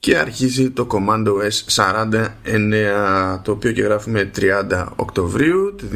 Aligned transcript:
και 0.00 0.18
αρχίζει 0.18 0.70
το 0.70 0.86
Commando 0.90 1.50
S49 1.66 3.40
το 3.42 3.52
οποίο 3.52 3.72
και 3.72 3.82
γράφουμε 3.82 4.30
30 4.36 4.86
Οκτωβρίου 4.96 5.74
του 5.74 5.88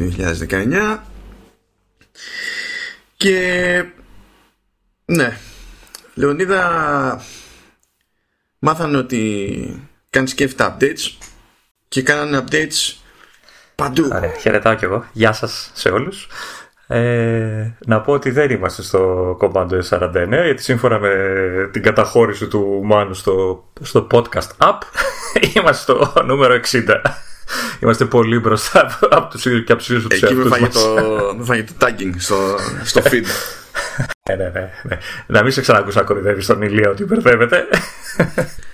2019 0.49 0.97
και 3.17 3.85
ναι 5.05 5.37
Λεωνίδα 6.13 7.23
μάθανε 8.59 8.97
ότι 8.97 9.89
κάνεις 10.09 10.31
σκέφτα 10.31 10.77
updates 10.77 11.17
και 11.87 12.01
κάνανε 12.01 12.43
updates 12.45 12.95
παντού. 13.75 14.09
Ωραία, 14.13 14.33
χαιρετάω 14.39 14.75
κι 14.75 14.85
εγώ. 14.85 15.05
Γεια 15.13 15.33
σας 15.33 15.71
σε 15.73 15.89
όλους. 15.89 16.27
Ε, 16.87 17.73
να 17.85 18.01
πω 18.01 18.13
ότι 18.13 18.31
δεν 18.31 18.49
είμαστε 18.49 18.81
στο 18.81 19.31
Commando 19.41 19.79
S49 19.89 20.27
γιατί 20.29 20.63
σύμφωνα 20.63 20.99
με 20.99 21.13
την 21.71 21.83
καταχώρηση 21.83 22.47
του 22.47 22.81
Μάνου 22.83 23.13
στο, 23.13 23.65
στο 23.81 24.07
podcast 24.11 24.49
app 24.57 24.79
είμαστε 25.55 25.81
στο 25.81 26.23
νούμερο 26.25 26.59
60. 26.71 26.81
Είμαστε 27.79 28.05
πολύ 28.05 28.39
μπροστά 28.39 28.97
από 29.09 29.29
τους 29.31 29.45
ίδιους 29.45 29.63
και 29.63 29.71
από 29.71 29.81
τους 29.81 29.89
ίδιους 29.89 30.07
τους 30.07 30.21
Εκεί 30.21 30.33
με 30.33 30.49
φάγει, 30.49 30.67
το, 30.67 30.79
με 31.37 31.43
φάγει 31.43 31.63
το 31.63 31.73
tagging 31.79 32.13
στο, 32.17 32.35
στο 32.83 33.01
feed. 33.11 33.25
ναι, 34.29 34.35
ναι, 34.35 34.49
ναι, 34.49 34.69
ναι. 34.83 34.97
Να 35.27 35.43
μην 35.43 35.51
σε 35.51 35.61
ξανακούσα 35.61 35.99
να 35.99 36.05
κορυδεύεις 36.05 36.43
στον 36.43 36.61
Ηλία 36.61 36.89
ότι 36.89 37.05
μπερδεύεται. 37.05 37.67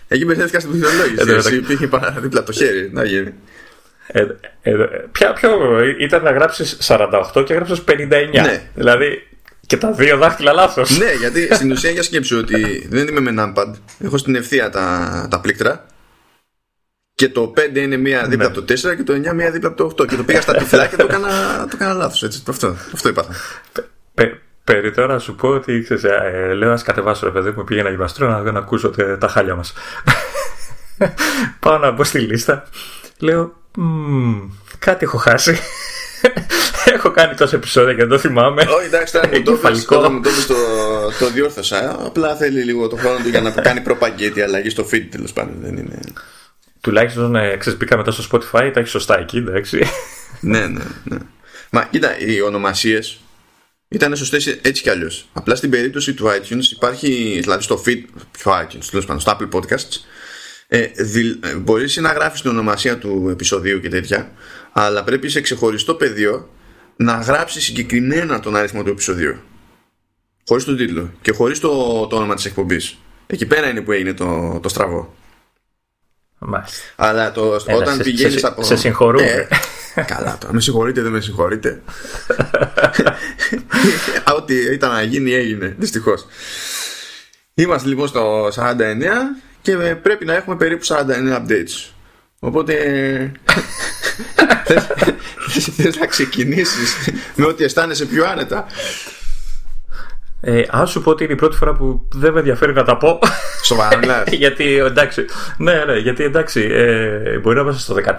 Εκεί 0.08 0.26
μπερδεύτηκα 0.26 0.60
στην 0.60 0.72
πληθυνολόγηση. 0.72 1.32
Εσύ 1.32 1.56
υπήρχε 1.56 1.90
δίπλα 2.22 2.40
από 2.40 2.46
το 2.46 2.52
χέρι. 2.52 2.90
Να 2.94 3.04
γίνει. 3.04 3.34
Ε, 4.12 4.26
ε, 4.62 4.74
ποια, 5.12 5.34
ποιο 5.34 5.50
ήταν 6.00 6.24
να 6.24 6.32
γράψεις 6.32 6.78
48 6.82 7.44
και 7.46 7.54
έγραψε 7.54 7.84
59. 7.88 8.08
Ναι. 8.32 8.62
Δηλαδή 8.74 9.28
και 9.68 9.78
τα 9.78 9.92
δύο 9.92 10.18
δάχτυλα 10.18 10.54
λάθος. 10.54 10.98
ναι, 10.98 11.12
γιατί 11.20 11.56
στην 11.56 11.72
ουσία 11.72 11.90
για 11.90 12.04
σκέψου 12.04 12.38
ότι 12.38 12.88
δεν 12.90 13.08
είμαι 13.08 13.32
με 13.32 13.34
numpad. 13.38 13.74
Έχω 14.00 14.18
στην 14.18 14.36
ευθεία 14.36 14.70
τα, 14.70 15.28
τα 15.30 15.40
πλήκτρα. 15.40 15.86
Και 17.16 17.30
το 17.30 17.54
5 17.74 17.76
είναι 17.76 17.98
μία 17.98 18.28
δίπλα 18.28 18.50
ναι. 18.50 18.58
από 18.58 18.62
το 18.62 18.74
4 18.74 18.96
και 18.96 19.04
το 19.04 19.14
9 19.14 19.34
μία 19.34 19.52
δίπλα 19.52 19.70
από 19.70 19.94
το 19.94 20.04
8. 20.04 20.08
Και 20.08 20.16
το 20.16 20.24
πήγα 20.24 20.42
στα 20.42 20.54
τυφλά 20.54 20.88
και 20.88 20.96
το 20.96 21.04
έκανα, 21.10 21.30
το 21.70 21.72
έκανα 21.74 21.94
λάθος. 21.94 22.42
Αυτό, 22.48 22.76
αυτό 22.94 23.10
είπα. 23.10 23.26
Περί 24.64 24.92
τώρα 24.92 25.20
σου 25.20 25.36
πω 25.36 25.48
ότι 25.48 25.82
ξέρεις, 25.84 26.04
ε, 26.04 26.54
λέω 26.54 26.72
ας 26.72 26.84
κατεβάσω 26.84 27.26
ρε 27.26 27.32
παιδί 27.32 27.54
μου 27.58 27.64
πήγαινα 27.64 27.90
γυμναστρό 27.90 28.28
να, 28.28 28.52
να 28.52 28.60
ακούσω 28.60 28.90
τα 29.20 29.28
χάλια 29.28 29.56
μας. 29.56 29.74
Πάω 31.60 31.78
να 31.78 31.92
μπω 31.92 32.04
στη 32.04 32.20
λίστα. 32.20 32.64
Λέω 33.20 33.61
κάτι 34.80 35.06
έχω 35.06 35.18
χάσει. 35.18 35.58
έχω 36.96 37.12
κάνει 37.12 37.36
τόσα 37.36 37.56
επεισόδια 37.56 37.94
και 37.94 38.00
δεν 38.00 38.10
το 38.10 38.18
θυμάμαι. 38.18 38.62
Όχι, 38.62 38.86
εντάξει, 38.86 39.14
τώρα 39.14 39.28
μου 40.12 40.22
το 40.22 40.30
το, 40.48 40.56
το 41.20 41.30
διόρθωσα. 41.32 42.06
Απλά 42.06 42.36
θέλει 42.36 42.64
λίγο 42.64 42.88
το 42.88 42.96
χρόνο 42.96 43.18
του 43.24 43.30
για 43.30 43.42
να 43.42 43.52
κάνει 43.52 43.82
προπαγκέτη 43.82 44.42
αλλαγή 44.42 44.70
στο 44.70 44.88
feed 44.92 45.08
τέλος 45.12 45.34
πάντων. 45.34 45.56
Δεν 45.62 45.78
είναι... 45.78 46.00
Τουλάχιστον 46.82 47.36
ε, 47.36 47.58
ξέρεις, 47.58 47.80
μπήκαμε 47.80 48.04
τόσο 48.04 48.22
στο 48.22 48.38
Spotify, 48.38 48.72
τα 48.74 48.80
έχεις 48.80 48.92
σωστά 48.92 49.20
εκεί, 49.20 49.38
εντάξει. 49.38 49.80
ναι, 50.40 50.68
ναι, 50.68 50.84
ναι. 51.04 51.18
Μα 51.70 51.88
κοίτα, 51.92 52.20
οι 52.20 52.42
ονομασίες 52.42 53.20
ήταν 53.88 54.16
σωστές 54.16 54.48
έτσι 54.48 54.82
κι 54.82 54.90
αλλιώς. 54.90 55.30
Απλά 55.34 55.56
στην 55.56 55.70
περίπτωση 55.70 56.14
του 56.14 56.28
iTunes 56.28 56.72
υπάρχει, 56.72 57.40
δηλαδή 57.42 57.64
στο 57.64 57.84
feed, 57.86 58.04
πιο 58.32 58.52
iTunes, 58.52 58.86
τέλος 58.90 59.06
πάντων, 59.06 59.20
στο 59.20 59.38
Apple 59.40 59.56
Podcasts, 59.56 60.00
ε, 60.74 60.92
ε, 61.42 61.56
μπορείς 61.56 61.98
να 61.98 62.12
γράφεις 62.12 62.42
την 62.42 62.50
ονομασία 62.50 62.98
του 62.98 63.28
επεισοδίου 63.32 63.80
και 63.80 63.90
τέτοια, 63.90 64.32
αλλά 64.72 65.04
πρέπει 65.04 65.30
σε 65.30 65.42
ξεχωριστό 65.42 65.96
πεδίο 65.96 66.50
να 66.96 67.14
γράψεις 67.14 67.64
συγκεκριμένα 67.64 68.40
τον 68.40 68.56
αριθμό 68.56 68.84
του 68.84 68.90
επεισοδίου. 68.90 69.36
Χωρίς 70.48 70.64
τον 70.64 70.78
τίτλο 70.78 71.12
και 71.22 71.32
χωρίς 71.32 71.60
το, 71.60 72.08
το 72.08 72.16
όνομα 72.16 72.36
της 72.36 72.46
εκπομπής. 72.46 72.98
Εκεί 73.28 73.46
πέρα 73.46 73.70
είναι 73.70 73.82
που 73.82 73.92
έγινε 73.92 74.14
το, 74.14 74.60
το 74.62 74.70
στραβό. 74.70 75.16
Μάλιστα. 76.38 76.78
Αλλά 76.96 77.32
το, 77.32 77.60
όταν 77.76 77.98
πηγαίνεις 77.98 78.44
από. 78.44 78.64
Σε 78.64 78.76
συγχωρούμε. 78.76 79.48
Ε, 79.96 80.02
καλά, 80.02 80.38
τώρα 80.38 80.54
με 80.54 80.62
συγχωρείτε, 80.62 81.02
δεν 81.02 81.12
με 81.12 81.22
συγχωρείτε. 81.22 81.82
Ό,τι 84.38 84.56
ήταν 84.56 84.92
να 84.92 85.02
γίνει, 85.02 85.34
έγινε. 85.34 85.76
Δυστυχώς. 85.78 86.26
Είμαστε 87.54 87.88
λοιπόν 87.88 88.08
στο 88.08 88.48
49 88.48 88.52
και 89.62 89.76
πρέπει 90.02 90.26
να 90.26 90.34
έχουμε 90.34 90.56
περίπου 90.56 90.86
49 90.86 90.96
updates. 91.36 91.90
Οπότε 92.40 92.74
θες 95.76 95.98
να 95.98 96.06
ξεκινήσεις 96.06 97.10
με 97.36 97.46
ό,τι 97.46 97.64
αισθάνεσαι 97.64 98.06
πιο 98.06 98.26
άνετα. 98.26 98.66
Ε, 100.44 100.64
αν 100.70 100.88
σου 100.88 101.02
πω 101.02 101.10
ότι 101.10 101.24
είναι 101.24 101.34
η 101.34 101.36
πρώτη 101.36 101.56
φορά 101.56 101.74
που 101.74 102.08
δεν 102.14 102.34
με 102.34 102.40
ενδιαφέρει 102.40 102.74
να 102.74 102.84
τα 102.84 102.98
πω. 102.98 103.20
Σοβαρά, 103.64 103.98
ναι. 104.06 104.24
γιατί 104.44 104.78
εντάξει. 104.78 105.26
Ναι, 105.58 105.84
ναι, 105.86 105.98
γιατί 105.98 106.24
εντάξει. 106.24 106.68
Ε, 106.72 107.40
μπορεί 107.40 107.56
να 107.56 107.62
είμαστε 107.62 107.82
στο 107.82 108.16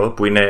13,2 0.00 0.12
που 0.16 0.24
είναι 0.24 0.46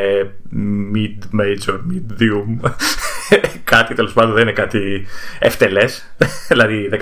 mid-major, 0.95 1.75
medium. 1.75 2.71
κάτι 3.65 3.95
τέλος 3.95 4.13
πάντων 4.13 4.33
δεν 4.33 4.43
είναι 4.43 4.53
κάτι 4.53 5.07
ευτελές. 5.39 6.15
δηλαδή 6.49 6.89
13-1-3. 6.93 7.01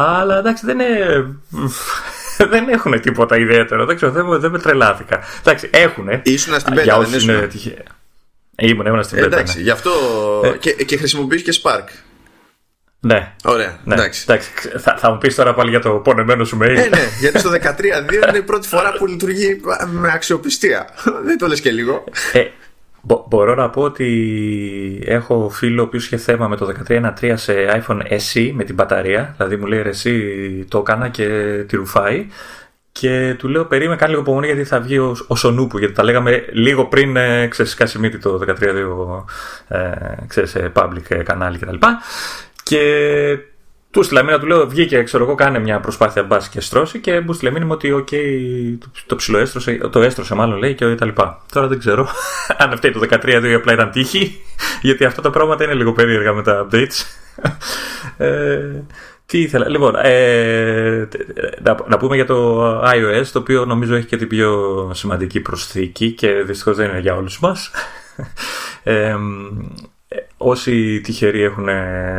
Αλλά 0.00 0.38
εντάξει 0.38 0.66
δεν 0.66 0.80
είναι. 0.80 1.26
δεν 2.52 2.68
έχουν 2.68 3.00
τίποτα 3.00 3.38
ιδιαίτερο. 3.38 3.84
Δεν 3.84 3.96
ξέρω, 3.96 4.12
δεν, 4.12 4.40
δεν 4.40 4.50
με 4.50 4.58
τρελάθηκα. 4.58 5.20
Εντάξει, 5.40 5.70
έχουν. 5.72 6.08
Ήσουν 6.22 6.60
στην 6.60 6.74
πέτα, 6.74 7.00
δεν 7.00 7.18
ήσουν. 7.18 7.50
Ήμουν, 8.56 8.86
ήμουν 8.86 9.02
στην 9.02 9.16
πέτα. 9.16 9.36
Εντάξει, 9.36 9.56
ναι. 9.56 9.62
γι' 9.62 9.70
αυτό. 9.70 9.90
Ε. 10.44 10.48
Και, 10.48 10.70
και 10.72 10.96
χρησιμοποιείς 10.96 11.42
και 11.42 11.60
Spark. 11.62 11.88
Ναι. 13.00 13.32
Ωραία. 13.44 13.78
Ναι. 13.84 13.94
Εντάξει. 13.94 14.24
εντάξει. 14.28 14.50
Θα, 14.78 14.96
θα 14.98 15.10
μου 15.10 15.18
πεις 15.18 15.34
τώρα 15.34 15.54
πάλι 15.54 15.70
για 15.70 15.80
το 15.80 15.90
πονεμένο 15.90 16.44
σου 16.44 16.58
mail. 16.62 16.76
Ε, 16.76 16.88
ναι, 16.88 17.08
γιατί 17.20 17.38
στο 17.38 17.50
13.2 17.62 18.28
είναι 18.28 18.38
η 18.38 18.42
πρώτη 18.42 18.68
φορά 18.68 18.92
που 18.98 19.06
λειτουργεί 19.06 19.60
με 19.86 20.10
αξιοπιστία. 20.12 20.88
Δεν 21.24 21.38
το 21.38 21.46
λες 21.46 21.60
και 21.60 21.70
λίγο. 21.70 22.04
Ε, 22.32 22.44
μπο, 23.02 23.26
μπορώ 23.28 23.54
να 23.54 23.70
πω 23.70 23.82
ότι 23.82 25.02
έχω 25.04 25.48
φίλο 25.48 25.82
ο 25.82 25.84
οποίος 25.84 26.04
είχε 26.04 26.16
θέμα 26.16 26.48
με 26.48 26.56
το 26.56 26.72
13.1.3 26.88 27.32
σε 27.34 27.54
iPhone 27.86 28.00
SE 28.02 28.50
με 28.54 28.64
την 28.64 28.74
μπαταρία. 28.74 29.34
Δηλαδή 29.36 29.56
μου 29.56 29.66
λέει 29.66 29.82
εσύ 29.86 30.64
το 30.68 30.78
έκανα 30.78 31.08
και 31.08 31.26
τη 31.68 31.76
ρουφάει. 31.76 32.26
Και 32.92 33.34
του 33.38 33.48
λέω 33.48 33.64
περίμενε 33.64 33.96
κάνει 33.96 34.10
λίγο 34.10 34.22
υπομονή 34.22 34.46
γιατί 34.46 34.64
θα 34.64 34.80
βγει 34.80 34.98
ο, 34.98 35.16
ο 35.26 35.36
Σονούπου 35.36 35.78
γιατί 35.78 35.94
τα 35.94 36.02
λέγαμε 36.02 36.44
λίγο 36.52 36.86
πριν 36.86 37.16
ε, 37.16 37.46
ξέρεις 37.46 37.96
μύτη 37.98 38.18
το 38.18 38.40
13.2 39.68 39.76
ε, 39.76 39.90
ξέρεις, 40.26 40.56
public 40.72 41.22
κανάλι 41.24 41.58
κτλ. 41.58 41.76
Και, 41.76 41.88
και 42.62 43.38
του 43.90 44.02
στείλα 44.02 44.22
μήνα, 44.22 44.38
του 44.38 44.46
λέω 44.46 44.68
βγήκε, 44.68 45.02
ξέρω 45.02 45.24
εγώ, 45.24 45.34
κάνε 45.34 45.58
μια 45.58 45.80
προσπάθεια 45.80 46.22
μπας 46.22 46.48
και 46.48 46.60
στρώσει 46.60 46.98
και 47.00 47.20
μου 47.20 47.32
στείλε 47.32 47.50
μήνυμα 47.50 47.74
ότι 47.74 47.92
okay, 47.98 48.78
το, 48.78 48.86
το 49.06 49.16
ψηλό 49.16 49.38
έστρωσε, 49.38 49.88
το 49.92 50.00
έστρωσε 50.00 50.34
μάλλον 50.34 50.58
λέει 50.58 50.74
και 50.74 50.94
τα 50.94 51.06
λοιπά. 51.06 51.42
Τώρα 51.52 51.66
δεν 51.66 51.78
ξέρω 51.78 52.08
αν 52.58 52.72
αυτή 52.72 52.90
το 52.90 53.00
13 53.10 53.42
ή 53.44 53.52
απλά 53.52 53.72
ήταν 53.72 53.90
τύχη, 53.90 54.40
γιατί 54.82 55.04
αυτά 55.04 55.22
τα 55.22 55.30
πράγματα 55.30 55.64
είναι 55.64 55.74
λίγο 55.74 55.92
περίεργα 55.92 56.32
με 56.32 56.42
τα 56.42 56.66
updates. 56.66 57.04
ε, 58.16 58.82
τι 59.26 59.40
ήθελα. 59.40 59.68
Λοιπόν, 59.68 59.94
ε, 60.02 61.08
να, 61.62 61.76
να, 61.86 61.96
πούμε 61.96 62.14
για 62.14 62.26
το 62.26 62.80
iOS, 62.80 63.26
το 63.32 63.38
οποίο 63.38 63.64
νομίζω 63.64 63.94
έχει 63.94 64.06
και 64.06 64.16
την 64.16 64.28
πιο 64.28 64.90
σημαντική 64.94 65.40
προσθήκη 65.40 66.12
και 66.12 66.32
δυστυχώς 66.32 66.76
δεν 66.76 66.88
είναι 66.90 67.00
για 67.00 67.14
όλους 67.14 67.40
μας. 67.40 67.70
Ε, 68.82 69.16
όσοι 70.42 71.00
τυχεροί 71.00 71.42
έχουν 71.42 71.66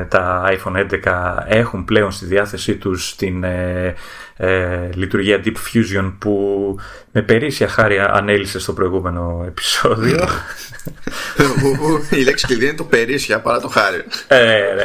τα 0.08 0.44
iPhone 0.52 0.88
11 1.04 1.38
έχουν 1.48 1.86
πλέον 1.86 2.12
στη 2.12 2.26
διάθεσή 2.26 2.76
τους 2.76 3.16
την 3.16 3.44
ε, 3.44 3.96
ε, 4.44 4.90
λειτουργία 4.94 5.42
Deep 5.46 5.54
Fusion 5.54 6.14
που 6.20 6.76
με 7.12 7.22
περίσσια 7.22 7.68
χάρη 7.68 8.00
ανέλησε 8.00 8.60
στο 8.60 8.74
προηγούμενο 8.74 9.44
επεισόδιο. 9.48 10.28
Η 12.20 12.24
λέξη 12.24 12.46
κλειδί 12.46 12.66
είναι 12.66 12.76
το 12.76 12.84
περίσσια 12.84 13.40
παρά 13.40 13.60
το 13.60 13.68
χάρη. 13.68 14.04
Ε, 14.28 14.38
ναι. 14.76 14.84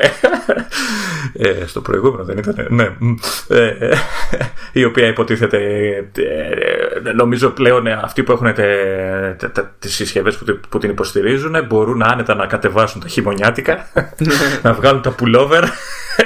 ε, 1.48 1.66
στο 1.66 1.80
προηγούμενο 1.80 2.24
δεν 2.24 2.38
ήταν. 2.38 2.66
Ναι. 2.70 2.96
Ε, 3.48 3.96
η 4.72 4.84
οποία 4.84 5.06
υποτίθεται. 5.06 5.58
Ε, 6.14 7.12
νομίζω 7.14 7.50
πλέον 7.50 7.86
αυτοί 7.86 8.22
που 8.22 8.32
έχουν 8.32 8.54
τις 9.78 9.94
συσκευές 9.94 10.36
που, 10.36 10.58
που 10.68 10.78
την 10.78 10.90
υποστηρίζουν 10.90 11.64
μπορούν 11.66 12.02
άνετα 12.02 12.34
να 12.34 12.46
κατεβάσουν 12.46 13.00
τα 13.00 13.08
χειμωνιάτικα, 13.26 13.86
να 14.62 14.72
βγάλουν 14.72 15.02
τα 15.02 15.14
pullover 15.18 15.62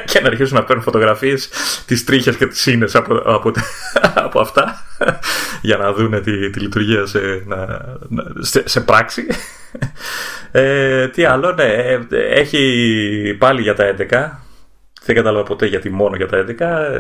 και 0.05 0.21
να 0.21 0.29
αρχίσουν 0.29 0.57
να 0.57 0.65
παίρνουν 0.65 0.85
φωτογραφίες 0.85 1.49
τις 1.87 2.05
τρίχες 2.05 2.37
και 2.37 2.47
τις 2.47 2.67
ίνε 2.67 2.87
από, 2.93 3.15
από, 3.15 3.53
από, 4.15 4.41
αυτά 4.41 4.85
για 5.63 5.77
να 5.77 5.93
δουν 5.93 6.23
τη, 6.23 6.51
τη 6.51 6.61
λειτουργία 6.61 7.07
σε, 7.07 7.21
να, 7.47 7.85
σε, 8.39 8.69
σε 8.69 8.81
πράξη. 8.81 9.27
Ε, 10.53 11.09
τι 11.09 11.25
άλλο, 11.25 11.53
ναι, 11.53 11.65
ε, 11.65 12.01
έχει 12.11 13.37
πάλι 13.39 13.63
για 13.63 13.75
τα 13.75 13.95
11. 13.99 14.07
Δεν 15.05 15.17
κατάλαβα 15.17 15.43
ποτέ 15.45 15.67
γιατί 15.67 15.91
μόνο 15.91 16.17
για 16.17 16.29
τα 16.29 16.45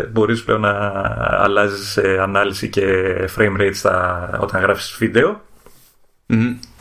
11. 0.04 0.08
Μπορείς 0.10 0.44
πλέον 0.44 0.60
να 0.60 0.92
αλλάζεις 1.20 1.96
ε, 1.96 2.18
ανάλυση 2.20 2.68
και 2.68 2.84
frame 3.36 3.60
rate 3.60 3.74
στα, 3.74 4.30
όταν 4.40 4.60
γράφεις 4.60 4.96
βίντεο. 4.98 5.40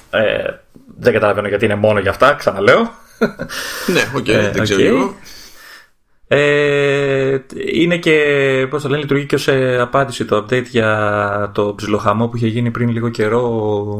Ε, 0.09 0.43
δεν 0.97 1.13
καταλαβαίνω 1.13 1.47
γιατί 1.47 1.65
είναι 1.65 1.75
μόνο 1.75 1.99
για 1.99 2.11
αυτά, 2.11 2.33
ξαναλέω. 2.33 2.91
Ναι, 3.93 4.11
OK, 4.15 4.25
okay, 4.25 4.49
δεν 4.53 4.63
ξέρω 4.63 5.15
Ε, 6.27 7.37
είναι 7.73 7.97
και, 7.97 8.67
πώς 8.69 8.81
το 8.81 8.89
λένε, 8.89 9.01
λειτουργεί 9.01 9.25
και 9.25 9.35
ως 9.35 9.47
ε, 9.47 9.77
απάντηση 9.79 10.25
το 10.25 10.37
update 10.37 10.65
για 10.69 11.51
το 11.53 11.73
ψιλοχαμό 11.75 12.27
που 12.27 12.37
είχε 12.37 12.47
γίνει 12.47 12.71
πριν 12.71 12.89
λίγο 12.89 13.09
καιρό 13.09 13.49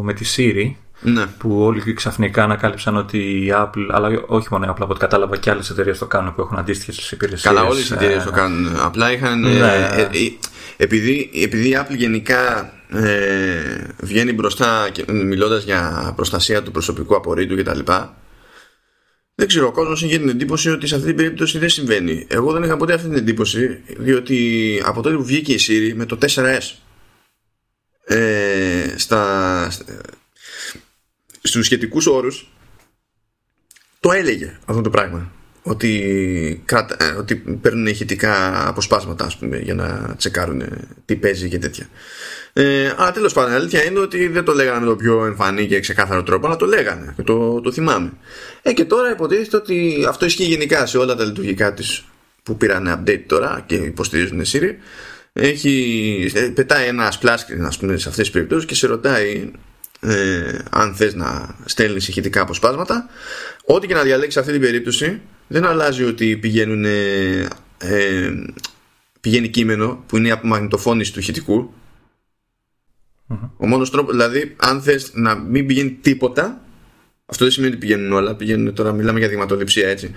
με 0.04 0.14
τη 0.14 0.26
Siri. 0.36 0.76
Ναι. 1.02 1.26
Που 1.38 1.62
όλοι 1.62 1.94
ξαφνικά 1.94 2.44
ανακάλυψαν 2.44 2.98
ότι 2.98 3.18
η 3.18 3.54
Apple, 3.56 3.88
αλλά 3.92 4.22
όχι 4.28 4.48
μόνο 4.52 4.66
η 4.66 4.68
Apple, 4.72 4.82
από 4.82 4.92
ό,τι 4.92 5.00
κατάλαβα 5.00 5.38
και 5.38 5.50
άλλες 5.50 5.70
εταιρείες 5.70 5.98
το 5.98 6.06
κάνουν 6.06 6.36
που 6.36 6.42
έχουν 6.42 6.58
αντίστοιχες 6.58 7.12
υπηρεσίες. 7.12 7.54
Καλά, 7.54 7.68
όλες 7.68 7.90
οι 7.90 7.94
εταιρείες 7.94 8.24
το 8.24 8.32
κάνουν. 8.32 8.80
Απλά 8.82 9.12
είχαν. 9.12 9.40
Ναι. 9.40 9.50
Ε, 9.50 10.02
ε, 10.02 10.10
επειδή, 10.78 11.30
επειδή 11.34 11.70
η 11.70 11.78
Apple 11.80 11.96
γενικά 11.96 12.74
ε, 12.90 13.88
βγαίνει 14.02 14.34
μπροστά 14.34 14.90
μιλώντας 15.08 15.64
για 15.64 16.14
προστασία 16.16 16.64
του 16.64 16.72
προσωπικού 16.72 17.16
απορρίτου 17.16 17.56
κτλ. 17.56 17.80
Δεν 19.40 19.48
ξέρω, 19.48 19.68
ο 19.68 19.72
κόσμος 19.72 20.02
είχε 20.02 20.18
την 20.18 20.30
εντύπωση 20.30 20.70
ότι 20.70 20.88
σε 20.88 20.96
αυτή 20.96 21.08
την 21.08 21.16
περίπτωση 21.16 21.58
δεν 21.58 21.70
συμβαίνει. 21.70 22.26
Εγώ 22.30 22.52
δεν 22.52 22.64
είχα 22.64 22.78
ποτέ 22.78 22.94
αυτή 22.94 23.08
την 23.08 23.18
εντύπωση, 23.18 23.82
διότι 23.98 24.82
από 24.86 25.02
τότε 25.02 25.16
που 25.16 25.24
βγήκε 25.24 25.54
η 25.54 25.60
Siri 25.68 25.94
με 25.96 26.06
το 26.06 26.18
4S 26.22 26.60
ες, 28.04 28.96
στα, 28.96 29.72
στους 31.42 31.66
σχετικούς 31.66 32.06
όρους 32.06 32.52
το 34.00 34.12
έλεγε 34.12 34.60
αυτό 34.66 34.82
το 34.82 34.90
πράγμα 34.90 35.32
ότι, 35.62 36.62
κρατα, 36.66 36.96
ε, 37.00 37.10
ότι 37.18 37.36
παίρνουν 37.36 37.88
ηχητικά 37.88 38.68
αποσπάσματα 38.68 39.26
ας 39.26 39.38
πούμε, 39.38 39.58
για 39.58 39.74
να 39.74 40.16
τσεκάρουν 40.18 40.64
τι 41.06 41.16
παίζει 41.16 41.50
και 41.50 41.60
τέτοια. 41.60 41.90
Ε, 42.54 42.94
αλλά 42.98 43.12
τέλος 43.12 43.34
πάντων, 43.34 43.52
η 43.52 43.56
αλήθεια 43.56 43.84
είναι 43.84 44.00
ότι 44.00 44.28
δεν 44.28 44.44
το 44.44 44.54
λέγανε 44.54 44.80
με 44.80 44.86
το 44.86 44.96
πιο 44.96 45.26
εμφανή 45.26 45.68
και 45.68 45.80
ξεκάθαρο 45.80 46.24
τρόπο, 46.24 46.48
αλλά 46.48 46.56
το 46.56 46.66
λέγανε 46.66 47.14
και 47.16 47.24
το, 47.24 47.62
το 47.62 47.72
θυμάμαι. 47.72 48.12
Ε, 48.62 48.74
και 48.74 48.86
τώρα 48.86 49.12
υποτίθεται 49.12 49.58
ότι 49.58 50.06
αυτό 50.08 50.26
ισχύει 50.26 50.44
γενικά 50.44 50.86
σε 50.86 50.98
όλα 50.98 51.16
τα 51.16 51.24
λειτουργικά 51.24 51.74
της 51.74 52.04
που 52.44 52.58
πήραν 52.58 53.04
update 53.06 53.24
τώρα 53.28 53.64
και 53.66 53.76
υποστηρίζουν 53.76 54.42
Siri. 54.46 54.72
Έχει, 55.34 56.32
ε, 56.34 56.42
πετάει 56.42 56.88
ένα 56.88 57.14
splash 57.20 57.28
screen 57.28 57.66
ας 57.66 57.78
πούμε, 57.78 57.98
σε 57.98 58.10
αυτές 58.10 58.24
τις 58.24 58.34
περιπτώσεις 58.34 58.66
και 58.66 58.76
σε 58.76 58.88
ρωτάει 58.88 59.52
ε, 60.00 60.58
αν 60.70 60.96
θες 60.96 61.16
να 61.16 61.56
στέλνεις 61.66 62.08
ηχητικά 62.08 62.42
αποσπάσματα 62.42 63.10
ό,τι 63.66 63.88
και 63.88 63.94
να 63.94 64.04
διαλέξεις 64.04 64.38
αυτή 64.38 64.52
την 64.52 64.62
περίπτωση 64.62 65.22
δεν 65.48 65.66
αλλάζει 65.66 66.04
ότι 66.04 66.38
πηγαίνουν 66.38 66.86
ε, 66.86 67.48
πηγαίνει 69.22 69.48
κείμενο 69.50 70.04
που 70.08 70.18
είναι 70.18 70.28
η 70.28 70.32
απομαγνητοφώνηση 70.32 71.14
του 71.14 71.20
ηχητικού. 71.20 71.74
Ο 73.58 73.68
μόνος 73.68 73.92
τρόπος 73.92 74.12
δηλαδή 74.12 74.56
αν 74.60 74.82
θες 74.82 75.12
να 75.14 75.36
μην 75.36 75.66
πηγαίνει 75.66 75.92
τίποτα 75.92 76.62
αυτό 77.26 77.44
δεν 77.44 77.54
σημαίνει 77.54 77.72
ότι 77.74 77.82
πηγαίνουν 77.82 78.12
όλα 78.12 78.36
πηγαίνουν 78.36 78.74
τώρα 78.74 78.92
μιλάμε 78.92 79.20
για 79.20 79.28
δειγματοληψία 79.28 79.90
έτσι. 79.90 80.12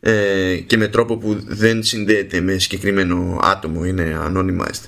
Ε, 0.00 0.56
και 0.56 0.76
με 0.76 0.88
τρόπο 0.88 1.16
που 1.16 1.36
δεν 1.44 1.82
συνδέεται 1.82 2.40
με 2.40 2.58
συγκεκριμένο 2.58 3.40
άτομο 3.42 3.84
είναι 3.84 4.18
anonymized 4.26 4.84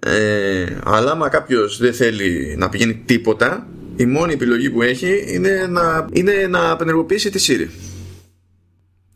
ε, 0.00 0.66
αλλά 0.84 1.10
άμα 1.10 1.28
κάποιος 1.28 1.78
δεν 1.78 1.94
θέλει 1.94 2.54
να 2.58 2.68
πηγαίνει 2.68 2.94
τίποτα 2.94 3.66
η 3.96 4.06
μόνη 4.06 4.32
επιλογή 4.32 4.70
που 4.70 4.82
έχει 4.82 5.24
είναι 5.26 5.66
να, 5.68 6.06
είναι 6.12 6.46
να 6.48 6.70
απενεργοποιήσει 6.70 7.30
τη 7.30 7.44
Siri. 7.48 7.68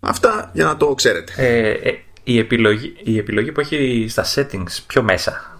Αυτά 0.01 0.51
για 0.53 0.65
να 0.65 0.77
το 0.77 0.95
ξέρετε. 0.95 1.33
Ε, 1.37 1.71
ε, 1.71 1.99
η, 2.25 2.39
επιλογή, 2.39 2.95
η 3.03 3.19
επιλογή 3.19 3.53
που 3.53 3.61
έχει 3.61 4.07
στα 4.09 4.25
settings 4.35 4.79
πιο 4.87 5.03
μέσα, 5.03 5.59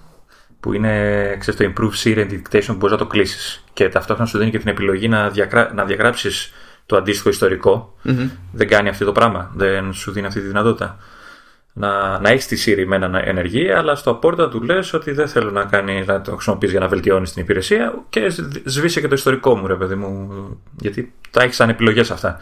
που 0.61 0.73
είναι 0.73 1.37
ξέρεις, 1.39 1.61
το 1.61 1.73
Improve 1.77 2.05
Siri 2.05 2.31
Dictation 2.31 2.67
που 2.67 2.77
μπορείς 2.77 2.91
να 2.91 2.99
το 2.99 3.07
κλείσεις 3.07 3.65
και 3.73 3.89
ταυτόχρονα 3.89 4.29
σου 4.29 4.39
δίνει 4.39 4.51
και 4.51 4.59
την 4.59 4.69
επιλογή 4.69 5.09
να, 5.09 5.31
διακρα... 5.31 5.73
να 5.75 5.85
διαγράψεις 5.85 6.53
το 6.87 6.97
αντίστοιχο 6.97 7.29
ιστορικό. 7.29 7.97
Mm-hmm. 8.05 8.29
Δεν 8.53 8.69
κάνει 8.69 8.89
αυτό 8.89 9.05
το 9.05 9.13
πράγμα. 9.13 9.53
Δεν 9.55 9.93
σου 9.93 10.13
δίνει 10.13 10.27
αυτή 10.27 10.41
τη 10.41 10.47
δυνατότητα 10.47 10.99
να, 11.73 12.21
να 12.21 12.31
έχεις 12.31 12.47
τη 12.47 12.63
Siri 12.67 12.85
με 12.87 12.97
ένα 12.97 13.27
ενεργή, 13.27 13.71
αλλά 13.71 13.95
στο 13.95 14.11
απόρτα 14.11 14.49
του 14.49 14.63
λες 14.63 14.93
ότι 14.93 15.13
δεν 15.13 15.29
θέλω 15.29 15.51
να, 15.51 15.65
κάνει, 15.65 16.05
να 16.05 16.21
το 16.21 16.33
χρησιμοποιείς 16.33 16.71
για 16.71 16.81
να 16.81 16.89
βελτιώνεις 16.89 17.33
την 17.33 17.43
υπηρεσία 17.43 17.95
και 18.09 18.29
σβήσει 18.65 19.01
και 19.01 19.09
το 19.09 19.15
ιστορικό 19.15 19.57
μου, 19.57 19.67
ρε 19.67 19.75
παιδί 19.75 19.95
μου. 19.95 20.31
Γιατί 20.81 21.13
τα 21.31 21.43
έχεις 21.43 21.57
σαν 21.57 21.69
επιλογές 21.69 22.11
αυτά. 22.11 22.39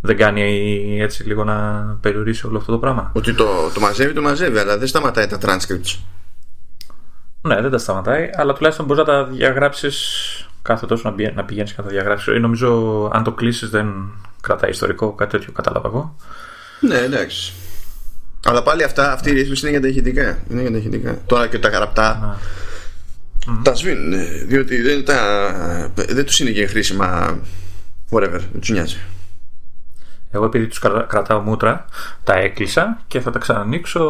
Δεν 0.00 0.16
κάνει 0.16 1.00
έτσι 1.00 1.24
λίγο 1.24 1.44
να 1.44 1.86
περιορίσει 2.00 2.46
όλο 2.46 2.58
αυτό 2.58 2.72
το 2.72 2.78
πράγμα. 2.78 3.10
Ότι 3.14 3.34
το, 3.34 3.70
το 3.74 3.80
μαζεύει, 3.80 4.12
το 4.12 4.22
μαζεύει, 4.22 4.58
αλλά 4.58 4.78
δεν 4.78 4.88
σταματάει 4.88 5.26
τα 5.26 5.38
transcripts. 5.42 5.98
Ναι, 7.42 7.60
δεν 7.60 7.70
τα 7.70 7.78
σταματάει, 7.78 8.30
αλλά 8.34 8.52
τουλάχιστον 8.52 8.86
μπορείς 8.86 9.06
να 9.06 9.12
τα 9.12 9.24
διαγράψεις 9.24 10.26
κάθε 10.62 10.86
τόσο 10.86 11.14
να, 11.16 11.32
να 11.32 11.44
πηγαίνεις 11.44 11.74
κατά 11.74 11.88
διαγράψει. 11.88 12.38
Νομίζω 12.38 13.10
αν 13.12 13.24
το 13.24 13.32
κλείσεις 13.32 13.70
δεν 13.70 13.94
κρατάει 14.40 14.70
ιστορικό, 14.70 15.12
κάτι 15.12 15.30
τέτοιο 15.30 15.52
κατάλαβα 15.52 15.88
εγώ. 15.88 16.16
Ναι, 16.80 16.98
εντάξει. 16.98 17.52
Αλλά 18.44 18.62
πάλι 18.62 18.82
αυτά, 18.82 19.12
αυτή 19.12 19.30
η 19.30 19.32
ρύθμιση 19.32 19.60
είναι 19.60 19.70
για 19.70 19.80
τα 19.80 19.88
ηχητικά. 19.88 20.38
Είναι 20.50 20.60
για 20.60 20.70
τα 20.70 20.76
ηχητικά. 20.76 21.18
Τώρα 21.26 21.46
και 21.46 21.58
τα 21.58 21.68
γραπτά 21.68 22.38
τα 23.62 23.74
σβήνουν. 23.74 24.12
Διότι 24.46 24.82
δεν, 24.82 25.04
τα, 25.04 25.92
δεν 25.94 26.24
τους 26.24 26.40
είναι 26.40 26.50
και 26.50 26.66
χρήσιμα. 26.66 27.38
Whatever, 28.10 28.40
δεν 28.52 28.60
τους 28.60 28.70
νοιάζει. 28.70 28.98
Εγώ 30.30 30.44
επειδή 30.44 30.66
τους 30.66 30.78
κρατάω 31.06 31.40
μούτρα, 31.40 31.84
τα 32.24 32.34
έκλεισα 32.34 33.00
και 33.06 33.20
θα 33.20 33.30
τα 33.30 33.38
ξανανοίξω 33.38 34.02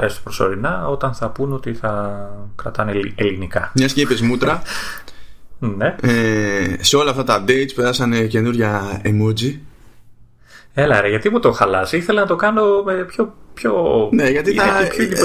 έστω 0.00 0.20
προσωρινά 0.22 0.88
όταν 0.88 1.14
θα 1.14 1.28
πούν 1.28 1.52
ότι 1.52 1.74
θα 1.74 2.20
κρατάνε 2.56 3.00
ελληνικά. 3.14 3.72
Μια 3.74 3.86
και 3.86 4.00
είπες 4.00 4.20
μούτρα, 4.20 4.62
ναι. 5.78 5.96
ε, 6.02 6.76
σε 6.80 6.96
όλα 6.96 7.10
αυτά 7.10 7.24
τα 7.24 7.44
updates 7.44 7.74
περάσανε 7.74 8.26
καινούρια 8.26 9.00
emoji 9.04 9.58
Έλα 10.74 11.00
ρε, 11.00 11.08
γιατί 11.08 11.30
μου 11.30 11.40
το 11.40 11.52
χαλάσει. 11.52 11.96
Ήθελα 11.96 12.20
να 12.20 12.26
το 12.26 12.36
κάνω 12.36 12.62
πιο. 13.06 13.34
πιο... 13.54 14.08
Ναι, 14.12 14.28
γιατί, 14.28 14.52
θα... 14.52 14.78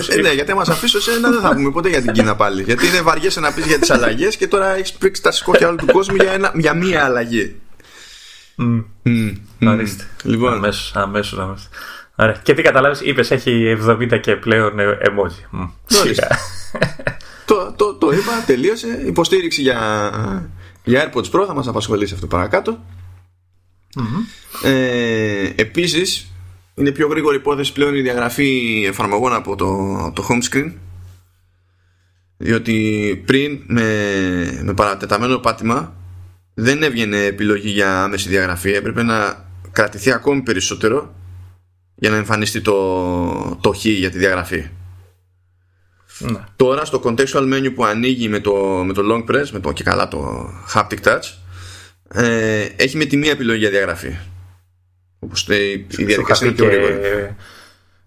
ε, 0.09 0.21
ναι, 0.21 0.31
γιατί 0.31 0.53
μας 0.53 0.69
αφήσω 0.69 1.01
σε 1.01 1.11
ένα 1.11 1.29
δεν 1.29 1.41
θα 1.41 1.53
πούμε 1.53 1.71
ποτέ 1.71 1.89
για 1.89 2.01
την 2.01 2.11
Κίνα 2.11 2.35
πάλι. 2.35 2.63
γιατί 2.67 2.87
είναι 2.87 3.01
βαριέσαι 3.01 3.39
να 3.39 3.53
πεις 3.53 3.65
για 3.65 3.79
τις 3.79 3.89
αλλαγές 3.89 4.37
και 4.37 4.47
τώρα 4.47 4.75
έχεις 4.75 4.93
πρίξει 4.93 5.21
τα 5.21 5.31
σκόφια 5.31 5.67
όλου 5.67 5.75
του 5.75 5.85
κόσμου 5.85 6.15
για, 6.15 6.31
ένα, 6.31 6.51
για 6.55 6.73
μία 6.73 7.05
αλλαγή. 7.05 7.55
Mm. 8.57 8.83
Mm. 9.05 9.37
Ορίστε. 9.67 10.03
Λοιπόν. 10.23 10.53
Αμέσως, 10.53 10.91
αμέσως, 10.95 11.39
αμέσως. 11.39 11.69
Ωραία. 12.15 12.35
Και 12.43 12.53
τι 12.53 12.61
καταλάβεις, 12.61 13.01
είπες 13.01 13.31
έχει 13.31 13.77
70 13.87 14.19
και 14.21 14.35
πλέον 14.35 14.79
ε, 14.79 14.97
emoji. 15.01 15.63
το, 17.45 17.73
το, 17.75 17.93
το 17.93 18.11
είπα, 18.11 18.43
τελείωσε. 18.45 19.01
Υποστήριξη 19.05 19.61
για, 19.61 19.79
για 20.83 21.11
AirPods 21.11 21.31
Pro 21.31 21.43
θα 21.47 21.53
μας 21.53 21.67
απασχολήσει 21.67 22.13
αυτό 22.13 22.27
παρακάτω. 22.27 22.79
Mm-hmm. 23.95 24.67
Ε, 24.67 25.51
επίσης 25.55 26.31
είναι 26.75 26.91
πιο 26.91 27.07
γρήγορη 27.07 27.37
υπόθεση 27.37 27.73
πλέον 27.73 27.95
η 27.95 28.01
διαγραφή 28.01 28.83
εφαρμογών 28.87 29.33
από 29.33 29.55
το, 29.55 30.11
το 30.15 30.27
home 30.29 30.53
screen 30.53 30.71
διότι 32.37 33.23
πριν 33.25 33.59
με, 33.67 34.59
με 34.63 34.73
παρατεταμένο 34.73 35.37
πάτημα 35.37 35.95
δεν 36.53 36.83
έβγαινε 36.83 37.23
επιλογή 37.23 37.69
για 37.69 38.03
άμεση 38.03 38.29
διαγραφή 38.29 38.71
έπρεπε 38.71 39.03
να 39.03 39.45
κρατηθεί 39.71 40.11
ακόμη 40.11 40.41
περισσότερο 40.41 41.15
για 41.95 42.09
να 42.09 42.15
εμφανιστεί 42.15 42.61
το, 42.61 43.57
το 43.61 43.73
χ 43.73 43.85
για 43.85 44.11
τη 44.11 44.17
διαγραφή 44.17 44.67
ναι. 46.19 46.43
Τώρα 46.55 46.85
στο 46.85 47.01
contextual 47.03 47.53
menu 47.53 47.73
που 47.75 47.85
ανοίγει 47.85 48.29
με 48.29 48.39
το, 48.39 48.53
με 48.85 48.93
το 48.93 49.01
long 49.11 49.31
press 49.31 49.49
με 49.51 49.59
το 49.59 49.71
και 49.71 49.83
καλά 49.83 50.07
το 50.07 50.49
haptic 50.73 51.03
touch 51.03 51.44
ε, 52.13 52.67
έχει 52.75 52.97
με 52.97 53.05
τη 53.05 53.17
μία 53.17 53.31
επιλογή 53.31 53.59
για 53.59 53.69
διαγραφή. 53.69 54.17
Όπως 55.19 55.47
η, 55.47 55.85
η 55.97 56.03
διαδικασία 56.03 56.47
είναι 56.47 56.55
πιο 56.55 56.65
γρήγορη. 56.65 57.35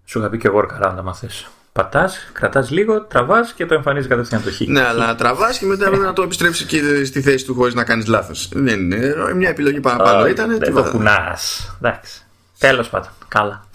Σου 0.04 0.18
είχα 0.18 0.30
πει 0.30 0.38
και 0.38 0.46
εγώ 0.46 0.58
workaround 0.58 0.94
να 0.94 1.02
μαθεί. 1.02 1.26
Πατάς, 1.72 2.30
κρατάς 2.32 2.70
λίγο, 2.70 3.02
τραβάς 3.02 3.52
και 3.52 3.66
το 3.66 3.74
εμφανίζεις 3.74 4.08
κατευθείαν 4.08 4.42
το 4.42 4.50
χ. 4.50 4.60
Ναι, 4.60 4.82
αλλά 4.82 5.14
τραβάς 5.14 5.58
και 5.58 5.66
μετά 5.66 5.88
πρέπει 5.88 6.02
να 6.02 6.12
το 6.12 6.22
επιστρέψεις 6.22 6.66
και 6.66 7.04
στη 7.04 7.20
θέση 7.20 7.44
του 7.44 7.54
χωρίς 7.54 7.74
να 7.74 7.84
κάνεις 7.84 8.06
λάθος. 8.06 8.48
Δεν 8.52 8.78
είναι. 8.78 9.14
Μια 9.34 9.48
επιλογή 9.48 9.80
παραπάνω 9.80 10.26
ήταν. 10.26 10.58
Δεν 10.58 10.74
το 10.74 10.84
κουνάς. 10.90 11.74
Εντάξει. 11.82 12.22
Τέλος 12.58 12.88
πάντων. 12.88 13.10
Καλά. 13.28 13.68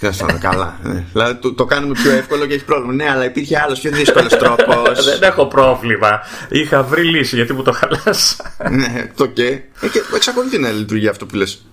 Τέλο 0.00 0.14
πάντων, 0.18 0.38
καλά. 0.40 0.78
Ναι. 0.82 1.04
Δηλαδή 1.12 1.40
το, 1.40 1.54
το 1.54 1.64
κάνουμε 1.64 1.92
πιο 1.92 2.10
εύκολο 2.10 2.46
και 2.46 2.54
έχει 2.54 2.64
πρόβλημα. 2.64 2.92
Ναι, 2.92 3.10
αλλά 3.10 3.24
υπήρχε 3.24 3.58
άλλος 3.58 3.80
πιο 3.80 3.90
δύσκολος 3.90 4.36
τρόπος. 4.36 5.04
Δεν 5.04 5.22
έχω 5.22 5.46
πρόβλημα. 5.46 6.20
Είχα 6.48 6.82
βρει 6.82 7.02
λύση 7.02 7.36
γιατί 7.36 7.52
μου 7.52 7.62
το 7.62 7.72
χαλάσα. 7.72 8.54
ναι, 8.70 9.10
το 9.16 9.26
και. 9.26 9.46
Ε, 9.80 9.88
και 9.88 10.02
εξακολουθεί 10.14 10.58
να 10.58 10.70
λειτουργεί 10.70 11.08
αυτό 11.08 11.26
που 11.26 11.36
λες. 11.36 11.64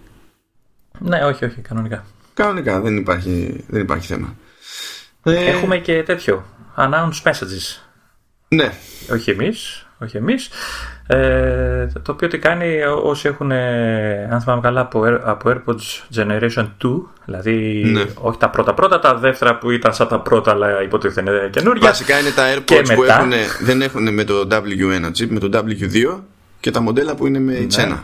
Ναι, 1.00 1.26
όχι, 1.26 1.46
όχι, 1.46 1.62
κανονικά. 1.62 2.06
Κανονικά, 2.34 2.82
δεν 2.82 2.98
υπάρχει, 2.98 3.64
δεν 3.68 3.82
υπάρχει 3.82 4.08
θέμα. 4.08 4.36
Ε... 5.24 5.46
Έχουμε 5.46 5.78
και 5.78 6.04
τέτοιο. 6.04 6.46
Announce 6.78 7.22
messages. 7.24 7.82
Ναι. 8.48 8.74
Όχι 9.12 9.30
εμείς. 9.32 9.87
Όχι 10.00 10.18
εμείς. 10.18 10.50
Ε, 11.08 11.88
το 12.02 12.12
οποίο 12.12 12.28
τι 12.28 12.38
κάνει 12.40 12.82
όσοι 13.04 13.28
έχουν, 13.28 13.52
αν 14.32 14.42
θυμάμαι 14.42 14.62
καλά, 14.62 14.82
από, 14.82 15.04
από 15.24 15.50
AirPods 15.50 16.16
Generation 16.16 16.68
2, 16.84 17.02
δηλαδή 17.26 17.84
ναι. 17.94 18.04
όχι 18.16 18.38
τα 18.38 18.50
πρώτα 18.50 18.74
πρώτα, 18.74 19.00
τα 19.00 19.16
δεύτερα 19.16 19.58
που 19.58 19.72
ήταν 19.72 19.94
σαν 19.94 20.08
τα 20.08 20.20
πρώτα, 20.20 20.52
αλλά 20.52 20.84
υποτίθεται 20.84 21.32
είναι 21.32 21.50
καινούργια. 21.52 21.88
Βασικά 21.88 22.20
είναι 22.20 22.30
τα 22.30 22.54
AirPods 22.54 22.94
που 22.96 23.04
έχουν, 23.04 23.32
δεν 23.62 23.82
έχουν 23.82 24.14
με 24.14 24.24
το 24.24 24.48
W1 24.52 25.06
chip, 25.06 25.28
με 25.28 25.40
το 25.40 25.50
W2 25.66 26.20
και 26.60 26.72
τα 26.72 26.82
μοντέλα 26.82 27.16
που 27.16 27.28
είναι 27.28 27.40
με 27.40 27.68
H1. 27.70 27.98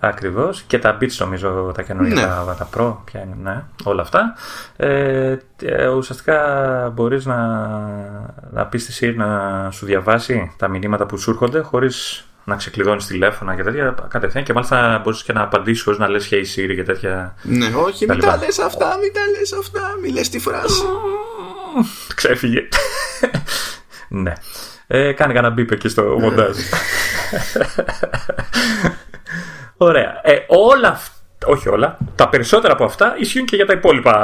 Ναι. 0.00 0.08
Ακριβώς 0.08 0.62
και 0.62 0.78
τα 0.78 0.98
Beats 1.00 1.16
νομίζω 1.18 1.72
τα 1.74 1.82
καινούργια 1.82 2.14
Ναι. 2.14 2.20
τα, 2.22 2.56
τα 2.58 2.68
Pro 2.76 2.96
ποια 3.04 3.20
είναι, 3.20 3.36
ναι, 3.42 3.62
όλα 3.84 4.02
αυτά 4.02 4.34
ε, 4.76 5.36
ε, 5.62 5.86
ουσιαστικά 5.88 6.38
μπορείς 6.94 7.24
να, 7.26 7.36
να 8.50 8.66
πεις 8.66 8.82
στη 8.82 8.92
Siri 9.00 9.14
να 9.16 9.70
σου 9.70 9.86
διαβάσει 9.86 10.52
τα 10.56 10.68
μηνύματα 10.68 11.06
που 11.06 11.18
σου 11.18 11.30
έρχονται 11.30 11.60
χωρίς 11.60 12.22
να 12.44 12.56
ξεκλειδώνεις 12.56 13.06
τηλέφωνα 13.06 13.54
και 13.56 13.62
τέτοια 13.62 13.94
κατευθείαν 14.08 14.44
και 14.44 14.52
μάλιστα 14.52 15.00
μπορείς 15.04 15.22
και 15.22 15.32
να 15.32 15.42
απαντήσεις 15.42 15.82
χωρίς 15.82 15.98
να 15.98 16.08
λες 16.08 16.28
Hey 16.30 16.34
Siri 16.56 16.74
και 16.74 16.82
τέτοια 16.82 17.34
Ναι, 17.42 17.66
όχι, 17.66 18.06
μην 18.06 18.14
λοιπά. 18.16 18.26
τα 18.30 18.36
λες 18.36 18.58
αυτά, 18.58 18.86
μην 19.00 19.12
τα 19.12 19.20
λες 19.38 19.52
αυτά, 19.52 19.80
μην 20.02 20.12
λες 20.14 20.28
τη 20.28 20.38
φράση. 20.38 20.82
Ξέφυγε. 22.14 22.68
ναι. 24.08 24.32
Ε, 24.86 25.12
κάνε 25.12 25.32
κανένα 25.32 25.54
μπίπ 25.54 25.70
εκεί 25.70 25.88
στο 25.88 26.02
μοντάζ. 26.20 26.56
Ωραία. 29.78 30.20
Ε, 30.22 30.36
όλα 30.48 30.88
αυτά, 30.88 31.12
όχι 31.46 31.68
όλα, 31.68 31.98
τα 32.14 32.28
περισσότερα 32.28 32.72
από 32.72 32.84
αυτά 32.84 33.14
ισχύουν 33.18 33.44
και 33.46 33.56
για 33.56 33.66
τα 33.66 33.72
υπόλοιπα, 33.72 34.14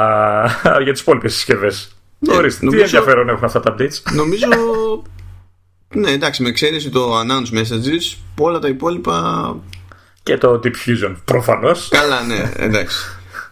για 0.83 0.91
τις 0.91 1.01
υπόλοιπες 1.01 1.33
συσκευές. 1.33 1.95
Ναι, 2.19 2.35
Ορίστε, 2.35 2.59
τι 2.59 2.65
νομίζω- 2.65 2.83
ενδιαφέρον 2.83 3.29
έχουν 3.29 3.43
αυτά 3.45 3.59
τα 3.59 3.75
updates; 3.77 4.13
Νομίζω. 4.15 4.47
Ναι, 5.93 6.11
εντάξει, 6.11 6.41
με 6.43 6.49
εξαίρεση 6.49 6.89
το 6.89 7.19
announce 7.19 7.57
messages, 7.57 8.17
όλα 8.39 8.59
τα 8.59 8.67
υπόλοιπα. 8.67 9.55
Και 10.23 10.37
το 10.37 10.59
Deep 10.63 10.67
Fusion, 10.85 11.15
προφανώς. 11.25 11.87
Καλά, 11.89 12.21
ναι, 12.23 12.51
εντάξει. 12.55 12.97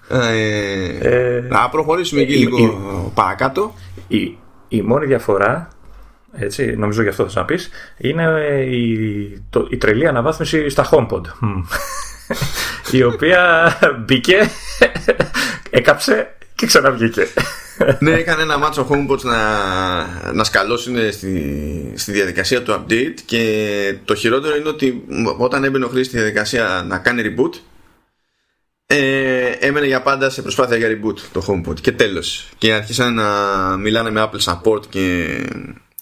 Ε, 0.10 0.88
Ε, 1.02 1.42
να 1.50 1.70
προχωρήσουμε 1.70 2.22
εκεί 2.22 2.34
η- 2.34 2.38
λίγο 2.38 2.58
η- 2.58 3.12
παρακάτω. 3.14 3.74
Η, 4.08 4.38
η 4.68 4.82
μόνη 4.82 5.06
διαφορά, 5.06 5.68
έτσι, 6.36 6.76
νομίζω 6.76 7.02
γι' 7.02 7.10
αυτό 7.10 7.30
θα 7.30 7.40
να 7.40 7.46
πεις, 7.46 7.70
είναι 7.98 8.24
η, 8.70 9.44
το, 9.50 9.68
η 9.70 9.78
τρελή 9.78 10.08
αναβάθμιση 10.08 10.70
στα 10.70 10.90
HomePod. 10.92 11.22
Μμ. 11.40 11.62
η 12.98 13.04
οποία 13.04 13.74
μπήκε, 14.06 14.50
έκαψε 15.70 16.36
και 16.56 16.66
ξαναβγήκε. 16.66 17.28
ναι, 18.00 18.12
έκανε 18.12 18.42
ένα 18.42 18.58
μάτσο 18.58 18.88
HomePods 18.90 19.22
να, 19.22 20.34
να 20.34 20.44
σκαλώσουν 20.44 20.96
στη, 21.12 21.94
στη 21.96 22.12
διαδικασία 22.12 22.64
του 22.64 22.74
update 22.74 23.16
και 23.26 23.96
το 24.06 24.16
χειρότερο 24.16 24.56
είναι 24.56 24.70
ότι 24.70 25.04
όταν 25.38 25.64
έμπαινε 25.64 25.86
ο 25.86 25.88
χρήστη 25.88 26.08
στη 26.08 26.18
διαδικασία 26.18 26.86
να 26.88 26.98
κάνει 26.98 27.22
reboot 27.26 27.60
ε, 28.86 29.50
έμενε 29.60 29.86
για 29.86 30.02
πάντα 30.02 30.30
σε 30.30 30.42
προσπάθεια 30.42 30.78
για 30.78 30.88
reboot 30.88 31.20
το 31.32 31.46
HomePod 31.48 31.80
και 31.82 31.92
τέλος 31.92 32.50
και 32.58 32.74
άρχισαν 32.74 33.14
να 33.14 33.28
μιλάνε 33.78 34.10
με 34.12 34.30
Apple 34.30 34.54
Support 34.54 34.86
και 34.90 35.36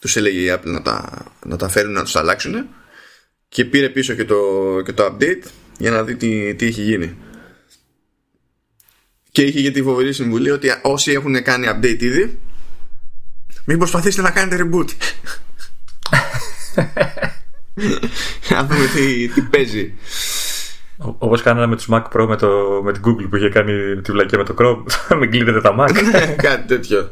τους 0.01 0.15
έλεγε 0.15 0.39
η 0.39 0.53
Apple 0.53 0.71
να 0.71 0.81
τα, 0.81 1.25
να 1.45 1.57
τα 1.57 1.69
φέρουν 1.69 1.91
να 1.91 2.03
τους 2.03 2.15
αλλάξουν 2.15 2.67
και 3.49 3.65
πήρε 3.65 3.89
πίσω 3.89 4.13
και 4.13 4.25
το, 4.25 4.37
και 4.85 4.93
το 4.93 5.05
update 5.05 5.43
για 5.77 5.91
να 5.91 6.03
δει 6.03 6.15
τι, 6.15 6.55
τι 6.55 6.65
έχει 6.65 6.81
γίνει. 6.81 7.17
Και 9.31 9.41
είχε 9.41 9.61
και 9.61 9.71
τη 9.71 9.81
φοβερή 9.81 10.13
συμβουλή 10.13 10.49
ότι 10.49 10.67
όσοι 10.81 11.11
έχουν 11.11 11.43
κάνει 11.43 11.67
update 11.69 12.01
ήδη 12.01 12.39
μην 13.65 13.77
προσπαθήσετε 13.77 14.21
να 14.21 14.31
κάνετε 14.31 14.69
reboot. 14.69 14.89
Να 18.49 18.63
δούμε 18.65 18.85
τι, 18.95 19.27
τι 19.27 19.41
παίζει 19.41 19.93
Όπως 21.03 21.41
κάνανε 21.41 21.65
με 21.65 21.75
τους 21.75 21.87
Mac 21.89 22.03
Pro 22.13 22.25
με, 22.27 22.35
το, 22.35 22.81
με 22.83 22.91
την 22.91 23.01
Google 23.05 23.27
που 23.29 23.35
είχε 23.35 23.49
κάνει 23.49 24.01
τη 24.01 24.11
βλακία 24.11 24.37
με 24.37 24.43
το 24.43 24.55
Chrome. 24.57 25.17
Μην 25.19 25.31
κλείνετε 25.31 25.61
τα 25.61 25.75
Mac. 25.79 25.91
κάτι 26.35 26.67
τέτοιο 26.67 27.09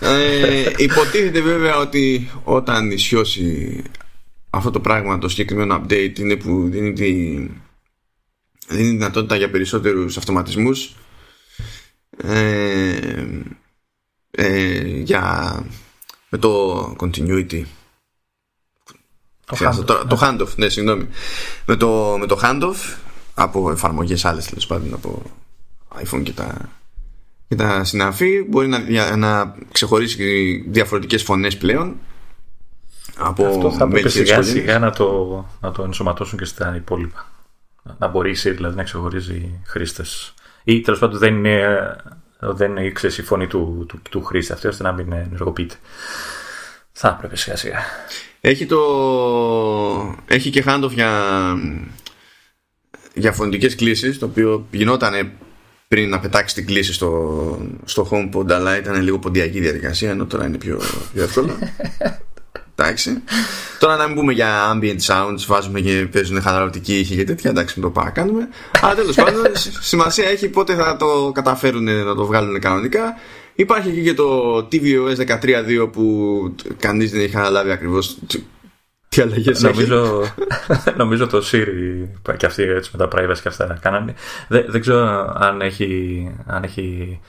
ε, 0.00 0.72
υποτίθεται 0.76 1.40
βέβαια 1.40 1.76
ότι 1.76 2.30
όταν 2.44 2.90
ισιώσει 2.90 3.82
αυτό 4.50 4.70
το 4.70 4.80
πράγμα 4.80 5.18
το 5.18 5.28
συγκεκριμένο 5.28 5.82
update 5.82 6.18
είναι 6.18 6.36
που 6.36 6.68
δίνει 6.68 6.92
τη, 6.92 7.04
δίνει 8.68 8.88
δυνατότητα 8.88 9.36
για 9.36 9.50
περισσότερους 9.50 10.16
αυτοματισμούς 10.16 10.94
ε, 12.16 13.26
ε, 14.30 14.78
για 14.80 15.54
με 16.28 16.38
το 16.38 16.80
continuity 16.98 17.62
Το 19.44 19.54
Χρειάζεται 19.56 19.92
handoff, 19.92 19.96
το, 19.96 20.06
το 20.06 20.18
handoff, 20.20 20.54
ναι, 20.56 20.68
συγγνώμη. 20.68 21.08
Με 21.66 21.76
το, 21.76 22.16
με 22.18 22.26
το 22.26 22.40
handoff 22.42 22.96
από 23.38 23.70
εφαρμογές 23.70 24.24
άλλες 24.24 24.46
τέλος 24.46 24.66
πάντων 24.66 24.94
από 24.94 25.22
iPhone 26.04 26.22
και 26.22 26.32
τα, 26.32 26.68
και 27.48 27.54
τα 27.54 27.84
συναφή 27.84 28.46
μπορεί 28.48 28.68
να, 28.68 28.78
για, 28.78 29.16
να 29.16 29.54
ξεχωρίσει 29.72 30.64
διαφορετικές 30.68 31.22
φωνές 31.22 31.56
πλέον 31.56 31.96
από 33.16 33.46
Αυτό 33.46 33.70
θα 33.70 33.84
έπρεπε 33.84 33.92
μέλη 33.92 34.10
σιγά 34.10 34.24
της 34.24 34.30
οικογένειας. 34.30 34.46
σιγά 34.46 34.78
να 34.78 34.90
το, 34.90 35.46
να 35.60 35.72
το 35.72 35.82
ενσωματώσουν 35.82 36.38
και 36.38 36.44
στα 36.44 36.76
υπόλοιπα. 36.76 37.26
Να 37.98 38.08
μπορεί 38.08 38.30
η 38.30 38.36
Siri 38.42 38.52
δηλαδή 38.54 38.76
να 38.76 38.82
ξεχωρίζει 38.82 39.60
χρήστες. 39.66 40.34
Ή 40.64 40.80
τέλος 40.80 41.00
πάντων 41.00 41.18
δεν 41.18 41.34
είναι, 41.34 41.96
δεν 42.38 42.70
είναι 42.70 42.90
ξέρεις, 42.90 43.18
η 43.18 43.22
φωνή 43.22 43.46
του, 43.46 43.84
του, 43.88 44.02
του 44.10 44.24
χρήστη 44.24 44.52
αυτή 44.52 44.66
ώστε 44.66 44.82
να 44.82 44.92
μην 44.92 45.12
ενεργοποιείται. 45.12 45.74
Θα 46.92 47.08
έπρεπε 47.08 47.36
σιγά 47.36 47.56
σιγά. 47.56 47.78
Έχει, 48.40 48.66
το... 48.66 48.80
Έχει 50.26 50.50
και 50.50 50.64
handoff 50.66 50.90
για, 50.90 51.12
για 53.18 53.32
φωνητικές 53.32 53.74
κλήσεις 53.74 54.18
το 54.18 54.26
οποίο 54.26 54.66
γινόταν 54.70 55.32
πριν 55.88 56.08
να 56.08 56.18
πετάξει 56.18 56.54
την 56.54 56.66
κλήση 56.66 56.92
στο, 56.92 57.60
στο 57.84 58.08
HomePod 58.10 58.50
αλλά 58.50 58.78
ήταν 58.78 59.02
λίγο 59.02 59.18
ποντιακή 59.18 59.60
διαδικασία 59.60 60.10
ενώ 60.10 60.26
τώρα 60.26 60.46
είναι 60.46 60.58
πιο, 60.58 60.80
πιο 61.14 61.22
εύκολο. 61.22 61.58
Εντάξει. 62.80 63.22
Τώρα 63.78 63.96
να 63.96 64.06
μην 64.06 64.16
πούμε 64.16 64.32
για 64.32 64.72
ambient 64.74 65.00
sounds 65.06 65.44
βάζουμε 65.46 65.80
και 65.80 66.08
παίζουν 66.12 66.42
χαλαρωτική 66.42 66.98
ήχη 66.98 67.16
και 67.16 67.24
τέτοια 67.24 67.50
εντάξει 67.50 67.74
μην 67.78 67.88
το 67.88 68.00
παρακάνουμε 68.00 68.48
αλλά 68.80 68.94
τέλος 68.94 69.16
πάντων 69.16 69.42
σημασία 69.80 70.28
έχει 70.28 70.48
πότε 70.48 70.74
θα 70.74 70.96
το 70.96 71.30
καταφέρουν 71.34 72.04
να 72.04 72.14
το 72.14 72.26
βγάλουν 72.26 72.60
κανονικά. 72.60 73.14
Υπάρχει 73.54 73.90
και, 73.90 74.00
και 74.00 74.14
το 74.14 74.56
tvOS 74.56 75.16
13.2 75.16 75.92
που 75.92 76.54
κανείς 76.78 77.10
δεν 77.10 77.20
έχει 77.20 77.36
αναλάβει 77.36 77.70
ακριβώς 77.70 78.18
τι 79.22 79.30
αλλαγές 79.30 79.64
έχει. 79.64 79.72
Νομίζω, 79.74 80.22
νομίζω 80.96 81.26
το 81.26 81.42
Siri 81.52 82.08
και 82.36 82.46
αυτοί 82.46 82.62
έτσι 82.62 82.90
με 82.96 83.06
τα 83.06 83.18
privacy 83.18 83.38
και 83.42 83.48
αυτά 83.48 83.78
κάνανε. 83.80 84.14
Δεν, 84.48 84.64
δεν 84.68 84.80
ξέρω 84.80 85.32
αν 85.38 85.60
έχει, 85.60 86.34
αν 86.46 86.62
έχει 86.62 87.20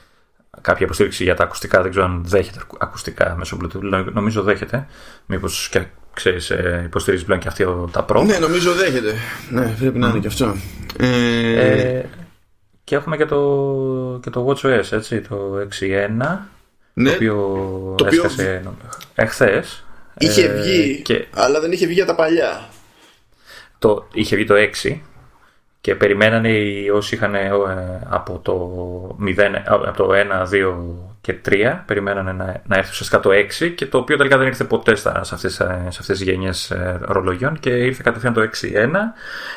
κάποια 0.62 0.86
υποστήριξη 0.86 1.24
για 1.24 1.36
τα 1.36 1.44
ακουστικά. 1.44 1.82
Δεν 1.82 1.92
ξέρω 1.92 2.06
αν 2.06 2.22
δέχεται 2.26 2.60
ακουστικά 2.80 3.36
μέσω 3.38 3.58
Bluetooth. 3.62 4.06
Νομίζω 4.14 4.42
δέχεται. 4.44 4.88
Μήπως 5.26 5.70
και 5.72 5.86
ξέρεις, 6.14 6.50
ε, 6.50 6.82
υποστηρίζεις 6.86 7.26
πλέον 7.26 7.40
και 7.40 7.48
αυτή 7.48 7.64
ο- 7.64 7.90
τα 7.92 8.06
Pro. 8.10 8.24
Ναι, 8.26 8.38
νομίζω 8.38 8.74
δέχεται. 8.74 9.14
Ναι, 9.50 9.76
πρέπει 9.80 9.98
να 9.98 10.08
είναι 10.10 10.20
και 10.20 10.28
αυτό. 10.28 10.56
Ε, 10.98 11.98
Ε, 11.98 12.06
και 12.84 12.96
έχουμε 12.96 13.18
και 13.18 13.26
το, 13.26 14.20
και 14.24 14.30
το 14.30 14.48
WatchOS, 14.48 14.92
έτσι, 14.92 15.22
το 15.22 15.58
6.1, 15.60 16.50
ναι, 16.94 17.10
το 17.10 17.16
οποίο 17.16 17.36
το 17.98 18.06
οποίο 18.06 18.24
έσκασε 18.24 18.64
εχθές. 19.16 19.84
Είχε 20.20 20.46
Ε, 20.46 20.62
βγει, 20.62 21.02
και 21.02 21.26
αλλά 21.34 21.60
δεν 21.60 21.72
είχε 21.72 21.86
βγει 21.86 21.94
για 21.94 22.06
τα 22.06 22.16
παλιά. 22.16 22.70
το, 23.80 24.08
είχε 24.14 24.36
βγει 24.36 24.46
το 24.46 24.56
6 24.84 25.00
και 25.82 25.96
περιμένανε 25.96 26.50
οι 26.50 26.90
όσοι 26.90 27.16
είχαν 27.16 27.36
ε, 27.36 27.50
από 28.10 28.40
το 28.40 29.18
0, 29.38 29.38
από 29.66 30.04
το 30.04 30.10
1, 30.14 30.50
2 30.52 30.84
και 31.22 31.36
3 31.50 31.80
περιμένανε 31.86 32.32
να, 32.32 32.62
να 32.68 32.78
έρθει 32.78 32.92
ουσιαστικά 32.92 33.20
το 33.20 33.30
6 33.60 33.74
και 33.76 33.86
το 33.86 33.98
οποίο 33.98 34.18
τελικά 34.18 34.38
δεν 34.38 34.48
ήρθε 34.48 34.64
ποτέ 34.64 34.96
στα, 34.96 35.24
σε, 35.24 35.36
αυτές, 35.36 35.60
ε, 35.60 35.66
σε 35.90 35.98
αυτές 36.00 36.18
τις 36.18 36.22
γενιές 36.22 36.72
ε, 36.72 37.00
ρολογιών 37.02 37.60
και 37.60 37.70
ήρθε 37.70 38.02
κατευθείαν 38.04 38.34
το 38.34 38.42
6.1 38.42 38.48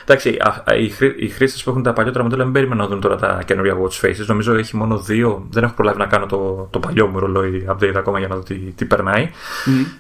εντάξει 0.02 0.36
α, 0.40 0.62
α, 0.70 0.74
οι, 0.74 0.88
χρή, 0.88 1.14
οι 1.18 1.28
χρήστες 1.28 1.62
που 1.62 1.70
έχουν 1.70 1.82
τα 1.82 1.92
παλιότερα 1.92 2.24
μοντέλα 2.24 2.44
μην 2.44 2.52
περιμένουν 2.52 2.82
να 2.82 2.88
δουν 2.88 3.00
τώρα 3.00 3.16
τα 3.16 3.42
καινούργια 3.44 3.76
watch 3.76 4.06
faces. 4.06 4.26
Νομίζω 4.26 4.54
έχει 4.54 4.76
μόνο 4.76 4.98
δύο. 4.98 5.46
Δεν 5.50 5.62
έχω 5.62 5.74
προλάβει 5.74 5.98
να 5.98 6.06
κάνω 6.06 6.26
το, 6.26 6.68
το 6.70 6.78
παλιό 6.78 7.06
μου 7.06 7.18
ρολόι 7.18 7.66
update 7.68 7.94
ακόμα 7.96 8.18
για 8.18 8.28
να 8.28 8.34
δω 8.34 8.42
τι, 8.42 8.54
τι 8.54 8.84
περνάει. 8.84 9.30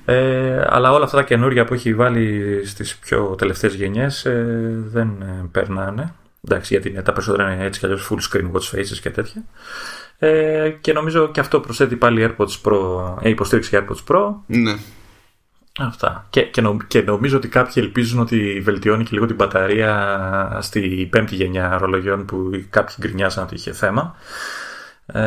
Ε, 0.04 0.64
αλλά 0.68 0.92
όλα 0.92 1.04
αυτά 1.04 1.16
τα 1.16 1.22
καινούργια 1.22 1.64
που 1.64 1.74
έχει 1.74 1.94
βάλει 1.94 2.60
στις 2.64 2.96
πιο 2.96 3.34
τελευταίες 3.38 3.74
γενιές 3.74 4.24
ε, 4.24 4.46
δεν 4.92 5.08
ε, 5.22 5.48
περνάνε. 5.52 6.12
Εντάξει, 6.48 6.74
γιατί 6.74 6.88
είναι, 6.88 7.02
τα 7.02 7.12
περισσότερα 7.12 7.52
είναι 7.52 7.64
έτσι 7.64 7.80
κι 7.80 7.86
αλλιώς 7.86 8.10
full 8.10 8.30
screen 8.30 8.50
watch 8.52 8.78
faces 8.78 8.98
και 9.02 9.10
τέτοια. 9.10 9.42
Ε, 10.24 10.70
και 10.80 10.92
νομίζω 10.92 11.28
και 11.30 11.40
αυτό 11.40 11.60
προσθέτει 11.60 11.96
πάλι 11.96 12.28
AirPods 12.36 12.60
Pro, 12.64 13.14
ε, 13.22 13.28
υποστήριξη 13.28 13.70
για 13.76 13.86
AirPods 13.86 14.12
Pro. 14.14 14.34
Ναι. 14.46 14.74
Αυτά. 15.80 16.26
Και, 16.30 16.42
και, 16.42 16.60
νο- 16.60 16.76
και 16.86 17.02
νομίζω 17.02 17.36
ότι 17.36 17.48
κάποιοι 17.48 17.74
ελπίζουν 17.76 18.20
ότι 18.20 18.60
βελτιώνει 18.64 19.02
και 19.04 19.10
λίγο 19.12 19.26
την 19.26 19.36
μπαταρία 19.36 20.58
στη 20.62 21.08
πέμπτη 21.10 21.34
γενιά 21.34 21.78
ρολογιών 21.78 22.24
που 22.24 22.50
κάποιοι 22.70 22.94
γκρινιάσαν 23.00 23.44
ότι 23.44 23.54
είχε 23.54 23.72
θέμα. 23.72 24.14
Ε, 25.06 25.20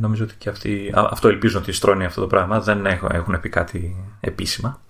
νομίζω 0.00 0.24
ότι 0.24 0.34
και 0.38 0.48
αυτοί, 0.48 0.92
α, 0.94 1.08
αυτό 1.10 1.28
ελπίζουν 1.28 1.60
ότι 1.62 1.72
στρώνει 1.72 2.04
αυτό 2.04 2.20
το 2.20 2.26
πράγμα. 2.26 2.60
Δεν 2.60 2.86
έχουν, 2.86 3.08
έχουν 3.12 3.40
πει 3.40 3.48
κάτι 3.48 4.04
επίσημα. 4.20 4.80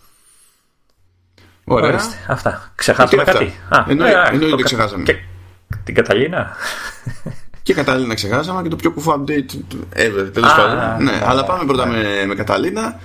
Ωραία. 1.64 1.88
Ορίστε, 1.90 2.16
αυτά. 2.28 2.72
Ξεχάσαμε 2.74 3.22
Τι 3.24 3.30
αυτά; 3.30 3.44
κάτι. 3.44 3.52
Α, 3.68 3.84
Εννοεί- 3.88 4.10
ε, 4.12 4.14
εννοείται 4.14 4.38
το 4.46 4.52
ότι 4.52 4.62
κα- 4.62 4.68
ξεχάσαμε. 4.68 5.02
Και, 5.02 5.16
την 5.84 5.94
Καταλήνα. 5.94 6.56
Και 7.68 7.74
Καταλήνα 7.74 8.14
ξεχάσαμε 8.14 8.62
και 8.62 8.68
το 8.68 8.76
πιο 8.76 8.90
κουφό 8.90 9.12
update 9.12 9.44
του 9.68 9.88
ever. 9.96 10.30
Τέλος 10.32 10.52
Α, 10.52 10.56
πάντων. 10.56 11.04
Ναι, 11.04 11.10
ναι, 11.10 11.22
αλλά 11.24 11.40
ναι, 11.40 11.46
πάμε 11.46 11.64
πρώτα 11.64 11.86
ναι. 11.86 11.96
με, 11.96 12.26
με 12.26 12.34
Καταλήνα. 12.34 13.00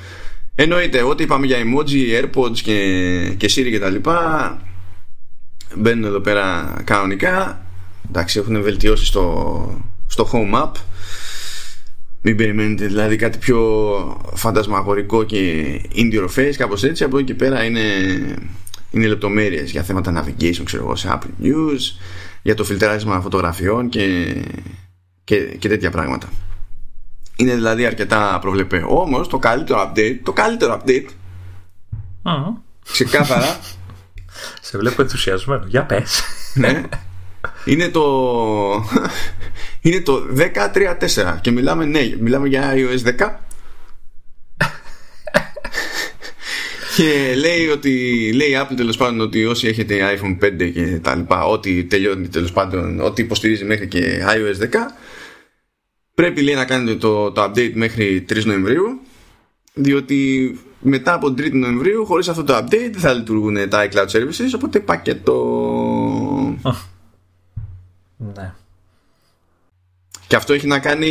Εννοείται, 0.56 1.02
ό,τι 1.02 1.24
είπαμε 1.24 1.46
για 1.46 1.58
emoji, 1.58 2.22
AirPods 2.22 2.58
και, 2.58 2.78
και 3.38 3.50
Siri 3.56 3.70
και 3.70 3.80
τα 3.80 3.90
λοιπά 3.90 4.58
μπαίνουν 5.76 6.04
εδώ 6.04 6.20
πέρα 6.20 6.76
κανονικά. 6.84 7.66
εντάξει 8.10 8.40
έχουν 8.40 8.62
βελτιώσει 8.62 9.06
στο, 9.06 9.82
στο 10.08 10.30
home 10.32 10.64
app 10.64 10.72
μην 12.22 12.36
περιμένετε 12.36 12.86
δηλαδή 12.86 13.16
κάτι 13.16 13.38
πιο 13.38 13.62
φαντασμαγορικό 14.34 15.24
και 15.24 15.66
indie 15.96 16.28
face 16.36 16.54
κάπως 16.58 16.84
έτσι 16.84 17.04
από 17.04 17.18
εκεί 17.18 17.26
και 17.26 17.34
πέρα 17.34 17.64
είναι, 17.64 17.82
είναι 18.92 19.08
λεπτομέρειες 19.08 19.72
για 19.72 19.84
θέματα 19.84 20.24
navigation 20.24 20.62
ξέρω 20.64 20.84
εγώ 20.84 20.96
σε 20.96 21.20
Apple 21.20 21.46
News 21.46 21.80
για 22.44 22.56
το 22.56 22.64
φιλτράρισμα 22.64 23.22
φωτογραφιών 23.22 23.90
και, 23.90 24.36
και, 25.24 25.38
και 25.38 25.68
τέτοια 25.68 25.92
πράγματα. 25.92 26.30
Είναι 27.36 27.54
δηλαδή 27.56 27.86
αρκετά 27.86 28.38
προβλεπέ. 28.42 28.86
Όμως 28.88 29.28
το 29.28 29.40
καλύτερο 29.40 29.92
update 29.92 30.20
το 30.24 30.34
καλύτερο 30.34 30.82
update 30.82 31.08
mm. 32.24 32.62
ξεκάθαρα 32.92 33.60
σε 34.62 34.78
βλέπω 34.78 35.02
ενθουσιασμένο. 35.02 35.64
Για 35.68 35.84
πες. 35.84 36.22
Ναι. 36.54 36.84
Είναι 37.66 37.90
το 37.90 38.04
είναι 39.82 40.02
το 40.02 40.22
10.3.4 40.38 41.38
και 41.42 41.52
μιλάμε, 41.52 41.86
ναι, 41.86 42.16
μιλάμε 42.20 42.48
για 42.48 42.74
iOS 42.76 43.20
10 43.20 43.30
και 46.96 47.36
λέει 47.36 47.68
ότι 47.68 48.32
λέει 48.34 48.50
η 48.50 48.58
Apple 48.58 48.76
τέλος 48.76 48.98
πάντων 48.98 49.20
ότι 49.20 49.46
όσοι 49.46 49.68
έχετε 49.68 50.20
iPhone 50.20 50.46
5 50.46 50.72
και 50.74 51.00
τα 51.02 51.16
λοιπά 51.16 51.46
ό,τι 51.46 51.84
τελειώνει 51.84 52.28
τέλος 52.28 52.52
πάντων 52.52 53.00
ό,τι 53.00 53.22
υποστηρίζει 53.22 53.66
μέχρι 53.66 53.88
και 53.88 54.24
iOS 54.28 54.64
10 54.64 54.68
πρέπει 56.14 56.42
λέει 56.42 56.56
να 56.56 56.66
κάνετε 56.66 56.96
το, 56.96 57.32
το 57.32 57.44
update 57.44 57.74
μέχρι 57.74 58.26
3 58.30 58.44
Νοεμβρίου 58.44 59.00
διότι 59.74 60.60
μετά 60.80 61.14
από 61.14 61.28
3 61.28 61.52
Νοεμβρίου 61.52 62.06
χωρίς 62.06 62.28
αυτό 62.28 62.44
το 62.44 62.58
update 62.58 62.90
δεν 62.92 63.00
θα 63.00 63.14
λειτουργούν 63.14 63.70
τα 63.70 63.90
iCloud 63.90 64.08
services 64.08 64.52
οπότε 64.56 64.80
πακέτο 64.80 65.36
ναι 68.18 68.54
και 70.34 70.40
αυτό 70.40 70.54
έχει 70.54 70.68
να 70.68 70.80
κάνει. 70.80 71.10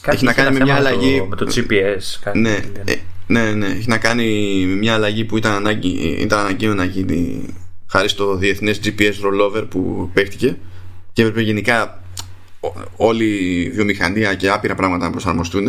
Κάτι 0.00 0.16
έχει 0.16 0.24
να 0.24 0.32
κάνει 0.32 0.58
με 0.58 0.64
μια 0.64 0.74
αλλαγή. 0.74 1.20
Με 1.28 1.36
το, 1.36 1.44
με 1.44 1.52
το 1.52 1.66
GPS. 1.68 2.02
Κάτι 2.20 2.38
ναι, 2.38 2.58
ε, 2.84 2.94
ναι, 3.28 3.52
ναι, 3.52 3.66
έχει 3.66 3.88
να 3.88 3.98
κάνει 3.98 4.26
με 4.66 4.74
μια 4.74 4.94
αλλαγή 4.94 5.24
που 5.24 5.36
ήταν, 5.36 5.52
ανάγκη, 5.52 5.88
ήταν 6.20 6.38
αναγκαίο 6.38 6.74
να 6.74 6.84
γίνει 6.84 7.46
χάρη 7.86 8.08
στο 8.08 8.36
διεθνές 8.36 8.80
GPS 8.84 9.12
rollover 9.26 9.66
που 9.70 10.10
παίχτηκε 10.14 10.56
και 11.12 11.22
έπρεπε 11.22 11.40
γενικά 11.40 12.02
όλη 12.96 13.24
η 13.64 13.70
βιομηχανία 13.70 14.34
και 14.34 14.50
άπειρα 14.50 14.74
πράγματα 14.74 15.04
να 15.04 15.10
προσαρμοστούν. 15.10 15.68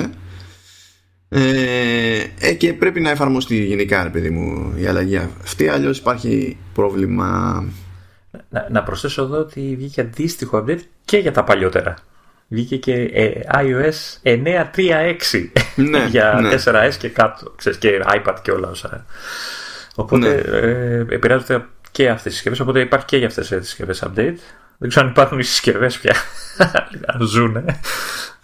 Ε, 1.29 2.23
ε, 2.39 2.53
και 2.53 2.73
πρέπει 2.73 2.99
να 2.99 3.09
εφαρμοστεί 3.09 3.63
γενικά, 3.63 4.03
ρε 4.03 4.09
παιδί 4.09 4.29
μου, 4.29 4.73
η 4.77 4.85
αλλαγή 4.85 5.17
αυτή. 5.17 5.67
Αλλιώς 5.67 5.97
υπάρχει 5.97 6.57
πρόβλημα. 6.73 7.63
Να, 8.49 8.67
να 8.71 8.83
προσθέσω 8.83 9.23
εδώ 9.23 9.37
ότι 9.37 9.75
βγήκε 9.77 10.01
αντίστοιχο 10.01 10.63
update 10.63 10.81
και 11.05 11.17
για 11.17 11.31
τα 11.31 11.43
παλιότερα. 11.43 11.95
Βγήκε 12.51 12.77
και 12.77 12.93
ε, 12.93 13.31
iOS 13.53 14.21
9.3.6 14.23 15.49
ναι, 15.75 16.05
για 16.11 16.39
ναι. 16.41 16.55
4S 16.65 16.93
και 16.99 17.09
κάτω, 17.09 17.53
ξέρεις, 17.57 17.77
και 17.77 18.01
iPad 18.13 18.35
και 18.41 18.51
όλα 18.51 18.69
όσα. 18.69 19.05
Οπότε 19.95 20.27
Ναι. 20.27 20.57
ε, 20.57 21.05
επηρεάζονται 21.09 21.65
και 21.91 22.07
αυτές 22.09 22.23
τις 22.23 22.33
συσκευές, 22.33 22.59
οπότε 22.59 22.79
υπάρχει 22.79 23.05
και 23.05 23.17
για 23.17 23.27
αυτές 23.27 23.47
τις 23.47 23.67
συσκευές 23.67 24.03
update. 24.05 24.35
Δεν 24.77 24.89
ξέρω 24.89 25.05
αν 25.05 25.11
υπάρχουν 25.11 25.39
οι 25.39 25.43
συσκευές 25.43 25.97
πια, 25.99 26.15
αν 27.13 27.21
ζουνε, 27.27 27.65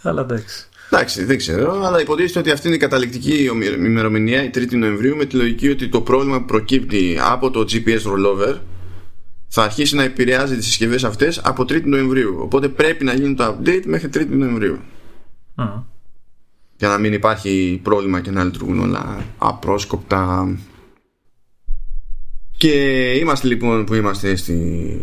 αλλά 0.01 0.21
εντάξει. 0.21 0.65
Εντάξει, 0.91 1.23
δεν 1.23 1.37
ξέρω, 1.37 1.85
αλλά 1.85 2.01
υποτίθεται 2.01 2.39
ότι 2.39 2.51
αυτή 2.51 2.67
είναι 2.67 2.75
η 2.75 2.79
καταληκτική 2.79 3.49
ημερομηνία, 3.77 4.43
η 4.43 4.49
3η 4.55 4.71
Νοεμβρίου, 4.71 5.15
με 5.15 5.25
τη 5.25 5.35
λογική 5.35 5.69
ότι 5.69 5.87
το 5.87 6.01
πρόβλημα 6.01 6.37
που 6.39 6.45
προκύπτει 6.45 7.19
από 7.21 7.51
το 7.51 7.59
GPS 7.71 7.99
rollover 8.01 8.55
θα 9.47 9.63
αρχίσει 9.63 9.95
να 9.95 10.03
επηρεάζει 10.03 10.55
τις 10.55 10.65
συσκευές 10.65 11.03
αυτές 11.03 11.37
από 11.37 11.63
3η 11.63 11.83
Νοεμβρίου. 11.83 12.37
Οπότε 12.39 12.67
πρέπει 12.67 13.03
να 13.03 13.13
γίνει 13.13 13.35
το 13.35 13.57
update 13.57 13.83
μέχρι 13.85 14.09
3η 14.13 14.27
Νοεμβρίου. 14.29 14.79
Mm. 15.55 15.83
Για 16.77 16.87
να 16.87 16.97
μην 16.97 17.13
υπάρχει 17.13 17.79
πρόβλημα 17.83 18.21
και 18.21 18.31
να 18.31 18.43
λειτουργούν 18.43 18.79
όλα 18.79 19.25
απρόσκοπτα. 19.37 20.55
Και 22.57 23.11
είμαστε 23.11 23.47
λοιπόν 23.47 23.85
που 23.85 23.93
είμαστε 23.93 24.35
στη, 24.35 24.99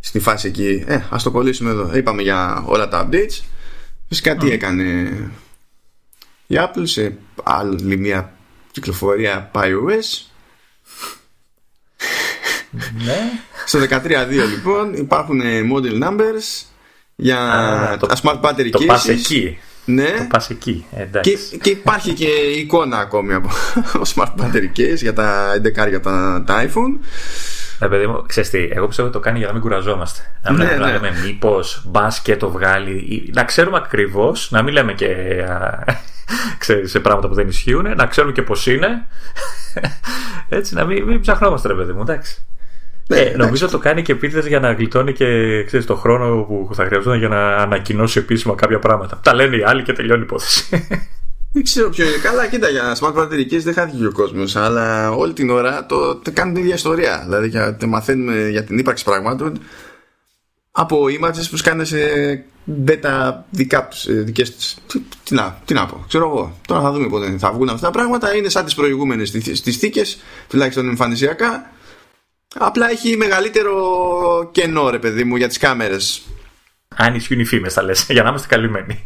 στη 0.00 0.18
φάση 0.18 0.48
εκεί. 0.48 0.84
Ε, 0.86 1.00
ας 1.10 1.22
το 1.22 1.30
κολλήσουμε 1.30 1.70
εδώ. 1.70 1.96
Είπαμε 1.96 2.22
για 2.22 2.64
όλα 2.66 2.88
τα 2.88 3.08
updates. 3.08 3.42
Φυσικά 4.08 4.36
τι 4.36 4.50
έκανε 4.50 5.16
η 6.46 6.54
Apple 6.58 6.82
σε 6.82 7.18
άλλη 7.42 7.96
μια 7.96 8.32
κυκλοφορία 8.70 9.50
iOS. 9.54 10.27
Ναι. 13.04 13.18
Στο 13.66 13.78
13.2 13.78 14.28
λοιπόν 14.50 14.94
υπάρχουν 14.94 15.40
model 15.72 16.02
numbers 16.04 16.66
για 17.16 17.38
Α, 17.40 17.96
το- 17.96 18.06
τα 18.06 18.16
smart 18.22 18.40
battery 18.40 18.68
Το 18.70 18.78
cases. 18.82 18.86
πας 18.86 19.08
εκεί. 19.08 19.58
Ναι. 19.84 20.04
Το 20.18 20.26
πας 20.30 20.50
εκεί. 20.50 20.86
Ε, 20.96 21.02
εντάξει. 21.02 21.48
Και, 21.50 21.56
και 21.56 21.70
υπάρχει 21.70 22.12
και 22.12 22.26
εικόνα 22.56 22.98
ακόμη 22.98 23.34
από 23.34 23.48
smart 24.14 24.32
battery 24.42 24.78
case 24.78 24.96
για 24.96 25.12
τα 25.12 25.52
11 25.84 25.88
για 25.88 26.00
τα, 26.00 26.42
τα 26.46 26.64
iPhone. 26.64 26.98
Ε, 27.80 27.86
παιδί 27.86 28.06
μου, 28.06 28.24
ξέρεις 28.26 28.50
τι, 28.50 28.68
εγώ 28.72 28.86
πιστεύω 28.86 29.08
ότι 29.08 29.16
το 29.16 29.22
κάνει 29.22 29.38
για 29.38 29.46
να 29.46 29.52
μην 29.52 29.62
κουραζόμαστε. 29.62 30.20
Να 30.42 30.52
μην 30.52 30.60
Ναι, 30.60 30.66
λέμε, 30.70 30.78
να 30.78 30.86
ναι. 30.86 30.92
λέμε 30.92 31.12
μήπως 31.24 31.82
μπας 31.86 32.20
και 32.20 32.36
το 32.36 32.50
βγάλει. 32.50 32.90
ή- 32.96 33.30
Να 33.34 33.44
ξέρουμε 33.44 33.76
ακριβώς, 33.76 34.50
να 34.50 34.62
μην 34.62 34.72
λέμε 34.72 34.92
και 34.92 35.06
α, 35.48 35.84
ξέρεις, 36.58 36.90
σε 36.90 37.00
πράγματα 37.00 37.28
που 37.28 37.34
δεν 37.34 37.48
ισχύουν, 37.48 37.94
να 37.96 38.06
ξέρουμε 38.06 38.32
και 38.32 38.42
πώς 38.42 38.66
είναι. 38.66 39.06
Έτσι, 40.48 40.74
να 40.74 40.84
μην, 40.84 41.04
μην 41.04 41.20
ψαχνόμαστε, 41.20 41.68
ρε 41.68 41.74
παιδί 41.74 41.92
μου, 41.92 42.00
εντάξει. 42.00 42.42
Ναι, 43.08 43.16
ε, 43.16 43.20
εντάξει. 43.20 43.36
νομίζω 43.36 43.68
το 43.68 43.78
κάνει 43.78 44.02
και 44.02 44.12
επίτηδες 44.12 44.46
για 44.46 44.60
να 44.60 44.72
γλιτώνει 44.72 45.12
και 45.12 45.26
ξέρεις, 45.64 45.86
το 45.86 45.94
χρόνο 45.94 46.42
που 46.42 46.74
θα 46.74 46.84
χρειαζόταν 46.84 47.18
για 47.18 47.28
να 47.28 47.56
ανακοινώσει 47.56 48.18
επίσημα 48.18 48.54
κάποια 48.54 48.78
πράγματα. 48.78 49.20
Τα 49.22 49.34
λένε 49.34 49.56
οι 49.56 49.62
άλλοι 49.62 49.82
και 49.82 49.92
τελειώνει 49.92 50.20
η 50.20 50.24
υπόθεση. 50.24 50.68
Δεν 51.52 51.62
ξέρω 51.62 51.88
ποιο 51.88 52.06
είναι. 52.06 52.16
Καλά, 52.16 52.46
κοίτα 52.46 52.68
για 52.68 52.96
smart 53.00 53.14
battery 53.14 53.52
case 53.52 53.60
δεν 53.62 53.74
χάθηκε 53.74 54.06
ο 54.06 54.12
κόσμος, 54.12 54.56
αλλά 54.56 55.10
όλη 55.10 55.32
την 55.32 55.50
ώρα 55.50 55.86
το, 55.86 56.16
το 56.16 56.30
κάνουν 56.32 56.54
την 56.54 56.62
ίδια 56.62 56.74
ιστορία. 56.74 57.22
Δηλαδή 57.24 57.48
για, 57.48 57.76
το 57.76 57.86
μαθαίνουμε 57.86 58.48
για 58.48 58.64
την 58.64 58.78
ύπαρξη 58.78 59.04
πραγμάτων 59.04 59.58
από 60.70 61.04
images 61.04 61.46
που 61.50 61.56
σκάνε 61.56 61.84
σε 61.84 61.98
beta 62.86 63.32
δικά 63.50 63.88
τους, 63.88 64.06
ε, 64.06 64.12
δικές 64.12 64.54
τους. 64.54 64.74
Τι, 64.86 65.02
τι, 65.24 65.34
να, 65.34 65.60
τι 65.64 65.74
να 65.74 65.86
πω, 65.86 66.04
ξέρω 66.08 66.28
εγώ. 66.28 66.58
Τώρα 66.66 66.80
θα 66.80 66.92
δούμε 66.92 67.08
πότε 67.08 67.36
θα 67.38 67.52
βγουν 67.52 67.68
αυτά 67.68 67.86
τα 67.86 67.92
πράγματα. 67.92 68.34
Είναι 68.34 68.48
σαν 68.48 68.64
τις 68.64 68.74
προηγούμενες 68.74 69.28
στις 69.28 69.58
στις 69.58 69.76
θήκες, 69.76 70.18
τουλάχιστον 70.48 70.88
εμφανισιακά. 70.88 71.70
Απλά 72.60 72.90
έχει 72.90 73.16
μεγαλύτερο 73.16 74.48
κενό, 74.52 74.90
ρε 74.90 74.98
παιδί 74.98 75.24
μου, 75.24 75.36
για 75.36 75.48
τις 75.48 75.58
κάμερες. 75.58 76.22
Αν 76.96 77.14
ισχύουν 77.14 77.40
οι 77.40 77.44
φήμες, 77.44 77.72
θα 77.72 77.82
λες, 77.82 78.06
για 78.10 78.22
να 78.22 78.28
είμαστε 78.28 78.46
καλυμμένοι. 78.48 79.04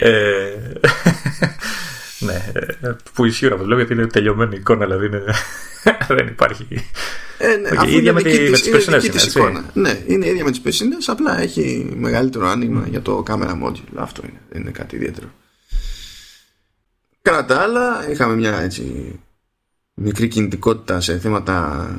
ε, 0.00 0.54
ναι, 2.18 2.50
ε, 2.80 2.96
που 3.14 3.24
ισχύουν 3.24 3.52
αυτό. 3.52 3.66
Λέω 3.66 3.76
γιατί 3.78 3.92
είναι 3.92 4.06
τελειωμένη 4.06 4.54
η 4.54 4.58
εικόνα, 4.58 4.84
δηλαδή 4.84 5.06
είναι, 5.06 5.22
δεν 6.16 6.26
υπάρχει. 6.26 6.66
Ε, 7.38 7.56
ναι, 7.56 7.68
Οκ, 7.68 7.78
αφού 7.78 7.86
ίδια 7.88 7.98
είναι 8.00 8.12
με 8.12 8.20
δική 8.22 8.36
τη- 8.36 8.50
της- 8.50 8.50
με 8.50 8.56
τις 8.56 8.66
είναι 8.66 8.72
περσινές 8.76 9.02
δική 9.02 9.14
είναι, 9.16 9.24
της 9.24 9.34
έτσι. 9.34 9.38
εικόνα. 9.38 9.64
Ναι, 9.72 10.00
είναι 10.06 10.26
ίδια 10.28 10.44
με 10.44 10.50
τις 10.50 10.60
περσινές, 10.60 11.08
απλά 11.08 11.40
έχει 11.40 11.92
μεγαλύτερο 11.96 12.46
άνοιγμα 12.48 12.84
για 12.88 13.02
το 13.02 13.22
camera 13.28 13.62
module. 13.64 13.94
Αυτό 13.96 14.22
είναι, 14.28 14.40
δεν 14.48 14.60
είναι 14.60 14.70
κάτι 14.70 14.96
ιδιαίτερο. 14.96 15.26
Κατά 17.22 17.44
τα 17.44 17.60
άλλα, 17.62 18.10
είχαμε 18.10 18.34
μια 18.34 18.60
έτσι 18.60 19.12
μικρή 20.00 20.28
κινητικότητα 20.28 21.00
σε 21.00 21.18
θέματα 21.18 21.90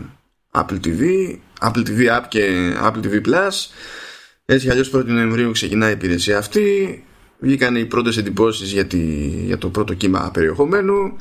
Apple 0.54 0.80
TV, 0.86 1.02
Apple 1.62 1.84
TV 1.88 2.18
App 2.18 2.24
και 2.28 2.74
Apple 2.84 3.06
TV 3.06 3.14
Plus. 3.28 3.70
Έτσι 4.46 4.66
κι 4.66 4.72
αλλιώς 4.72 4.92
1η 4.96 5.06
Νοεμβρίου 5.06 5.52
ξεκινάει 5.52 5.90
η 5.90 5.94
υπηρεσία 5.94 6.38
αυτή. 6.38 7.04
Βγήκαν 7.40 7.76
οι 7.76 7.86
πρώτες 7.86 8.18
εντυπώσεις 8.18 8.72
για, 8.72 8.86
τη, 8.86 8.98
για 9.46 9.58
το 9.58 9.70
πρώτο 9.70 9.94
κύμα 9.94 10.30
περιεχομένου. 10.34 11.16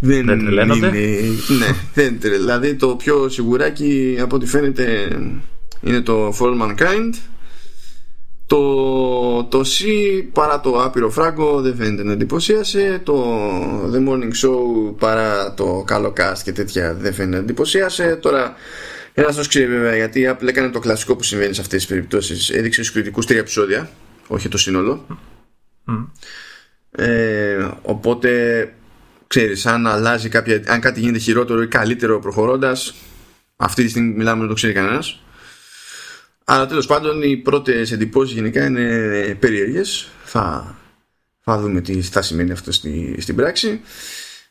Δεν, 0.00 0.26
Δεν 0.26 0.38
τρελαίνονται; 0.38 0.86
είναι, 0.86 1.28
ναι, 1.58 1.66
δεν 1.94 2.20
τρε- 2.20 2.36
Δηλαδή 2.36 2.74
το 2.74 2.96
πιο 2.96 3.28
σιγουράκι 3.28 4.18
από 4.20 4.36
ό,τι 4.36 4.46
φαίνεται 4.46 5.08
είναι 5.80 6.00
το 6.00 6.28
For 6.38 6.46
All 6.46 6.62
Mankind. 6.62 7.14
Το, 8.46 9.44
το 9.44 9.60
C 9.60 9.84
παρά 10.32 10.60
το 10.60 10.82
άπειρο 10.82 11.10
φράγκο 11.10 11.60
δεν 11.60 11.76
φαίνεται 11.76 12.04
να 12.04 12.12
εντυπωσίασε. 12.12 13.00
Το 13.04 13.40
The 13.92 14.08
Morning 14.08 14.32
Show 14.44 14.94
παρά 14.98 15.54
το 15.54 15.82
καλό 15.86 16.12
cast 16.16 16.38
και 16.44 16.52
τέτοια 16.52 16.94
δεν 16.94 17.14
φαίνεται 17.14 17.36
να 17.36 17.42
εντυπωσίασε. 17.42 18.16
Τώρα 18.16 18.54
ένας 19.14 19.36
το 19.36 19.48
ξέρει 19.48 19.66
βέβαια 19.66 19.96
γιατί 19.96 20.20
η 20.20 20.28
Apple 20.30 20.46
έκανε 20.46 20.68
το 20.68 20.78
κλασικό 20.78 21.16
που 21.16 21.22
συμβαίνει 21.22 21.54
σε 21.54 21.60
αυτές 21.60 21.78
τις 21.78 21.88
περιπτώσεις. 21.88 22.50
Έδειξε 22.50 22.82
στους 22.82 22.94
κριτικούς 22.94 23.26
τρία 23.26 23.38
επεισόδια, 23.38 23.90
όχι 24.26 24.48
το 24.48 24.58
σύνολο. 24.58 25.06
Ε, 26.90 27.68
οπότε 27.82 28.72
ξέρεις 29.26 29.66
αν 29.66 29.86
αλλάζει 29.86 30.28
κάποια, 30.28 30.62
αν 30.66 30.80
κάτι 30.80 31.00
γίνεται 31.00 31.18
χειρότερο 31.18 31.62
ή 31.62 31.68
καλύτερο 31.68 32.18
προχωρώντας 32.18 32.94
αυτή 33.56 33.82
τη 33.82 33.90
στιγμή 33.90 34.14
μιλάμε 34.14 34.38
δεν 34.38 34.48
το 34.48 34.54
ξέρει 34.54 34.72
κανένας 34.72 35.22
αλλά 36.44 36.66
τέλος 36.66 36.86
πάντων 36.86 37.22
οι 37.22 37.36
πρώτες 37.36 37.92
εντυπώσεις 37.92 38.34
γενικά 38.34 38.64
είναι 38.64 39.36
περίεργες. 39.40 40.08
Θα, 40.24 40.74
θα 41.40 41.58
δούμε 41.58 41.80
τι 41.80 42.02
θα 42.02 42.22
σημαίνει 42.22 42.50
αυτό 42.50 42.72
στη, 42.72 43.16
στην 43.20 43.36
πράξη. 43.36 43.80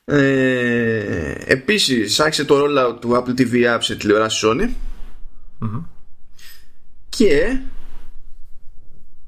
Ε, 0.06 1.34
επίσης 1.46 2.20
άρχισε 2.20 2.46
το 2.46 2.56
rollout 2.58 3.02
του 3.02 3.12
Apple 3.12 3.40
TV 3.40 3.76
App 3.76 3.78
σε 3.80 3.96
τηλεοράση 3.96 4.48
Sony. 4.48 4.70
Και 7.10 7.60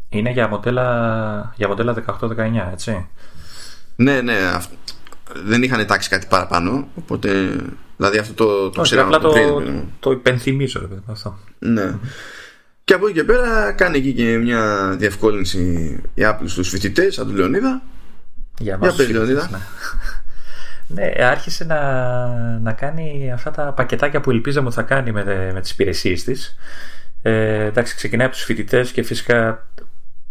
είναι 0.10 0.32
για 0.32 0.48
μοντέλα, 0.48 1.54
για 1.58 1.68
μοντέλα 1.68 2.04
18-19 2.22 2.70
έτσι. 2.72 3.08
Ναι 3.96 4.22
ναι 4.22 4.36
δεν 5.46 5.64
είχαν 5.64 5.86
τάξει 5.86 6.10
κάτι 6.10 6.28
παραπάνω 6.30 6.88
οπότε 6.96 7.56
δηλαδή 7.98 8.18
αυτό 8.18 8.34
το, 8.34 8.70
το 8.70 8.82
ξέραμε 8.82 9.16
απλά 9.16 9.30
το, 9.30 9.34
το, 9.34 9.84
το 10.00 10.12
υπενθυμίζω 10.12 10.88
ρε, 10.90 10.98
αυτό. 11.06 11.40
ναι 11.60 11.94
και 12.86 12.94
από 12.94 13.08
εκεί 13.08 13.16
και 13.16 13.24
πέρα 13.24 13.72
κάνει 13.72 13.98
εκεί 13.98 14.14
και 14.14 14.38
μια 14.38 14.96
διευκόλυνση 14.98 15.60
η 16.14 16.22
Apple 16.22 16.46
στους 16.46 16.70
φοιτητές 16.70 17.14
σαν 17.14 17.28
του 17.28 17.34
Λεωνίδα 17.34 17.82
για, 18.60 18.78
για 18.82 18.94
πες 18.94 19.10
Λεωνίδα 19.10 19.50
ναι. 19.52 19.58
Ναι, 20.88 21.12
άρχισε 21.26 21.64
να, 21.64 21.80
να 22.60 22.74
κάνει 22.74 23.32
αυτά 23.34 23.52
τα 23.52 23.74
πακετάκια 23.74 24.22
που 24.22 24.32
ελπίζαμε 24.32 24.68
ότι 24.68 24.76
θα 24.76 24.82
κάνει 24.82 25.12
με, 25.12 25.52
με 25.54 25.62
τις 25.62 25.72
υπηρεσίες 25.72 26.24
της. 26.24 26.58
Ε, 27.22 27.64
εντάξει, 27.64 27.96
ξεκινάει 27.96 28.26
από 28.26 28.36
τους 28.36 28.46
φοιτητές 28.46 28.92
και 28.92 29.04
φυσικά 29.04 29.68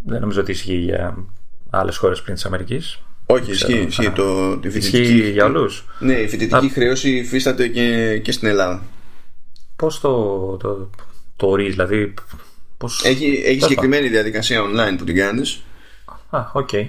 δεν 0.04 0.20
νομίζω 0.20 0.40
ότι 0.40 0.50
ισχύει 0.50 0.76
για 0.76 1.16
άλλες 1.70 1.96
χώρες 1.96 2.22
πριν 2.22 2.34
της 2.34 2.44
Αμερικής. 2.44 3.00
Όχι, 3.26 3.50
ισχύει, 3.50 3.78
ισχύει 3.78 4.10
το, 4.10 4.56
τη 4.58 4.70
φοιτητική... 4.70 5.00
Ισχύει 5.00 5.30
για 5.30 5.44
όλους. 5.44 5.84
Ναι, 5.98 6.12
η 6.12 6.28
φοιτητική 6.28 6.66
Α... 6.66 6.70
χρέωση 6.72 7.10
υφίσταται 7.10 7.68
και, 7.68 8.18
και 8.18 8.32
στην 8.32 8.48
Ελλάδα. 8.48 8.82
Πώς 9.76 10.00
το, 10.00 10.56
το, 10.56 10.90
το 11.37 11.47
ορίζει, 11.47 11.70
δηλαδή... 11.70 12.14
Πώς... 12.79 13.05
Έχει, 13.05 13.42
έχει 13.44 13.61
συγκεκριμένη 13.61 14.09
διαδικασία 14.09 14.61
online 14.62 14.94
που 14.99 15.05
την 15.05 15.16
κάνεις. 15.16 15.62
Α, 16.31 16.44
OK. 16.52 16.68
Okay. 16.73 16.88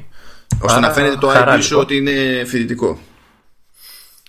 Ώστε 0.61 0.79
να 0.79 0.91
φαίνεται 0.91 1.17
το 1.17 1.29
IP 1.31 1.57
σου 1.59 1.69
λοιπόν. 1.69 1.83
ότι 1.83 1.97
είναι 1.97 2.43
φοιτητικό. 2.45 2.99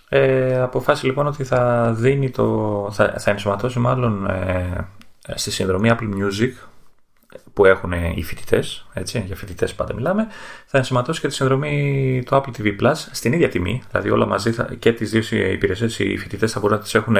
Ε, 0.09 0.59
αποφάσισε 0.59 1.07
λοιπόν 1.07 1.27
ότι 1.27 1.43
θα 1.43 1.91
δίνει 1.97 2.29
το. 2.29 2.89
θα, 2.91 3.15
θα 3.17 3.31
ενσωματώσει 3.31 3.79
μάλλον 3.79 4.29
ε, 4.29 4.87
στη 5.35 5.51
συνδρομή 5.51 5.91
Apple 5.91 6.03
Music 6.03 6.51
που 7.53 7.65
έχουν 7.65 7.91
οι 7.91 8.23
φοιτητές, 8.23 8.85
έτσι, 8.93 9.23
για 9.25 9.35
φοιτητές 9.35 9.73
πάντα 9.75 9.93
μιλάμε, 9.93 10.27
θα 10.65 10.77
ενσωματώσει 10.77 11.21
και 11.21 11.27
τη 11.27 11.33
συνδρομή 11.33 12.23
του 12.25 12.35
Apple 12.35 12.61
TV 12.61 12.81
Plus 12.81 12.93
στην 13.11 13.33
ίδια 13.33 13.49
τιμή. 13.49 13.83
Δηλαδή, 13.91 14.09
όλα 14.09 14.25
μαζί 14.25 14.51
θα, 14.51 14.69
και 14.79 14.93
τις 14.93 15.09
δύο 15.11 15.51
υπηρεσίες 15.51 15.99
οι 15.99 16.17
φοιτητές 16.17 16.51
θα 16.51 16.59
μπορούν 16.59 16.75
να 16.77 16.83
τις 16.83 16.95
έχουν 16.95 17.17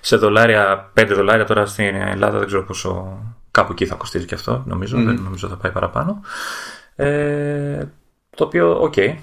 σε 0.00 0.16
δολάρια, 0.16 0.92
5 0.94 1.06
δολάρια 1.14 1.44
τώρα 1.44 1.66
στην 1.66 1.94
Ελλάδα, 1.94 2.38
δεν 2.38 2.46
ξέρω 2.46 2.64
πόσο. 2.64 3.18
Κάπου 3.50 3.72
εκεί 3.72 3.86
θα 3.86 3.94
κοστίζει 3.94 4.26
και 4.26 4.34
αυτό, 4.34 4.62
νομίζω. 4.66 4.98
Mm. 4.98 5.04
Δεν 5.04 5.14
νομίζω 5.14 5.48
θα 5.48 5.56
πάει 5.56 5.72
παραπάνω. 5.72 6.20
Ε, 6.96 7.84
το 8.36 8.44
οποίο, 8.44 8.82
OK, 8.82 8.92
okay, 8.96 9.14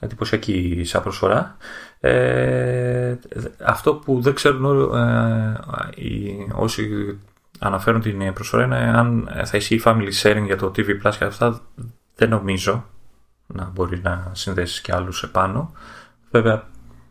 εντυπωσιακή 0.00 0.82
σαν 0.84 1.02
προσφορά. 1.02 1.56
Ε, 2.00 3.18
αυτό 3.64 3.94
που 3.94 4.20
δεν 4.20 4.34
ξέρουν 4.34 4.94
ε, 4.94 5.60
οι, 5.94 6.36
όσοι 6.54 7.18
αναφέρουν 7.60 8.00
την 8.00 8.32
προσφορά 8.32 8.64
είναι 8.64 8.76
αν 8.76 9.28
θα 9.44 9.56
ισχύει 9.56 9.82
family 9.84 10.12
sharing 10.22 10.42
για 10.44 10.56
το 10.56 10.72
TV 10.76 10.88
Plus 11.02 11.14
και 11.18 11.24
αυτά 11.24 11.60
δεν 12.14 12.28
νομίζω 12.28 12.86
να 13.46 13.70
μπορεί 13.74 14.00
να 14.02 14.30
συνδέσεις 14.34 14.80
και 14.80 14.92
άλλους 14.92 15.22
επάνω. 15.22 15.72
Βέβαια 16.30 16.68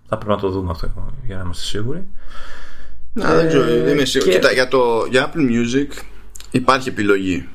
θα 0.07 0.17
πρέπει 0.17 0.31
να 0.31 0.37
το 0.37 0.49
δούμε 0.49 0.71
αυτό 0.71 1.11
για 1.25 1.35
να 1.35 1.41
είμαστε 1.43 1.63
σίγουροι. 1.63 2.07
Να, 3.13 3.33
δεν 3.33 3.47
ξέρω, 3.47 3.63
δεν 3.63 3.87
είμαι 3.87 4.05
σίγουρη. 4.05 4.31
Κοίτα, 4.31 4.51
για, 4.51 4.67
το, 4.67 5.05
για 5.09 5.31
Apple 5.31 5.49
Music 5.49 5.87
υπάρχει 6.51 6.89
επιλογή 6.89 7.47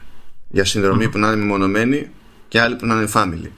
για 0.49 0.65
συνδρομή 0.65 1.09
που 1.09 1.19
να 1.19 1.27
είναι 1.27 1.37
μεμονωμένη 1.37 2.11
και 2.49 2.61
άλλη 2.61 2.77
που 2.77 2.87
να 2.87 2.95
είναι 2.95 3.11
family. 3.15 3.49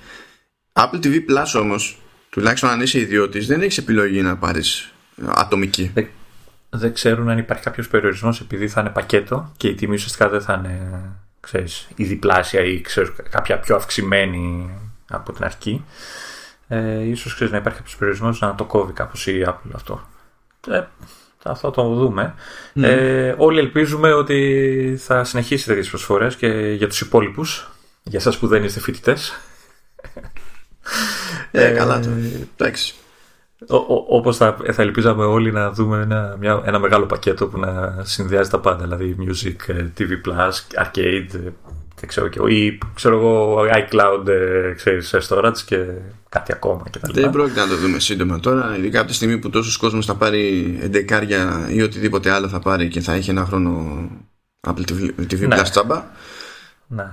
Apple 0.73 1.05
TV 1.05 1.15
Plus 1.15 1.61
όμως 1.61 1.99
τουλάχιστον 2.31 2.71
αν 2.71 2.81
είσαι 2.81 2.99
ιδιώτης, 2.99 3.47
δεν 3.47 3.63
έχεις 3.63 3.79
επιλογή 3.79 4.23
να 4.23 4.37
πάρεις 4.37 4.93
ατομική. 5.25 5.93
Δεν, 6.71 6.81
δεν 6.81 6.93
ξέρουν 6.93 7.29
αν 7.29 7.39
υπάρχει 7.39 7.63
κάποιος 7.63 7.89
περιορισμός 7.89 8.41
επειδή 8.41 8.69
θα 8.69 8.81
είναι 8.81 8.91
πακέτο 8.91 9.53
και 9.57 9.69
η 9.69 9.75
τιμή 9.75 9.95
ουσιαστικά 9.95 10.29
δεν 10.29 10.41
θα 10.41 10.55
είναι 10.55 11.03
ξέρεις, 11.47 11.89
η 11.95 12.05
διπλάσια 12.05 12.61
ή 12.61 12.81
ξέρεις, 12.81 13.13
κάποια 13.31 13.59
πιο 13.59 13.77
αυξημένη 13.77 14.71
από 15.09 15.33
την 15.33 15.45
αρχή. 15.45 15.85
Ε, 16.69 17.03
ίσως 17.03 17.35
ξέρεις, 17.35 17.53
να 17.53 17.59
υπάρχει 17.59 17.79
κάποιος 17.79 17.97
περιορισμός 17.97 18.41
να 18.41 18.55
το 18.55 18.65
κόβει 18.65 18.93
κάπως 18.93 19.27
η 19.27 19.45
Apple 19.47 19.71
αυτό. 19.75 20.09
Ε, 20.69 20.83
αυτό 21.43 21.71
το 21.71 21.95
δούμε. 21.95 22.35
Ναι. 22.73 22.89
Ε, 22.89 23.35
όλοι 23.39 23.59
ελπίζουμε 23.59 24.13
ότι 24.13 24.99
θα 25.01 25.25
συνεχίσει 25.25 25.67
τέτοιες 25.67 25.89
προσφορές 25.89 26.37
και 26.37 26.49
για 26.49 26.89
τους 26.89 27.01
υπόλοιπους, 27.01 27.71
για 28.03 28.19
εσάς 28.19 28.39
που 28.39 28.47
δεν 28.47 28.65
είστε 28.65 28.81
φοιτητές. 28.81 29.41
Ε, 31.51 31.71
καλά 31.71 32.01
το. 32.01 32.09
Εντάξει. 32.57 32.95
Όπως 34.09 34.37
θα, 34.37 34.57
θα 34.73 34.83
ελπίζαμε 34.83 35.25
όλοι 35.25 35.53
να 35.53 35.71
δούμε 35.71 36.01
ένα, 36.03 36.37
μια, 36.41 36.63
ένα 36.65 36.79
μεγάλο 36.79 37.07
πακέτο 37.07 37.47
που 37.47 37.59
να 37.59 37.99
συνδυάζει 38.03 38.51
τα 38.51 38.59
πάντα. 38.59 38.83
Δηλαδή 38.83 39.17
music, 39.21 39.75
ε, 39.75 39.87
TV 39.99 40.11
Plus, 40.29 40.85
arcade, 40.85 41.35
ε, 41.35 41.53
δεν 41.99 42.09
ξέρω 42.09 42.29
και 42.29 42.55
ή 42.55 42.79
ξέρω 42.95 43.17
εγώ 43.17 43.61
iCloud, 43.63 44.27
ξέρεις, 44.77 45.15
storage 45.29 45.59
και 45.67 45.87
κάτι 46.29 46.53
ακόμα 46.53 46.85
κτλ. 46.91 47.21
Δεν 47.21 47.31
πρόκειται 47.31 47.61
να 47.61 47.69
το 47.69 47.77
δούμε 47.77 47.99
σύντομα 47.99 48.41
τώρα, 48.41 48.77
ειδικά 48.79 48.99
από 48.99 49.09
τη 49.09 49.15
στιγμή 49.15 49.39
που 49.39 49.51
τόσος 49.51 49.77
κόσμος 49.77 50.07
θα 50.07 50.15
πάρει 50.15 50.79
εντεκάρια 50.83 51.67
ή 51.69 51.83
οτιδήποτε 51.83 52.31
άλλο 52.31 52.49
θα 52.49 52.59
πάρει 52.59 52.89
και 52.89 53.01
θα 53.01 53.13
έχει 53.13 53.31
ένα 53.31 53.45
χρόνο 53.45 54.03
Apple 54.69 54.91
TV, 54.91 55.11
TV 55.33 55.49
ναι. 55.49 55.61
Plus 55.61 55.69
τσάμπα. 55.71 56.05
Ναι. 56.89 57.05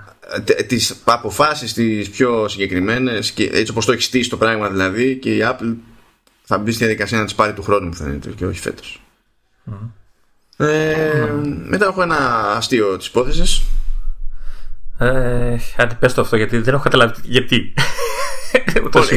τις 0.67 1.01
αποφάσεις 1.03 1.73
τις 1.73 2.09
πιο 2.09 2.47
συγκεκριμένες 2.47 3.31
και 3.31 3.49
έτσι 3.53 3.71
όπως 3.71 3.85
το 3.85 3.91
έχεις 3.91 4.05
στήσει 4.05 4.29
το 4.29 4.37
πράγμα 4.37 4.69
δηλαδή 4.69 5.15
και 5.15 5.35
η 5.35 5.39
Apple 5.43 5.75
θα 6.45 6.57
μπει 6.57 6.71
στη 6.71 6.83
διαδικασία 6.83 7.17
να 7.17 7.23
τις 7.23 7.35
πάρει 7.35 7.53
του 7.53 7.63
χρόνου 7.63 7.87
μου 7.87 7.95
φαίνεται 7.95 8.29
και 8.29 8.45
όχι 8.45 8.59
φέτος. 8.59 9.01
Ε, 10.57 11.31
μετά 11.67 11.85
έχω 11.85 12.01
ένα 12.01 12.51
αστείο 12.55 12.97
της 12.97 13.07
υπόθεσης. 13.07 13.63
Ε, 14.97 15.57
άντε 15.77 15.97
πες 15.99 16.13
το 16.13 16.21
αυτό 16.21 16.35
γιατί 16.35 16.57
δεν 16.57 16.73
έχω 16.73 16.83
καταλάβει 16.83 17.13
γιατί. 17.23 17.73
Το 18.91 19.03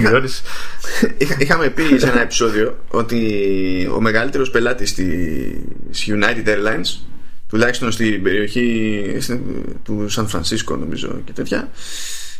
είχα, 1.18 1.36
είχαμε 1.38 1.68
πει 1.68 1.98
σε 1.98 2.08
ένα 2.08 2.20
επεισόδιο 2.20 2.78
ότι 2.88 3.90
ο 3.94 4.00
μεγαλύτερος 4.00 4.50
πελάτης 4.50 4.94
της 4.94 6.06
United 6.06 6.46
Airlines 6.46 7.00
τουλάχιστον 7.48 7.92
στην 7.92 8.22
περιοχή 8.22 9.18
του 9.84 10.08
Σαν 10.08 10.28
Φρανσίσκο 10.28 10.76
νομίζω 10.76 11.20
και 11.24 11.32
τέτοια 11.32 11.68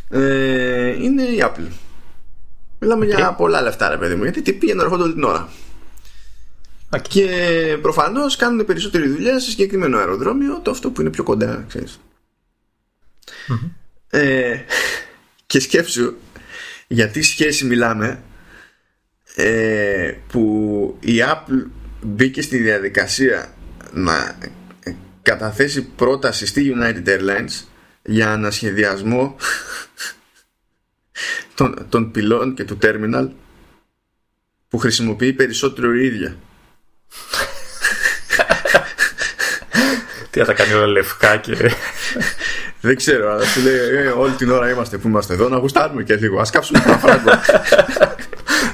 ε, 0.09 0.87
είναι 0.87 1.23
η 1.23 1.37
Apple 1.41 1.67
μιλάμε 2.79 3.05
για 3.05 3.33
πολλά 3.33 3.61
λεφτά 3.61 3.89
ρε 3.89 3.97
παιδί 3.97 4.15
μου 4.15 4.23
γιατί 4.23 4.41
τι 4.41 4.53
πήγαινε 4.53 4.81
έρχονται 4.81 5.03
όλη 5.03 5.13
την 5.13 5.23
ώρα. 5.23 5.49
Okay. 6.89 7.01
και 7.07 7.77
προφανώς 7.81 8.35
κάνουν 8.35 8.65
περισσότερη 8.65 9.07
δουλειά 9.07 9.39
σε 9.39 9.49
συγκεκριμένο 9.49 9.97
αεροδρόμιο 9.97 10.59
το 10.59 10.71
αυτό 10.71 10.91
που 10.91 11.01
είναι 11.01 11.09
πιο 11.09 11.23
κοντά 11.23 11.65
ξέρεις. 11.67 11.99
Ε, 14.09 14.55
και 15.45 15.59
σκέψου 15.59 16.13
γιατί 16.87 17.21
σχέση 17.21 17.65
μιλάμε 17.65 18.21
ε, 19.35 20.13
που 20.27 20.97
η 20.99 21.13
Apple 21.19 21.65
μπήκε 22.01 22.41
στη 22.41 22.57
διαδικασία 22.57 23.53
να 23.91 24.37
καταθέσει 25.21 25.81
πρόταση 25.81 26.45
στη 26.45 26.75
United 26.75 27.07
Airlines 27.07 27.65
για 28.03 28.31
ανασχεδιασμό 28.31 29.35
των, 31.55 31.85
των 31.89 32.11
πυλών 32.11 32.53
και 32.53 32.63
του 32.63 32.77
terminal 32.81 33.27
που 34.69 34.77
χρησιμοποιεί 34.77 35.33
περισσότερο 35.33 35.93
η 35.95 36.05
ίδια. 36.05 36.37
Τι 40.29 40.43
θα 40.43 40.53
κάνει 40.53 40.73
όλα 40.73 40.85
λευκά 40.85 41.37
και... 41.37 41.71
Δεν 42.81 42.95
ξέρω, 42.95 43.31
αλλά 43.31 43.45
σου 43.45 43.61
λέει 43.61 43.75
ε, 43.75 44.07
όλη 44.07 44.33
την 44.33 44.51
ώρα 44.51 44.69
είμαστε 44.69 44.97
που 44.97 45.07
είμαστε 45.07 45.33
εδώ 45.33 45.49
να 45.49 45.57
γουστάρουμε 45.57 46.03
και 46.03 46.15
λίγο. 46.15 46.39
Ας 46.39 46.49
κάψουμε 46.49 46.79
τα 46.79 46.97
φράγκο. 46.97 47.29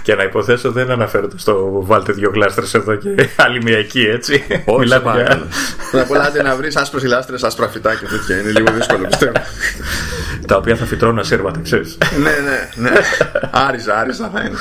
Και 0.04 0.16
να 0.16 0.24
υποθέσω 0.24 0.72
δεν 0.72 0.92
αναφέρονται 0.92 1.38
στο 1.38 1.84
βάλτε 1.86 2.12
δύο 2.12 2.30
γλάστρες 2.34 2.74
εδώ 2.74 2.96
και 2.96 3.30
άλλη 3.36 3.64
μία 3.64 3.78
εκεί, 3.78 4.02
έτσι. 4.02 4.46
Όχι, 4.66 4.80
Μιλάμε 4.80 5.14
για. 5.14 5.48
Να 5.92 6.04
πολλά 6.04 6.32
να 6.44 6.56
βρεις 6.56 6.76
άσπρες 6.76 7.04
γλάστρες, 7.04 7.44
άσπρα 7.44 7.68
φυτά 7.68 7.96
και 7.96 8.06
τέτοια. 8.06 8.40
Είναι 8.40 8.52
λίγο 8.52 8.72
δύσκολο, 8.74 9.08
πιστεύω. 9.08 9.32
Τα 10.54 10.60
οποία 10.60 10.76
θα 10.76 10.86
φυτρώνουν 10.86 11.20
ασύρματα, 11.20 11.60
ξέρεις. 11.60 11.98
ναι, 12.18 12.30
ναι, 12.30 12.90
ναι. 12.90 12.92
Άριζα, 13.52 14.00
άριζα 14.00 14.30
θα 14.30 14.42
είναι. 14.42 14.58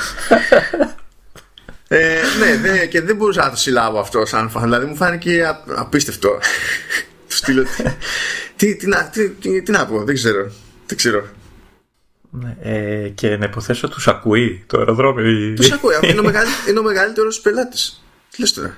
Ε, 1.87 2.21
ναι, 2.39 2.69
ναι, 2.69 2.85
και 2.85 3.01
δεν 3.01 3.15
μπορούσα 3.15 3.43
να 3.43 3.49
το 3.49 3.55
συλλάβω 3.55 3.99
αυτό 3.99 4.25
σαν 4.25 4.49
φαν. 4.49 4.63
Δηλαδή 4.63 4.85
μου 4.85 4.95
φάνηκε 4.95 5.57
απίστευτο. 5.75 6.29
Του 7.27 7.35
στείλω. 7.35 7.65
Τι, 8.55 8.75
τι, 8.75 8.87
τι, 9.39 9.61
τι, 9.61 9.71
να 9.71 9.85
πω, 9.85 10.03
δεν 10.03 10.15
ξέρω. 10.15 10.51
Δεν 10.85 10.97
ξέρω. 10.97 11.25
Ναι, 12.29 12.57
ε, 12.61 13.09
και 13.09 13.37
να 13.37 13.45
υποθέσω 13.45 13.89
τους 13.89 14.07
ακούει 14.07 14.63
το 14.67 14.77
αεροδρόμιο. 14.77 15.53
Τους 15.55 15.71
ακούει, 15.71 15.93
είναι 16.01 16.19
ο, 16.19 16.23
μεγαλύτερο 16.23 16.69
είναι 16.69 16.79
ο 16.79 16.83
μεγαλύτερος 16.83 17.39
πελάτης. 17.39 18.03
Τι 18.31 18.39
λες 18.39 18.53
τώρα; 18.53 18.77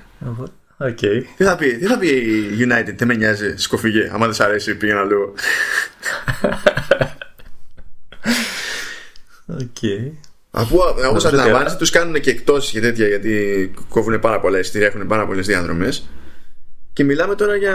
Okay. 0.78 1.22
Τι, 1.36 1.44
θα 1.44 1.56
πει, 1.56 1.76
τι 1.76 1.86
θα 1.86 1.98
πει 1.98 2.08
η 2.08 2.56
United, 2.58 2.94
δεν 2.96 3.08
με 3.08 3.14
νοιάζει, 3.14 3.54
σήκω 3.56 3.78
φύγε. 3.78 4.10
Άμα 4.12 4.24
δεν 4.24 4.34
σ' 4.34 4.40
αρέσει, 4.40 4.74
πήγαινα 4.74 5.04
λίγο. 5.04 5.34
OK. 9.46 9.58
Okay. 9.58 10.12
Αφού 10.50 10.76
όπως 11.10 11.24
αντιλαμβάνεστε, 11.24 11.78
τους 11.78 11.90
κάνουν 11.90 12.20
και 12.20 12.30
εκτό 12.30 12.58
και 12.58 12.80
τέτοια 12.80 13.06
γιατί 13.06 13.70
κόβουν 13.88 14.20
πάρα 14.20 14.40
πολλά 14.40 14.58
εισιτήρια, 14.58 14.86
έχουν 14.86 15.06
πάρα 15.06 15.26
πολλές 15.26 15.46
διαδρομές. 15.46 15.92
Και 16.92 17.04
μιλάμε 17.04 17.34
τώρα 17.34 17.56
για. 17.56 17.74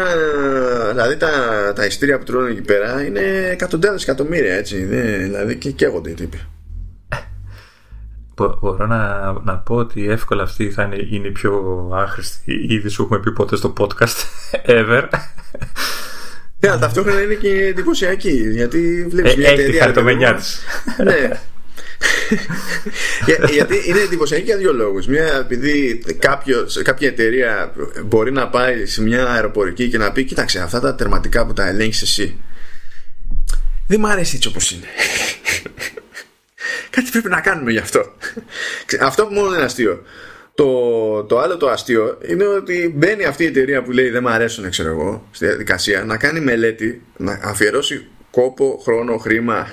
Δηλαδή 0.89 1.17
τα, 1.17 1.29
τα 1.75 1.86
εισιτήρια 1.86 2.17
που 2.17 2.23
τρώνε 2.23 2.49
εκεί 2.49 2.62
πέρα 2.62 3.05
είναι 3.05 3.47
εκατοντάδες 3.51 4.03
εκατομμύρια 4.03 4.53
έτσι. 4.53 4.86
Δεν, 4.86 5.21
δηλαδή 5.21 5.55
και 5.55 5.71
καίγονται 5.71 6.10
οι 6.10 6.13
τύποι. 6.13 6.39
Μπορώ 8.36 8.86
να, 8.88 9.31
να 9.43 9.57
πω 9.57 9.75
ότι 9.75 10.10
εύκολα 10.10 10.43
αυτή 10.43 10.71
θα 10.71 10.84
είναι, 10.84 11.07
είναι 11.10 11.27
η 11.27 11.31
πιο 11.31 11.89
άχρηστη 11.93 12.65
είδη 12.69 12.89
σου 12.89 13.03
έχουμε 13.03 13.19
πει 13.19 13.31
ποτέ 13.31 13.55
στο 13.55 13.73
podcast 13.77 14.25
ever. 14.79 15.07
Ναι, 16.60 16.69
αλλά 16.69 16.79
ταυτόχρονα 16.79 17.21
είναι 17.21 17.34
και 17.34 17.65
εντυπωσιακή 17.65 18.49
γιατί 18.51 19.07
βλέπεις 19.10 19.34
ε, 19.34 19.38
μια 19.38 19.47
εταιρεία. 19.47 19.63
Έχει 19.63 19.71
τη 19.71 19.79
χαριτομενιά 19.79 20.34
της. 20.34 20.60
Ναι. 21.03 21.29
Για, 23.26 23.50
γιατί 23.52 23.82
είναι 23.86 24.00
εντυπωσιακή 24.00 24.44
για 24.44 24.58
δύο 24.58 24.74
λόγους. 24.74 25.08
Μια, 25.08 25.36
επειδή 25.36 26.04
κάποιος, 26.20 26.82
κάποια 26.84 27.08
εταιρεία 27.08 27.74
μπορεί 28.06 28.32
να 28.32 28.50
πάει 28.50 28.86
σε 28.86 29.02
μια 29.02 29.26
αεροπορική 29.28 29.90
και 29.90 29.98
να 29.98 30.12
πει: 30.12 30.24
Κοίταξε, 30.24 30.60
αυτά 30.60 30.80
τα 30.80 30.96
τερματικά 30.96 31.46
που 31.46 31.54
τα 31.54 31.68
ελέγχεις 31.68 32.02
εσύ 32.02 32.40
δεν 33.92 34.00
μου 34.00 34.08
αρέσει 34.08 34.36
έτσι 34.36 34.48
όπως 34.48 34.72
είναι. 34.72 34.86
Κάτι 36.90 37.10
πρέπει 37.12 37.30
να 37.30 37.42
κάνουμε 37.42 37.72
γι' 37.72 37.78
αυτό. 37.78 38.16
αυτό 39.02 39.28
που 39.28 39.34
μόνο 39.34 39.56
είναι 39.56 39.64
αστείο. 39.64 40.04
Το, 40.56 41.24
το 41.24 41.40
άλλο 41.40 41.58
το 41.58 41.70
αστείο 41.70 42.18
είναι 42.28 42.46
ότι 42.46 42.94
μπαίνει 42.96 43.26
αυτή 43.26 43.44
η 43.44 43.48
εταιρεία 43.48 43.84
που 43.84 43.92
λέει 43.92 44.10
δεν 44.10 44.24
μου 44.24 44.30
αρέσουν, 44.30 44.70
ξέρω 44.70 44.90
εγώ, 44.90 45.28
στη 45.32 45.46
διαδικασία 45.46 46.04
να 46.04 46.18
κάνει 46.18 46.40
μελέτη, 46.40 47.02
να 47.18 47.40
αφιερώσει 47.44 48.08
κόπο, 48.32 48.80
χρόνο, 48.84 49.18
χρήμα, 49.18 49.68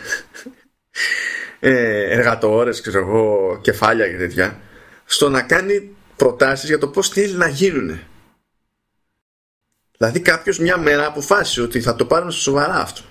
ε, 1.61 2.03
εργατόρες, 2.03 2.81
ξέρω 2.81 2.99
εγώ, 2.99 3.59
κεφάλια 3.63 4.09
και 4.09 4.17
τέτοια, 4.17 4.61
στο 5.05 5.29
να 5.29 5.43
κάνει 5.43 5.97
προτάσεις 6.17 6.69
για 6.69 6.79
το 6.79 6.89
πώς 6.89 7.09
θέλει 7.09 7.35
να 7.35 7.49
γίνουν. 7.49 8.01
Δηλαδή 9.97 10.21
κάποιος 10.21 10.59
μια 10.59 10.77
μέρα 10.77 11.07
αποφάσισε 11.07 11.63
ότι 11.63 11.81
θα 11.81 11.97
το 11.97 12.05
πάρουμε 12.05 12.31
στο 12.31 12.41
σοβαρά 12.41 12.75
αυτό. 12.75 13.03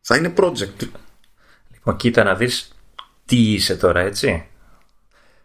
Θα 0.00 0.16
είναι 0.16 0.32
project. 0.36 0.88
Λοιπόν, 1.72 1.96
κοίτα 1.96 2.22
να 2.22 2.34
δεις 2.34 2.74
τι 3.24 3.52
είσαι 3.52 3.76
τώρα, 3.76 4.00
έτσι. 4.00 4.46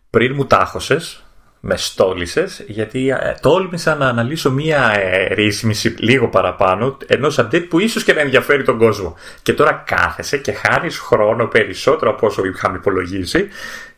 Πριν 0.09 0.35
μου 0.35 0.45
τάχωσες, 0.45 1.24
με 1.67 1.77
στόλισες, 1.77 2.63
γιατί 2.67 3.09
ε, 3.09 3.35
τόλμησα 3.41 3.95
να 3.95 4.07
αναλύσω 4.07 4.51
μία 4.51 4.91
ε, 4.95 5.33
ρύθμιση 5.33 5.95
λίγο 5.97 6.27
παραπάνω 6.27 6.97
ενός 7.05 7.39
update 7.39 7.65
που 7.69 7.79
ίσως 7.79 8.03
και 8.03 8.13
να 8.13 8.21
ενδιαφέρει 8.21 8.63
τον 8.63 8.77
κόσμο. 8.77 9.15
Και 9.41 9.53
τώρα 9.53 9.83
κάθεσαι 9.85 10.37
και 10.37 10.51
χάνεις 10.51 10.97
χρόνο 10.97 11.47
περισσότερο 11.47 12.11
από 12.11 12.27
όσο 12.27 12.45
είχαμε 12.45 12.77
υπολογίσει 12.77 13.47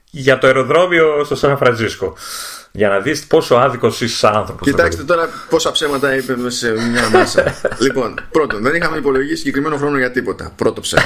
για 0.10 0.38
το 0.38 0.48
αεροδρόμιο 0.48 1.24
στο 1.24 1.36
Σαν 1.36 1.58
Φραντζίσκο. 1.58 2.18
Για 2.72 2.90
να 2.90 3.00
δεις 3.00 3.26
πόσο 3.28 3.56
άδικος 3.56 4.02
είσαι 4.02 4.18
σαν 4.18 4.36
άνθρωπος. 4.36 4.68
Κοιτάξτε 4.68 5.04
τώρα 5.04 5.30
πόσα 5.50 5.72
ψέματα 5.72 6.16
είπε 6.16 6.50
σε 6.50 6.72
μια 6.72 7.10
μάσα. 7.10 7.56
λοιπόν, 7.86 8.20
πρώτον, 8.32 8.62
δεν 8.62 8.76
είχαμε 8.76 8.98
υπολογίσει 8.98 9.36
συγκεκριμένο 9.36 9.78
χρόνο 9.78 9.98
για 9.98 10.12
τίποτα. 10.12 10.54
Πρώτο 10.56 10.82
ψέμα. 10.82 11.04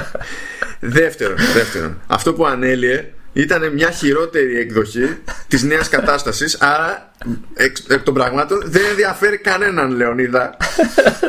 δεύτερον, 0.98 1.36
δεύτερον, 1.54 2.00
αυτό 2.06 2.32
που 2.32 2.46
ανέλυε 2.46 3.13
ήταν 3.34 3.72
μια 3.72 3.90
χειρότερη 3.90 4.58
εκδοχή 4.58 5.16
της 5.48 5.62
νέας 5.62 5.88
κατάστασης 5.88 6.60
άρα 6.60 7.12
εκ, 7.54 7.76
εκ 7.88 8.02
των 8.02 8.14
πραγμάτων 8.14 8.62
δεν 8.64 8.82
ενδιαφέρει 8.90 9.38
κανέναν 9.38 9.96
Λεωνίδα. 9.96 10.56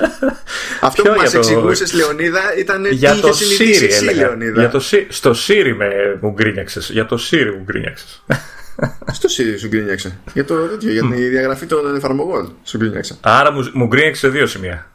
Αυτό 0.81 1.03
που 1.03 1.13
μας 1.17 1.31
το... 1.31 1.37
εξηγούσες 1.37 1.93
Λεωνίδα 1.93 2.57
ήταν 2.57 2.85
για 2.85 3.11
τι 3.13 3.19
το 3.21 3.29
Siri, 3.29 3.83
εσύ, 3.83 4.03
Λεωνίδα. 4.03 4.59
για 4.59 4.69
το, 4.69 4.79
στο 5.09 5.33
Siri 5.47 5.73
με 5.77 6.17
μου 6.21 6.31
γκρίνιαξες. 6.31 6.89
Για 6.89 7.05
το 7.05 7.19
Siri 7.31 7.53
μου 7.57 7.63
γκρίνιαξες. 7.63 8.23
Στο 9.17 9.29
Siri 9.37 9.59
σου 9.59 9.67
γκρίνιαξε. 9.67 10.19
Για, 10.33 10.45
το, 10.45 10.55
τέτοιο, 10.55 10.91
για 10.91 11.01
τη 11.01 11.27
διαγραφή 11.27 11.65
των 11.65 11.95
εφαρμογών 11.95 12.55
σου 12.63 12.77
γκρίνιαξε. 12.77 13.17
Άρα 13.21 13.51
μου, 13.51 13.69
μου 13.73 13.85
γκρίνιαξε 13.85 14.19
σε 14.19 14.27
δύο 14.27 14.47
σημεία. 14.47 14.91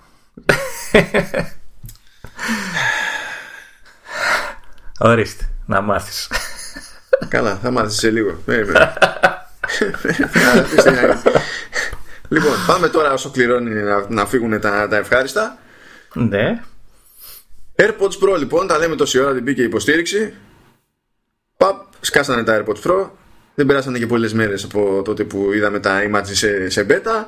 Ορίστε, 4.98 5.48
να 5.66 5.80
μάθεις 5.80 6.28
Καλά, 7.28 7.58
θα 7.62 7.70
μάθεις 7.70 7.98
σε 7.98 8.10
λίγο. 8.10 8.42
λοιπόν, 12.28 12.52
πάμε 12.66 12.88
τώρα 12.88 13.12
όσο 13.12 13.30
κληρώνει 13.30 13.70
να, 13.70 14.06
να 14.08 14.26
φύγουν 14.26 14.60
τα, 14.60 14.88
τα 14.88 14.96
ευχάριστα. 14.96 15.58
Ναι. 16.14 16.62
AirPods 17.76 18.18
Pro 18.22 18.38
λοιπόν, 18.38 18.66
τα 18.66 18.78
λέμε 18.78 18.96
τόση 18.96 19.18
ώρα, 19.18 19.34
την 19.34 19.42
μπήκε 19.42 19.60
η 19.60 19.64
υποστήριξη. 19.64 20.34
Παπ, 21.56 21.82
σκάσανε 22.00 22.42
τα 22.42 22.64
AirPods 22.64 22.90
Pro. 22.90 23.08
Δεν 23.54 23.66
περάσανε 23.66 23.98
και 23.98 24.06
πολλές 24.06 24.32
μέρες 24.32 24.64
από 24.64 25.02
τότε 25.04 25.24
που 25.24 25.52
είδαμε 25.52 25.80
τα 25.80 26.00
images 26.10 26.22
σε, 26.32 26.68
σε 26.68 26.86
beta. 26.88 27.24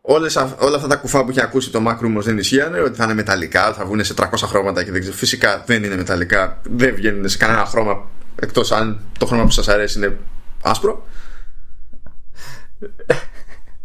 Όλες, 0.00 0.36
όλα 0.36 0.76
αυτά 0.76 0.88
τα 0.88 0.96
κουφά 0.96 1.24
που 1.24 1.30
είχε 1.30 1.42
ακούσει 1.42 1.70
το 1.70 1.82
Mac 1.88 1.96
δεν 2.00 2.38
ισχύανε, 2.38 2.80
ότι 2.80 2.96
θα 2.96 3.04
είναι 3.04 3.14
μεταλλικά, 3.14 3.72
θα 3.72 3.84
βγουν 3.84 4.04
σε 4.04 4.14
300 4.16 4.24
χρώματα 4.44 4.84
και 4.84 4.90
δεν 4.90 5.00
ξέρω. 5.00 5.16
Φυσικά 5.16 5.62
δεν 5.66 5.84
είναι 5.84 5.96
μεταλλικά, 5.96 6.60
δεν 6.62 6.94
βγαίνουν 6.94 7.28
σε 7.28 7.36
κανένα 7.36 7.64
χρώμα 7.64 8.08
Εκτός 8.40 8.72
αν 8.72 9.00
το 9.18 9.26
χρώμα 9.26 9.44
που 9.44 9.50
σας 9.50 9.68
αρέσει 9.68 9.98
είναι 9.98 10.18
άσπρο 10.62 11.06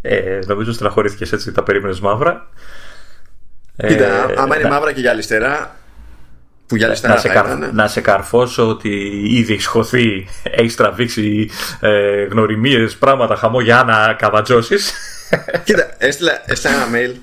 ε, 0.01 0.39
Νομίζω 0.45 0.73
στεναχωρήθηκες 0.73 1.31
έτσι 1.31 1.51
τα 1.51 1.63
περίμενες 1.63 1.99
μαύρα 1.99 2.49
Κοίτα, 3.87 4.05
ε, 4.05 4.33
άμα 4.37 4.59
είναι 4.59 4.69
μαύρα 4.69 4.91
και 4.91 4.99
για 4.99 5.11
αριστερά 5.11 5.75
που 6.67 6.75
για 6.75 6.87
αριστερά 6.87 7.13
να, 7.13 7.19
σε 7.19 7.27
καρ, 7.27 7.73
να 7.73 7.87
σε 7.87 8.01
καρφώσω 8.01 8.69
ότι 8.69 8.89
ήδη 9.29 9.53
έχει 9.53 9.65
χωθεί, 9.65 10.27
έχει 10.43 10.75
τραβήξει 10.75 11.49
ε, 11.79 12.23
γνωριμίες, 12.23 12.95
πράγματα, 12.95 13.35
χαμό 13.35 13.59
για 13.59 13.83
να 13.83 14.13
καβατζώσεις. 14.13 14.93
Κοίτα, 15.63 15.95
έστειλα, 15.97 16.41
έστειλα 16.45 16.73
ένα 16.73 16.87
mail. 16.93 17.15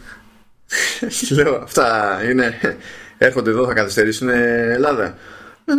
Λέω, 1.31 1.61
αυτά 1.63 2.19
είναι. 2.31 2.59
Έρχονται 3.19 3.51
εδώ, 3.51 3.67
θα 3.67 3.73
καθυστερήσουν 3.73 4.29
Ελλάδα. 4.29 5.15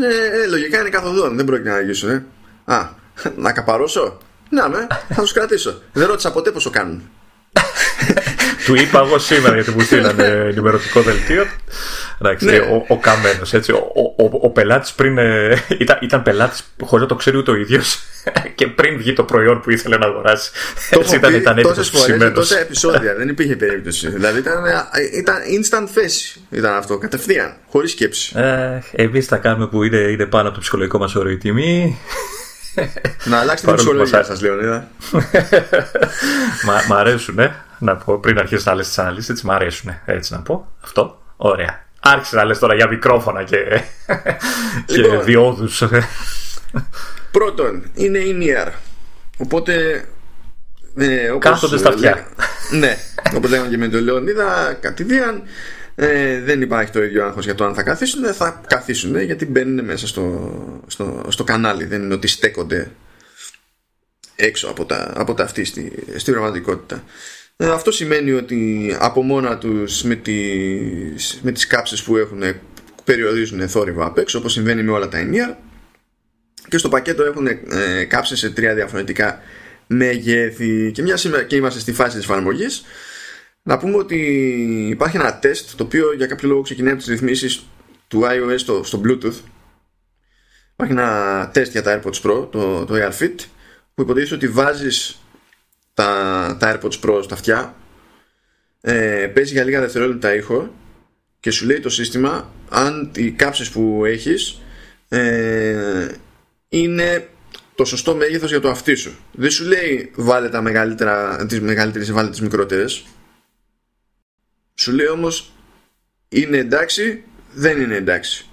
Ε, 0.01 0.41
ε, 0.41 0.47
λογικά 0.47 0.79
είναι 0.79 0.89
καθοδόν, 0.89 1.35
δεν 1.35 1.45
πρόκειται 1.45 1.69
να 1.69 1.75
αργήσουν. 1.75 2.09
Ε. 2.09 2.25
Α, 2.65 2.89
να 3.35 3.51
καπαρώσω; 3.51 4.17
Να 4.49 4.69
με, 4.69 4.87
θα 5.09 5.21
τους 5.21 5.33
κρατήσω. 5.33 5.81
Δεν 5.93 6.07
ρώτησα 6.07 6.31
ποτέ 6.31 6.51
πόσο 6.51 6.69
κάνουν. 6.69 7.09
του 8.65 8.75
είπα 8.75 8.99
εγώ 8.99 9.19
σήμερα 9.19 9.53
γιατί 9.53 9.71
μου 9.71 9.79
στείλανε 9.79 10.23
ενημερωτικό 10.23 11.01
δελτίο. 11.01 11.45
Εντάξει, 12.21 12.45
ναι. 12.45 12.57
ο, 12.57 12.85
ο 12.87 12.99
καμένος 12.99 13.53
έτσι. 13.53 13.71
Ο, 13.71 13.91
ο, 14.17 14.23
ο, 14.23 14.39
ο 14.41 14.49
πελάτης 14.49 14.93
πριν. 14.93 15.17
Ε, 15.17 15.63
ήταν, 15.77 15.97
ήταν 16.01 16.23
πελάτης 16.23 16.63
χωρίς 16.83 17.01
να 17.01 17.07
το 17.07 17.15
ξέρει 17.15 17.37
ούτε 17.37 17.51
ο 17.51 17.55
ίδιος 17.55 17.99
και 18.55 18.67
πριν 18.67 18.97
βγει 18.97 19.13
το 19.13 19.23
προϊόν 19.23 19.61
που 19.61 19.71
ήθελε 19.71 19.97
να 19.97 20.05
αγοράσει. 20.05 20.51
Έτσι 20.89 21.15
ήταν, 21.15 21.33
ήταν 21.33 21.57
έτοιμο 21.57 22.31
Τόσα 22.33 22.59
επεισόδια 22.59 23.15
δεν 23.15 23.29
υπήρχε 23.29 23.55
περίπτωση. 23.55 24.09
Δηλαδή 24.09 24.39
ήταν, 24.39 24.63
ήταν 25.13 25.35
instant 25.35 25.87
θέση. 25.93 26.41
Ήταν 26.49 26.73
αυτό, 26.73 26.97
κατευθείαν, 26.97 27.53
χωρίς 27.69 27.91
σκέψη. 27.91 28.33
Ε, 28.39 28.79
Εμείς 28.91 29.25
θα 29.25 29.37
κάνουμε 29.37 29.67
που 29.67 29.83
είναι, 29.83 29.97
είναι 29.97 30.25
πάνω 30.25 30.45
από 30.45 30.55
το 30.55 30.61
ψυχολογικό 30.61 30.97
μας 30.97 31.15
όριο 31.15 31.31
η 31.31 31.37
τιμή. 31.37 31.97
Να 33.23 33.37
αλλάξετε 33.37 33.71
την 33.71 33.75
ψυχολογία 33.79 34.23
σας, 34.23 34.41
Λεωνίδα. 34.41 34.87
Μ' 36.87 36.93
αρέσουν, 36.93 37.39
ε, 37.39 37.55
να 37.83 37.95
πω 37.95 38.17
πριν 38.19 38.37
αρχίσει 38.39 38.67
να 38.67 38.75
λε 38.75 38.81
τις 38.81 38.99
αναλύσεις, 38.99 39.29
έτσι 39.29 39.45
μ' 39.45 39.51
αρέσουν. 39.51 39.95
Έτσι 40.05 40.33
να 40.33 40.41
πω. 40.41 40.71
Αυτό. 40.83 41.21
Ωραία. 41.37 41.85
Άρχισε 41.99 42.35
να 42.35 42.45
λες 42.45 42.59
τώρα 42.59 42.75
για 42.75 42.87
μικρόφωνα 42.87 43.43
και, 43.43 43.57
λοιπόν, 44.95 45.17
και 45.17 45.23
διόδους. 45.23 45.83
Πρώτον, 47.31 47.83
είναι 47.93 48.19
in-ear. 48.25 48.71
Οπότε. 49.37 50.05
Ε, 50.95 51.29
όπως 51.29 51.49
Κάθονται 51.51 51.77
στα 51.77 51.89
αυτιά. 51.89 52.27
ναι, 52.71 52.97
όπως 53.35 53.49
λέγαμε 53.49 53.69
και 53.69 53.77
με 53.77 53.87
τον 53.87 54.03
Λεωνίδα, 54.03 54.77
κατηδίαν 54.79 55.43
ε, 55.95 56.39
δεν 56.41 56.61
υπάρχει 56.61 56.91
το 56.91 57.03
ίδιο 57.03 57.25
άγχος 57.25 57.45
για 57.45 57.55
το 57.55 57.65
αν 57.65 57.73
θα 57.73 57.83
καθίσουν 57.83 58.33
θα 58.33 58.61
καθίσουν 58.67 59.19
γιατί 59.19 59.45
μπαίνουν 59.45 59.85
μέσα 59.85 60.07
στο, 60.07 60.51
στο, 60.87 61.25
στο 61.27 61.43
κανάλι 61.43 61.85
δεν 61.85 62.01
είναι 62.01 62.13
ότι 62.13 62.27
στέκονται 62.27 62.91
έξω 64.35 64.67
από 64.67 64.85
τα, 64.85 65.11
από 65.15 65.33
τα 65.33 65.43
αυτή 65.43 65.63
στη, 65.63 66.05
στη 66.15 66.31
πραγματικότητα 66.31 67.03
ε, 67.55 67.69
αυτό 67.69 67.91
σημαίνει 67.91 68.31
ότι 68.31 68.95
από 68.99 69.21
μόνα 69.21 69.57
τους 69.57 70.03
με 70.03 70.15
τις, 70.15 71.39
με 71.43 71.51
τις 71.51 71.67
κάψες 71.67 72.03
που 72.03 72.17
έχουν 72.17 72.41
περιορίζουν 73.03 73.69
θόρυβο 73.69 74.05
απ' 74.05 74.17
έξω 74.17 74.37
όπως 74.39 74.51
συμβαίνει 74.51 74.83
με 74.83 74.91
όλα 74.91 75.07
τα 75.07 75.17
ενία 75.17 75.59
και 76.67 76.77
στο 76.77 76.89
πακέτο 76.89 77.23
έχουν 77.23 77.47
ε, 77.47 78.05
κάψες 78.07 78.39
σε 78.39 78.49
τρία 78.49 78.73
διαφορετικά 78.73 79.39
μεγέθη 79.87 80.91
και 80.91 81.01
μια 81.01 81.17
σήμερα 81.17 81.43
και 81.43 81.55
είμαστε 81.55 81.79
στη 81.79 81.93
φάση 81.93 82.15
της 82.15 82.25
εφαρμογής. 82.25 82.83
Να 83.63 83.77
πούμε 83.77 83.97
ότι 83.97 84.17
υπάρχει 84.89 85.17
ένα 85.17 85.39
τεστ 85.39 85.75
το 85.75 85.83
οποίο 85.83 86.13
για 86.13 86.27
κάποιο 86.27 86.47
λόγο 86.47 86.61
ξεκινάει 86.61 86.91
από 86.91 87.01
τις 87.01 87.09
ρυθμίσεις 87.11 87.65
του 88.07 88.21
iOS 88.23 88.55
στο, 88.55 88.83
στο 88.83 89.01
Bluetooth. 89.05 89.39
Υπάρχει 90.73 90.93
ένα 90.93 91.49
τεστ 91.53 91.71
για 91.71 91.81
τα 91.81 92.01
AirPods 92.01 92.21
Pro, 92.21 92.47
το, 92.51 92.85
το 92.85 92.93
AirFit, 92.93 93.35
που 93.93 94.01
υποτίθεται 94.01 94.35
ότι 94.35 94.47
βάζεις 94.47 95.22
τα, 95.93 96.57
τα 96.59 96.79
AirPods 96.79 96.99
Pro 96.99 97.23
στα 97.23 97.33
αυτιά, 97.33 97.75
ε, 98.81 99.31
παίζει 99.33 99.53
για 99.53 99.63
λίγα 99.63 99.79
δευτερόλεπτα 99.79 100.35
ήχο 100.35 100.73
και 101.39 101.51
σου 101.51 101.65
λέει 101.65 101.79
το 101.79 101.89
σύστημα 101.89 102.51
αν 102.69 103.11
οι 103.15 103.31
κάψεις 103.31 103.69
που 103.69 104.05
έχεις 104.05 104.61
ε, 105.09 106.07
είναι 106.69 107.27
το 107.75 107.85
σωστό 107.85 108.15
μέγεθος 108.15 108.49
για 108.49 108.59
το 108.59 108.69
αυτί 108.69 108.95
σου. 108.95 109.15
Δεν 109.31 109.49
σου 109.49 109.65
λέει 109.65 110.11
βάλε 110.15 110.49
τα 110.49 110.61
μεγαλύτερα, 110.61 111.45
τις 111.45 111.61
μεγαλύτερες 111.61 112.11
βάλε 112.11 112.29
τις 112.29 112.41
μικρότερες. 112.41 113.03
Σου 114.73 114.91
λέει 114.91 115.07
όμως 115.07 115.51
είναι 116.29 116.57
εντάξει, 116.57 117.23
δεν 117.53 117.81
είναι 117.81 117.95
εντάξει. 117.95 118.45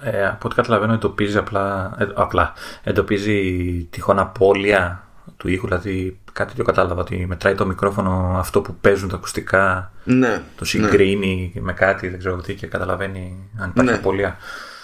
Ε, 0.00 0.26
από 0.26 0.46
ό,τι 0.46 0.54
καταλαβαίνω 0.54 0.92
εντοπίζει 0.92 1.36
απλά, 1.36 1.96
ε, 1.98 2.06
απλά 2.14 2.52
εντοπίζει 2.82 3.42
τυχόν 3.90 4.18
απώλεια 4.18 5.07
του 5.38 5.48
ήχου, 5.48 5.66
δηλαδή 5.66 6.18
κάτι 6.32 6.54
το 6.54 6.62
κατάλαβα 6.62 7.00
ότι 7.00 7.26
μετράει 7.28 7.54
το 7.54 7.66
μικρόφωνο 7.66 8.34
αυτό 8.38 8.60
που 8.60 8.74
παίζουν 8.80 9.08
τα 9.08 9.16
ακουστικά, 9.16 9.92
ναι, 10.04 10.34
το 10.34 10.60
ναι. 10.60 10.66
συγκρίνει 10.66 11.52
με 11.60 11.72
κάτι, 11.72 12.08
δεν 12.08 12.18
ξέρω 12.18 12.36
τι 12.36 12.54
και 12.54 12.66
καταλαβαίνει 12.66 13.50
αν 13.58 13.68
υπάρχει 13.68 13.90
Ναι. 13.90 13.96
απώλεια. 13.96 14.36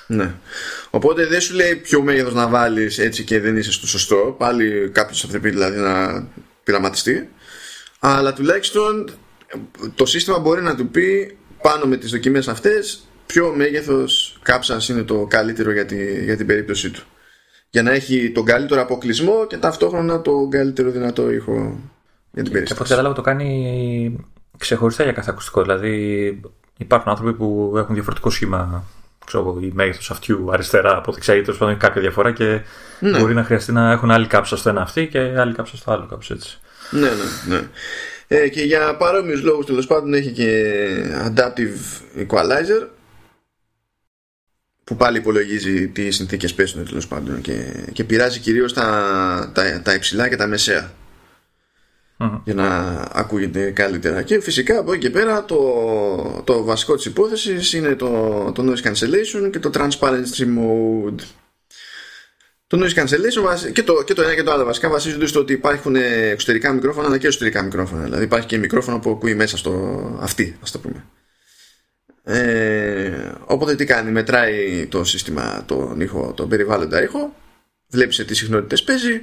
Ναι. 0.07 0.35
Οπότε 0.91 1.27
δεν 1.27 1.41
σου 1.41 1.55
λέει 1.55 1.75
ποιο 1.75 2.03
μέγεθος 2.03 2.35
να 2.35 2.49
βάλεις 2.49 2.99
έτσι 2.99 3.25
και 3.25 3.41
δεν 3.41 3.57
είσαι 3.57 3.73
στο 3.73 3.87
σωστό. 3.87 4.35
Πάλι 4.39 4.91
κάποιος 4.93 5.21
θα 5.21 5.27
πρέπει 5.27 5.51
δηλαδή 5.51 5.79
να 5.79 6.27
πειραματιστεί. 6.65 7.29
Αλλά 7.99 8.33
τουλάχιστον 8.33 9.11
το 9.95 10.07
σύστημα 10.07 10.39
μπορεί 10.39 10.63
να 10.63 10.75
του 10.77 10.89
πει 10.89 11.37
πάνω 11.63 11.87
με 11.87 11.97
τις 11.97 12.11
δοκιμές 12.11 12.49
αυτές 12.49 13.09
ποιο 13.27 13.53
μέγεθος 13.57 14.39
κάψας 14.43 14.89
είναι 14.89 15.03
το 15.03 15.27
καλύτερο 15.27 15.73
για, 15.73 15.87
τη, 15.87 16.25
για 16.25 16.37
την 16.37 16.47
περίπτωσή 16.47 16.91
του. 16.91 17.03
Για 17.75 17.83
να 17.83 17.91
έχει 17.93 18.31
τον 18.31 18.45
καλύτερο 18.45 18.81
αποκλεισμό 18.81 19.47
και 19.47 19.57
ταυτόχρονα 19.57 20.21
τον 20.21 20.51
καλύτερο 20.51 20.91
δυνατό 20.91 21.31
ήχο 21.31 21.53
για 21.53 21.63
την 21.63 21.81
Και 22.33 22.41
από 22.41 22.41
ό,τι 22.41 22.51
περίσταση. 22.51 22.89
κατάλαβα 22.91 23.15
το 23.15 23.21
κάνει 23.23 24.27
ξεχωριστά 24.59 25.03
για 25.03 25.13
κάθε 25.13 25.31
ακουστικό. 25.31 25.63
Δηλαδή 25.63 25.95
υπάρχουν 26.79 27.11
άνθρωποι 27.11 27.33
που 27.35 27.75
έχουν 27.77 27.95
διαφορετικό 27.95 28.31
σχήμα. 28.31 28.85
Ξέρω 29.27 29.43
εγώ, 29.49 29.61
η 29.61 29.71
μέγεθος 29.75 30.11
αυτιού 30.11 30.51
αριστερά 30.53 30.97
από 30.97 31.13
δεξιά 31.13 31.35
ή 31.35 31.41
τέλος 31.41 31.59
πάντων 31.59 31.73
έχει 31.75 31.83
κάποια 31.83 32.01
διαφορά 32.01 32.33
και 32.33 32.61
Ναι. 33.01 33.19
μπορεί 33.19 33.35
να 33.35 33.45
χρειαστεί 33.45 33.73
να 33.73 33.91
έχουν 33.93 34.11
άλλη 34.11 34.27
κάψα 34.27 34.57
στο 34.57 34.69
ένα 34.69 34.81
αυτή 34.81 35.09
και 35.09 35.19
άλλη 35.19 35.55
κάψα 35.55 35.77
στο 35.77 35.93
άλλο, 35.93 36.07
κάπως 36.11 36.31
έτσι. 36.31 36.59
Ναι, 36.91 37.01
ναι, 37.01 37.57
ναι. 37.57 37.69
Ε, 38.29 38.49
και 38.49 38.61
για 38.63 38.97
παρόμοιους 38.97 39.43
λόγους 39.43 39.67
τέλος 39.67 39.87
πάντων 39.87 40.15
έχει 40.15 40.31
και 40.31 40.75
adaptive 41.27 42.21
equalizer 42.21 42.87
που 44.85 44.97
πάλι 44.97 45.19
υπολογίζει 45.19 45.89
τι 45.89 46.11
συνθήκες 46.11 46.55
πέσουν 46.55 46.85
τέλος 46.85 47.09
πάντων 47.09 47.41
και, 47.41 47.87
και 47.93 48.05
πειράζει 48.05 48.39
κυρίως 48.39 48.73
τα, 48.73 49.51
τα, 49.55 49.83
τα 49.83 49.95
υψηλά 49.95 50.29
και 50.29 50.37
τα 50.37 50.47
μεσαία. 50.47 50.93
Μμμ. 52.17 52.41
για 52.45 52.55
να 52.55 52.69
ακούγεται 53.13 53.71
καλύτερα. 53.71 54.23
Και 54.23 54.41
φυσικά 54.41 54.79
από 54.79 54.93
εκεί 54.93 55.01
και 55.01 55.11
πέρα 55.11 55.45
το, 55.45 56.43
το 56.45 56.65
βασικό 56.65 56.97
της 56.97 57.05
υπόθεσης 57.05 57.73
είναι 57.73 57.95
το, 57.95 58.09
το 58.55 58.65
noise 58.73 58.89
cancellation 58.89 59.51
και 59.51 59.59
το 59.59 59.71
transparency 59.75 60.43
mode. 60.59 61.21
Το 62.67 62.79
noise 62.83 62.99
cancellation 63.01 63.43
βασι- 63.43 63.73
και 63.73 63.83
το, 63.83 64.03
και 64.03 64.15
το 64.15 64.23
ένα 64.23 64.35
και 64.35 64.43
το 64.43 64.53
άλλο 64.53 64.65
βασικά 64.65 64.89
βασίζονται 64.89 65.27
στο 65.27 65.41
ότι 65.41 65.53
υπάρχουν 65.53 65.97
εξωτερικά 65.97 66.73
μικρόφωνα 66.73 67.07
αλλά 67.07 67.19
και 67.19 67.27
εσωτερικά 67.27 67.63
μικρόφωνα. 67.63 68.03
Δηλαδή 68.03 68.25
υπάρχει 68.25 68.47
και 68.47 68.59
μικρόφωνο 68.59 68.99
που 68.99 69.11
ακούει 69.11 69.35
μέσα 69.35 69.57
στο 69.57 70.19
αυτή 70.21 70.57
ας 70.63 70.71
το 70.71 70.79
πούμε 70.79 71.05
ε, 72.25 73.33
οπότε 73.45 73.75
τι 73.75 73.85
κάνει 73.85 74.11
μετράει 74.11 74.87
το 74.87 75.05
σύστημα 75.05 75.65
τον 75.67 76.01
ήχο, 76.01 76.33
τον 76.37 76.49
περιβάλλοντα 76.49 77.03
ήχο 77.03 77.35
βλέπει 77.89 78.13
σε 78.15 78.25
τι 78.25 78.35
συχνότητες 78.35 78.83
παίζει 78.83 79.23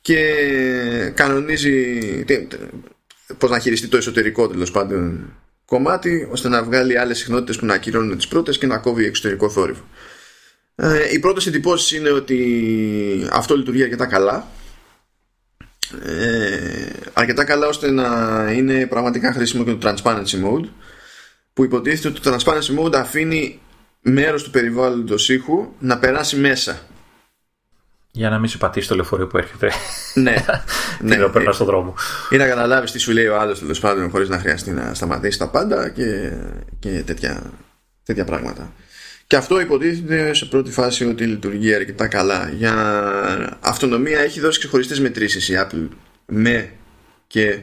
και 0.00 0.20
κανονίζει 1.14 1.98
τι- 2.26 2.46
τι- 2.46 2.56
πώς 3.38 3.50
να 3.50 3.58
χειριστεί 3.58 3.86
το 3.88 3.96
εσωτερικό 3.96 4.48
τέλος 4.48 4.70
πάντων 4.70 5.32
κομμάτι 5.64 6.28
ώστε 6.30 6.48
να 6.48 6.62
βγάλει 6.62 6.98
άλλες 6.98 7.18
συχνότητες 7.18 7.56
που 7.56 7.66
να 7.66 7.74
ακυρώνουν 7.74 8.16
τις 8.16 8.28
πρώτες 8.28 8.58
και 8.58 8.66
να 8.66 8.78
κόβει 8.78 9.04
εξωτερικό 9.04 9.50
θόρυβο. 9.50 9.84
Ε, 10.76 11.12
οι 11.12 11.18
πρώτες 11.18 11.46
εντυπώσεις 11.46 11.92
είναι 11.98 12.10
ότι 12.10 13.28
αυτό 13.32 13.56
λειτουργεί 13.56 13.82
αρκετά 13.82 14.06
καλά 14.06 14.48
ε, 16.04 16.86
αρκετά 17.12 17.44
καλά 17.44 17.66
ώστε 17.66 17.90
να 17.90 18.06
είναι 18.56 18.86
πραγματικά 18.86 19.32
χρήσιμο 19.32 19.64
και 19.64 19.72
το 19.74 19.88
transparency 19.88 20.44
mode 20.44 20.68
που 21.54 21.64
υποτίθεται 21.64 22.08
ότι 22.08 22.20
το 22.20 22.36
transparency 22.36 22.80
mode 22.80 22.94
αφήνει 22.94 23.60
μέρος 24.00 24.42
του 24.42 24.50
περιβάλλοντος 24.50 25.28
ήχου 25.28 25.72
να 25.78 25.98
περάσει 25.98 26.36
μέσα 26.36 26.78
Για 28.10 28.30
να 28.30 28.38
μην 28.38 28.48
σου 28.48 28.58
πατήσει 28.58 28.88
το 28.88 28.94
λεωφορείο 28.94 29.26
που 29.26 29.38
έρχεται 29.38 29.72
ναι, 30.14 30.34
ναι, 31.00 31.16
να 31.16 31.30
περνάς 31.30 31.54
στον 31.54 31.66
δρόμο. 31.66 31.94
ή 32.30 32.36
να 32.36 32.46
καταλάβεις 32.46 32.92
τι 32.92 32.98
σου 32.98 33.12
λέει 33.12 33.26
ο 33.26 33.40
άλλος 33.40 33.58
τέλος 33.58 33.80
πάντων 33.80 34.10
χωρίς 34.10 34.28
να 34.28 34.38
χρειαστεί 34.38 34.70
να 34.70 34.94
σταματήσει 34.94 35.38
τα 35.38 35.48
πάντα 35.48 35.88
και, 35.88 36.32
και 36.78 37.02
τέτοια, 37.06 37.52
τέτοια 38.04 38.24
πράγματα. 38.24 38.72
Και 39.26 39.36
αυτό 39.36 39.60
υποτίθεται 39.60 40.34
σε 40.34 40.44
πρώτη 40.46 40.70
φάση 40.70 41.04
ότι 41.04 41.24
λειτουργεί 41.24 41.74
αρκετά 41.74 42.06
καλά. 42.06 42.50
Για 42.56 42.74
αυτονομία 43.60 44.18
έχει 44.18 44.40
δώσει 44.40 44.58
ξεχωριστές 44.58 45.00
μετρήσεις 45.00 45.48
η 45.48 45.54
Apple 45.56 45.88
με 46.26 46.70
και 47.26 47.60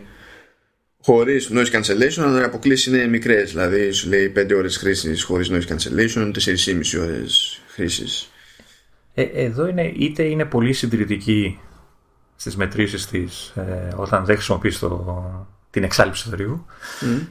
χωρίς 1.01 1.49
noise 1.53 1.71
cancellation, 1.71 2.23
αλλά 2.23 2.41
οι 2.41 2.43
αποκλήσεις 2.43 2.85
είναι 2.85 3.07
μικρές. 3.07 3.51
Δηλαδή 3.51 3.91
σου 3.91 4.09
λέει 4.09 4.33
5 4.35 4.55
ώρες 4.55 4.77
χρήσης 4.77 5.23
χωρίς 5.23 5.51
noise 5.51 5.73
cancellation, 5.73 6.31
4,5 6.31 6.99
ώρες 6.99 7.61
χρήσης. 7.67 8.31
Ε, 9.13 9.23
εδώ 9.23 9.67
είναι 9.67 9.91
είτε 9.95 10.23
είναι 10.23 10.45
πολύ 10.45 10.73
συντηρητική 10.73 11.59
στις 12.35 12.55
μετρήσεις 12.55 13.07
της 13.07 13.53
ε, 13.55 13.93
όταν 13.95 14.25
δεν 14.25 14.35
χρησιμοποιείς 14.35 14.79
το, 14.79 15.47
την 15.69 15.83
εξάλληψη 15.83 16.23
του 16.23 16.29
θορύβου 16.29 16.65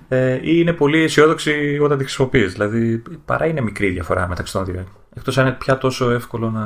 ε, 0.08 0.34
ή 0.34 0.40
είναι 0.42 0.72
πολύ 0.72 1.02
αισιόδοξη 1.02 1.78
όταν 1.82 1.98
τη 1.98 2.04
χρησιμοποιείς. 2.04 2.52
Δηλαδή 2.52 3.02
παρά 3.24 3.46
είναι 3.46 3.60
μικρή 3.60 3.86
η 3.86 3.90
διαφορά 3.90 4.28
μεταξύ 4.28 4.52
των 4.52 4.64
δύο. 4.64 4.86
Εκτός 5.16 5.38
αν 5.38 5.46
είναι 5.46 5.56
πια 5.58 5.78
τόσο 5.78 6.10
εύκολο 6.10 6.50
να, 6.50 6.64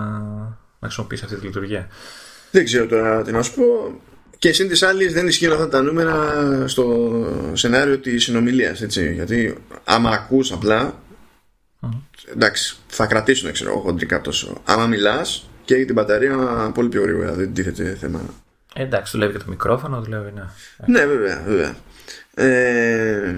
να 0.79 0.83
χρησιμοποιείς 0.83 1.23
αυτή 1.23 1.37
τη 1.37 1.47
λειτουργία. 1.47 1.89
Δεν 2.51 2.65
ξέρω 2.65 2.87
τώρα 2.87 3.23
τι 3.23 3.33
να 3.33 3.43
σου 3.43 3.55
πω. 3.55 3.63
Και 4.45 4.53
συν 4.53 4.69
της 4.69 4.83
άλλης 4.83 5.13
δεν 5.13 5.27
ισχύουν 5.27 5.53
αυτά 5.53 5.69
τα 5.69 5.83
νούμερα 5.83 6.69
στο 6.69 7.53
σενάριο 7.53 7.99
της 7.99 8.23
συνομιλίας. 8.25 8.81
Γιατί 8.97 9.55
άμα 9.85 10.11
ακούς 10.11 10.53
απλά. 10.53 11.03
Εντάξει, 12.33 12.77
θα 12.87 13.07
κρατήσουν 13.07 13.53
ξέρω 13.53 13.71
εγώ 13.71 13.81
χοντρικά 13.81 14.21
τόσο. 14.21 14.61
Άμα 14.65 14.87
μιλάς 14.87 15.49
και 15.65 15.75
έχει 15.75 15.85
την 15.85 15.95
μπαταρία 15.95 16.37
πολύ 16.75 16.89
πιο 16.89 17.03
γρήγορα. 17.03 17.33
Δεν 17.33 17.55
τίθεται 17.55 17.95
θέμα. 17.95 18.21
Ε, 18.75 18.83
εντάξει, 18.83 19.13
δουλεύει 19.13 19.33
και 19.33 19.39
το 19.39 19.45
μικρόφωνο, 19.49 20.01
δουλεύει, 20.01 20.33
ναι. 20.33 20.43
Ναι, 20.87 21.07
βέβαια, 21.07 21.43
βέβαια. 21.47 21.77
Ε, 22.35 23.35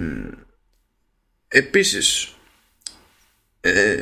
επίσης, 1.49 2.35
ε, 3.61 3.97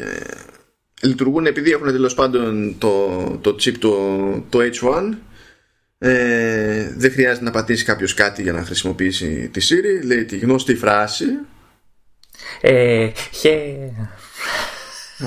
λειτουργούν 1.03 1.47
επειδή 1.47 1.71
έχουν 1.71 1.87
τέλος 1.87 2.15
πάντων 2.15 2.79
το, 2.79 3.17
το 3.41 3.51
chip 3.51 3.75
το, 3.79 3.99
το 4.49 4.59
H1 4.59 5.15
ε, 6.07 6.93
δεν 6.97 7.13
χρειάζεται 7.13 7.45
να 7.45 7.51
πατήσει 7.51 7.85
κάποιος 7.85 8.15
κάτι 8.15 8.43
για 8.43 8.53
να 8.53 8.65
χρησιμοποιήσει 8.65 9.51
τη 9.53 9.67
Siri. 9.69 10.07
Λέει 10.07 10.25
τη 10.25 10.39
γνωστή 10.39 10.75
φράση. 10.75 11.25
Ε, 12.61 13.09
χε... 13.33 13.51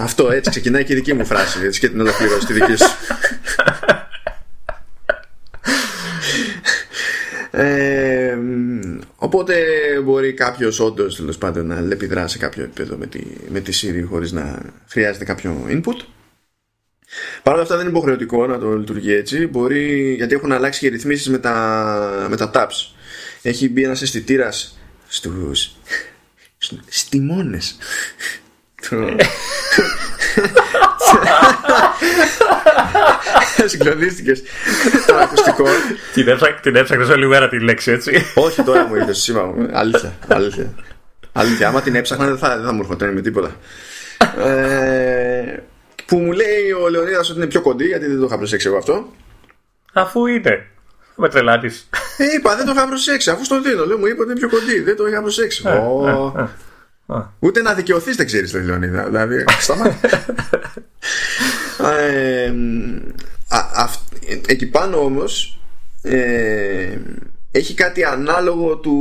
αυτό 0.02 0.32
έτσι 0.32 0.50
ξεκινάει 0.50 0.84
και 0.84 0.94
η 0.94 0.96
δική 0.96 1.14
μου 1.14 1.26
φράση 1.26 1.60
έτσι 1.64 1.80
και 1.80 1.90
την 1.90 2.00
ολοκληρώσει 2.00 2.46
τη 2.46 2.54
δική 2.54 2.76
σου. 2.76 2.90
Ε, 7.52 8.38
οπότε 9.16 9.56
μπορεί 10.04 10.34
κάποιος 10.34 10.80
όντως 10.80 11.16
τέλος 11.16 11.38
πάντων 11.38 11.66
να 11.68 11.88
επιδράσει 11.92 12.34
σε 12.34 12.38
κάποιο 12.38 12.64
επίπεδο 12.64 12.98
με 12.98 13.08
τη, 13.08 13.22
με 13.50 13.60
τη 13.60 13.80
Siri 13.82 14.06
χωρίς 14.10 14.32
να 14.32 14.60
χρειάζεται 14.88 15.26
κάποιο 15.26 15.66
input. 15.70 16.17
Παρ' 17.44 17.54
όλα 17.54 17.64
αυτά 17.64 17.76
δεν 17.76 17.86
είναι 17.88 17.98
υποχρεωτικό 17.98 18.48
να 18.48 18.60
το 18.60 18.78
λειτουργεί 18.78 19.14
έτσι. 19.14 19.48
Μπορεί, 19.48 20.14
γιατί 20.14 20.36
έχουν 20.36 20.52
αλλάξει 20.52 20.80
και 20.80 20.88
ρυθμίσεις 20.88 21.30
με 21.30 21.38
τα, 21.38 22.28
με 22.30 22.36
τα 22.36 22.52
tabs. 22.54 22.92
Έχει 23.42 23.70
μπει 23.70 23.84
ένας 23.84 24.02
αισθητήρας 24.02 24.80
στους 25.08 25.76
στιμώνες. 26.88 27.78
Συγκλονίστηκες 33.66 34.42
το 35.08 35.16
ακουστικό. 35.16 35.66
την, 36.14 36.28
έψα, 36.28 36.54
την 36.54 36.76
έψαχνες 36.76 37.10
όλη 37.10 37.28
μέρα 37.28 37.50
τη 37.50 37.60
λέξη, 37.60 37.92
έτσι. 37.92 38.26
Όχι 38.36 38.64
τώρα 38.64 38.88
μου 38.88 38.96
ήρθες 38.96 39.18
σήμα 39.18 39.44
μου. 39.44 39.70
Αλήθεια. 39.74 40.18
Αλήθεια. 40.28 40.74
Αλήθεια. 41.32 41.68
Άμα 41.68 41.82
την 41.82 41.96
έψαχνα 41.96 42.26
δεν 42.26 42.38
θα, 42.38 42.56
δεν 42.56 42.66
θα 42.66 42.72
μου 42.72 42.80
έρχονταν 42.82 43.14
με 43.14 43.22
τίποτα. 43.22 43.56
ε, 44.38 45.58
που 46.08 46.18
μου 46.18 46.32
λέει 46.32 46.72
ο 46.82 46.90
Λεωνίδας 46.90 47.30
ότι 47.30 47.40
είναι 47.40 47.48
πιο 47.48 47.62
κοντή, 47.62 47.86
γιατί 47.86 48.06
δεν 48.06 48.20
το 48.20 48.26
είχα 48.26 48.38
προσέξει 48.38 48.68
εγώ 48.68 48.78
αυτό. 48.78 49.14
Αφού 49.94 50.26
είναι. 50.26 50.68
Με 51.16 51.30
τρελάτης. 51.30 51.90
Ε, 52.18 52.24
είπα, 52.38 52.56
δεν 52.56 52.66
το 52.66 52.72
είχα 52.72 52.88
προσέξει. 52.88 53.30
Αφού 53.30 53.44
στο 53.44 53.62
δίνω, 53.62 53.86
λέω, 53.86 53.98
μου 53.98 54.06
είπε 54.06 54.22
ότι 54.22 54.32
είναι 54.32 54.40
πιο 54.40 54.50
κοντή. 54.50 54.80
Δεν 54.80 54.96
το 54.96 55.08
είχα 55.08 55.22
προσέξει. 55.22 55.68
Ω. 55.68 56.50
Ούτε 57.40 57.62
να 57.62 57.74
δικαιωθείς 57.74 58.16
δεν 58.16 58.26
ξέρεις 58.26 58.52
τον 58.52 58.66
Λεωνίδα. 58.66 59.06
Δηλαδή, 59.06 59.44
σταμάτα. 59.60 59.96
ε, 62.00 62.54
α, 63.48 63.60
αυ- 63.76 64.24
εκεί 64.48 64.66
πάνω 64.66 64.98
όμως 64.98 65.60
ε, 66.02 66.98
έχει 67.52 67.74
κάτι 67.74 68.04
ανάλογο 68.04 68.78
του 68.78 68.96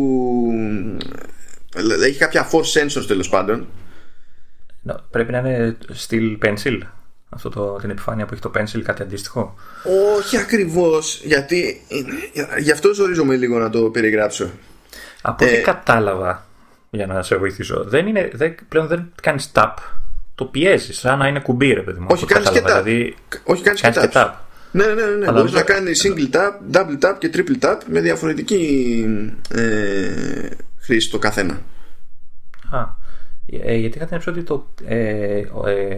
δηλαδή 1.76 2.04
έχει 2.04 2.18
κάποια 2.18 2.50
force 2.50 2.80
sensors 2.80 3.04
τέλος 3.06 3.28
πάντων 3.28 3.66
No, 4.90 4.94
πρέπει 5.10 5.32
να 5.32 5.38
είναι 5.38 5.76
steel 6.08 6.38
pencil. 6.44 6.78
Αυτό 7.36 7.48
το, 7.48 7.76
την 7.80 7.90
επιφάνεια 7.90 8.26
που 8.26 8.32
έχει 8.32 8.42
το 8.42 8.50
pencil, 8.54 8.80
κάτι 8.82 9.02
αντίστοιχο; 9.02 9.54
Όχι 10.16 10.36
ακριβώς, 10.36 11.20
γιατί 11.24 11.82
γι' 12.58 12.72
αυτό 12.72 12.94
ζορίζομαι 12.94 13.36
λίγο 13.36 13.58
να 13.58 13.70
το 13.70 13.82
περιγράψω. 13.82 14.50
Από 15.22 15.44
ό,τι 15.44 15.54
ε, 15.54 15.58
κατάλαβα, 15.58 16.46
για 16.90 17.06
να 17.06 17.22
σε 17.22 17.36
βοηθήσω, 17.36 17.84
δεν 17.84 18.06
είναι, 18.06 18.30
δεν, 18.34 18.54
πλέον 18.68 18.86
δεν 18.86 19.12
κάνεις 19.22 19.50
tap. 19.54 19.74
Το 20.34 20.44
πιέζεις, 20.44 20.98
σαν 20.98 21.18
να 21.18 21.28
είναι 21.28 21.40
κουμπί, 21.40 21.72
ρε 21.72 21.80
παιδί 21.80 22.00
μου. 22.00 22.06
Όχι, 22.10 22.26
κάνεις 22.26 22.50
και 22.50 22.60
tap. 22.60 22.64
Δηλαδή, 22.64 23.16
Όχι, 23.44 23.62
κάνεις 23.62 23.80
και, 23.80 23.90
και 23.90 24.08
tap. 24.12 24.30
Ναι, 24.70 24.84
ναι, 24.86 24.92
ναι. 24.92 25.26
ναι. 25.26 25.32
Μπορείς 25.32 25.52
να 25.52 25.62
κάνεις 25.62 26.06
single 26.06 26.36
tap, 26.36 26.76
double 26.76 26.98
tap 27.00 27.14
και 27.18 27.30
triple 27.34 27.64
tap 27.64 27.76
με 27.86 28.00
διαφορετική 28.00 29.04
ε, 29.54 30.48
χρήση 30.78 31.10
το 31.10 31.18
καθένα. 31.18 31.60
Α. 32.70 33.04
Ε, 33.46 33.74
γιατί 33.74 33.98
είχα 33.98 34.06
την 34.06 34.20
ότι 34.26 34.42
το. 34.42 34.66
Ε, 34.84 35.38
ε, 35.38 35.44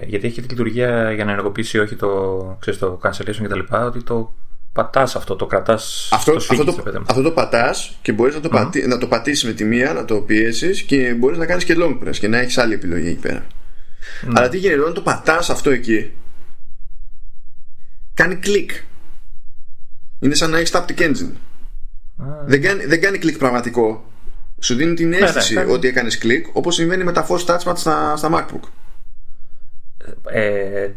γιατί 0.07 0.27
έχει 0.27 0.43
τη 0.43 0.49
λειτουργία 0.49 1.13
για 1.13 1.25
να 1.25 1.31
ενεργοποιήσει 1.31 1.79
όχι 1.79 1.97
το, 1.97 2.57
ξέρεις, 2.61 2.81
το 2.81 3.01
cancellation 3.03 3.43
κτλ. 3.43 3.75
Ότι 3.75 4.03
το 4.03 4.35
πατάς 4.73 5.17
αυτό, 5.17 5.37
το 5.37 5.47
κρατάς. 5.47 6.09
Αυτό, 6.13 6.37
αυτό, 6.37 6.65
το, 6.65 7.03
αυτό 7.07 7.23
το 7.23 7.31
πατάς 7.31 7.99
και 8.03 8.13
μπορείς 8.13 8.35
να 8.35 8.41
το, 8.41 8.51
mm. 8.53 8.89
να 8.89 8.99
το 8.99 9.07
πατήσεις 9.07 9.45
με 9.45 9.53
τη 9.53 9.65
μία, 9.65 9.93
να 9.93 10.05
το 10.05 10.21
πιέσεις 10.21 10.83
και 10.83 11.15
μπορείς 11.15 11.39
να 11.39 11.47
κάνεις 11.47 11.65
και 11.65 11.75
long 11.79 11.99
press 12.03 12.17
και 12.17 12.29
να 12.29 12.39
έχεις 12.39 12.59
άλλη 12.59 12.75
επιλογή 12.75 13.09
εκεί 13.09 13.21
πέρα. 13.21 13.47
Mm. 14.27 14.33
Αλλά 14.35 14.49
τι 14.49 14.59
γίνεται, 14.59 14.81
όταν 14.81 14.95
το 14.95 15.01
πατάς 15.01 15.51
αυτό 15.51 15.71
εκεί, 15.71 16.13
κάνει 18.15 18.35
κλικ. 18.37 18.71
Είναι 20.21 20.35
σαν 20.35 20.51
να 20.51 20.59
έχεις 20.59 20.73
taptic 20.75 20.99
engine. 20.99 21.33
Δεν, 22.47 22.63
κάνει, 22.63 22.85
δεν 22.85 23.01
κάνει 23.01 23.19
κλικ 23.19 23.39
πραγματικό. 23.39 24.05
Σου 24.59 24.75
δίνει 24.75 24.95
την 24.95 25.09
ναι, 25.09 25.19
ναι, 25.19 25.25
αίσθηση 25.25 25.57
ότι 25.57 25.89
έκανες 25.89 26.19
κλικ 26.19 26.47
όπως 26.53 26.75
συμβαίνει 26.75 27.05
με 27.05 27.13
τα 27.13 27.27
force 27.29 27.45
touchpad 27.45 27.77
στα, 27.77 28.17
στα 28.17 28.31
MacBook. 28.33 28.69
Ε, 30.33 30.89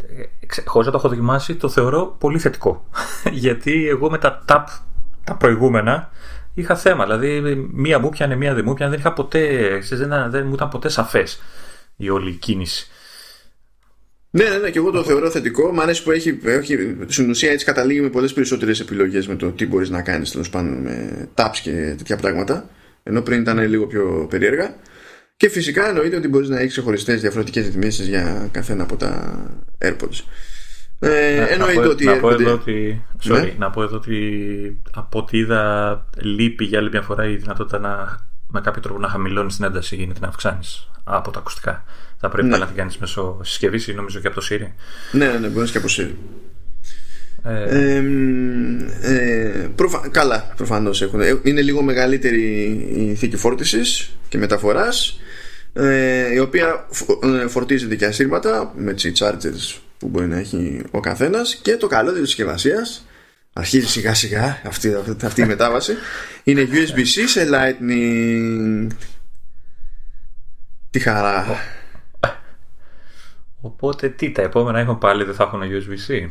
χωρίς 0.66 0.86
να 0.86 0.91
το 0.91 0.97
έχω 0.97 1.09
δοκιμάσει 1.09 1.55
το 1.55 1.70
θεωρώ 1.70 2.16
πολύ 2.20 2.39
θετικό 2.39 2.88
γιατί 3.32 3.88
εγώ 3.88 4.09
με 4.09 4.18
τα 4.18 4.45
tap 4.47 4.64
τα 5.24 5.36
προηγούμενα 5.36 6.12
είχα 6.53 6.76
θέμα 6.76 7.03
δηλαδή 7.05 7.55
μία 7.72 7.99
μου 7.99 8.09
πιανε 8.09 8.36
μία 8.36 8.53
δεν 8.53 8.64
μου 8.68 8.74
πιανε 8.74 8.91
δεν 8.91 8.99
είχα 8.99 9.14
ποτέ 9.14 9.70
δεν, 9.89 10.32
δεν 10.32 10.47
μου 10.47 10.53
ήταν 10.53 10.70
ποτέ 10.70 10.89
σαφές 10.89 11.41
η 11.95 12.09
όλη 12.09 12.32
κίνηση 12.32 12.88
ναι, 14.34 14.43
ναι, 14.43 14.57
ναι, 14.57 14.70
και 14.70 14.78
εγώ 14.78 14.91
το 14.91 15.03
θεωρώ 15.03 15.30
θετικό. 15.30 15.72
Μ' 15.72 15.80
αρέσει 15.80 16.03
που 16.03 16.12
έχει, 16.12 16.39
έχει 16.43 16.97
στην 17.07 17.30
ουσία 17.30 17.51
έτσι 17.51 17.66
καταλήγει 17.66 18.01
με 18.01 18.09
πολλές 18.09 18.34
περισσότερες 18.34 18.80
επιλογές 18.80 19.28
με 19.28 19.36
το 19.36 19.51
τι 19.51 19.68
μπορείς 19.68 19.89
να 19.89 20.01
κάνεις 20.01 20.32
τέλος 20.32 20.49
πάντων 20.49 20.82
με 20.82 21.28
taps 21.36 21.57
και 21.62 21.72
τέτοια 21.97 22.18
πράγματα. 22.18 22.70
Ενώ 23.03 23.21
πριν 23.21 23.41
ήταν 23.41 23.59
λίγο 23.67 23.87
πιο 23.87 24.27
περίεργα. 24.29 24.75
Και 25.37 25.49
φυσικά 25.49 25.87
εννοείται 25.87 26.15
ότι 26.15 26.27
μπορείς 26.27 26.49
να 26.49 26.59
έχεις 26.59 26.71
ξεχωριστές 26.71 27.21
διαφορετικές 27.21 27.65
ρυθμίσεις 27.65 28.07
για 28.07 28.49
καθένα 28.51 28.83
από 28.83 28.95
τα 28.95 29.41
AirPods. 29.77 30.23
Ε, 30.99 31.35
να, 31.39 31.47
εννοείται 31.47 31.87
ότι. 31.87 32.05
Να 32.05 32.17
πω, 32.17 32.29
εδώ 32.29 32.53
ότι, 32.53 33.05
sorry, 33.23 33.31
ναι. 33.31 33.53
να 33.57 33.69
πω 33.69 33.83
εδώ 33.83 33.95
ότι 33.95 34.81
από 34.93 35.19
ό,τι 35.19 35.37
είδα 35.37 36.05
λείπει 36.17 36.65
για 36.65 36.79
άλλη 36.79 36.89
μια 36.89 37.01
φορά 37.01 37.27
η 37.27 37.35
δυνατότητα 37.35 37.79
να 37.79 38.19
με 38.47 38.61
κάποιο 38.61 38.81
τρόπο 38.81 38.99
να 38.99 39.07
χαμηλώνεις 39.07 39.55
την 39.55 39.65
ένταση 39.65 39.95
ή 39.95 40.07
να 40.07 40.13
την 40.13 40.25
αυξάνεις 40.25 40.89
από 41.03 41.31
τα 41.31 41.39
ακουστικά. 41.39 41.83
Θα 42.17 42.29
πρέπει 42.29 42.47
ναι. 42.47 42.57
να 42.57 42.65
την 42.65 42.75
κάνεις 42.75 42.97
μέσω 42.97 43.39
συσκευής 43.43 43.87
ή 43.87 43.93
νομίζω 43.93 44.19
και 44.19 44.27
από 44.27 44.39
το 44.39 44.47
Siri. 44.49 44.71
Ναι, 45.11 45.25
ναι, 45.25 45.39
ναι 45.39 45.47
μπορείς 45.47 45.71
και 45.71 45.77
από 45.77 45.87
Siri. 45.89 46.13
Ε... 47.43 48.03
Ε, 49.01 49.67
προφα... 49.75 50.07
Καλά, 50.11 50.53
προφανώς 50.55 51.01
έχουν. 51.01 51.21
Ε, 51.21 51.39
είναι 51.43 51.61
λίγο 51.61 51.81
μεγαλύτερη 51.81 52.41
η 52.95 53.15
θήκη 53.15 53.37
φόρτισης 53.37 54.11
και 54.29 54.37
μεταφοράς 54.37 55.19
ε, 55.73 56.33
η 56.33 56.39
οποία 56.39 56.87
ε, 57.23 57.47
φορτίζεται 57.47 57.95
και 57.95 58.05
ασύρματα 58.05 58.73
με 58.75 58.93
τις 58.93 59.11
chargers 59.19 59.79
που 59.97 60.07
μπορεί 60.07 60.27
να 60.27 60.37
έχει 60.37 60.81
ο 60.91 60.99
καθένας 60.99 61.55
και 61.55 61.77
το 61.77 61.87
καλό 61.87 62.11
της 62.11 62.21
συσκευασίας. 62.21 63.05
αρχίζει 63.53 63.87
σιγά 63.87 64.13
σιγά 64.13 64.61
αυτή, 64.65 64.95
αυτή 65.23 65.41
η 65.41 65.45
μετάβαση 65.45 65.93
είναι 66.43 66.67
USB-C 66.71 67.23
σε 67.25 67.47
Lightning 67.51 68.87
τι 70.89 70.99
χαρά 70.99 71.45
Οπότε 73.61 74.09
τι, 74.09 74.31
τα 74.31 74.41
επόμενα 74.41 74.79
έχουν 74.79 74.97
πάλι 74.97 75.23
δεν 75.23 75.33
θα 75.33 75.43
έχουν 75.43 75.61
USB-C; 75.61 76.29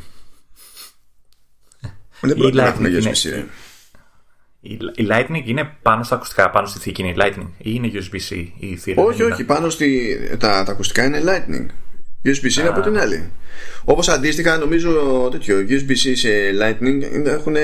Δεν 2.20 2.36
πρέπει 2.36 2.56
να 2.56 2.66
έχουν 2.66 2.86
USB-C. 2.86 3.44
Η 4.94 5.08
Lightning 5.10 5.42
είναι 5.44 5.72
πάνω 5.82 6.02
στα 6.02 6.14
ακουστικά, 6.14 6.50
πάνω 6.50 6.66
στη 6.66 6.78
θήκη 6.78 7.02
είναι 7.02 7.10
η 7.10 7.14
Lightning 7.18 7.48
ή 7.58 7.70
είναι 7.74 7.90
USB-C 7.92 8.46
η 8.58 8.76
θύρα. 8.76 9.02
Όχι, 9.02 9.22
όχι, 9.22 9.44
πάνω 9.44 9.70
στη... 9.70 10.18
τα, 10.38 10.64
τα 10.64 10.72
ακουστικά 10.72 11.04
είναι 11.04 11.22
Lightning. 11.24 11.66
USB-C 12.24 12.58
είναι 12.58 12.68
από 12.68 12.80
την 12.80 12.98
άλλη. 12.98 13.30
Όπως 13.84 14.08
αντίστοιχα 14.08 14.58
νομίζω 14.58 15.28
τέτοιο 15.30 15.58
USB-C 15.68 16.12
σε 16.14 16.28
Lightning 16.60 17.24
έχουν 17.26 17.54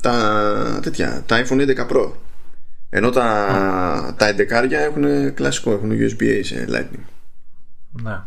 τα, 0.00 0.78
τέτοια, 0.82 1.22
τα 1.26 1.44
iPhone 1.44 1.76
11 1.76 1.86
Pro. 1.88 2.10
Ενώ 2.90 3.10
τα, 3.10 4.14
τα 4.18 4.34
11 4.34 4.70
έχουν 4.70 5.34
κλασικό, 5.34 5.72
έχουν 5.72 5.90
USB-A 5.90 6.40
σε 6.42 6.66
Lightning. 6.68 7.04
Ναι. 8.02 8.18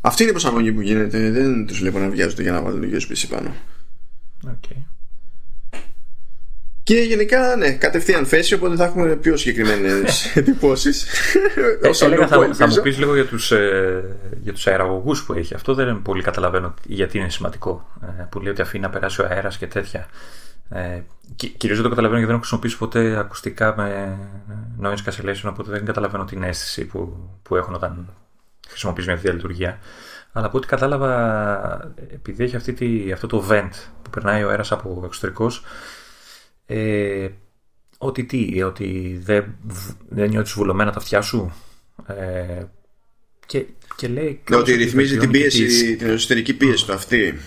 Αυτή 0.00 0.22
είναι 0.22 0.30
η 0.30 0.34
προσαρμογή 0.34 0.72
που 0.72 0.80
γίνεται. 0.80 1.30
Δεν 1.30 1.66
τους 1.66 1.78
βλέπω 1.78 1.98
να 1.98 2.08
βιάζονται 2.08 2.42
για 2.42 2.52
να 2.52 2.62
βάλουν 2.62 2.90
USB-C 2.92 3.24
πάνω. 3.28 3.54
Okay. 4.46 4.76
Και 6.82 6.94
γενικά, 6.94 7.56
ναι, 7.56 7.70
κατευθείαν 7.70 8.26
θέση, 8.26 8.54
οπότε 8.54 8.76
θα 8.76 8.84
έχουμε 8.84 9.16
πιο 9.16 9.36
συγκεκριμένες 9.36 10.24
εντυπώσεις. 10.36 11.06
Ε, 11.82 11.92
θα, 12.26 12.50
θα 12.52 12.66
μου 12.66 12.80
πεις 12.82 12.98
λίγο 12.98 13.14
για 13.14 13.26
τους 13.26 13.50
ε, 13.50 14.16
για 14.42 14.52
τους 14.52 14.66
αεραγωγούς 14.66 15.24
που 15.24 15.32
έχει. 15.32 15.54
Αυτό 15.54 15.74
δεν 15.74 16.02
πολύ 16.02 16.22
καταλαβαίνω 16.22 16.74
γιατί 16.84 17.18
είναι 17.18 17.30
σημαντικό. 17.30 17.88
Ε, 18.02 18.22
που 18.30 18.40
λέει 18.40 18.52
ότι 18.52 18.62
αφήνει 18.62 18.82
να 18.82 18.90
περάσει 18.90 19.20
ο 19.20 19.26
αέρας 19.30 19.58
και 19.58 19.66
τέτοια. 19.66 20.06
Ε, 20.68 21.00
Κυρίως 21.36 21.80
δεν 21.80 21.82
το 21.82 21.88
καταλαβαίνω 21.88 22.18
γιατί 22.18 22.24
δεν 22.24 22.34
έχω 22.34 22.38
χρησιμοποιήσει 22.38 22.78
ποτέ 22.78 23.18
ακουστικά 23.18 23.74
με 23.76 24.18
noise 24.82 25.10
cancellation, 25.10 25.50
οπότε 25.50 25.70
δεν 25.70 25.84
καταλαβαίνω 25.84 26.24
την 26.24 26.42
αίσθηση 26.42 26.84
που, 26.84 27.30
που 27.42 27.56
έχουν 27.56 27.74
όταν 27.74 28.12
χρησιμοποιείς 28.68 29.06
μια 29.06 29.14
τέτοια 29.14 29.32
λειτουργία. 29.32 29.78
Αλλά 30.36 30.46
από 30.46 30.56
ό,τι 30.56 30.66
κατάλαβα, 30.66 31.94
επειδή 32.12 32.44
έχει 32.44 32.56
αυτή 32.56 32.72
τη, 32.72 33.12
αυτό 33.12 33.26
το 33.26 33.46
vent 33.50 33.70
που 34.02 34.10
περνάει 34.10 34.42
ο 34.42 34.48
αέρας 34.48 34.72
από 34.72 35.02
εξωτερικός, 35.04 35.62
ε, 36.66 37.28
ότι 37.98 38.24
τι, 38.24 38.62
ότι 38.62 39.20
δεν, 39.22 39.54
δεν 40.08 40.28
νιώθεις 40.28 40.52
βουλωμένα 40.52 40.92
τα 40.92 40.98
αυτιά 40.98 41.20
σου 41.20 41.52
ε, 42.06 42.64
και, 43.46 43.66
και 43.96 44.08
λέει... 44.08 44.42
Ναι, 44.50 44.56
ότι 44.56 44.74
ρυθμίζει 44.74 45.18
την 45.18 45.30
πίεση, 45.30 45.96
την 45.96 46.08
εσωτερική 46.08 46.54
πίεση 46.54 46.86
του 46.86 46.92
αυτή. 46.92 47.38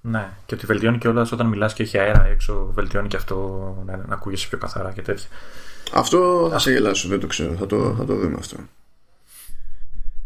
Ναι, 0.00 0.28
και 0.46 0.54
ότι 0.54 0.66
βελτιώνει 0.66 0.98
και 0.98 1.08
όλα 1.08 1.28
όταν 1.32 1.46
μιλάς 1.46 1.72
και 1.72 1.82
έχει 1.82 1.98
αέρα 1.98 2.26
έξω, 2.26 2.70
βελτιώνει 2.74 3.08
και 3.08 3.16
αυτό 3.16 3.36
να, 3.86 3.96
να 3.96 4.14
ακούγεσαι 4.14 4.48
πιο 4.48 4.58
καθαρά 4.58 4.92
και 4.92 5.02
τέτοια. 5.02 5.28
Αυτό 5.92 6.48
θα 6.50 6.58
σε 6.58 6.72
γελάσω, 6.72 7.08
δεν 7.08 7.20
το 7.20 7.26
ξέρω, 7.26 7.54
θα 7.54 7.66
το, 7.66 7.94
θα 7.98 8.04
το 8.04 8.14
δούμε 8.14 8.36
αυτό. 8.38 8.56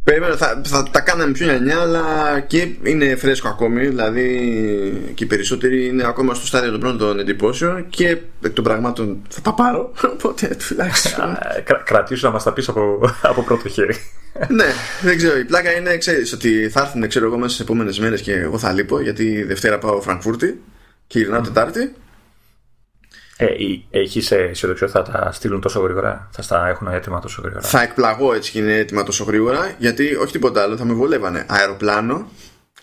Περίμενα, 0.04 0.36
θα, 0.36 0.60
θα 0.64 0.82
τα 0.90 1.00
κάναμε 1.00 1.32
πιο 1.32 1.46
νιανιά, 1.46 1.80
αλλά 1.80 2.40
και 2.40 2.68
είναι 2.82 3.16
φρέσκο 3.16 3.48
ακόμη. 3.48 3.86
Δηλαδή 3.86 5.12
και 5.14 5.24
οι 5.24 5.26
περισσότεροι 5.26 5.86
είναι 5.86 6.06
ακόμα 6.06 6.34
στο 6.34 6.46
στάδιο 6.46 6.70
των 6.70 6.80
πρώτων 6.80 7.18
εντυπώσεων 7.18 7.88
και 7.88 8.18
εκ 8.42 8.52
των 8.52 8.64
πραγμάτων 8.64 9.22
θα 9.28 9.40
τα 9.40 9.54
πάρω. 9.54 9.92
Οπότε 10.14 10.56
τουλάχιστον. 10.68 11.38
κρατήσω 11.84 12.26
να 12.26 12.32
μας 12.32 12.42
τα 12.42 12.52
πεις 12.52 12.68
από, 12.68 13.10
από 13.22 13.42
πρώτο 13.42 13.68
χέρι. 13.68 13.94
ναι, 14.48 14.66
δεν 15.02 15.16
ξέρω. 15.16 15.38
Η 15.38 15.44
πλάκα 15.44 15.76
είναι, 15.76 15.96
ξέρεις, 15.96 16.32
ότι 16.32 16.68
θα 16.68 16.80
έρθουν 16.80 17.08
ξέρω 17.08 17.26
εγώ 17.26 17.36
μέσα 17.36 17.52
στις 17.54 17.64
επόμενες 17.64 17.98
μέρες 17.98 18.20
και 18.20 18.32
εγώ 18.32 18.58
θα 18.58 18.72
λείπω 18.72 19.00
γιατί 19.00 19.42
Δευτέρα 19.42 19.78
πάω 19.78 20.00
Φραγκφούρτη 20.00 20.60
και 21.06 21.18
γυρνάω 21.18 21.40
Τετάρτη. 21.40 21.94
Ε, 23.36 23.46
Έχει 23.90 24.34
αισιοδοξία 24.34 24.88
θα 24.88 25.02
τα 25.02 25.32
στείλουν 25.32 25.60
τόσο 25.60 25.80
γρήγορα, 25.80 26.28
θα 26.32 26.44
τα 26.48 26.68
έχουν 26.68 26.86
έτοιμα 26.86 27.20
τόσο 27.20 27.40
γρήγορα. 27.42 27.62
Θα 27.62 27.82
εκπλαγώ 27.82 28.34
έτσι 28.34 28.50
και 28.50 28.58
είναι 28.58 28.76
έτοιμα 28.76 29.02
τόσο 29.02 29.24
γρήγορα, 29.24 29.74
γιατί 29.78 30.14
όχι 30.14 30.32
τίποτα 30.32 30.62
άλλο, 30.62 30.76
θα 30.76 30.84
με 30.84 30.92
βολεύανε. 30.92 31.44
Αεροπλάνο. 31.48 32.28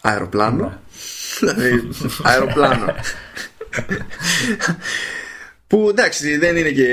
Αεροπλάνο. 0.02 0.64
Ναι. 0.64 1.54
Δηλαδή, 1.54 1.90
αεροπλάνο. 2.24 2.96
Που 5.68 5.88
εντάξει 5.90 6.38
δεν 6.38 6.56
είναι 6.56 6.70
και 6.70 6.88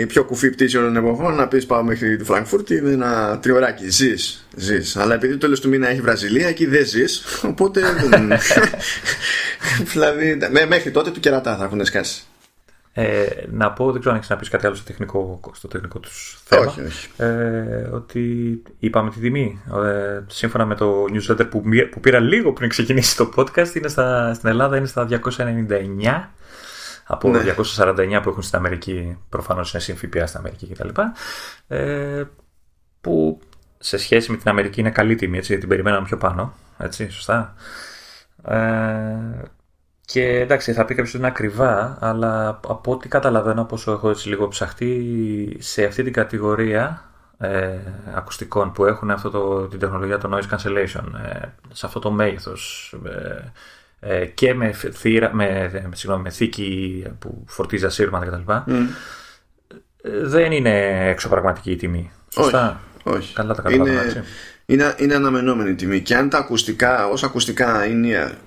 η 0.00 0.06
πιο 0.06 0.24
κουφή 0.24 0.50
πτήση 0.50 0.76
όλων 0.76 0.94
των 0.94 1.04
εποχών 1.04 1.34
να 1.34 1.48
πεις 1.48 1.66
πάω 1.66 1.82
μέχρι 1.82 2.16
τη 2.16 2.24
Φραγκφούρτη, 2.24 2.76
είναι 2.76 2.90
ένα 2.90 3.38
τριωράκι. 3.42 3.90
Ζεις, 3.90 4.46
ζεις. 4.56 4.96
Αλλά 4.96 5.14
επειδή 5.14 5.32
το 5.32 5.38
τέλος 5.38 5.60
του 5.60 5.68
μήνα 5.68 5.88
έχει 5.88 6.00
Βραζιλία, 6.00 6.48
εκεί 6.48 6.66
δεν 6.66 6.86
ζεις. 6.86 7.24
Οπότε. 7.42 7.80
δηλαδή 9.92 10.38
μέχρι 10.68 10.90
τότε 10.90 11.10
του 11.10 11.20
κερατά 11.20 11.56
θα 11.56 11.64
έχουν 11.64 11.84
σκάσει. 11.84 12.22
Ε, 12.92 13.26
να 13.50 13.72
πω, 13.72 13.90
δεν 13.90 14.00
ξέρω 14.00 14.10
αν 14.10 14.16
έχεις 14.16 14.30
να 14.30 14.36
πεις 14.36 14.48
κάτι 14.48 14.66
άλλο 14.66 14.74
στο 14.74 14.84
τεχνικό, 14.84 15.40
στο 15.52 15.68
τεχνικό 15.68 15.98
τους 15.98 16.42
θέμα. 16.44 16.66
Όχι, 16.66 16.80
όχι. 16.80 17.08
Ε, 17.16 17.88
ότι 17.92 18.62
είπαμε 18.78 19.10
τη 19.10 19.20
τιμή. 19.20 19.60
Ε, 19.84 20.20
σύμφωνα 20.26 20.64
με 20.64 20.74
το 20.74 21.04
newsletter 21.04 21.50
που, 21.50 21.62
που 21.90 22.00
πήρα 22.00 22.18
λίγο 22.18 22.52
πριν 22.52 22.68
ξεκινήσει 22.68 23.16
το 23.16 23.32
podcast, 23.36 23.74
είναι 23.74 23.88
στα, 23.88 24.34
στην 24.34 24.48
Ελλάδα 24.48 24.76
είναι 24.76 24.86
στα 24.86 25.08
299 25.10 26.28
από 27.06 27.28
ναι. 27.30 27.54
249 27.76 28.20
που 28.22 28.28
έχουν 28.28 28.42
στην 28.42 28.58
Αμερική, 28.58 29.18
προφανώς 29.28 29.72
είναι 29.72 29.82
συμφιπιά 29.82 30.26
στην 30.26 30.38
Αμερική 30.38 30.66
κτλ. 30.66 30.88
Ε, 31.68 32.24
που 33.00 33.40
σε 33.78 33.98
σχέση 33.98 34.30
με 34.30 34.36
την 34.36 34.48
Αμερική 34.48 34.80
είναι 34.80 34.90
καλή 34.90 35.14
τιμή, 35.14 35.38
έτσι, 35.38 35.58
την 35.58 35.68
περιμέναμε 35.68 36.06
πιο 36.06 36.16
πάνω. 36.16 36.54
Έτσι, 36.78 37.10
σωστά. 37.10 37.54
Ε, 38.44 38.56
και 40.12 40.22
εντάξει, 40.22 40.72
θα 40.72 40.84
πει 40.84 40.94
κάποιος 40.94 41.08
ότι 41.08 41.18
είναι 41.18 41.26
ακριβά, 41.26 41.96
αλλά 42.00 42.48
από 42.48 42.92
ό,τι 42.92 43.08
καταλαβαίνω, 43.08 43.60
όπω 43.60 43.92
έχω 43.92 44.10
έτσι 44.10 44.28
λίγο 44.28 44.48
ψαχτεί, 44.48 45.56
σε 45.58 45.84
αυτή 45.84 46.02
την 46.02 46.12
κατηγορία 46.12 47.10
ε, 47.38 47.78
ακουστικών 48.14 48.72
που 48.72 48.84
έχουν 48.84 49.10
αυτό 49.10 49.30
το, 49.30 49.66
την 49.66 49.78
τεχνολογία 49.78 50.18
το 50.18 50.30
noise 50.32 50.54
cancellation, 50.54 51.04
ε, 51.24 51.46
σε 51.72 51.86
αυτό 51.86 51.98
το 51.98 52.10
μέγεθος 52.10 52.94
ε, 54.00 54.18
ε, 54.20 54.26
και 54.26 54.54
με, 54.54 54.72
θύρα, 54.72 55.34
με, 55.34 55.70
συγγνώμη, 55.92 56.22
με 56.22 56.30
θήκη 56.30 57.04
που 57.18 57.44
φορτίζει 57.46 57.84
ασύρματα 57.84 58.26
κτλ. 58.26 58.52
Mm. 58.52 58.86
Δεν 60.22 60.52
είναι 60.52 61.08
εξωπραγματική 61.08 61.70
η 61.70 61.76
τιμή. 61.76 62.10
Σωστά; 62.28 62.80
Όχι. 63.02 63.34
Καλά 63.34 63.54
τα 63.54 63.62
καταλαβαίνω. 63.62 64.02
Είναι, 64.02 64.24
είναι, 64.66 64.94
είναι 64.98 65.14
αναμενόμενη 65.14 65.74
τιμή. 65.74 66.00
Και 66.00 66.16
αν 66.16 66.28
τα 66.28 66.38
ακουστικά, 66.38 67.06
ω 67.06 67.14
ακουστικά 67.24 67.86
είναι 67.86 68.38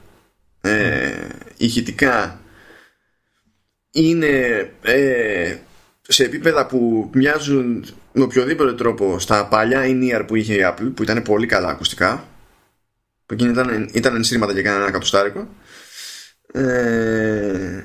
ε, 0.64 1.28
ηχητικά. 1.58 2.42
Είναι 3.92 4.72
ε, 4.82 5.56
σε 6.02 6.24
επίπεδα 6.24 6.66
που 6.66 7.10
μοιάζουν 7.14 7.86
με 8.12 8.24
οποιοδήποτε 8.24 8.74
τρόπο 8.74 9.20
στα 9.20 9.48
παλιά 9.48 9.82
in 9.86 10.24
που 10.28 10.36
είχε 10.36 10.54
η 10.54 10.62
Apple 10.64 10.92
που 10.96 11.04
ήταν 11.04 11.22
πολύ 11.22 11.46
καλά 11.46 11.70
ακουστικά. 11.70 12.28
Που 13.26 13.34
εκείνη 13.34 13.52
ήταν, 13.52 13.90
ήταν 13.94 14.16
ενσύρματα 14.16 14.54
και 14.54 14.62
κανένα 14.62 14.92
κατοστάρικο. 14.92 15.48
Ε, 16.54 17.84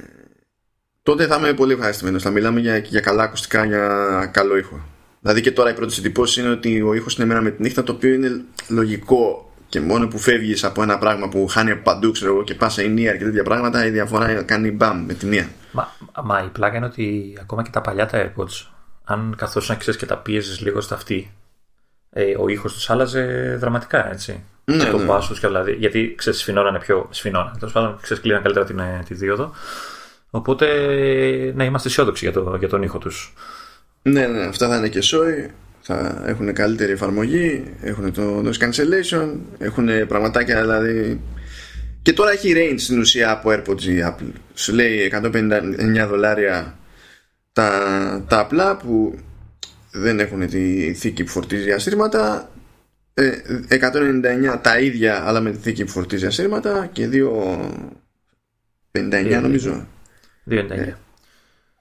τότε 1.02 1.26
θα 1.26 1.36
είμαι 1.36 1.54
πολύ 1.54 1.72
ευχαριστημένος. 1.72 2.22
Θα 2.22 2.30
μιλάμε 2.30 2.60
για, 2.60 2.78
για 2.78 3.00
καλά 3.00 3.22
ακουστικά 3.22 3.64
για 3.64 4.30
καλό 4.32 4.56
ήχο. 4.56 4.86
Δηλαδή 5.20 5.40
και 5.40 5.52
τώρα 5.52 5.70
η 5.70 5.74
πρώτη 5.74 5.94
εντυπώση 5.98 6.40
είναι 6.40 6.50
ότι 6.50 6.82
ο 6.82 6.94
ήχος 6.94 7.16
είναι 7.16 7.26
μέρα 7.26 7.40
με 7.40 7.50
τη 7.50 7.62
νύχτα 7.62 7.82
το 7.82 7.92
οποίο 7.92 8.12
είναι 8.12 8.44
λογικό 8.68 9.47
και 9.68 9.80
μόνο 9.80 10.08
που 10.08 10.18
φεύγεις 10.18 10.64
από 10.64 10.82
ένα 10.82 10.98
πράγμα 10.98 11.28
που 11.28 11.46
χάνει 11.46 11.70
από 11.70 11.82
παντού 11.82 12.10
ξέρω 12.10 12.32
εγώ, 12.32 12.44
και 12.44 12.54
πας 12.54 12.72
σε 12.72 12.82
ενία 12.82 13.16
και 13.16 13.24
τέτοια 13.24 13.42
πράγματα, 13.42 13.86
η 13.86 13.90
διαφορά 13.90 14.42
κάνει 14.42 14.70
μπαμ 14.70 15.04
με 15.04 15.14
τη 15.14 15.26
μία. 15.26 15.48
Μα, 15.72 15.88
μα 16.24 16.42
η 16.44 16.48
πλάκα 16.48 16.76
είναι 16.76 16.86
ότι 16.86 17.36
ακόμα 17.40 17.62
και 17.62 17.70
τα 17.70 17.80
παλιά 17.80 18.06
τα 18.06 18.24
AirPods, 18.24 18.66
αν 19.04 19.34
καθώς 19.36 19.68
να 19.68 19.74
ξέρεις 19.74 20.00
και 20.00 20.06
τα 20.06 20.16
πίεζες 20.16 20.60
λίγο 20.60 20.80
στα 20.80 20.94
αυτή, 20.94 21.32
ε, 22.10 22.34
ο 22.38 22.48
ήχος 22.48 22.72
τους 22.72 22.90
άλλαζε 22.90 23.56
δραματικά 23.60 24.10
έτσι. 24.10 24.44
Ναι, 24.64 24.84
το 24.84 24.98
ναι. 24.98 25.06
πάσο 25.06 25.34
και 25.34 25.46
δηλαδή. 25.46 25.72
Γιατί 25.72 26.14
ξέρεις, 26.16 26.40
σφινώνανε 26.40 26.78
πιο. 26.78 27.08
Σφινώνανε. 27.10 27.58
Τέλος 27.58 27.72
πάντων, 27.72 27.98
ξέρεις, 28.00 28.22
κλείναν 28.22 28.42
καλύτερα 28.42 28.66
την, 28.66 28.78
ε, 28.78 29.02
τη 29.06 29.14
δίωδο. 29.14 29.52
Οπότε 30.30 30.66
να 31.54 31.64
είμαστε 31.64 31.88
αισιόδοξοι 31.88 32.24
για, 32.24 32.32
το, 32.32 32.56
για 32.58 32.68
τον 32.68 32.82
ήχο 32.82 32.98
τους. 32.98 33.34
Ναι, 34.02 34.26
ναι, 34.26 34.46
αυτά 34.46 34.68
θα 34.68 34.76
είναι 34.76 34.88
και 34.88 35.00
σόι 35.00 35.50
θα 35.90 36.24
έχουν 36.26 36.52
καλύτερη 36.52 36.92
εφαρμογή, 36.92 37.64
έχουν 37.82 38.12
το 38.12 38.42
noise 38.44 38.64
cancellation, 38.64 39.34
έχουν 39.58 40.06
πραγματάκια 40.08 40.60
δηλαδή. 40.60 41.20
Και 42.02 42.12
τώρα 42.12 42.30
έχει 42.30 42.52
range 42.56 42.78
στην 42.78 42.98
ουσία 42.98 43.30
από 43.30 43.50
AirPods 43.50 43.82
η 43.82 44.02
Apple. 44.04 44.32
Σου 44.54 44.74
λέει 44.74 45.12
159 45.22 46.06
δολάρια 46.08 46.78
τα, 47.52 47.70
τα 48.28 48.38
απλά 48.38 48.76
που 48.76 49.18
δεν 49.90 50.20
έχουν 50.20 50.46
τη 50.46 50.94
θήκη 50.94 51.24
που 51.24 51.30
φορτίζει 51.30 51.72
ασύρματα 51.72 52.50
199 53.68 54.58
τα 54.62 54.80
ίδια 54.80 55.22
αλλά 55.26 55.40
με 55.40 55.50
τη 55.50 55.58
θήκη 55.58 55.84
που 55.84 55.90
φορτίζει 55.90 56.26
ασύρματα 56.26 56.88
και 56.92 57.08
2,59 58.92 59.38
νομίζω 59.42 59.86
2,99 60.50 60.92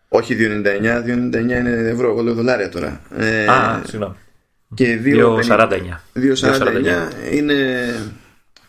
όχι 0.08 0.36
2,99, 0.39 1.03
2,99 1.05 1.36
είναι 1.36 1.89
ευρώ, 1.89 2.10
εγώ 2.10 2.22
λέω 2.22 2.34
δολάρια 2.34 2.70
τώρα. 2.70 3.01
Ε, 3.18 3.45
Α, 3.45 3.82
συγγνώμη. 3.86 4.16
Και 4.74 4.99
2,49. 5.03 6.01
2,49 6.14 7.34
είναι 7.34 7.89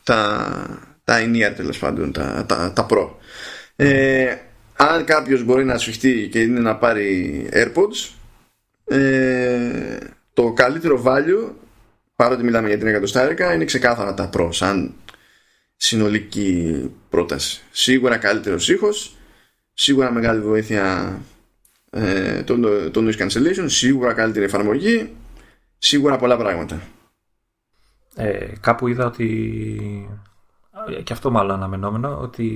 τα, 0.03 0.91
τα 1.05 1.20
in 1.20 1.53
τέλος 1.57 1.78
πάντων, 1.78 2.12
τα, 2.12 2.45
τα, 2.49 2.72
τα 2.72 2.86
Pro. 2.91 3.09
Ε, 3.76 4.36
αν 4.76 5.05
κάποιος 5.05 5.45
μπορεί 5.45 5.64
να 5.64 5.78
σφιχτεί 5.78 6.28
και 6.32 6.41
είναι 6.41 6.61
να 6.61 6.76
πάρει 6.76 7.49
AirPods, 7.53 8.11
ε, 8.84 9.97
το 10.32 10.53
καλύτερο 10.53 11.03
value, 11.07 11.53
παρότι 12.16 12.43
μιλάμε 12.43 12.68
για 12.68 12.78
την 12.78 12.86
εκατοστάρικα, 12.86 13.55
είναι 13.55 13.64
ξεκάθαρα 13.64 14.14
τα 14.14 14.30
Pro, 14.32 14.49
σαν 14.51 14.95
συνολική 15.76 16.91
πρόταση. 17.09 17.62
Σίγουρα 17.70 18.16
καλύτερος 18.16 18.68
ήχος, 18.68 19.16
σίγουρα 19.81 20.12
μεγάλη 20.12 20.41
βοήθεια 20.41 21.18
ε, 21.91 22.43
το, 22.43 22.61
το 22.91 23.01
noise 23.05 23.22
cancellation, 23.22 23.64
σίγουρα 23.66 24.12
καλύτερη 24.12 24.45
εφαρμογή, 24.45 25.12
σίγουρα 25.79 26.16
πολλά 26.16 26.37
πράγματα. 26.37 26.81
Ε, 28.14 28.47
κάπου 28.61 28.89
είδα 28.89 29.07
ότι 29.07 30.09
και 31.05 31.12
αυτό 31.12 31.31
μάλλον 31.31 31.55
αναμενόμενο 31.55 32.18
ότι 32.20 32.49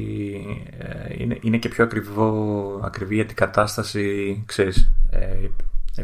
ε, 0.79 1.15
είναι, 1.19 1.39
είναι 1.41 1.59
και 1.59 1.69
πιο 1.69 1.85
ακριβό, 1.85 2.81
ακριβή 2.85 3.17
η 3.17 3.21
αντικατάσταση 3.21 4.43
ξέρεις, 4.47 4.91
ε, 5.11 5.49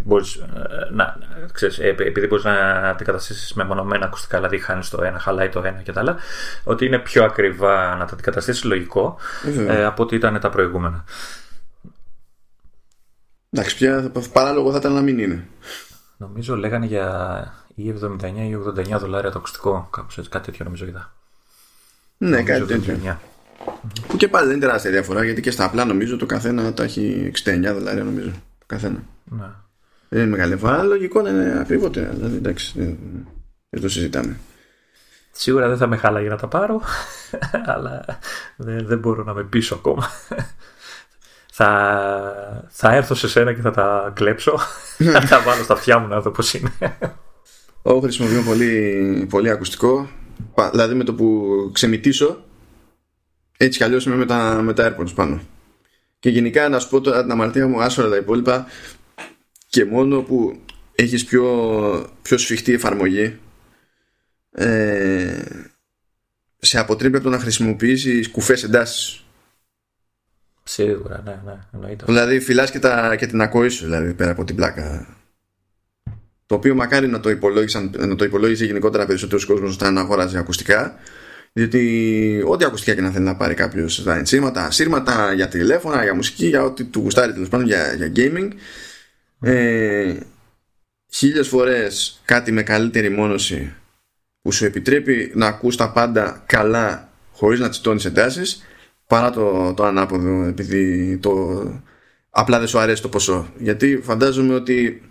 μπορείς, 0.04 0.34
ε, 0.34 0.44
να, 0.92 1.18
ξέρεις, 1.52 1.78
επειδή 1.78 2.26
μπορείς 2.26 2.44
να 2.44 2.70
αντικαταστήσεις 2.88 3.52
με 3.52 3.64
μονομένα 3.64 4.04
ακουστικά 4.04 4.36
δηλαδή 4.36 4.58
χάνεις 4.58 4.90
το 4.90 5.02
ένα, 5.02 5.18
χαλάει 5.18 5.48
το 5.48 5.62
ένα 5.64 5.82
και 5.82 5.92
τα 5.92 6.00
άλλα 6.00 6.16
ότι 6.64 6.86
είναι 6.86 6.98
πιο 6.98 7.24
ακριβά 7.24 7.96
να 7.96 8.04
τα 8.04 8.12
αντικαταστήσεις 8.12 8.64
λογικό 8.64 9.18
ε, 9.68 9.84
από 9.84 10.02
ότι 10.02 10.14
ήταν 10.14 10.40
τα 10.40 10.48
προηγούμενα. 10.48 11.04
Εντάξει 13.50 13.76
πια 13.76 14.12
παράλογο 14.32 14.70
θα 14.72 14.78
ήταν 14.78 14.92
να 14.92 15.00
μην 15.00 15.18
είναι. 15.18 15.46
Νομίζω 16.16 16.56
λέγανε 16.56 16.86
για 16.86 17.52
ή 17.74 17.94
79 18.02 18.22
ή 18.22 18.56
89 18.94 18.98
δολάρια 18.98 19.30
το 19.30 19.38
ακουστικό 19.38 19.88
κάπως 19.92 20.18
έτσι, 20.18 20.30
κάτι 20.30 20.44
τέτοιο 20.44 20.64
νομίζω 20.64 20.86
είδα. 20.86 21.12
Ναι 22.18 22.42
κάτι 22.42 22.66
τέτοιο. 22.66 23.18
Που 24.06 24.16
και 24.16 24.28
πάλι 24.28 24.46
δεν 24.46 24.56
είναι 24.56 24.66
τεράστια 24.66 24.90
διαφορά 24.90 25.24
γιατί 25.24 25.40
και 25.40 25.50
στα 25.50 25.64
απλά 25.64 25.84
νομίζω 25.84 26.16
το 26.16 26.26
καθένα 26.26 26.72
τα 26.72 26.82
έχει 26.82 27.32
69 27.44 27.60
δολάρια 27.62 28.04
νομίζω. 28.04 28.30
Το 28.58 28.64
καθένα. 28.66 29.02
Ναι. 29.24 29.46
Δεν 30.08 30.20
είναι 30.20 30.30
μεγάλη 30.30 30.54
διαφορά, 30.54 30.82
λογικό 30.82 31.22
να 31.22 31.30
είναι 31.30 31.58
ακριβότερα. 31.60 32.08
Δηλαδή, 32.08 32.36
εντάξει, 32.36 32.98
δεν 33.70 33.80
το 33.80 33.88
συζητάμε. 33.88 34.36
Σίγουρα 35.30 35.68
δεν 35.68 35.76
θα 35.76 35.86
με 35.86 35.96
χάλαγε 35.96 36.28
να 36.28 36.36
τα 36.36 36.48
πάρω, 36.48 36.80
αλλά 37.74 38.04
δεν, 38.56 38.86
δεν 38.86 38.98
μπορώ 38.98 39.24
να 39.24 39.34
με 39.34 39.42
πείσω 39.42 39.74
ακόμα. 39.74 40.10
θα, 41.52 42.66
θα 42.68 42.94
έρθω 42.94 43.14
σε 43.14 43.28
σένα 43.28 43.52
και 43.52 43.60
θα 43.60 43.70
τα 43.70 44.12
κλέψω. 44.14 44.58
θα 45.12 45.20
τα 45.28 45.40
βάλω 45.40 45.62
στα 45.62 45.72
αυτιά 45.72 45.98
μου 45.98 46.06
να 46.08 46.20
δω 46.20 46.30
πώς 46.30 46.54
είναι. 46.54 46.72
Εγώ 47.82 48.00
χρησιμοποιώ 48.00 48.42
πολύ, 48.42 49.26
πολύ 49.30 49.50
ακουστικό. 49.50 50.08
Δηλαδή 50.70 50.94
με 50.94 51.04
το 51.04 51.14
που 51.14 51.46
ξεμητήσω, 51.72 52.44
έτσι 53.56 53.78
κι 53.78 53.84
αλλιώς 53.84 54.06
είμαι 54.06 54.16
με 54.16 54.26
τα, 54.26 54.60
με 54.62 54.72
τα 54.72 54.96
AirPods 54.96 55.14
πάνω. 55.14 55.40
Και 56.18 56.30
γενικά 56.30 56.68
να 56.68 56.78
σου 56.78 56.88
πω 56.88 57.00
τώρα 57.00 57.22
την 57.22 57.30
αμαρτία 57.30 57.68
μου, 57.68 57.82
άσορα 57.82 58.08
τα 58.08 58.16
υπόλοιπα, 58.16 58.66
και 59.68 59.84
μόνο 59.84 60.22
που 60.22 60.60
έχεις 60.94 61.24
πιο, 61.24 62.16
πιο 62.22 62.38
σφιχτή 62.38 62.72
εφαρμογή 62.72 63.38
ε, 64.52 65.42
σε 66.58 66.78
αποτρέπει 66.78 67.16
από 67.16 67.24
το 67.24 67.30
να 67.30 67.38
χρησιμοποιήσεις 67.38 68.30
κουφές 68.30 68.62
εντάσεις 68.62 69.22
Σίγουρα, 70.62 71.22
ναι, 71.24 71.40
ναι, 71.44 71.58
εννοείται. 71.72 72.04
Δηλαδή 72.06 72.40
φυλάς 72.40 72.70
και, 72.70 72.78
τα, 72.78 73.16
και 73.16 73.26
την 73.26 73.40
ακοή 73.40 73.68
σου 73.68 73.84
δηλαδή 73.84 74.14
πέρα 74.14 74.30
από 74.30 74.44
την 74.44 74.56
πλάκα 74.56 75.16
το 76.46 76.54
οποίο 76.54 76.74
μακάρι 76.74 77.06
να 77.06 77.20
το, 77.20 77.36
να 77.98 78.16
το 78.16 78.24
υπολόγιζε 78.24 78.64
γενικότερα 78.64 79.06
περισσότερος 79.06 79.44
κόσμος 79.44 79.74
όταν 79.74 79.98
αγόραζε 79.98 80.38
ακουστικά 80.38 80.94
διότι 81.52 82.42
ό,τι 82.46 82.64
ακουστικά 82.64 82.94
και 82.94 83.00
να 83.00 83.10
θέλει 83.10 83.24
να 83.24 83.36
πάρει 83.36 83.54
κάποιος 83.54 83.94
στα 83.94 84.16
ενσύρματα, 84.16 84.70
σύρματα 84.70 85.32
για 85.32 85.48
τηλέφωνα, 85.48 86.02
για 86.02 86.14
μουσική, 86.14 86.46
για 86.46 86.62
ό,τι 86.62 86.84
του 86.84 87.00
γουστάρει 87.00 87.32
τέλος 87.32 87.48
πάντων 87.48 87.66
για, 87.66 87.94
για 87.94 88.12
gaming 88.16 88.48
ε, 89.40 90.14
χίλιες 91.10 91.48
φορές 91.48 92.20
κάτι 92.24 92.52
με 92.52 92.62
καλύτερη 92.62 93.10
μόνωση 93.10 93.74
που 94.42 94.52
σου 94.52 94.64
επιτρέπει 94.64 95.32
να 95.34 95.46
ακούς 95.46 95.76
τα 95.76 95.92
πάντα 95.92 96.42
καλά 96.46 97.12
χωρίς 97.32 97.60
να 97.60 97.68
τσιτώνεις 97.68 98.04
εντάσεις 98.04 98.62
παρά 99.06 99.30
το, 99.30 99.74
το 99.74 99.84
ανάποδο 99.84 100.44
επειδή 100.44 101.16
το, 101.18 101.62
απλά 102.30 102.58
δεν 102.58 102.68
σου 102.68 102.78
αρέσει 102.78 103.02
το 103.02 103.08
ποσό. 103.08 103.52
Γιατί 103.58 104.00
φαντάζομαι 104.02 104.54
ότι 104.54 105.02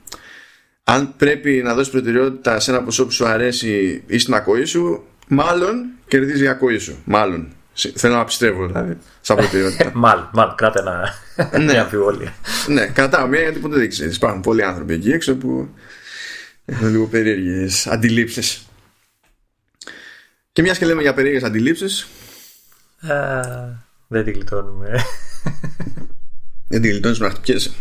αν 0.83 1.13
πρέπει 1.17 1.61
να 1.63 1.73
δώσεις 1.73 1.91
προτεραιότητα 1.91 2.59
σε 2.59 2.71
ένα 2.71 2.83
ποσό 2.83 3.05
που 3.05 3.11
σου 3.11 3.25
αρέσει 3.25 4.03
ή 4.07 4.17
στην 4.17 4.33
ακοή 4.33 4.65
σου 4.65 5.03
μάλλον 5.27 5.85
κερδίζει 6.07 6.43
η 6.43 6.47
ακοή 6.47 6.77
σου 6.77 7.01
μάλλον 7.05 7.55
Θέλω 7.77 8.15
να 8.15 8.23
πιστεύω 8.25 8.65
δηλαδή. 8.65 8.97
Σαν 9.21 9.35
προτεραιότητα. 9.35 9.91
μάλλον, 10.03 10.29
μάλλον, 10.33 10.55
κράτε 10.55 10.79
ένα. 10.79 11.13
ναι. 11.59 11.77
αμφιβολία. 11.79 12.33
ναι, 12.67 12.85
κρατάω 12.87 13.27
μία 13.27 13.41
γιατί 13.41 13.59
ποτέ 13.59 13.75
δεν 13.75 13.89
ξέρεις. 13.89 14.15
Υπάρχουν 14.15 14.41
πολλοί 14.41 14.63
άνθρωποι 14.63 14.93
εκεί 14.93 15.11
έξω 15.11 15.35
που 15.35 15.69
έχουν 16.65 16.87
λίγο 16.89 17.05
περίεργες 17.05 17.87
αντιλήψεις. 17.87 18.67
Και 20.51 20.61
μιας 20.61 20.77
και 20.77 20.85
λέμε 20.85 21.01
για 21.01 21.13
περίεργες 21.13 21.43
αντιλήψεις. 21.43 22.07
δεν 24.07 24.23
την 24.23 24.33
γλιτώνουμε. 24.33 25.01
δεν 26.67 26.81
την 26.81 26.91
γλιτώνεις 26.91 27.19
να 27.19 27.29
χτυπιέσαι. 27.29 27.71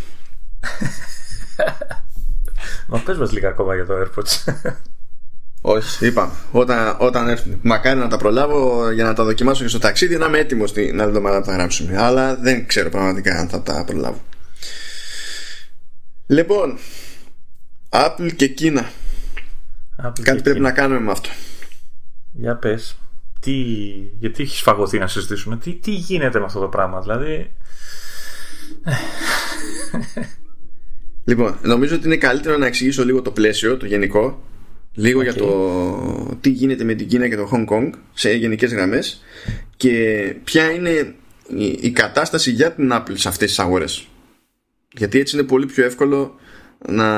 Μα 2.86 2.98
πες 2.98 3.16
μας 3.16 3.32
λίγα 3.32 3.48
ακόμα 3.48 3.74
για 3.74 3.86
το 3.86 3.94
AirPods. 3.94 4.52
Όχι, 5.68 6.06
είπαμε. 6.06 6.32
Όταν, 6.50 6.96
όταν 6.98 7.28
έρθουν. 7.28 7.58
Μακάρι 7.62 7.98
να 7.98 8.08
τα 8.08 8.16
προλάβω 8.16 8.90
για 8.90 9.04
να 9.04 9.14
τα 9.14 9.24
δοκιμάσω 9.24 9.62
και 9.62 9.68
στο 9.68 9.78
ταξίδι 9.78 10.16
να 10.16 10.26
είμαι 10.26 10.38
έτοιμος 10.38 10.72
την 10.72 11.00
άλλη 11.00 11.08
εβδομάδα 11.08 11.38
να 11.38 11.44
τα 11.44 11.52
γράψουμε. 11.52 12.02
Αλλά 12.02 12.36
δεν 12.36 12.66
ξέρω 12.66 12.90
πραγματικά 12.90 13.38
αν 13.38 13.48
θα 13.48 13.62
τα 13.62 13.84
προλάβω. 13.86 14.20
Λοιπόν, 16.26 16.78
Apple 17.88 18.30
και 18.36 18.46
Κίνα. 18.46 18.90
Apple 20.02 20.22
Κάτι 20.22 20.42
πρέπει 20.42 20.60
να 20.60 20.72
κάνουμε 20.72 21.00
με 21.00 21.10
αυτό. 21.10 21.28
Για 22.32 22.56
πες. 22.56 22.96
Τι, 23.40 23.52
γιατί 24.18 24.42
έχεις 24.42 24.60
φαγωθεί 24.60 24.98
να 24.98 25.06
συζητήσουμε; 25.06 25.56
Τι, 25.56 25.74
τι 25.74 25.90
γίνεται 25.90 26.38
με 26.38 26.44
αυτό 26.44 26.60
το 26.60 26.68
πράγμα. 26.68 27.00
Δηλαδή; 27.00 27.52
λοιπόν, 31.24 31.58
νομίζω 31.62 31.94
ότι 31.94 32.06
είναι 32.06 32.16
καλύτερο 32.16 32.56
να 32.56 32.66
εξηγήσω 32.66 33.04
λίγο 33.04 33.22
το 33.22 33.30
πλαίσιο, 33.30 33.76
το 33.76 33.86
γενικό. 33.86 34.40
Λίγο 34.98 35.22
για 35.22 35.34
το 35.34 36.36
τι 36.40 36.50
γίνεται 36.50 36.84
με 36.84 36.94
την 36.94 37.08
Κίνα 37.08 37.28
και 37.28 37.36
το 37.36 37.50
Hong 37.52 37.66
Kong 37.66 37.90
σε 38.14 38.32
γενικές 38.32 38.72
γραμμές 38.72 39.22
και 39.76 40.36
ποια 40.44 40.70
είναι 40.70 41.14
η, 41.80 41.90
κατάσταση 41.90 42.50
για 42.50 42.72
την 42.72 42.90
Apple 42.92 43.12
σε 43.14 43.28
αυτές 43.28 43.48
τις 43.48 43.58
αγορές. 43.58 44.08
Γιατί 44.92 45.18
έτσι 45.18 45.36
είναι 45.36 45.46
πολύ 45.46 45.66
πιο 45.66 45.84
εύκολο 45.84 46.34
να 46.88 47.10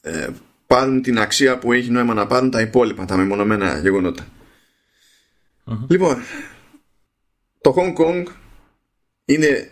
ε, 0.00 0.28
πάρουν 0.66 1.02
την 1.02 1.18
αξία 1.18 1.58
που 1.58 1.72
έχει 1.72 1.90
νόημα 1.90 2.14
να 2.14 2.26
πάρουν 2.26 2.50
τα 2.50 2.60
υπόλοιπα, 2.60 3.04
τα 3.04 3.16
μεμονωμένα 3.16 3.78
γεγονότα. 3.78 4.26
Λοιπόν, 5.88 6.22
το 7.60 7.74
Hong 7.76 7.94
Kong 7.96 8.24
είναι 9.24 9.70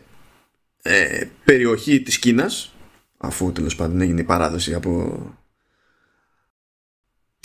ε, 0.83 1.25
περιοχή 1.45 2.03
της 2.03 2.19
Κίνας 2.19 2.75
αφού 3.17 3.53
τέλος 3.53 3.77
πάντων 3.77 4.01
έγινε 4.01 4.21
η 4.21 4.25
παράδοση 4.25 4.75
από 4.75 5.21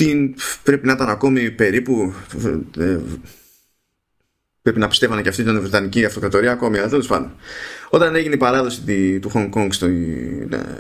την 0.03 0.35
πρέπει 0.63 0.85
να 0.85 0.93
ήταν 0.93 1.09
ακόμη 1.09 1.51
περίπου 1.51 2.13
ε, 2.79 2.97
πρέπει 4.61 4.79
να 4.79 4.87
πιστεύανε 4.87 5.21
και 5.21 5.29
αυτή 5.29 5.41
ήταν 5.41 5.59
Βρετανική 5.59 6.05
Αυτοκρατορία 6.05 6.51
ακόμη 6.51 6.77
αλλά 6.77 6.89
τέλος 6.89 7.07
πάντων. 7.07 7.35
Όταν 7.89 8.15
έγινε 8.15 8.33
η 8.33 8.37
παράδοση 8.37 9.19
του 9.19 9.31
Hong 9.33 9.49
Kong 9.49 9.67
στο, 9.69 9.87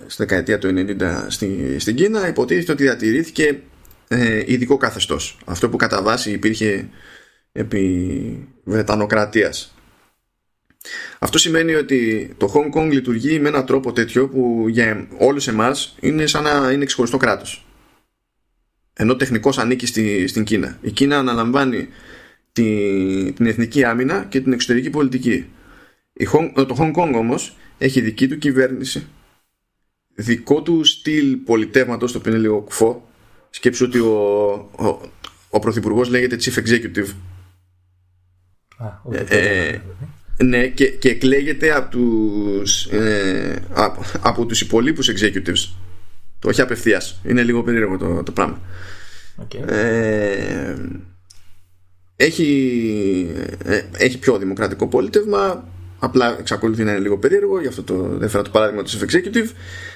στη 0.07 0.15
δεκαετία 0.17 0.57
του 0.57 0.67
90 0.67 1.25
στη, 1.27 1.75
στην 1.79 1.95
Κίνα 1.95 2.27
υποτίθεται 2.27 2.71
ότι 2.71 2.83
διατηρήθηκε 2.83 3.59
ε, 4.07 4.43
ειδικό 4.45 4.77
καθεστώς. 4.77 5.37
Αυτό 5.45 5.69
που 5.69 5.77
κατά 5.77 6.01
βάση 6.01 6.31
υπήρχε 6.31 6.89
επί 7.51 8.47
Βρετανοκρατίας. 8.63 9.75
Αυτό 11.19 11.37
σημαίνει 11.37 11.73
ότι 11.73 12.29
το 12.37 12.53
Hong 12.53 12.79
Kong 12.79 12.89
λειτουργεί 12.91 13.39
με 13.39 13.47
έναν 13.47 13.65
τρόπο 13.65 13.91
τέτοιο 13.91 14.27
που 14.27 14.65
για 14.69 15.07
όλους 15.17 15.47
εμάς 15.47 15.95
είναι 15.99 16.25
σαν 16.25 16.43
να 16.43 16.71
είναι 16.71 16.85
ξεχωριστό 16.85 17.17
κράτος 17.17 17.65
ενώ 18.93 19.15
τεχνικός 19.15 19.57
ανήκει 19.57 19.85
στη, 19.85 20.27
στην 20.27 20.43
Κίνα. 20.43 20.77
Η 20.81 20.91
Κίνα 20.91 21.17
αναλαμβάνει 21.17 21.87
τη, 22.51 23.33
την 23.33 23.45
εθνική 23.45 23.83
άμυνα 23.83 24.25
και 24.29 24.41
την 24.41 24.53
εξωτερική 24.53 24.89
πολιτική. 24.89 25.45
Η, 26.13 26.25
το 26.53 26.75
Hong 26.79 26.91
Kong 26.95 27.13
όμως 27.15 27.57
έχει 27.77 28.01
δική 28.01 28.27
του 28.27 28.37
κυβέρνηση, 28.37 29.07
δικό 30.15 30.61
του 30.61 30.83
στυλ 30.83 31.35
πολιτεύματος, 31.35 32.11
το 32.11 32.17
οποίο 32.17 32.31
είναι 32.31 32.41
λίγο 32.41 32.61
κουφό. 32.61 33.09
Σκέψου 33.49 33.85
ότι 33.85 33.99
ο, 33.99 34.13
ο, 34.75 35.11
ο 35.49 35.59
πρωθυπουργός 35.59 36.09
λέγεται 36.09 36.37
Chief 36.39 36.63
Executive. 36.63 37.07
Α, 38.77 39.35
ε, 39.35 39.81
ναι, 40.43 40.67
και, 40.67 40.85
και 40.85 41.09
εκλέγεται 41.09 41.75
από 41.75 41.89
τους, 41.89 42.85
ε, 42.85 43.63
από, 43.73 44.01
από 44.21 44.45
τους 44.45 44.61
υπολείπους 44.61 45.09
executives. 45.09 45.75
Το 46.43 46.49
όχι 46.49 46.61
απευθείας. 46.61 47.19
Είναι 47.23 47.43
λίγο 47.43 47.63
περίεργο 47.63 47.97
το, 47.97 48.23
το 48.23 48.31
πράγμα. 48.31 48.59
Okay. 49.41 49.69
Ε, 49.69 50.75
έχει, 52.15 53.31
ε, 53.63 53.81
έχει 53.97 54.19
πιο 54.19 54.37
δημοκρατικό 54.37 54.87
πολίτευμα. 54.87 55.67
Απλά 55.99 56.39
εξακολουθεί 56.39 56.83
να 56.83 56.91
είναι 56.91 56.99
λίγο 56.99 57.17
περίεργο, 57.17 57.61
γι' 57.61 57.67
αυτό 57.67 57.83
το 57.83 58.19
έφερα 58.21 58.43
το 58.43 58.49
παράδειγμα 58.49 58.83
του 58.83 58.89
Chief 58.89 59.03
Executive. 59.03 59.49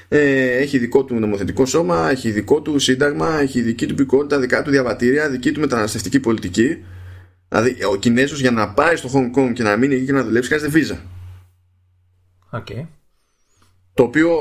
Ε, 0.08 0.58
έχει 0.58 0.78
δικό 0.78 1.04
του 1.04 1.16
νομοθετικό 1.16 1.66
σώμα, 1.66 2.10
έχει 2.10 2.32
δικό 2.32 2.62
του 2.62 2.80
σύνταγμα, 2.80 3.40
έχει 3.40 3.62
δική 3.62 3.86
του 3.86 3.96
πικότητα, 3.96 4.40
δικά 4.40 4.62
του 4.62 4.70
διαβατήρια, 4.70 5.30
δική 5.30 5.52
του 5.52 5.60
μεταναστευτική 5.60 6.20
πολιτική. 6.20 6.84
Δηλαδή, 7.50 7.78
ο 7.92 7.96
Κινέζος 7.96 8.40
για 8.40 8.52
να 8.52 8.70
πάει 8.70 8.96
στο 8.96 9.10
Hong 9.14 9.40
Kong 9.40 9.54
και 9.54 9.64
να 9.64 9.78
μείνει 9.78 9.96
εκεί 9.96 10.06
και 10.06 10.12
να 10.12 10.24
δουλέψει 10.24 10.48
χρειάζεται 10.50 10.72
βίζα. 10.72 11.02
Okay. 12.52 12.86
Το 13.98 14.04
οποίο, 14.04 14.38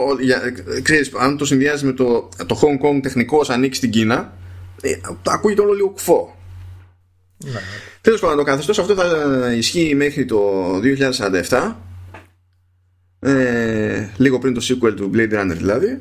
ξέρεις, 0.82 1.12
αν 1.18 1.36
το 1.36 1.44
συνδυάζεις 1.44 1.82
με 1.82 1.92
το, 1.92 2.28
το 2.46 2.61
Hong 2.62 2.86
Kong 2.86 3.02
τεχνικό 3.02 3.44
ανήκει 3.48 3.76
στην 3.76 3.90
Κίνα, 3.90 4.32
ε, 4.80 4.90
ακούγεται 5.22 5.61
όλο 5.61 5.72
λίγο 5.72 5.88
κουφό. 5.88 6.36
Ναι. 7.44 7.61
Τέλος 8.00 8.20
πάντων, 8.20 8.36
το 8.36 8.42
καθεστώς 8.42 8.78
αυτό 8.78 8.94
θα 8.94 9.52
ισχύει 9.57 9.94
μέχρι 9.94 10.24
το 10.24 10.40
2047, 11.48 11.74
ε, 13.20 14.09
λίγο 14.16 14.38
πριν 14.38 14.54
το 14.54 14.61
sequel 14.68 14.96
του 14.96 15.11
Blade 15.14 15.32
Runner 15.32 15.57
δηλαδή. 15.57 16.00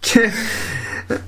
και 0.00 0.30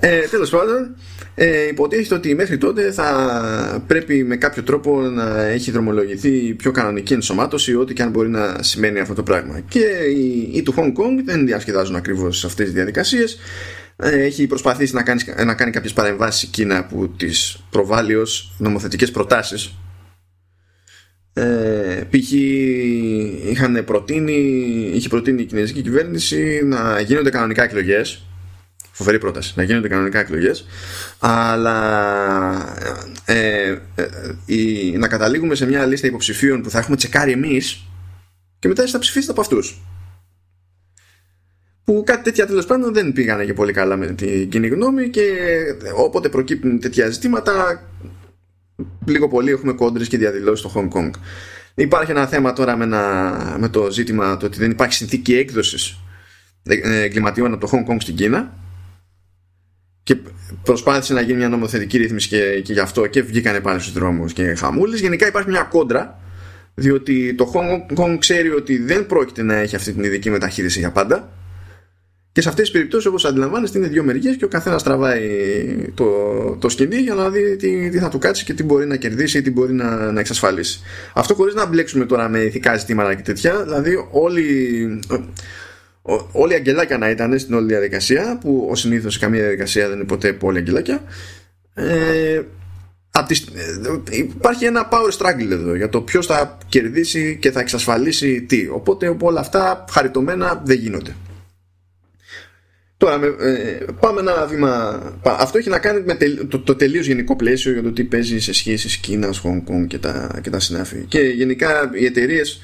ε, 0.01 0.21
τέλος 0.21 0.51
πάντων, 0.51 0.97
ε, 1.35 1.69
υποτίθεται 1.69 2.15
ότι 2.15 2.35
μέχρι 2.35 2.59
τότε 2.59 2.93
θα 2.93 3.85
πρέπει 3.87 4.25
με 4.25 4.37
κάποιο 4.37 4.63
τρόπο 4.63 5.01
να 5.01 5.43
έχει 5.43 5.71
δρομολογηθεί 5.71 6.55
πιο 6.55 6.71
κανονική 6.71 7.13
ενσωμάτωση 7.13 7.75
ό,τι 7.75 7.95
και 7.95 8.03
αν 8.03 8.11
μπορεί 8.11 8.29
να 8.29 8.63
σημαίνει 8.63 8.99
αυτό 8.99 9.15
το 9.15 9.23
πράγμα. 9.23 9.61
Και 9.61 9.85
οι, 10.17 10.51
οι 10.53 10.63
του 10.63 10.75
Hong 10.77 10.93
Kong 11.01 11.23
δεν 11.25 11.47
διασκεδάζουν 11.47 11.97
ακριβώς 11.97 12.45
αυτές 12.45 12.65
τις 12.65 12.75
διαδικασίες. 12.75 13.39
Ε, 13.97 14.23
έχει 14.23 14.47
προσπαθήσει 14.47 14.95
να 14.95 15.03
κάνεις, 15.03 15.27
να 15.45 15.55
κάνει 15.55 15.71
κάποιες 15.71 15.93
παρεμβάσεις 15.93 16.43
η 16.43 16.47
Κίνα 16.47 16.85
που 16.85 17.09
τις 17.17 17.65
προβάλλει 17.71 18.15
ως 18.15 18.55
νομοθετικές 18.59 19.11
προτάσεις. 19.11 19.75
Ε, 21.35 22.03
π.χ. 22.11 22.33
είχαν 23.51 23.85
προτείνει 23.85 24.33
είχε 24.95 25.09
προτείνει 25.09 25.43
η 25.43 25.45
κινέζικη 25.45 25.83
κυβέρνηση 25.83 26.61
να 26.65 27.01
γίνονται 27.01 27.31
κανονικά 27.31 27.63
εκλογές 27.63 28.23
φοβερή 28.93 29.19
πρόταση 29.19 29.53
να 29.57 29.63
γίνονται 29.63 29.89
κανονικά 29.89 30.21
εκλογές, 30.21 30.67
αλλά 31.19 31.77
ε, 33.25 33.69
ε, 33.95 34.09
ε, 34.47 34.99
να 34.99 35.09
καταλήγουμε 35.09 35.55
σε 35.55 35.67
μια 35.67 35.87
λίστα 35.87 36.07
υποψηφίων 36.07 36.63
που 36.63 36.71
θα 36.71 36.79
έχουμε 36.79 36.97
τσεκάρει 36.97 37.33
εμείς 37.33 37.87
και 38.59 38.69
μετά 38.69 38.87
θα 38.87 38.99
ψηφίσετε 38.99 39.33
από 39.33 39.41
αυτούς. 39.41 39.83
Που 41.85 42.03
κάτι 42.07 42.23
τέτοια 42.23 42.47
τέλος 42.47 42.67
πάντων 42.67 42.93
δεν 42.93 43.13
πήγανε 43.13 43.45
και 43.45 43.55
πολύ 43.55 43.73
καλά 43.73 43.97
με 43.97 44.07
την 44.07 44.49
κοινή 44.49 44.69
γνώμη 44.69 45.09
και 45.09 45.23
όποτε 45.97 46.29
προκύπτουν 46.29 46.81
τέτοια 46.81 47.09
ζητήματα, 47.09 47.83
λίγο 49.07 49.29
πολύ 49.29 49.51
έχουμε 49.51 49.73
κόντρες 49.73 50.09
και 50.09 50.19
διαδηλώσεις 50.19 50.71
στο 50.71 50.73
Hong 50.75 50.99
Kong. 50.99 51.11
Υπάρχει 51.75 52.11
ένα 52.11 52.27
θέμα 52.27 52.53
τώρα 52.53 52.77
με, 52.77 52.87
με 53.59 53.69
το 53.71 53.91
ζήτημα 53.91 54.37
το 54.37 54.47
ότι 54.47 54.59
δεν 54.59 54.71
υπάρχει 54.71 54.95
συνθήκη 54.95 55.35
έκδοσης 55.35 55.99
εγκληματιών 56.83 57.53
από 57.53 57.67
το 57.67 57.73
Hong 57.73 57.93
Kong 57.93 57.97
στην 58.01 58.15
Κίνα 58.15 58.62
και 60.03 60.17
προσπάθησε 60.63 61.13
να 61.13 61.21
γίνει 61.21 61.39
μια 61.39 61.49
νομοθετική 61.49 61.99
ρύθμιση 61.99 62.29
και, 62.29 62.61
και 62.61 62.73
γι' 62.73 62.81
αυτό 62.81 63.07
και 63.07 63.23
βγήκανε 63.23 63.61
πάλι 63.61 63.81
στους 63.81 63.93
δρόμους 63.93 64.33
και 64.33 64.55
χαμούλες 64.55 65.01
γενικά 65.01 65.27
υπάρχει 65.27 65.49
μια 65.49 65.63
κόντρα 65.63 66.21
διότι 66.75 67.35
το 67.35 67.53
Hong 67.55 67.99
Kong 67.99 68.17
ξέρει 68.19 68.51
ότι 68.51 68.79
δεν 68.79 69.07
πρόκειται 69.07 69.43
να 69.43 69.55
έχει 69.55 69.77
αυτή 69.77 69.93
την 69.93 70.05
ειδική 70.05 70.31
μεταχείριση 70.31 70.79
για 70.79 70.91
πάντα 70.91 71.33
και 72.33 72.41
σε 72.41 72.49
αυτές 72.49 72.65
τις 72.65 72.73
περιπτώσεις 72.73 73.07
όπως 73.07 73.25
αντιλαμβάνεστε 73.25 73.79
είναι 73.79 73.89
δύο 73.89 74.03
μεριές 74.03 74.37
και 74.37 74.45
ο 74.45 74.49
καθένας 74.49 74.83
τραβάει 74.83 75.29
το, 75.95 76.07
το 76.61 76.69
σκηνή 76.69 76.97
για 76.97 77.15
να 77.15 77.31
δει 77.31 77.57
τι, 77.57 77.91
τι 77.91 77.99
θα 77.99 78.09
του 78.09 78.19
κάτσει 78.19 78.45
και 78.45 78.55
τι 78.55 78.63
μπορεί 78.63 78.87
να 78.87 78.97
κερδίσει 78.97 79.39
ή 79.39 79.43
τι 79.43 79.51
μπορεί 79.51 79.73
να, 79.73 80.13
να 80.13 80.21
εξασφαλίσει. 80.21 80.81
Αυτό 81.15 81.35
χωρίς 81.35 81.55
να 81.55 81.67
μπλέξουμε 81.67 82.05
τώρα 82.05 82.29
με 82.29 82.39
ηθικά 82.39 82.77
ζητήματα 82.77 83.15
και 83.15 83.23
τέτοια, 83.23 83.63
δηλαδή 83.63 84.09
όλοι 84.11 85.01
όλοι 86.33 86.53
οι 86.53 86.55
αγγελάκια 86.55 86.99
να 86.99 87.11
ήταν 87.11 87.39
στην 87.39 87.55
όλη 87.55 87.67
διαδικασία 87.67 88.39
που 88.41 88.69
ο 88.71 88.75
συνήθως 88.75 89.13
σε 89.13 89.19
καμία 89.19 89.41
διαδικασία 89.41 89.89
δεν 89.89 89.97
είναι 89.97 90.07
ποτέ 90.07 90.33
πολύ 90.33 90.59
αγγελάκια 90.59 91.03
ε, 91.75 92.41
ε, 93.15 94.17
υπάρχει 94.17 94.65
ένα 94.65 94.89
power 94.93 95.19
struggle 95.19 95.51
εδώ 95.51 95.75
για 95.75 95.89
το 95.89 96.01
ποιος 96.01 96.27
θα 96.27 96.59
κερδίσει 96.69 97.39
και 97.41 97.51
θα 97.51 97.61
εξασφαλίσει 97.61 98.43
τι 98.43 98.69
οπότε 98.69 99.17
όλα 99.21 99.41
αυτά 99.41 99.85
χαριτωμένα 99.91 100.63
δεν 100.65 100.79
γίνονται 100.79 101.15
Τώρα 103.03 103.21
ε, 103.41 103.85
πάμε 104.01 104.21
ένα 104.21 104.47
βήμα. 104.47 105.03
Αυτό 105.23 105.59
έχει 105.59 105.69
να 105.69 105.79
κάνει 105.79 106.03
με 106.05 106.17
το, 106.49 106.59
το 106.59 106.75
τελείως 106.75 107.07
γενικό 107.07 107.37
πλαίσιο 107.37 107.73
για 107.73 107.83
το 107.83 107.93
τι 107.93 108.05
παίζει 108.05 108.41
σε 108.41 108.53
σχέσεις 108.53 108.97
Κίνας, 108.97 109.43
Hong 109.45 109.71
Kong 109.71 109.87
και 109.87 109.99
τα, 109.99 110.39
και 110.43 110.51
τα 110.51 110.61
συνάφη. 110.61 111.05
Και 111.09 111.21
γενικά 111.21 111.91
οι 111.93 112.05
εταιρείες 112.05 112.61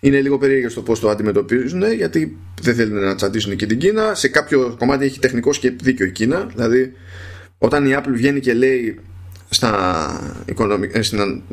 είναι 0.00 0.20
λίγο 0.20 0.38
περίεργο 0.38 0.68
στο 0.68 0.82
πώς 0.82 1.00
το 1.00 1.08
αντιμετωπίζουν, 1.08 1.92
γιατί 1.92 2.38
δεν 2.62 2.74
θέλουν 2.74 3.02
να 3.02 3.14
τσαντήσουν 3.14 3.56
και 3.56 3.66
την 3.66 3.78
Κίνα. 3.78 4.14
Σε 4.14 4.28
κάποιο 4.28 4.74
κομμάτι 4.78 5.04
έχει 5.04 5.18
τεχνικό 5.18 5.50
και 5.50 5.70
δίκιο 5.70 6.06
η 6.06 6.12
Κίνα. 6.12 6.46
Δηλαδή, 6.54 6.92
όταν 7.58 7.86
η 7.86 7.94
Apple 7.96 8.12
βγαίνει 8.12 8.40
και 8.40 8.54
λέει 8.54 8.98
στα 9.50 10.42
οικονομικά, 10.46 11.02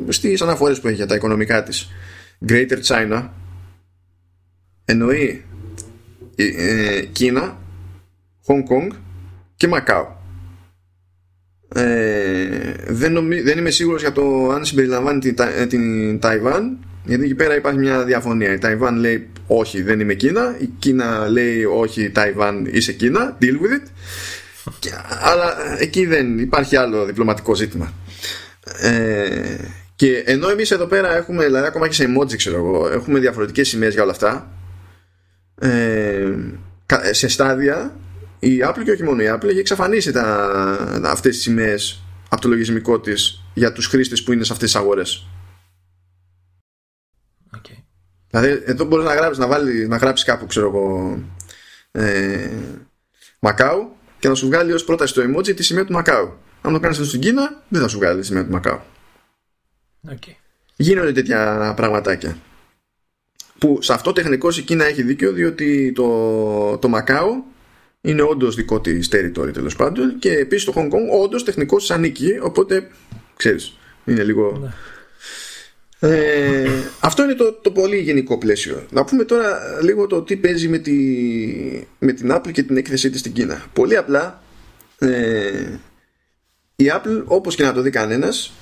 στις 0.08 0.42
αναφορές 0.42 0.80
που 0.80 0.86
έχει 0.86 0.96
για 0.96 1.06
τα 1.06 1.14
οικονομικά 1.14 1.62
της 1.62 1.90
Greater 2.48 2.78
China 2.86 3.28
εννοεί 4.84 5.44
ε, 6.36 7.02
Κίνα, 7.12 7.58
Hong 8.46 8.62
Kong 8.72 8.96
και 9.56 9.68
Μακάο. 9.68 10.16
Ε, 11.74 12.74
δεν, 12.86 13.12
νομί, 13.12 13.40
δεν 13.40 13.58
είμαι 13.58 13.70
σίγουρος 13.70 14.00
για 14.00 14.12
το 14.12 14.50
αν 14.50 14.64
συμπεριλαμβάνει 14.64 15.18
την, 15.18 15.34
ε, 15.56 15.66
την 15.66 16.18
Ταϊβάν 16.18 16.78
γιατί 17.08 17.24
εκεί 17.24 17.34
πέρα 17.34 17.56
υπάρχει 17.56 17.78
μια 17.78 18.04
διαφωνία. 18.04 18.52
Η 18.52 18.58
Ταϊβάν 18.58 18.96
λέει 18.96 19.28
όχι 19.46 19.82
δεν 19.82 20.00
είμαι 20.00 20.14
Κίνα 20.14 20.56
η 20.58 20.70
Κίνα 20.78 21.28
λέει 21.28 21.64
όχι 21.64 22.10
Ταϊβάν 22.10 22.68
είσαι 22.70 22.92
Κίνα 22.92 23.36
deal 23.40 23.44
with 23.44 23.76
it 23.76 23.88
και, 24.78 24.90
αλλά 25.20 25.56
εκεί 25.78 26.06
δεν 26.06 26.38
υπάρχει 26.38 26.76
άλλο 26.76 27.04
διπλωματικό 27.04 27.54
ζήτημα. 27.54 27.92
Ε, 28.80 29.56
και 29.96 30.22
ενώ 30.26 30.48
εμείς 30.48 30.70
εδώ 30.70 30.86
πέρα 30.86 31.16
έχουμε 31.16 31.44
δηλαδή 31.44 31.66
ακόμα 31.66 31.88
και 31.88 31.94
σε 31.94 32.04
emoji 32.04 32.36
ξέρω 32.36 32.56
εγώ 32.56 32.88
έχουμε 32.92 33.18
διαφορετικές 33.18 33.68
σημαίες 33.68 33.92
για 33.92 34.02
όλα 34.02 34.12
αυτά 34.12 34.50
ε, 35.60 36.32
σε 37.10 37.28
στάδια 37.28 37.96
η 38.38 38.58
Apple 38.64 38.82
και 38.84 38.90
όχι 38.90 39.02
μόνο 39.02 39.22
η 39.22 39.26
Apple 39.34 39.48
έχει 39.48 39.58
εξαφανίσει 39.58 40.12
τα, 40.12 41.00
αυτές 41.04 41.34
τις 41.34 41.42
σημαίες 41.42 42.02
από 42.28 42.40
το 42.40 42.48
λογισμικό 42.48 43.00
της 43.00 43.42
για 43.54 43.72
τους 43.72 43.86
χρήστες 43.86 44.22
που 44.22 44.32
είναι 44.32 44.44
σε 44.44 44.52
αυτές 44.52 44.70
τις 44.72 44.80
αγορές. 44.80 45.26
Okay. 48.30 48.40
Δηλαδή 48.40 48.62
εδώ 48.64 48.84
μπορείς 48.84 49.04
να 49.04 49.14
γράψεις, 49.14 49.38
να, 49.38 49.46
βάλει, 49.46 49.88
να 49.88 49.96
γράψεις 49.96 50.26
κάπου 50.26 50.46
ξέρω 50.46 50.66
εγώ 50.66 51.18
ε, 51.92 52.50
Μακάου 53.38 53.96
και 54.18 54.28
να 54.28 54.34
σου 54.34 54.46
βγάλει 54.46 54.72
ως 54.72 54.84
πρόταση 54.84 55.14
το 55.14 55.22
emoji 55.22 55.56
τη 55.56 55.62
σημαία 55.62 55.84
του 55.84 55.92
Μακάου. 55.92 56.32
Αν 56.62 56.72
το 56.72 56.80
κάνεις 56.80 56.96
αυτό 56.96 57.08
στην 57.08 57.20
Κίνα 57.20 57.62
δεν 57.68 57.80
θα 57.80 57.88
σου 57.88 57.98
βγάλει 57.98 58.20
τη 58.20 58.26
σημαία 58.26 58.44
του 58.44 58.50
Μακάου. 58.50 58.80
Okay. 60.10 60.34
Γίνονται 60.76 61.12
τέτοια 61.12 61.72
πραγματάκια. 61.76 62.36
Που 63.58 63.78
σε 63.82 63.92
αυτό 63.92 64.12
τεχνικώς 64.12 64.58
η 64.58 64.62
Κίνα 64.62 64.84
έχει 64.84 65.02
δίκιο 65.02 65.32
διότι 65.32 65.92
το, 65.92 66.78
το 66.78 66.88
Μακάου 66.88 67.44
είναι 68.00 68.22
όντως 68.22 68.54
δικό 68.54 68.80
της 68.80 69.08
territory 69.12 69.52
τέλος 69.52 69.76
πάντων 69.76 70.18
και 70.18 70.32
επίσης 70.32 70.64
το 70.64 70.72
Hong 70.76 70.86
Kong 70.86 71.22
όντως 71.22 71.44
τεχνικώς 71.44 71.90
ανήκει. 71.90 72.38
Οπότε 72.42 72.88
ξέρεις, 73.36 73.78
είναι 74.04 74.22
λίγο. 74.22 74.58
Ναι. 74.62 74.72
Ε, 76.00 76.70
αυτό 77.00 77.22
είναι 77.22 77.34
το, 77.34 77.52
το 77.52 77.70
πολύ 77.70 77.96
γενικό 77.98 78.38
πλαίσιο. 78.38 78.86
Να 78.90 79.04
πούμε 79.04 79.24
τώρα 79.24 79.58
λίγο 79.82 80.06
το 80.06 80.22
τι 80.22 80.36
παίζει 80.36 80.68
με, 80.68 80.78
τη, 80.78 80.94
με 81.98 82.12
την 82.12 82.32
Apple 82.32 82.52
και 82.52 82.62
την 82.62 82.76
έκθεσή 82.76 83.10
της 83.10 83.20
στην 83.20 83.32
Κίνα. 83.32 83.66
Πολύ 83.72 83.96
απλά 83.96 84.42
ε, 84.98 85.78
η 86.76 86.84
Apple 86.92 87.22
όπως 87.24 87.54
και 87.54 87.62
να 87.62 87.72
το 87.72 87.80
δει 87.80 87.90
κανένας, 87.90 88.52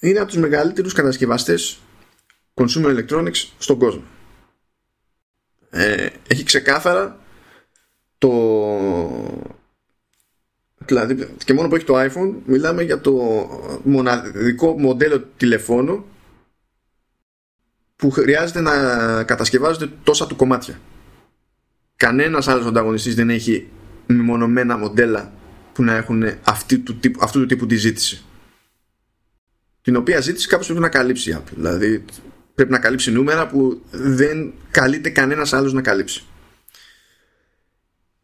είναι 0.00 0.18
από 0.18 0.28
τους 0.28 0.40
μεγαλύτερους 0.40 0.92
κατασκευαστές 0.92 1.78
consumer 2.54 2.96
electronics 2.96 3.48
στον 3.58 3.78
κόσμο. 3.78 4.02
Ε, 5.70 6.06
έχει 6.28 6.44
ξεκάθαρα 6.44 7.18
το 8.18 8.30
δηλαδή 10.78 11.28
και 11.44 11.52
μόνο 11.52 11.68
που 11.68 11.74
έχει 11.74 11.84
το 11.84 12.00
iPhone 12.00 12.32
μιλάμε 12.44 12.82
για 12.82 13.00
το 13.00 13.12
μοναδικό 13.82 14.78
μοντέλο 14.78 15.20
τηλεφώνου 15.36 16.04
που 18.00 18.10
χρειάζεται 18.10 18.60
να 18.60 18.72
κατασκευάζονται 19.24 19.90
τόσα 20.02 20.26
του 20.26 20.36
κομμάτια. 20.36 20.80
Κανένας 21.96 22.48
άλλος 22.48 22.66
ανταγωνιστής 22.66 23.14
δεν 23.14 23.30
έχει 23.30 23.68
μεμονωμένα 24.06 24.76
μοντέλα 24.76 25.32
που 25.72 25.82
να 25.82 25.96
έχουν 25.96 26.24
αυτή 26.42 26.78
του 26.78 26.96
τύπου, 26.96 27.18
αυτού 27.22 27.40
του 27.40 27.46
τύπου 27.46 27.66
τη 27.66 27.76
ζήτηση. 27.76 28.24
Την 29.82 29.96
οποία 29.96 30.20
ζήτηση 30.20 30.48
κάπως 30.48 30.66
πρέπει 30.66 30.80
να 30.80 30.88
καλύψει 30.88 31.30
η 31.30 31.34
Apple. 31.38 31.52
Δηλαδή 31.54 32.04
πρέπει 32.54 32.70
να 32.70 32.78
καλύψει 32.78 33.10
νούμερα 33.10 33.46
που 33.46 33.82
δεν 33.90 34.52
καλείται 34.70 35.10
κανένας 35.10 35.52
άλλος 35.52 35.72
να 35.72 35.82
καλύψει. 35.82 36.22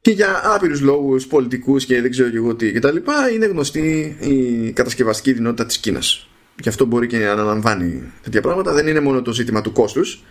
Και 0.01 0.11
για 0.11 0.55
άπειρους 0.55 0.81
λόγους 0.81 1.27
πολιτικούς 1.27 1.85
και 1.85 2.01
δεν 2.01 2.11
ξέρω 2.11 2.31
και 2.31 2.37
εγώ 2.37 2.55
τι 2.55 2.73
και 2.73 2.79
τα 2.79 2.93
λοιπά 2.93 3.31
είναι 3.31 3.47
γνωστή 3.47 4.17
η 4.21 4.73
κατασκευαστική 4.73 5.33
δυνότητα 5.33 5.67
της 5.67 5.79
Κίνας 5.79 6.29
και 6.61 6.69
αυτό 6.69 6.85
μπορεί 6.85 7.07
και 7.07 7.19
να 7.19 7.33
αναλαμβάνει 7.33 8.13
τέτοια 8.23 8.41
πράγματα. 8.41 8.73
Δεν 8.73 8.87
είναι 8.87 9.01
μόνο 9.01 9.23
το 9.23 9.33
ζήτημα 9.33 9.61
του 9.61 9.73
κόστους. 9.73 10.25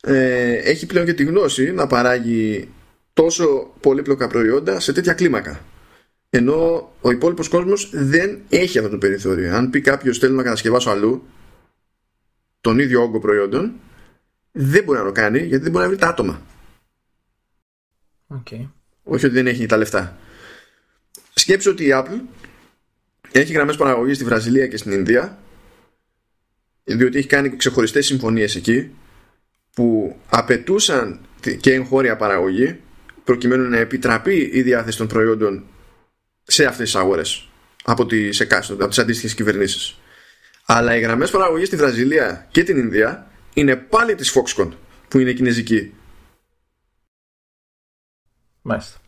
Ε, 0.00 0.52
έχει 0.52 0.86
πλέον 0.86 1.06
και 1.06 1.14
τη 1.14 1.24
γνώση 1.24 1.72
να 1.72 1.86
παράγει 1.86 2.68
τόσο 3.12 3.72
πολύπλοκα 3.80 4.26
προϊόντα 4.26 4.80
σε 4.80 4.92
τέτοια 4.92 5.12
κλίμακα. 5.12 5.60
Ενώ 6.30 6.92
ο 7.00 7.10
υπόλοιπος 7.10 7.48
κόσμος 7.48 7.90
δεν 7.92 8.38
έχει 8.48 8.78
αυτό 8.78 8.90
το 8.90 8.98
περιθώριο. 8.98 9.54
Αν 9.54 9.70
πει 9.70 9.80
κάποιος 9.80 10.18
θέλω 10.18 10.34
να 10.34 10.42
κατασκευάσω 10.42 10.90
αλλού 10.90 11.26
τον 12.60 12.78
ίδιο 12.78 13.02
όγκο 13.02 13.18
προϊόντων 13.18 13.72
δεν 14.52 14.84
μπορεί 14.84 14.98
να 14.98 15.04
το 15.04 15.12
κάνει 15.12 15.38
γιατί 15.38 15.62
δεν 15.62 15.72
μπορεί 15.72 15.84
να 15.84 15.90
βρει 15.90 16.00
τα 16.00 16.08
άτομα. 16.08 16.42
Okay. 18.34 18.68
Όχι 19.02 19.26
ότι 19.26 19.34
δεν 19.34 19.46
έχει 19.46 19.66
τα 19.66 19.76
λεφτά. 19.76 20.16
Σκέψου 21.34 21.70
ότι 21.70 21.84
η 21.84 21.90
Apple 21.92 22.20
έχει 23.32 23.52
γραμμές 23.52 23.76
παραγωγής 23.76 24.16
στη 24.16 24.24
Βραζιλία 24.24 24.66
και 24.66 24.76
στην 24.76 24.92
Ινδία 24.92 25.38
διότι 26.84 27.18
έχει 27.18 27.26
κάνει 27.26 27.56
ξεχωριστές 27.56 28.06
συμφωνίες 28.06 28.56
εκεί 28.56 28.90
που 29.74 30.16
απαιτούσαν 30.28 31.20
και 31.60 31.72
εγχώρια 31.72 32.16
παραγωγή 32.16 32.80
προκειμένου 33.24 33.68
να 33.68 33.78
επιτραπεί 33.78 34.50
η 34.52 34.62
διάθεση 34.62 34.98
των 34.98 35.06
προϊόντων 35.06 35.64
σε 36.42 36.64
αυτές 36.64 36.90
τις 36.90 37.00
αγορές 37.00 37.48
από 37.84 38.06
τις 38.06 38.40
εκάστοτε, 38.40 38.82
από 38.82 38.90
τις 38.90 38.98
αντίστοιχες 38.98 39.34
κυβερνήσεις. 39.34 39.98
Αλλά 40.66 40.96
οι 40.96 41.00
γραμμές 41.00 41.30
παραγωγής 41.30 41.66
στη 41.66 41.76
Βραζιλία 41.76 42.48
και 42.50 42.62
την 42.62 42.76
Ινδία 42.76 43.30
είναι 43.54 43.76
πάλι 43.76 44.14
της 44.14 44.34
Foxconn 44.34 44.70
που 45.08 45.18
είναι 45.18 45.32
κινέζικη 45.32 45.92
Μάλιστα. 48.62 48.98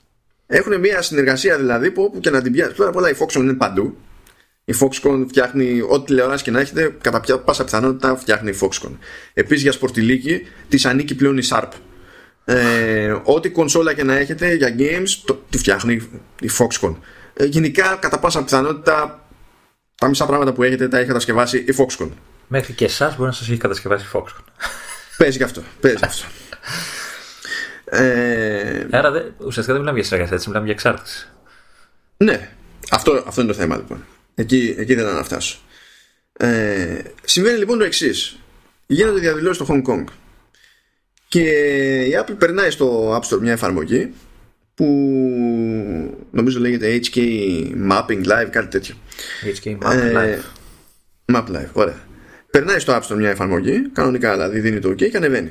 Έχουν 0.47 0.81
μια 0.81 1.03
συνεργασία 1.03 1.57
δηλαδή 1.57 1.91
που 1.91 2.03
όπου 2.03 2.21
και 2.21 2.31
να 2.31 2.43
την 2.43 2.53
πιάσει. 2.53 2.75
Τώρα 2.75 2.91
πολλά 2.91 3.11
η 3.11 3.15
Foxconn 3.19 3.41
είναι 3.41 3.55
παντού. 3.55 3.97
Η 4.65 4.75
Foxconn 4.81 5.25
φτιάχνει 5.29 5.81
ό,τι 5.89 6.05
τηλεόραση 6.05 6.45
και 6.45 6.51
να 6.51 6.61
έχετε, 6.61 6.97
κατά 7.01 7.21
ποια 7.21 7.39
πάσα 7.39 7.65
πιθανότητα 7.65 8.17
φτιάχνει 8.17 8.51
η 8.51 8.59
Foxconn. 8.61 8.97
Επίσης 9.35 9.63
για 9.63 9.73
σπορτιλίκη 9.73 10.47
της 10.69 10.85
ανήκει 10.85 11.15
πλέον 11.15 11.39
η 11.39 11.43
Sharp. 11.51 11.69
Ε, 12.45 13.17
ό,τι 13.23 13.51
κονσόλα 13.51 13.95
και 13.95 14.05
να 14.05 14.17
έχετε 14.17 14.55
για 14.55 14.75
games 14.79 15.09
το, 15.25 15.43
τη 15.51 15.59
φτιάχνει 15.59 15.95
η 16.41 16.51
Foxconn. 16.59 16.95
Ε, 17.35 17.45
γενικά, 17.45 17.97
κατά 18.01 18.19
πάσα 18.19 18.45
πιθανότητα, 18.45 19.27
τα 19.95 20.09
μισά 20.09 20.27
πράγματα 20.27 20.53
που 20.53 20.63
έχετε 20.63 20.89
τα 20.89 20.99
έχει 20.99 21.07
κατασκευάσει 21.07 21.59
η 21.59 21.75
Foxconn. 21.79 22.11
Μέχρι 22.49 22.73
και 22.73 22.85
εσάς 22.85 23.17
μπορεί 23.17 23.29
να 23.29 23.35
σας 23.35 23.49
έχει 23.49 23.59
κατασκευάσει 23.59 24.05
η 24.05 24.09
Foxconn. 24.13 24.45
Παίζει 25.17 25.39
και 25.39 25.45
αυτό. 25.45 25.63
Παίζει 25.81 26.05
αυτό. 26.05 26.27
Ε... 27.87 28.87
Άρα 28.91 29.11
δε, 29.11 29.21
ουσιαστικά 29.39 29.73
δεν 29.73 29.79
μιλάμε 29.79 29.99
για 29.99 30.05
συνεργασία, 30.05 30.37
έτσι 30.37 30.49
μιλάμε 30.49 30.65
για 30.65 30.75
εξάρτηση. 30.75 31.29
Ναι, 32.17 32.51
αυτό, 32.91 33.25
αυτό 33.27 33.41
είναι 33.41 33.53
το 33.53 33.59
θέμα 33.59 33.77
λοιπόν. 33.77 34.05
Εκεί, 34.35 34.75
εκεί 34.79 34.95
δεν 34.95 35.05
να 35.05 35.25
φτάσω. 35.25 35.59
Ε, 36.33 36.99
συμβαίνει 37.25 37.59
λοιπόν 37.59 37.79
το 37.79 37.85
εξής. 37.85 38.39
Γίνονται 38.87 39.21
διαδηλώσεις 39.21 39.65
στο 39.65 39.67
Hong 39.75 39.91
Kong 39.91 40.05
και 41.29 41.41
η 42.03 42.13
Apple 42.21 42.35
περνάει 42.39 42.71
στο 42.71 43.17
App 43.17 43.21
Store 43.21 43.41
μια 43.41 43.53
εφαρμογή 43.53 44.13
που 44.75 44.87
νομίζω 46.31 46.61
λέγεται 46.61 47.01
HK 47.03 47.19
Mapping 47.91 48.25
Live, 48.25 48.49
κάτι 48.51 48.67
τέτοιο. 48.69 48.95
HK 49.63 49.79
Map 49.79 49.93
ε, 49.93 50.13
Live. 50.15 51.37
Map 51.37 51.47
Live, 51.49 51.73
ωραία. 51.73 52.07
Περνάει 52.51 52.79
στο 52.79 52.93
App 52.93 53.01
Store 53.01 53.17
μια 53.17 53.31
εφαρμογή, 53.31 53.91
κανονικά 53.93 54.33
δηλαδή 54.33 54.61
δίνει 54.61 54.79
το 54.79 54.89
OK 54.89 55.11
και 55.11 55.17
ανεβαίνει. 55.17 55.51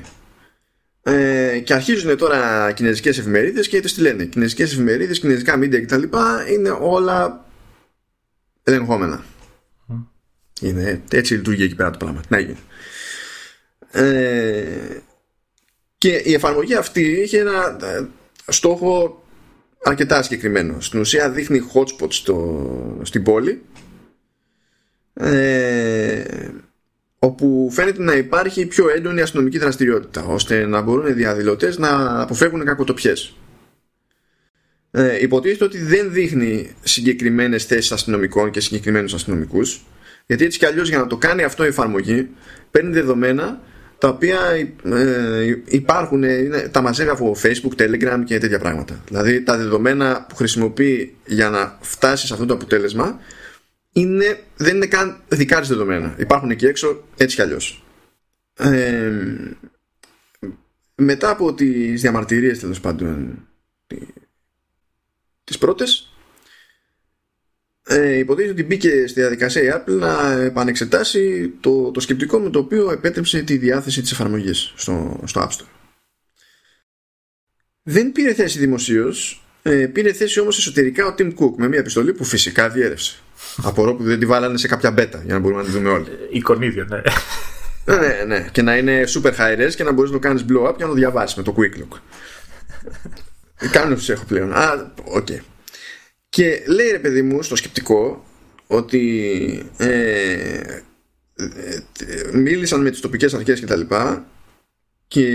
Ε, 1.02 1.58
και 1.64 1.74
αρχίζουν 1.74 2.16
τώρα 2.16 2.72
κινέζικες 2.72 3.18
εφημερίδες 3.18 3.68
και 3.68 3.80
τι 3.80 4.00
λένε. 4.00 4.24
Κινέζικες 4.24 4.72
εφημερίδες, 4.72 5.20
κινέζικα 5.20 5.58
media 5.58 5.82
κτλ. 5.82 6.02
είναι 6.52 6.78
όλα 6.80 7.43
ελεγχόμενα. 8.64 9.24
Είναι, 10.60 11.02
έτσι 11.10 11.34
λειτουργεί 11.34 11.62
εκεί 11.62 11.74
πέρα 11.74 11.90
το 11.90 11.98
πράγμα. 11.98 12.20
Να 12.28 12.38
γίνει. 12.38 12.58
Ε, 13.90 15.00
και 15.98 16.22
η 16.24 16.34
εφαρμογή 16.34 16.74
αυτή 16.74 17.02
είχε 17.02 17.38
ένα 17.38 17.76
ε, 17.82 18.06
στόχο 18.46 19.22
αρκετά 19.82 20.22
συγκεκριμένο. 20.22 20.80
Στην 20.80 21.00
ουσία 21.00 21.30
δείχνει 21.30 21.60
hotspot 21.74 22.12
στο, 22.12 23.00
στην 23.02 23.22
πόλη 23.22 23.62
ε, 25.14 26.48
όπου 27.18 27.68
φαίνεται 27.72 28.02
να 28.02 28.14
υπάρχει 28.14 28.66
πιο 28.66 28.88
έντονη 28.88 29.20
αστυνομική 29.20 29.58
δραστηριότητα 29.58 30.24
ώστε 30.24 30.66
να 30.66 30.80
μπορούν 30.80 31.06
οι 31.06 31.12
διαδηλωτές 31.12 31.78
να 31.78 32.20
αποφεύγουν 32.20 32.64
κακοτοπιές. 32.64 33.36
Ε, 34.96 35.22
υποτίθεται 35.22 35.64
ότι 35.64 35.78
δεν 35.78 36.12
δείχνει 36.12 36.70
συγκεκριμένες 36.82 37.64
θέσεις 37.64 37.92
αστυνομικών 37.92 38.50
και 38.50 38.60
συγκεκριμένους 38.60 39.14
αστυνομικούς 39.14 39.84
γιατί 40.26 40.44
έτσι 40.44 40.58
κι 40.58 40.66
αλλιώς 40.66 40.88
για 40.88 40.98
να 40.98 41.06
το 41.06 41.16
κάνει 41.16 41.42
αυτό 41.42 41.64
η 41.64 41.66
εφαρμογή 41.66 42.28
παίρνει 42.70 42.92
δεδομένα 42.92 43.60
τα 43.98 44.08
οποία 44.08 44.40
ε, 44.84 45.62
υπάρχουν, 45.64 46.22
είναι, 46.22 46.68
τα 46.68 46.80
μαζεύει 46.80 47.10
από 47.10 47.36
Facebook, 47.42 47.82
Telegram 47.82 48.22
και 48.24 48.38
τέτοια 48.38 48.58
πράγματα. 48.58 49.02
Δηλαδή 49.08 49.42
τα 49.42 49.56
δεδομένα 49.56 50.26
που 50.28 50.34
χρησιμοποιεί 50.34 51.16
για 51.26 51.50
να 51.50 51.78
φτάσει 51.80 52.26
σε 52.26 52.32
αυτό 52.32 52.46
το 52.46 52.54
αποτέλεσμα 52.54 53.20
είναι, 53.92 54.38
δεν 54.56 54.76
είναι 54.76 54.86
καν 54.86 55.20
δικά 55.28 55.60
της 55.60 55.68
δεδομένα. 55.68 56.14
Υπάρχουν 56.18 56.50
εκεί 56.50 56.66
έξω 56.66 57.04
έτσι 57.16 57.36
κι 57.36 57.42
αλλιώς. 57.42 57.84
Ε, 58.58 59.10
μετά 60.94 61.30
από 61.30 61.54
τις 61.54 62.00
διαμαρτυρίες 62.00 62.58
τέλος 62.58 62.80
πάντων 62.80 63.38
τις 65.44 65.58
πρώτες 65.58 66.14
ε, 67.86 68.18
υποτίθεται 68.18 68.52
ότι 68.52 68.64
μπήκε 68.64 69.06
στη 69.06 69.20
διαδικασία 69.20 69.62
η 69.62 69.68
Apple 69.72 69.98
να 69.98 70.32
επανεξετάσει 70.32 71.52
το, 71.60 71.90
το 71.90 72.00
σκεπτικό 72.00 72.38
με 72.38 72.50
το 72.50 72.58
οποίο 72.58 72.90
επέτρεψε 72.90 73.42
τη 73.42 73.56
διάθεση 73.56 74.00
της 74.00 74.12
εφαρμογής 74.12 74.72
στο, 74.76 75.20
στο 75.24 75.40
App 75.40 75.48
Store. 75.48 75.66
Δεν 77.82 78.12
πήρε 78.12 78.34
θέση 78.34 78.58
δημοσίως, 78.58 79.44
ε, 79.62 79.86
πήρε 79.86 80.12
θέση 80.12 80.40
όμως 80.40 80.58
εσωτερικά 80.58 81.06
ο 81.06 81.14
Tim 81.18 81.34
Cook 81.34 81.52
με 81.56 81.68
μια 81.68 81.78
επιστολή 81.78 82.12
που 82.12 82.24
φυσικά 82.24 82.68
διέρευσε. 82.70 83.18
Απορώ 83.68 83.94
που 83.94 84.02
δεν 84.02 84.18
τη 84.18 84.26
βάλανε 84.26 84.58
σε 84.58 84.68
κάποια 84.68 84.90
μπέτα 84.90 85.22
για 85.24 85.34
να 85.34 85.40
μπορούμε 85.40 85.60
να 85.60 85.66
τη 85.66 85.72
δούμε 85.72 85.90
όλοι. 85.90 86.08
Εικονίδιο, 86.30 86.86
ναι. 86.88 87.00
ναι, 87.96 88.24
ναι. 88.26 88.48
Και 88.52 88.62
να 88.62 88.76
είναι 88.76 89.02
super 89.06 89.34
high 89.34 89.58
res 89.58 89.74
και 89.74 89.84
να 89.84 89.92
μπορείς 89.92 90.10
να 90.10 90.16
το 90.16 90.28
κάνεις 90.28 90.44
blow 90.48 90.68
up 90.68 90.76
και 90.76 90.82
να 90.82 90.88
το 90.88 90.94
διαβάσεις 90.94 91.36
με 91.36 91.42
το 91.42 91.54
quick 91.58 91.80
look. 91.80 91.98
Κάνω 93.70 93.94
τους 93.94 94.08
έχω 94.08 94.24
πλέον. 94.24 94.52
Α, 94.52 94.92
OK. 95.04 95.26
Okay. 95.30 95.38
Και 96.28 96.62
λέει 96.66 96.90
ρε 96.90 96.98
παιδί 96.98 97.22
μου 97.22 97.42
στο 97.42 97.56
σκεπτικό 97.56 98.24
ότι 98.66 99.70
ε, 99.76 100.82
ε, 101.34 101.82
μίλησαν 102.32 102.82
με 102.82 102.90
τις 102.90 103.00
τοπικές 103.00 103.34
αρχές 103.34 103.60
και 103.60 103.66
τα 103.66 103.76
λοιπά 103.76 104.26
και 105.08 105.28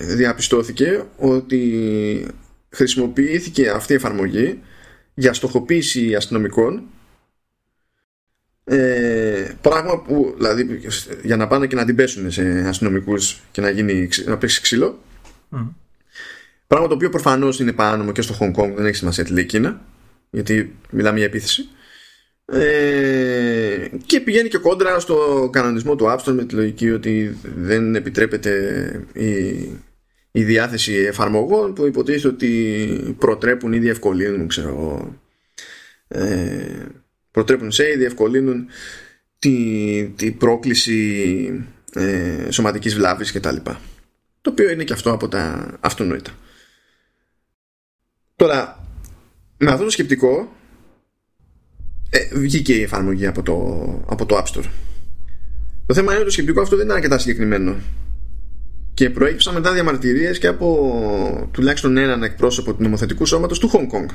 διαπιστώθηκε 0.00 1.04
ότι 1.16 2.26
χρησιμοποιήθηκε 2.68 3.68
αυτή 3.68 3.92
η 3.92 3.96
εφαρμογή 3.96 4.62
για 5.14 5.32
στοχοποίηση 5.32 6.14
αστυνομικών 6.14 6.82
ε, 8.64 9.52
πράγμα 9.60 10.02
που 10.02 10.34
δηλαδή 10.36 10.80
για 11.22 11.36
να 11.36 11.46
πάνε 11.46 11.66
και 11.66 11.74
να 11.74 11.84
την 11.84 11.96
πέσουν 11.96 12.30
σε 12.30 12.42
αστυνομικούς 12.68 13.42
και 13.50 13.60
να, 13.60 13.70
γίνει, 13.70 14.08
να 14.24 14.38
πέσει 14.38 14.60
ξύλο 14.60 14.98
πράγμα 16.68 16.88
το 16.88 16.94
οποίο 16.94 17.08
προφανώς 17.08 17.60
είναι 17.60 17.72
παράνομο 17.72 18.12
και 18.12 18.22
στο 18.22 18.36
Hong 18.40 18.54
Kong 18.54 18.72
δεν 18.74 18.86
έχει 18.86 18.96
σημασία 18.96 19.24
τη 19.24 19.32
λέει 19.32 19.44
Κίνα 19.44 19.80
γιατί 20.30 20.76
μιλάμε 20.90 21.18
για 21.18 21.26
επίθεση 21.26 21.68
ε, 22.52 23.88
και 24.06 24.20
πηγαίνει 24.20 24.48
και 24.48 24.58
κόντρα 24.58 24.98
στο 25.00 25.48
κανονισμό 25.52 25.96
του 25.96 26.04
App 26.04 26.18
Store 26.18 26.34
με 26.34 26.44
τη 26.44 26.54
λογική 26.54 26.90
ότι 26.90 27.38
δεν 27.56 27.94
επιτρέπεται 27.94 29.06
η, 29.12 29.28
η 30.30 30.44
διάθεση 30.44 30.92
εφαρμογών 30.94 31.74
που 31.74 31.86
υποτίθεται 31.86 32.28
ότι 32.28 33.16
προτρέπουν 33.18 33.72
ή 33.72 33.78
διευκολύνουν 33.78 34.48
ξέρω, 34.48 35.14
ε, 36.08 36.86
προτρέπουν 37.30 37.70
σε 37.70 37.90
ή 37.90 37.96
διευκολύνουν 37.96 38.66
τη, 39.38 40.12
τη 40.16 40.30
πρόκληση 40.30 41.66
ε, 41.92 42.50
σωματικής 42.50 42.94
βλάβης 42.94 43.32
κτλ. 43.32 43.56
Το 44.40 44.50
οποίο 44.50 44.70
είναι 44.70 44.84
και 44.84 44.92
αυτό 44.92 45.12
από 45.12 45.28
τα 45.28 45.74
αυτονόητα. 45.80 46.30
Τώρα, 48.38 48.86
με 49.58 49.70
αυτό 49.70 49.84
το 49.84 49.90
σκεπτικό 49.90 50.52
ε, 52.10 52.38
βγήκε 52.38 52.74
η 52.74 52.82
εφαρμογή 52.82 53.26
από 53.26 53.42
το, 53.42 53.54
από 54.08 54.26
το 54.26 54.36
App 54.36 54.44
Store. 54.44 54.64
Το 55.86 55.94
θέμα 55.94 56.10
είναι 56.10 56.14
ότι 56.14 56.24
το 56.24 56.30
σκεπτικό 56.30 56.60
αυτό 56.60 56.76
δεν 56.76 56.84
είναι 56.84 56.94
αρκετά 56.94 57.18
συγκεκριμένο. 57.18 57.76
Και 58.94 59.10
προέκυψαν 59.10 59.54
μετά 59.54 59.72
διαμαρτυρίες 59.72 60.38
και 60.38 60.46
από 60.46 61.48
τουλάχιστον 61.52 61.96
έναν 61.96 62.22
εκπρόσωπο 62.22 62.74
του 62.74 62.82
νομοθετικού 62.82 63.26
σώματος 63.26 63.58
του 63.58 63.70
Hong 63.72 63.94
Kong. 63.94 64.06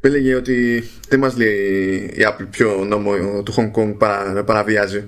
Έλεγε 0.00 0.34
ότι 0.34 0.84
δεν 1.08 1.18
μας 1.18 1.36
λέει 1.36 1.94
η 1.96 2.20
Apple 2.20 2.46
ποιο 2.50 2.84
νόμο 2.84 3.42
του 3.42 3.54
Hong 3.56 3.72
Kong 3.72 3.94
παρα, 3.98 4.44
παραβιάζει. 4.44 5.04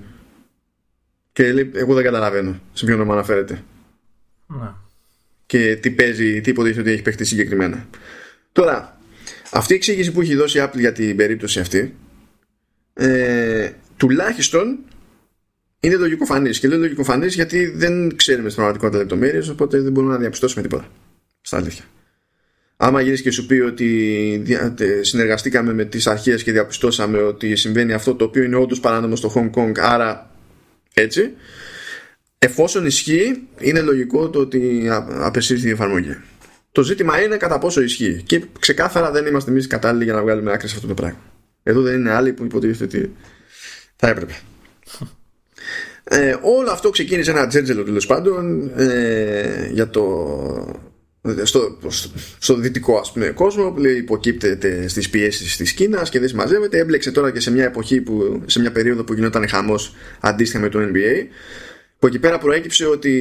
Και 1.31 1.53
λέει, 1.53 1.71
εγώ 1.73 1.93
δεν 1.93 2.03
καταλαβαίνω 2.03 2.59
σε 2.73 2.85
ποιο 2.85 2.97
νόμο 2.97 3.11
αναφέρεται. 3.11 3.63
Να 4.47 4.89
και 5.51 5.75
τι 5.75 5.91
παίζει, 5.91 6.41
τι 6.41 6.49
υποτίθεται 6.49 6.81
ότι 6.81 6.91
έχει 6.91 7.01
παιχτεί 7.01 7.25
συγκεκριμένα. 7.25 7.87
Τώρα, 8.51 8.97
αυτή 9.51 9.73
η 9.73 9.75
εξήγηση 9.75 10.11
που 10.11 10.21
έχει 10.21 10.35
δώσει 10.35 10.57
η 10.57 10.61
Apple 10.63 10.79
για 10.79 10.91
την 10.91 11.15
περίπτωση 11.15 11.59
αυτή 11.59 11.95
ε, 12.93 13.69
τουλάχιστον 13.97 14.79
είναι 15.79 15.95
λογικοφανής 15.95 16.59
και 16.59 16.67
λέω 16.67 16.77
λογικοφανής 16.77 17.35
γιατί 17.35 17.65
δεν 17.65 18.15
ξέρουμε 18.15 18.49
στην 18.49 18.55
πραγματικότητα 18.55 18.97
λεπτομέρειες 18.97 19.49
οπότε 19.49 19.79
δεν 19.81 19.91
μπορούμε 19.91 20.13
να 20.13 20.19
διαπιστώσουμε 20.19 20.61
τίποτα 20.61 20.87
στα 21.41 21.57
αλήθεια. 21.57 21.83
Άμα 22.77 23.01
γυρίσει 23.01 23.23
και 23.23 23.31
σου 23.31 23.45
πει 23.45 23.59
ότι 23.59 24.43
συνεργαστήκαμε 25.01 25.73
με 25.73 25.85
τις 25.85 26.07
αρχές 26.07 26.43
και 26.43 26.51
διαπιστώσαμε 26.51 27.17
ότι 27.17 27.55
συμβαίνει 27.55 27.93
αυτό 27.93 28.15
το 28.15 28.25
οποίο 28.25 28.43
είναι 28.43 28.55
όντως 28.55 28.79
παράνομο 28.79 29.15
στο 29.15 29.33
Hong 29.35 29.59
Kong 29.59 29.79
άρα 29.79 30.31
έτσι 30.93 31.33
εφόσον 32.45 32.85
ισχύει, 32.85 33.47
είναι 33.57 33.81
λογικό 33.81 34.29
το 34.29 34.39
ότι 34.39 34.87
απεσύρθη 35.09 35.67
η 35.67 35.71
εφαρμογή. 35.71 36.17
Το 36.71 36.83
ζήτημα 36.83 37.21
είναι 37.21 37.37
κατά 37.37 37.57
πόσο 37.57 37.81
ισχύει. 37.81 38.21
Και 38.25 38.43
ξεκάθαρα 38.59 39.11
δεν 39.11 39.25
είμαστε 39.25 39.51
εμείς 39.51 39.67
κατάλληλοι 39.67 40.03
για 40.03 40.13
να 40.13 40.21
βγάλουμε 40.21 40.51
άκρη 40.51 40.67
σε 40.67 40.75
αυτό 40.75 40.87
το 40.87 40.93
πράγμα. 40.93 41.19
Εδώ 41.63 41.81
δεν 41.81 41.99
είναι 41.99 42.11
άλλοι 42.11 42.33
που 42.33 42.43
υποτίθεται 42.43 42.83
ότι 42.83 43.15
θα 43.95 44.07
έπρεπε. 44.07 44.33
Ε, 46.03 46.35
όλο 46.41 46.71
αυτό 46.71 46.89
ξεκίνησε 46.89 47.31
ένα 47.31 47.47
τζέτζελο 47.47 47.83
τέλος 47.83 48.05
πάντων 48.05 48.71
ε, 48.75 49.69
για 49.71 49.89
το, 49.89 50.81
στο, 51.43 51.77
στο 52.39 52.55
δυτικό 52.55 52.97
ας 52.97 53.11
πούμε, 53.11 53.29
κόσμο 53.29 53.71
που 53.71 53.79
λέει, 53.79 53.97
υποκύπτεται 53.97 54.87
στις 54.87 55.09
πιέσεις 55.09 55.57
της 55.57 55.73
Κίνας 55.73 56.09
και 56.09 56.19
δεν 56.19 56.27
συμμαζεύεται 56.27 56.77
έμπλεξε 56.77 57.11
τώρα 57.11 57.31
και 57.31 57.39
σε 57.39 57.51
μια 57.51 57.63
εποχή 57.63 58.01
που, 58.01 58.43
σε 58.45 58.59
μια 58.59 58.71
περίοδο 58.71 59.03
που 59.03 59.13
γινόταν 59.13 59.47
χαμός 59.47 59.95
αντίστοιχα 60.19 60.61
με 60.61 60.69
το 60.69 60.79
NBA 60.81 61.27
που 62.01 62.07
εκεί 62.07 62.19
πέρα 62.19 62.37
προέκυψε 62.37 62.85
ότι 62.85 63.11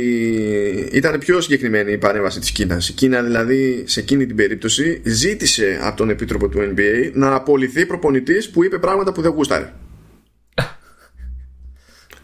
ήταν 0.92 1.18
πιο 1.18 1.40
συγκεκριμένη 1.40 1.92
η 1.92 1.98
παρέμβαση 1.98 2.40
της 2.40 2.50
Κίνας. 2.50 2.88
Η 2.88 2.92
Κίνα 2.92 3.22
δηλαδή 3.22 3.82
σε 3.86 4.00
εκείνη 4.00 4.26
την 4.26 4.36
περίπτωση 4.36 5.00
ζήτησε 5.04 5.78
από 5.82 5.96
τον 5.96 6.10
επίτροπο 6.10 6.48
του 6.48 6.58
NBA 6.58 7.10
να 7.12 7.34
απολυθεί 7.34 7.86
προπονητής 7.86 8.50
που 8.50 8.64
είπε 8.64 8.78
πράγματα 8.78 9.12
που 9.12 9.20
δεν 9.20 9.30
γούσταρε. 9.30 9.72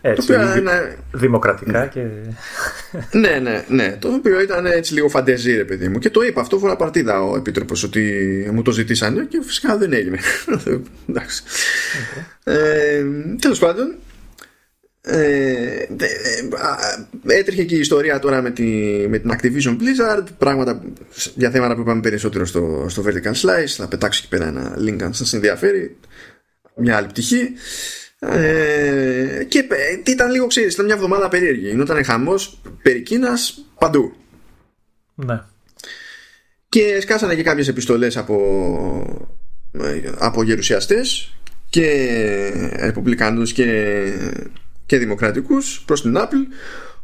Έτσι, 0.00 0.26
το 0.26 0.34
οποίο, 0.34 0.56
είναι... 0.56 0.96
δημοκρατικά 1.12 1.86
και... 1.86 2.06
ναι, 3.12 3.38
ναι, 3.42 3.64
ναι. 3.68 3.96
Το 3.98 4.08
οποίο 4.08 4.40
ήταν 4.40 4.66
έτσι 4.66 4.94
λίγο 4.94 5.08
φαντεζή, 5.08 5.56
ρε 5.56 5.64
παιδί 5.64 5.88
μου. 5.88 5.98
Και 5.98 6.10
το 6.10 6.22
είπα 6.22 6.40
αυτό 6.40 6.58
φορά 6.58 6.76
παρτίδα 6.76 7.22
ο 7.22 7.36
Επίτροπος 7.36 7.82
ότι 7.82 8.00
μου 8.52 8.62
το 8.62 8.70
ζητήσανε 8.70 9.24
και 9.24 9.40
φυσικά 9.42 9.76
δεν 9.76 9.92
έγινε. 9.92 10.18
Εντάξει. 11.08 11.42
Okay. 11.44 12.52
Ε, 12.52 13.04
τέλος 13.40 13.58
πάντων, 13.58 13.94
ε, 15.08 15.86
έτρεχε 17.26 17.64
και 17.64 17.74
η 17.74 17.78
ιστορία 17.78 18.18
τώρα 18.18 18.42
με, 18.42 18.50
τη, 18.50 18.64
με 19.08 19.18
την 19.18 19.30
Activision 19.32 19.76
Blizzard 19.76 20.24
πράγματα 20.38 20.82
για 21.34 21.50
θέματα 21.50 21.74
που 21.74 21.80
είπαμε 21.80 22.00
περισσότερο 22.00 22.46
στο, 22.46 22.86
στο 22.88 23.02
Vertical 23.06 23.32
Slice 23.32 23.66
θα 23.66 23.88
πετάξω 23.88 24.20
εκεί 24.22 24.28
πέρα 24.28 24.46
ένα 24.46 24.76
link 24.78 25.02
αν 25.02 25.14
σας 25.14 25.32
ενδιαφέρει 25.32 25.96
μια 26.76 26.96
άλλη 26.96 27.06
πτυχή 27.06 27.52
ε, 28.18 29.44
και 29.48 29.58
ε, 29.58 30.10
ήταν 30.10 30.30
λίγο 30.30 30.46
ξέρεις 30.46 30.72
ήταν 30.72 30.84
μια 30.84 30.94
εβδομάδα 30.94 31.28
περίεργη 31.28 31.68
γινόταν 31.68 32.04
χαμός 32.04 32.60
περί 32.82 33.02
Κίνας 33.02 33.64
παντού 33.78 34.12
ναι. 35.14 35.40
και 36.68 36.98
σκάσανε 37.00 37.34
και 37.34 37.42
κάποιες 37.42 37.68
επιστολές 37.68 38.16
από, 38.16 39.28
από 40.18 40.42
γερουσιαστές 40.42 41.34
και 41.70 41.88
ρεπουμπλικάνους 42.80 43.52
και 43.52 44.02
και 44.86 44.98
δημοκρατικούς 44.98 45.82
προς 45.86 46.02
την 46.02 46.14
Apple 46.16 46.46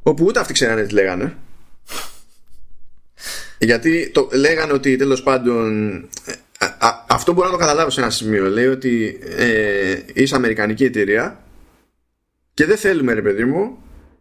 όπου 0.03 0.25
ούτε 0.25 0.41
αυτοί 0.41 0.53
ξέρανε 0.53 0.83
τι 0.83 0.93
λέγανε. 0.93 1.37
Γιατί 3.59 4.11
το, 4.11 4.29
λέγανε 4.33 4.73
ότι 4.73 4.97
τέλος 4.97 5.23
πάντων 5.23 6.09
αυτό 7.07 7.33
μπορώ 7.33 7.47
να 7.47 7.53
το 7.53 7.59
καταλάβω 7.59 7.91
σε 7.91 8.01
ένα 8.01 8.11
σημείο. 8.11 8.49
Λέει 8.49 8.67
ότι 8.67 9.21
ε, 9.37 9.99
είσαι 10.13 10.35
αμερικανική 10.35 10.85
εταιρεία 10.85 11.45
και 12.55 12.65
δεν 12.65 12.77
θέλουμε 12.77 13.13
ρε 13.13 13.23
παιδί 13.23 13.45
μου 13.45 13.79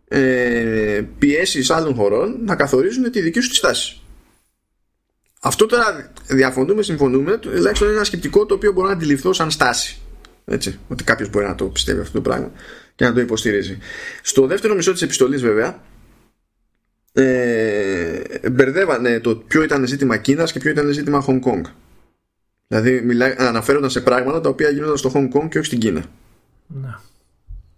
ε, 0.07 1.01
πιέσεις 1.19 1.69
άλλων 1.69 1.95
χωρών 1.95 2.37
να 2.45 2.55
καθορίζουν 2.55 3.11
τη 3.11 3.21
δική 3.21 3.39
σου 3.39 3.49
τη 3.49 3.55
στάση. 3.55 4.01
Αυτό 5.41 5.65
τώρα 5.65 6.11
διαφωνούμε, 6.27 6.83
συμφωνούμε 6.83 7.37
τουλάχιστον 7.37 7.87
είναι 7.87 7.95
ένα 7.95 8.05
σκεπτικό 8.05 8.45
το 8.45 8.53
οποίο 8.53 8.71
μπορώ 8.71 8.87
να 8.87 8.93
αντιληφθώ 8.93 9.33
σαν 9.33 9.51
στάση. 9.51 9.97
Έτσι, 10.45 10.79
ότι 10.87 11.03
κάποιος 11.03 11.29
μπορεί 11.29 11.45
να 11.45 11.55
το 11.55 11.65
πιστεύει 11.65 11.99
αυτό 12.01 12.13
το 12.13 12.21
πράγμα 12.21 12.51
και 13.01 13.07
να 13.07 13.13
το 13.13 13.19
υποστηρίζει. 13.19 13.77
Στο 14.21 14.47
δεύτερο 14.47 14.75
μισό 14.75 14.91
της 14.91 15.01
επιστολής 15.01 15.41
βέβαια 15.41 15.81
ε, 17.13 18.49
μπερδεύανε 18.51 19.19
το 19.19 19.35
ποιο 19.35 19.63
ήταν 19.63 19.87
ζήτημα 19.87 20.17
Κίνας 20.17 20.51
και 20.51 20.59
ποιο 20.59 20.71
ήταν 20.71 20.91
ζήτημα 20.91 21.25
Hong 21.27 21.39
Kong. 21.39 21.61
Δηλαδή 22.67 23.01
μιλά, 23.01 23.35
αναφέρονταν 23.37 23.89
σε 23.89 24.01
πράγματα 24.01 24.41
τα 24.41 24.49
οποία 24.49 24.69
γίνονταν 24.69 24.97
στο 24.97 25.11
Hong 25.13 25.37
Kong 25.37 25.49
και 25.49 25.57
όχι 25.57 25.67
στην 25.67 25.79
Κίνα. 25.79 26.03
Να. 26.67 27.01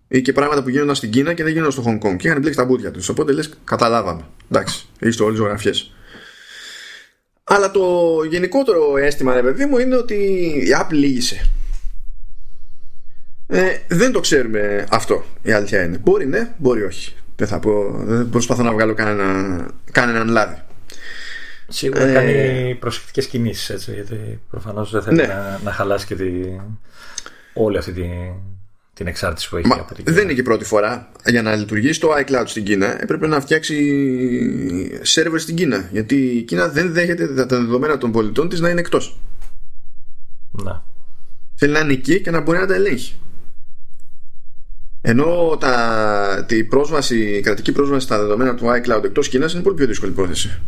Ή 0.07 0.21
και 0.21 0.33
πράγματα 0.33 0.63
που 0.63 0.69
γίνονταν 0.69 0.95
στην 0.95 1.11
Κίνα 1.11 1.33
και 1.33 1.43
δεν 1.43 1.51
γίνονταν 1.51 1.71
στο 1.71 1.83
Hong 1.85 2.07
Kong. 2.07 2.17
Και 2.17 2.27
είχαν 2.27 2.39
μπλέξει 2.39 2.59
τα 2.59 2.65
μπούτια 2.65 2.91
τους. 2.91 3.09
Οπότε 3.09 3.31
λες, 3.31 3.49
καταλάβαμε. 3.63 4.25
Εντάξει, 4.51 4.87
είστε 4.99 5.23
όλες 5.23 5.37
ζωγραφιέ. 5.37 5.71
Αλλά 7.43 7.71
το 7.71 8.17
γενικότερο 8.29 8.97
αίσθημα, 8.97 9.33
ρε 9.33 9.41
παιδί 9.41 9.65
μου, 9.65 9.77
είναι 9.77 9.95
ότι 9.95 10.15
η 10.67 10.75
Apple 10.81 10.93
λύγησε. 10.93 11.49
Ε, 13.47 13.77
δεν 13.87 14.11
το 14.11 14.19
ξέρουμε 14.19 14.85
αυτό 14.89 15.23
η 15.41 15.51
αλήθεια 15.51 15.83
είναι. 15.83 15.97
Μπορεί 15.97 16.25
ναι, 16.25 16.53
μπορεί 16.57 16.83
όχι. 16.83 17.15
Δεν 17.35 17.47
θα 17.47 17.59
πω, 17.59 17.95
δεν 17.97 18.29
προσπαθώ 18.29 18.63
να 18.63 18.71
βγάλω 18.71 18.93
κανένα, 18.93 19.67
κανέναν 19.91 20.27
λάδι. 20.27 20.61
Σίγουρα 21.67 22.05
ε... 22.05 22.13
κάνει 22.13 22.75
προσεκτικές 22.75 23.27
κινήσεις 23.27 23.69
έτσι, 23.69 23.93
γιατί 23.93 24.39
προφανώς 24.49 24.91
δεν 24.91 25.01
θέλει 25.01 25.15
ναι. 25.15 25.25
να, 25.25 25.59
να 25.63 25.71
χαλάσει 25.71 26.05
και 26.05 26.15
τη, 26.15 26.31
όλη 27.53 27.77
αυτή 27.77 27.91
τη, 27.91 28.07
την 28.93 29.07
εξάρτηση 29.07 29.49
που 29.49 29.57
έχει 29.57 29.67
Μα, 29.67 29.75
από 29.75 29.93
την 29.93 30.03
Δεν 30.07 30.23
είναι 30.23 30.33
και 30.33 30.43
πρώτη 30.43 30.65
φορά. 30.65 31.11
Για 31.25 31.41
να 31.41 31.55
λειτουργήσει 31.55 31.99
το 31.99 32.09
iCloud 32.15 32.43
στην 32.45 32.63
Κίνα 32.63 33.01
έπρεπε 33.01 33.27
να 33.27 33.41
φτιάξει 33.41 34.99
σερβερ 35.01 35.39
στην 35.39 35.55
Κίνα. 35.55 35.89
Γιατί 35.91 36.15
η 36.15 36.41
Κίνα 36.41 36.67
δεν 36.67 36.93
δέχεται 36.93 37.27
τα 37.27 37.45
δεδομένα 37.45 37.97
των 37.97 38.11
πολιτών 38.11 38.49
της 38.49 38.59
να 38.59 38.69
είναι 38.69 38.79
εκτός. 38.79 39.19
Να. 40.51 40.83
Θέλει 41.55 41.73
να 41.73 41.79
είναι 41.79 41.93
εκεί 41.93 42.21
και 42.21 42.31
να 42.31 42.41
μπορεί 42.41 42.57
να 42.57 42.67
τα 42.67 42.73
ελέγχει. 42.73 43.15
Ενώ 45.05 45.57
τα, 45.59 46.45
τη 46.47 46.63
πρόσβαση, 46.63 47.19
η 47.19 47.41
κρατική 47.41 47.71
πρόσβαση 47.71 48.05
στα 48.05 48.17
δεδομένα 48.17 48.55
του 48.55 48.65
iCloud 48.65 49.03
εκτός 49.03 49.29
Κίνας 49.29 49.53
είναι 49.53 49.61
πολύ 49.61 49.75
πιο 49.75 49.85
δύσκολη 49.85 50.11
πρόθεση. 50.11 50.59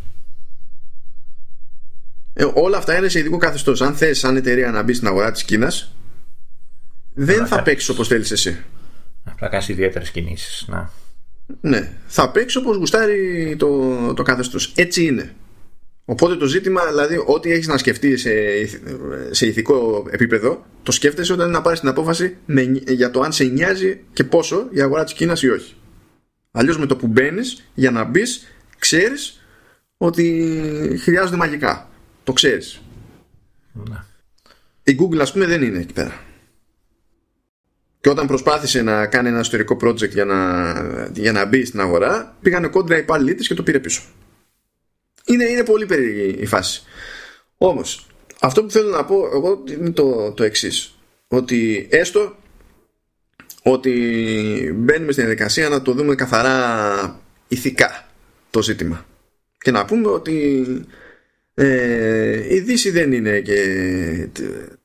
Ε, 2.34 2.46
όλα 2.54 2.78
αυτά 2.78 2.98
είναι 2.98 3.08
σε 3.08 3.20
ειδικό 3.20 3.38
καθεστώς. 3.38 3.82
Αν 3.82 3.96
θες, 3.96 4.20
σαν 4.20 4.36
εταιρεία, 4.36 4.72
να 4.72 4.84
μπεις 4.84 4.96
στην 4.96 5.08
αγορά 5.08 5.32
της 5.32 5.44
Κίνας, 5.44 5.96
δεν 7.14 7.46
θα 7.48 7.62
παίξεις 7.62 7.90
όπως 7.90 8.08
θέλεις 8.08 8.32
εσύ. 8.32 8.64
Απλά 9.24 9.48
κάνεις 9.48 9.68
ιδιαίτερες 9.70 10.10
κινήσεις. 10.10 10.66
Να. 10.68 10.92
Ναι, 11.62 11.98
θα 12.08 12.32
παίξεις 12.32 12.62
όπως 12.62 12.78
γουστάρει 12.78 13.56
το, 13.60 14.14
το 14.14 14.24
καθεστώς. 14.24 14.72
Έτσι 14.76 15.06
είναι. 15.06 15.36
Οπότε 16.06 16.36
το 16.36 16.46
ζήτημα, 16.46 16.86
δηλαδή, 16.86 17.24
ό,τι 17.26 17.52
έχεις 17.52 17.68
να 17.68 17.78
σκεφτείς 17.78 18.22
σε, 18.22 18.32
σε 19.32 19.48
ηθικό 19.48 20.08
επίπεδο, 20.10 20.66
το 20.84 20.92
σκέφτεσαι 20.92 21.34
όταν 21.34 21.48
είναι 21.48 21.58
να 21.58 21.64
πάρεις 21.64 21.80
την 21.80 21.90
απόφαση 21.90 22.38
με, 22.46 22.62
για 22.88 23.12
το 23.12 23.22
αν 23.22 23.32
σε 23.32 23.44
νοιάζει 23.44 24.00
και 24.14 24.24
πόσο 24.24 24.68
η 24.72 24.82
αγορά 24.82 25.04
της 25.04 25.14
Κίνας 25.14 25.42
ή 25.42 25.50
όχι. 25.50 25.76
Αλλιώς 26.52 26.78
με 26.78 26.86
το 26.86 26.96
που 26.96 27.08
μπαίνεις, 27.08 27.66
για 27.74 27.92
να 27.92 28.04
μπεις, 28.04 28.48
ξέρεις 28.80 29.46
ότι 29.98 31.00
χρειάζονται 31.02 31.36
μαγικά. 31.36 31.90
Το 32.24 32.34
ξέρεις. 32.34 32.82
Ναι. 33.74 33.98
Η 34.84 34.98
Google, 35.00 35.20
ας 35.20 35.32
πούμε, 35.32 35.46
δεν 35.46 35.62
είναι 35.62 35.80
εκεί 35.80 35.94
πέρα. 35.94 36.24
Και 38.02 38.10
όταν 38.10 38.28
προσπάθησε 38.28 38.82
να 38.82 39.08
κάνει 39.08 39.28
ένα 39.28 39.40
ιστορικό 39.40 39.78
project 39.82 40.10
για 40.10 40.26
να, 40.26 41.10
για 41.14 41.32
να 41.32 41.46
μπει 41.46 41.66
στην 41.66 41.80
αγορά, 41.80 42.38
πήγανε 42.42 42.68
κόντρα 42.68 42.98
υπάλληλοι 42.98 43.36
της 43.36 43.48
και 43.48 43.54
το 43.54 43.64
πήρε 43.64 43.80
πίσω. 43.80 44.02
Είναι, 45.26 45.44
είναι 45.44 45.64
πολύ 45.64 45.86
περίεργη 45.86 46.42
η 46.42 46.46
φάση. 46.46 46.84
Όμως, 47.58 48.08
αυτό 48.42 48.64
που 48.64 48.72
θέλω 48.72 48.90
να 48.90 49.06
πω 49.06 49.30
εγώ 49.34 49.64
είναι 49.70 49.92
το, 49.92 50.32
το 50.32 50.44
εξής. 50.44 50.98
Ότι 51.28 51.88
έστω 51.92 52.36
ότι 53.64 53.92
μπαίνουμε 54.76 55.12
στην 55.12 55.24
διαδικασία 55.24 55.70
να 55.70 55.82
το 55.82 55.94
δούμε 55.94 56.16
καθαρά 56.16 57.20
ηθικά 57.48 58.08
το 58.50 58.62
ζήτημα. 58.62 59.06
Και 59.58 59.72
να 59.72 59.86
πούμε 59.86 60.08
ότι 60.08 60.66
ε, 61.58 62.56
η 62.56 62.60
Δύση 62.60 62.90
δεν 62.90 63.12
είναι 63.12 63.40
και 63.40 63.58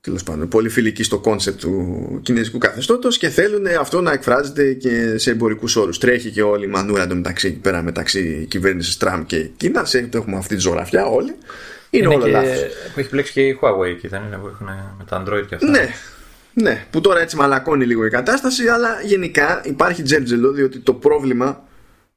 τέλος 0.01 0.23
πάντων, 0.23 0.49
πολύ 0.49 0.68
φιλική 0.68 1.03
στο 1.03 1.18
κόνσεπτ 1.18 1.61
του 1.61 2.21
κινέζικου 2.23 2.59
καθεστώτος 2.59 3.18
και 3.18 3.29
θέλουν 3.29 3.66
αυτό 3.81 4.01
να 4.01 4.12
εκφράζεται 4.12 4.73
και 4.73 5.18
σε 5.18 5.31
εμπορικούς 5.31 5.77
όρους. 5.77 5.99
Τρέχει 5.99 6.31
και 6.31 6.43
όλη 6.43 6.64
η 6.64 6.68
μανούρα 6.68 7.14
μεταξύ, 7.14 7.47
εκεί 7.47 7.59
πέρα 7.59 7.83
μεταξύ 7.83 8.47
κυβέρνησης 8.51 8.97
Τραμπ 8.97 9.25
και 9.27 9.49
Κίνας. 9.57 9.95
Έχουμε 9.95 10.37
αυτή 10.37 10.55
τη 10.55 10.61
ζωγραφιά 10.61 11.07
όλοι. 11.07 11.35
Είναι, 11.91 12.05
είναι 12.05 12.14
όλο 12.14 12.25
και, 12.25 12.31
λάθος. 12.31 12.59
Που 12.95 13.01
έχει 13.01 13.09
μπλέξει 13.09 13.33
και 13.33 13.41
η 13.41 13.59
Huawei 13.61 13.89
εκεί, 13.89 14.09
δεν 14.09 14.23
είναι 14.23 14.37
που 14.37 14.47
έχουν 14.47 14.66
με 14.99 15.05
τα 15.09 15.23
Android 15.23 15.45
και 15.49 15.55
αυτά. 15.55 15.71
Ναι, 15.71 15.89
ναι, 16.53 16.87
που 16.91 17.01
τώρα 17.01 17.21
έτσι 17.21 17.37
μαλακώνει 17.37 17.87
λίγο 17.87 18.07
η 18.07 18.11
κατάσταση, 18.11 18.68
αλλά 18.68 19.01
γενικά 19.05 19.61
υπάρχει 19.64 20.03
τζέρτζελο 20.03 20.53
διότι 20.53 20.79
το 20.79 20.95
πρόβλημα, 20.95 21.64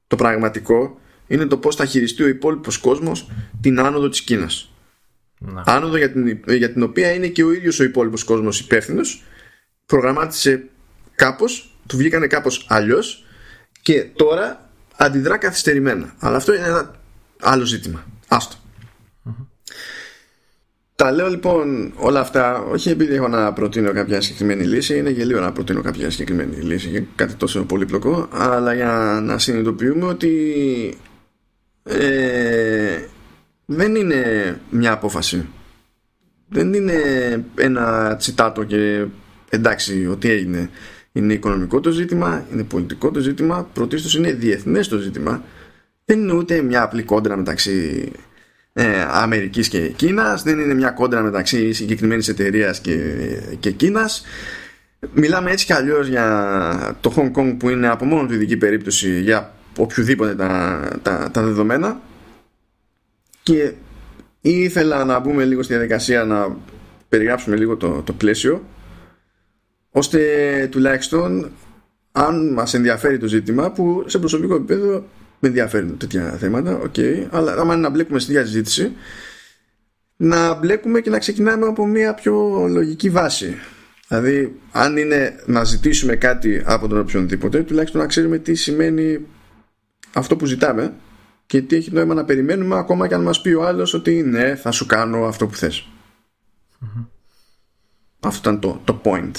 το 0.07 0.15
πραγματικό, 0.15 0.99
είναι 1.33 1.45
το 1.45 1.57
πώς 1.57 1.75
θα 1.75 1.85
χειριστεί 1.85 2.23
ο 2.23 2.27
υπόλοιπος 2.27 2.77
κόσμος 2.77 3.29
την 3.61 3.79
άνοδο 3.79 4.09
της 4.09 4.21
Κίνας. 4.21 4.73
Να. 5.39 5.63
Άνοδο 5.65 5.97
για 5.97 6.11
την, 6.11 6.39
για 6.47 6.73
την 6.73 6.83
οποία 6.83 7.13
είναι 7.13 7.27
και 7.27 7.43
ο 7.43 7.51
ίδιος 7.51 7.79
ο 7.79 7.83
υπόλοιπος 7.83 8.23
κόσμος 8.23 8.59
υπεύθυνος. 8.59 9.23
Προγραμμάτισε 9.85 10.63
κάπως, 11.15 11.75
του 11.87 11.97
βγήκανε 11.97 12.27
κάπως 12.27 12.65
αλλιώς 12.69 13.25
και 13.81 14.03
τώρα 14.15 14.69
αντιδρά 14.95 15.37
καθυστερημένα. 15.37 16.15
Αλλά 16.19 16.35
αυτό 16.35 16.53
είναι 16.53 16.65
ένα 16.65 16.95
άλλο 17.41 17.65
ζήτημα. 17.65 18.05
Άστο. 18.27 18.55
Τα 20.95 21.11
λέω 21.11 21.29
λοιπόν 21.29 21.93
όλα 21.95 22.19
αυτά 22.19 22.61
όχι 22.61 22.89
επειδή 22.89 23.15
έχω 23.15 23.27
να 23.27 23.53
προτείνω 23.53 23.91
κάποια 23.91 24.21
συγκεκριμένη 24.21 24.63
λύση, 24.63 24.97
είναι 24.97 25.09
γελίο 25.09 25.39
να 25.39 25.51
προτείνω 25.51 25.81
κάποια 25.81 26.09
συγκεκριμένη 26.09 26.55
λύση 26.55 26.89
για 26.89 27.05
κάτι 27.15 27.33
τόσο 27.33 27.63
πολύπλοκο, 27.63 28.27
αλλά 28.31 28.73
για 28.73 29.19
να 29.23 29.37
συνειδητοποιούμε 29.37 30.05
ότι 30.05 30.97
ε, 31.83 32.99
δεν 33.65 33.95
είναι 33.95 34.59
μια 34.69 34.91
απόφαση. 34.91 35.49
Δεν 36.49 36.73
είναι 36.73 36.93
ένα 37.55 38.15
τσιτάτο 38.15 38.63
και 38.63 39.05
εντάξει 39.49 40.07
ότι 40.07 40.29
έγινε. 40.29 40.69
Είναι 41.11 41.33
οικονομικό 41.33 41.79
το 41.79 41.91
ζήτημα, 41.91 42.45
είναι 42.53 42.63
πολιτικό 42.63 43.11
το 43.11 43.19
ζήτημα, 43.19 43.69
πρωτίστως 43.73 44.15
είναι 44.15 44.31
διεθνές 44.31 44.87
το 44.87 44.97
ζήτημα. 44.97 45.43
Δεν 46.05 46.19
είναι 46.19 46.33
ούτε 46.33 46.61
μια 46.61 46.81
απλή 46.81 47.03
κόντρα 47.03 47.37
μεταξύ 47.37 48.11
ε, 48.73 49.05
Αμερικής 49.09 49.67
και 49.67 49.87
Κίνας, 49.87 50.43
δεν 50.43 50.59
είναι 50.59 50.73
μια 50.73 50.89
κόντρα 50.89 51.21
μεταξύ 51.21 51.73
συγκεκριμένης 51.73 52.27
εταιρείας 52.27 52.79
και, 52.79 52.97
και 53.59 53.71
Κίνας. 53.71 54.25
Μιλάμε 55.13 55.51
έτσι 55.51 55.65
κι 55.65 55.73
αλλιώς 55.73 56.07
για 56.07 56.97
το 57.01 57.13
Hong 57.15 57.31
Kong 57.39 57.55
που 57.59 57.69
είναι 57.69 57.87
από 57.87 58.05
μόνο 58.05 58.27
του 58.27 58.33
ειδική 58.33 58.57
περίπτωση 58.57 59.21
για 59.21 59.52
οποιοδήποτε 59.77 60.35
τα, 60.35 60.81
τα, 61.01 61.29
τα 61.31 61.43
δεδομένα. 61.43 62.01
Και 63.43 63.73
ήθελα 64.41 65.05
να 65.05 65.19
μπούμε 65.19 65.45
λίγο 65.45 65.63
στη 65.63 65.73
διαδικασία 65.73 66.23
να 66.23 66.57
περιγράψουμε 67.09 67.55
λίγο 67.55 67.77
το, 67.77 68.01
το 68.01 68.13
πλαίσιο 68.13 68.63
ώστε 69.91 70.19
τουλάχιστον 70.71 71.51
αν 72.11 72.53
μας 72.53 72.73
ενδιαφέρει 72.73 73.17
το 73.17 73.27
ζήτημα 73.27 73.71
που 73.71 74.03
σε 74.07 74.19
προσωπικό 74.19 74.55
επίπεδο 74.55 75.05
με 75.39 75.47
ενδιαφέρουν 75.47 75.97
τέτοια 75.97 76.31
θέματα 76.39 76.81
okay, 76.81 77.27
αλλά 77.29 77.53
άμα 77.53 77.73
είναι 77.73 77.81
να 77.81 77.89
μπλέκουμε 77.89 78.19
στη 78.19 78.31
διαζήτηση 78.31 78.91
να 80.15 80.53
μπλέκουμε 80.53 81.01
και 81.01 81.09
να 81.09 81.19
ξεκινάμε 81.19 81.65
από 81.65 81.85
μια 81.85 82.13
πιο 82.13 82.65
λογική 82.69 83.09
βάση. 83.09 83.55
Δηλαδή 84.07 84.59
αν 84.71 84.97
είναι 84.97 85.35
να 85.45 85.63
ζητήσουμε 85.63 86.15
κάτι 86.15 86.61
από 86.65 86.87
τον 86.87 86.99
οποιονδήποτε 86.99 87.63
τουλάχιστον 87.63 88.01
να 88.01 88.07
ξέρουμε 88.07 88.37
τι 88.37 88.55
σημαίνει 88.55 89.25
αυτό 90.13 90.35
που 90.35 90.45
ζητάμε 90.45 90.93
και 91.45 91.61
τι 91.61 91.75
έχει 91.75 91.91
νόημα 91.91 92.13
να 92.13 92.25
περιμένουμε 92.25 92.77
ακόμα 92.77 93.07
και 93.07 93.13
αν 93.13 93.21
μας 93.21 93.41
πει 93.41 93.53
ο 93.53 93.65
άλλος 93.65 93.93
ότι 93.93 94.23
ναι 94.23 94.55
θα 94.55 94.71
σου 94.71 94.85
κάνω 94.85 95.25
αυτό 95.25 95.47
που 95.47 95.55
θες. 95.55 95.87
Αυτό 98.19 98.49
ήταν 98.49 98.59
το, 98.59 98.81
το 98.83 99.01
point. 99.03 99.31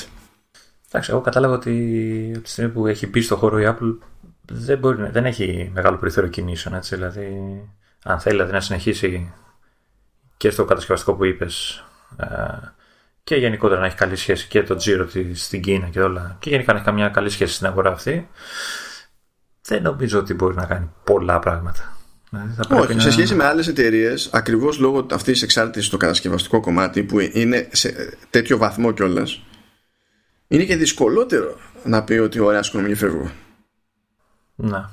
Εντάξει, 0.88 1.10
εγώ 1.10 1.20
κατάλαβα 1.20 1.54
ότι 1.54 2.32
από 2.34 2.44
τη 2.44 2.50
στιγμή 2.50 2.70
που 2.70 2.86
έχει 2.86 3.06
μπει 3.06 3.20
στο 3.20 3.36
χώρο 3.36 3.60
η 3.60 3.64
Apple 3.66 3.98
δεν, 4.46 4.78
μπορεί, 4.78 5.10
δεν 5.10 5.24
έχει 5.24 5.70
μεγάλο 5.74 5.96
περιθώριο 5.96 6.30
κινήσεων 6.30 6.74
έτσι, 6.74 6.94
δηλαδή 6.94 7.28
αν 8.04 8.20
θέλει 8.20 8.34
δηλαδή, 8.34 8.52
να 8.52 8.60
συνεχίσει 8.60 9.32
και 10.36 10.50
στο 10.50 10.64
κατασκευαστικό 10.64 11.14
που 11.14 11.24
είπες 11.24 11.84
ε, 12.16 12.26
και 13.24 13.36
γενικότερα 13.36 13.80
να 13.80 13.86
έχει 13.86 13.96
καλή 13.96 14.16
σχέση 14.16 14.48
και 14.48 14.62
το 14.62 14.74
τζίρο 14.74 15.04
της 15.04 15.44
στην 15.44 15.62
Κίνα 15.62 15.88
και 15.88 16.00
όλα 16.00 16.36
και 16.38 16.50
γενικά 16.50 16.72
να 16.72 16.78
έχει 16.78 16.86
καμιά 16.86 17.08
καλή 17.08 17.28
σχέση 17.28 17.54
στην 17.54 17.66
αγορά 17.66 17.90
αυτή 17.90 18.28
δεν 19.66 19.82
νομίζω 19.82 20.18
ότι 20.18 20.34
μπορεί 20.34 20.54
να 20.54 20.64
κάνει 20.64 20.90
πολλά 21.04 21.38
πράγματα. 21.38 21.96
Δηλαδή 22.30 22.54
θα 22.54 22.76
Όχι, 22.76 22.94
να... 22.94 23.00
σε 23.00 23.10
σχέση 23.10 23.34
με 23.34 23.44
άλλες 23.44 23.68
εταιρείες, 23.68 24.30
ακριβώς 24.32 24.78
λόγω 24.78 25.06
αυτής 25.10 25.32
της 25.32 25.42
εξάρτησης 25.42 25.86
στο 25.86 25.96
κατασκευαστικό 25.96 26.60
κομμάτι 26.60 27.02
που 27.02 27.20
είναι 27.20 27.68
σε 27.72 28.16
τέτοιο 28.30 28.58
βαθμό 28.58 28.92
κιόλας, 28.92 29.42
είναι 30.48 30.64
και 30.64 30.76
δυσκολότερο 30.76 31.56
να 31.84 32.04
πει 32.04 32.12
ότι 32.12 32.38
ωραία, 32.38 32.62
σκόνη 32.62 32.88
και 32.88 32.96
φεύγω. 32.96 33.30
Να. 34.54 34.90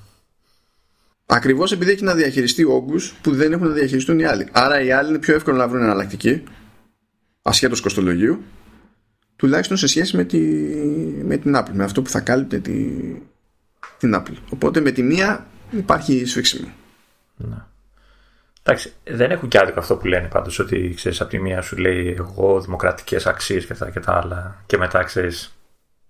Ακριβώς 1.25 1.71
επειδή 1.71 1.91
έχει 1.91 2.03
να 2.03 2.15
διαχειριστεί 2.15 2.63
όγκους 2.63 3.13
που 3.21 3.31
δεν 3.31 3.51
έχουν 3.51 3.67
να 3.67 3.73
διαχειριστούν 3.73 4.19
οι 4.19 4.25
άλλοι. 4.25 4.47
Άρα 4.51 4.81
οι 4.81 4.91
άλλοι 4.91 5.09
είναι 5.09 5.19
πιο 5.19 5.35
εύκολο 5.35 5.57
να 5.57 5.67
βρουν 5.67 5.83
εναλλακτική, 5.83 6.43
ασχέτως 7.41 7.81
κοστολογίου, 7.81 8.43
τουλάχιστον 9.35 9.77
σε 9.77 9.87
σχέση 9.87 10.15
με, 10.15 10.23
τη, 10.23 10.37
με 11.23 11.37
την 11.37 11.55
Apple, 11.57 11.73
με 11.73 11.83
αυτό 11.83 12.01
που 12.01 12.09
θα 12.09 12.19
κάλυπτε 12.19 12.59
τη, 12.59 12.73
την 14.01 14.15
Apple. 14.15 14.35
Οπότε 14.49 14.79
με 14.79 14.91
τη 14.91 15.03
μία 15.03 15.47
υπάρχει 15.71 16.25
σφίξιμο. 16.25 16.71
Ναι. 17.35 17.55
Εντάξει, 18.63 18.93
δεν 19.03 19.31
έχουν 19.31 19.49
και 19.49 19.59
άδικο 19.59 19.79
αυτό 19.79 19.95
που 19.95 20.07
λένε 20.07 20.27
πάντως 20.27 20.59
ότι 20.59 20.93
ξέρεις 20.95 21.21
από 21.21 21.29
τη 21.29 21.39
μία 21.39 21.61
σου 21.61 21.77
λέει 21.77 22.15
εγώ 22.17 22.61
δημοκρατικές 22.61 23.25
αξίες 23.25 23.65
και 23.65 23.73
αυτά 23.73 23.89
και 23.89 23.99
τα 23.99 24.13
άλλα 24.23 24.63
και 24.65 24.77
μετά 24.77 25.03
ξέρεις 25.03 25.55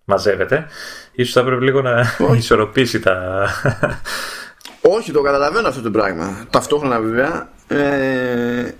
μαζεύεται. 0.06 0.68
Ίσως 1.12 1.34
θα 1.34 1.44
πρέπει 1.44 1.64
λίγο 1.64 1.82
να 1.82 2.06
ισορροπήσει 2.38 3.00
τα... 3.00 3.48
Όχι, 4.82 5.12
το 5.12 5.22
καταλαβαίνω 5.22 5.68
αυτό 5.68 5.82
το 5.82 5.92
πράγμα. 5.92 6.48
Ταυτόχρονα 6.50 7.00
βέβαια 7.00 7.50
ε, 7.68 8.72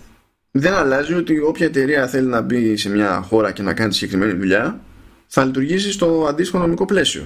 δεν 0.52 0.74
αλλάζει 0.74 1.14
ότι 1.14 1.40
όποια 1.40 1.66
εταιρεία 1.66 2.08
θέλει 2.08 2.28
να 2.28 2.42
μπει 2.42 2.78
σε 2.78 2.90
μια 2.90 3.22
χώρα 3.22 3.52
και 3.52 3.62
να 3.62 3.74
κάνει 3.74 3.94
συγκεκριμένη 3.94 4.34
δουλειά 4.34 4.80
θα 5.28 5.46
λειτουργήσει 5.46 5.92
στο 5.92 6.26
αντίστοιχο 6.30 6.60
νομικό 6.60 6.86
πλαίσιο. 6.86 7.24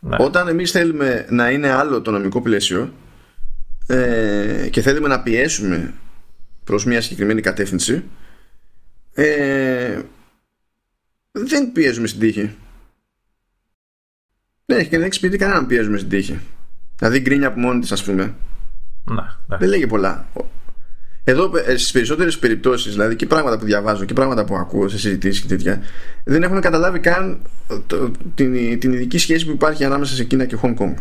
Ναι. 0.00 0.16
Όταν 0.20 0.48
εμείς 0.48 0.70
θέλουμε 0.70 1.26
να 1.30 1.50
είναι 1.50 1.70
άλλο 1.70 2.02
το 2.02 2.10
νομικό 2.10 2.42
πλαίσιο 2.42 2.92
ε, 3.86 4.68
και 4.70 4.80
θέλουμε 4.80 5.08
να 5.08 5.22
πιέσουμε 5.22 5.94
προς 6.64 6.84
μια 6.84 7.00
συγκεκριμένη 7.00 7.40
κατεύθυνση 7.40 8.04
ε, 9.20 10.00
δεν 11.32 11.72
πιέζουμε 11.72 12.06
στην 12.06 12.20
τύχη. 12.20 12.56
Δεν 14.66 14.78
έχει, 14.78 14.88
δεν 14.88 15.02
εξυπηρετεί 15.02 15.38
κανέναν 15.38 15.62
να 15.62 15.68
πιέζουμε 15.68 15.98
στην 15.98 16.10
τύχη. 16.10 16.40
Δηλαδή 16.96 17.20
γκρίνια 17.20 17.48
από 17.48 17.60
μόνη 17.60 17.80
της, 17.80 17.92
ας 17.92 18.04
πούμε. 18.04 18.34
Να, 19.04 19.40
ναι. 19.46 19.56
Δεν 19.56 19.68
λέγει 19.68 19.86
πολλά. 19.86 20.28
Εδώ 21.28 21.50
ε, 21.66 21.76
στις 21.76 21.90
περισσότερες 21.90 22.38
περιπτώσεις, 22.38 22.92
δηλαδή 22.92 23.16
και 23.16 23.26
πράγματα 23.26 23.58
που 23.58 23.64
διαβάζω 23.64 24.04
και 24.04 24.12
πράγματα 24.12 24.44
που 24.44 24.56
ακούω 24.56 24.88
σε 24.88 24.98
συζητήσεις 24.98 25.40
και 25.40 25.48
τέτοια, 25.48 25.82
δεν 26.24 26.42
έχουν 26.42 26.60
καταλάβει 26.60 26.98
καν 26.98 27.40
το, 27.86 28.10
την, 28.34 28.78
την 28.80 28.92
ειδική 28.92 29.18
σχέση 29.18 29.46
που 29.46 29.50
υπάρχει 29.50 29.84
ανάμεσα 29.84 30.14
σε 30.14 30.24
Κίνα 30.24 30.44
και 30.44 30.58
Hong 30.62 30.76
Kong. 30.76 30.94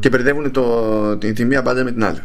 Και 0.00 0.08
μπερδεύουν 0.08 0.50
το, 0.50 1.16
τη, 1.16 1.32
τη 1.32 1.44
μία 1.44 1.62
μπάντα 1.62 1.84
με 1.84 1.92
την 1.92 2.04
άλλη. 2.04 2.20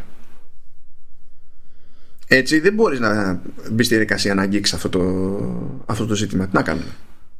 Έτσι 2.26 2.60
δεν 2.60 2.74
μπορείς 2.74 3.00
να 3.00 3.40
μπεις 3.70 3.86
στη 3.86 3.94
διαδικασία 3.94 4.34
να 4.34 4.42
αγγίξεις 4.42 4.74
αυτό 4.74 4.88
το, 4.88 5.02
αυτό 5.86 6.06
το 6.06 6.14
ζήτημα. 6.14 6.46
Τι 6.46 6.54
να 6.54 6.62
κάνουμε; 6.62 6.90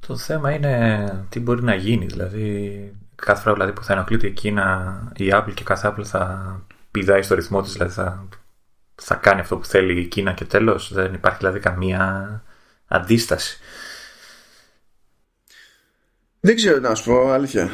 Το 0.07 0.17
θέμα 0.17 0.51
είναι 0.51 1.27
τι 1.29 1.41
μπορεί 1.41 1.63
να 1.63 1.75
γίνει. 1.75 2.07
Δηλαδή, 2.07 2.93
κάθε 3.15 3.43
φορά 3.43 3.55
δηλαδή, 3.55 3.73
που 3.73 3.85
θα 3.85 3.93
ενοχλείται 3.93 4.27
η 4.27 4.33
Κίνα, 4.33 4.99
η 5.17 5.29
Apple 5.33 5.53
και 5.55 5.65
κάθε 5.65 5.89
Apple 5.89 6.05
θα 6.05 6.61
πηδάει 6.99 7.23
στο 7.23 7.35
ρυθμό 7.35 7.63
της, 7.63 7.73
δηλαδή 7.73 7.93
θα, 7.93 8.29
θα 8.95 9.15
κάνει 9.15 9.41
αυτό 9.41 9.57
που 9.57 9.65
θέλει 9.65 10.01
η 10.01 10.05
Κίνα 10.07 10.33
και 10.33 10.45
τέλος. 10.45 10.93
Δεν 10.93 11.15
υπάρχει 11.15 11.39
δηλαδή 11.39 11.59
καμία 11.59 12.43
αντίσταση. 12.87 13.59
Δεν 16.41 16.57
ξέρω 16.57 16.81
να 16.81 16.95
σου 16.95 17.05
πω, 17.05 17.31
αλήθεια. 17.31 17.71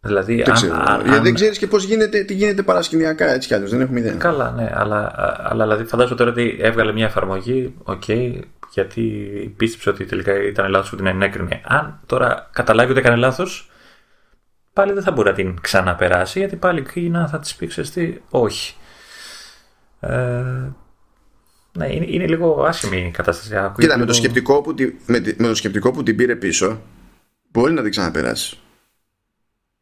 Δηλαδή, 0.00 0.36
δεν, 0.36 0.50
αν, 0.50 0.54
ξέρω. 0.54 0.74
αν, 0.74 1.22
δεν 1.22 1.34
ξέρεις 1.34 1.58
και 1.58 1.66
πώς 1.66 1.84
γίνεται, 1.84 2.24
τι 2.24 2.34
γίνεται 2.34 2.62
παρασκηνιακά 2.62 3.32
έτσι 3.32 3.48
κι 3.48 3.54
αλλιώς. 3.54 3.68
Δεν 3.68 3.80
έχουμε 3.80 4.00
ιδέα. 4.00 4.14
Καλά, 4.14 4.50
ναι, 4.50 4.70
αλλά, 4.74 5.12
αλλά 5.42 5.64
δηλαδή 5.64 5.84
φαντάζομαι 5.84 6.16
τώρα 6.16 6.30
ότι 6.30 6.56
έβγαλε 6.60 6.92
μια 6.92 7.06
εφαρμογή, 7.06 7.74
οκ, 7.82 8.02
οκέι, 8.06 8.40
γιατί 8.70 9.02
πίστεψε 9.56 9.90
ότι 9.90 10.04
τελικά 10.04 10.42
ήταν 10.42 10.70
λάθος 10.70 10.90
που 10.90 10.96
την 10.96 11.06
ενέκρινε. 11.06 11.60
Αν 11.64 12.00
τώρα 12.06 12.48
καταλάβει 12.52 12.90
ότι 12.90 13.00
έκανε 13.00 13.16
λάθος, 13.16 13.70
πάλι 14.74 14.92
δεν 14.92 15.02
θα 15.02 15.10
μπορεί 15.10 15.28
να 15.28 15.34
την 15.34 15.60
ξαναπεράσει, 15.60 16.38
γιατί 16.38 16.56
πάλι 16.56 16.80
η 16.80 16.84
Κίνα 16.92 17.28
θα 17.28 17.38
της 17.38 17.54
πει 17.54 17.66
τι, 17.66 18.14
όχι. 18.30 18.74
Ε, 20.00 20.08
ναι, 21.72 21.92
είναι, 21.94 22.04
είναι 22.08 22.26
λίγο 22.26 22.64
άσχημη 22.64 23.06
η 23.06 23.10
κατάσταση. 23.10 23.72
Κοίτα, 23.78 23.98
με, 23.98 24.04
το 24.04 24.12
σκεπτικό 24.12 24.60
που 24.60 24.74
τη, 24.74 24.84
με, 25.06 25.22
με 25.36 25.46
το 25.46 25.54
σκεπτικό 25.54 25.90
που 25.90 26.02
την 26.02 26.16
πήρε 26.16 26.36
πίσω, 26.36 26.82
μπορεί 27.50 27.72
να 27.72 27.82
την 27.82 27.90
ξαναπεράσει. 27.90 28.58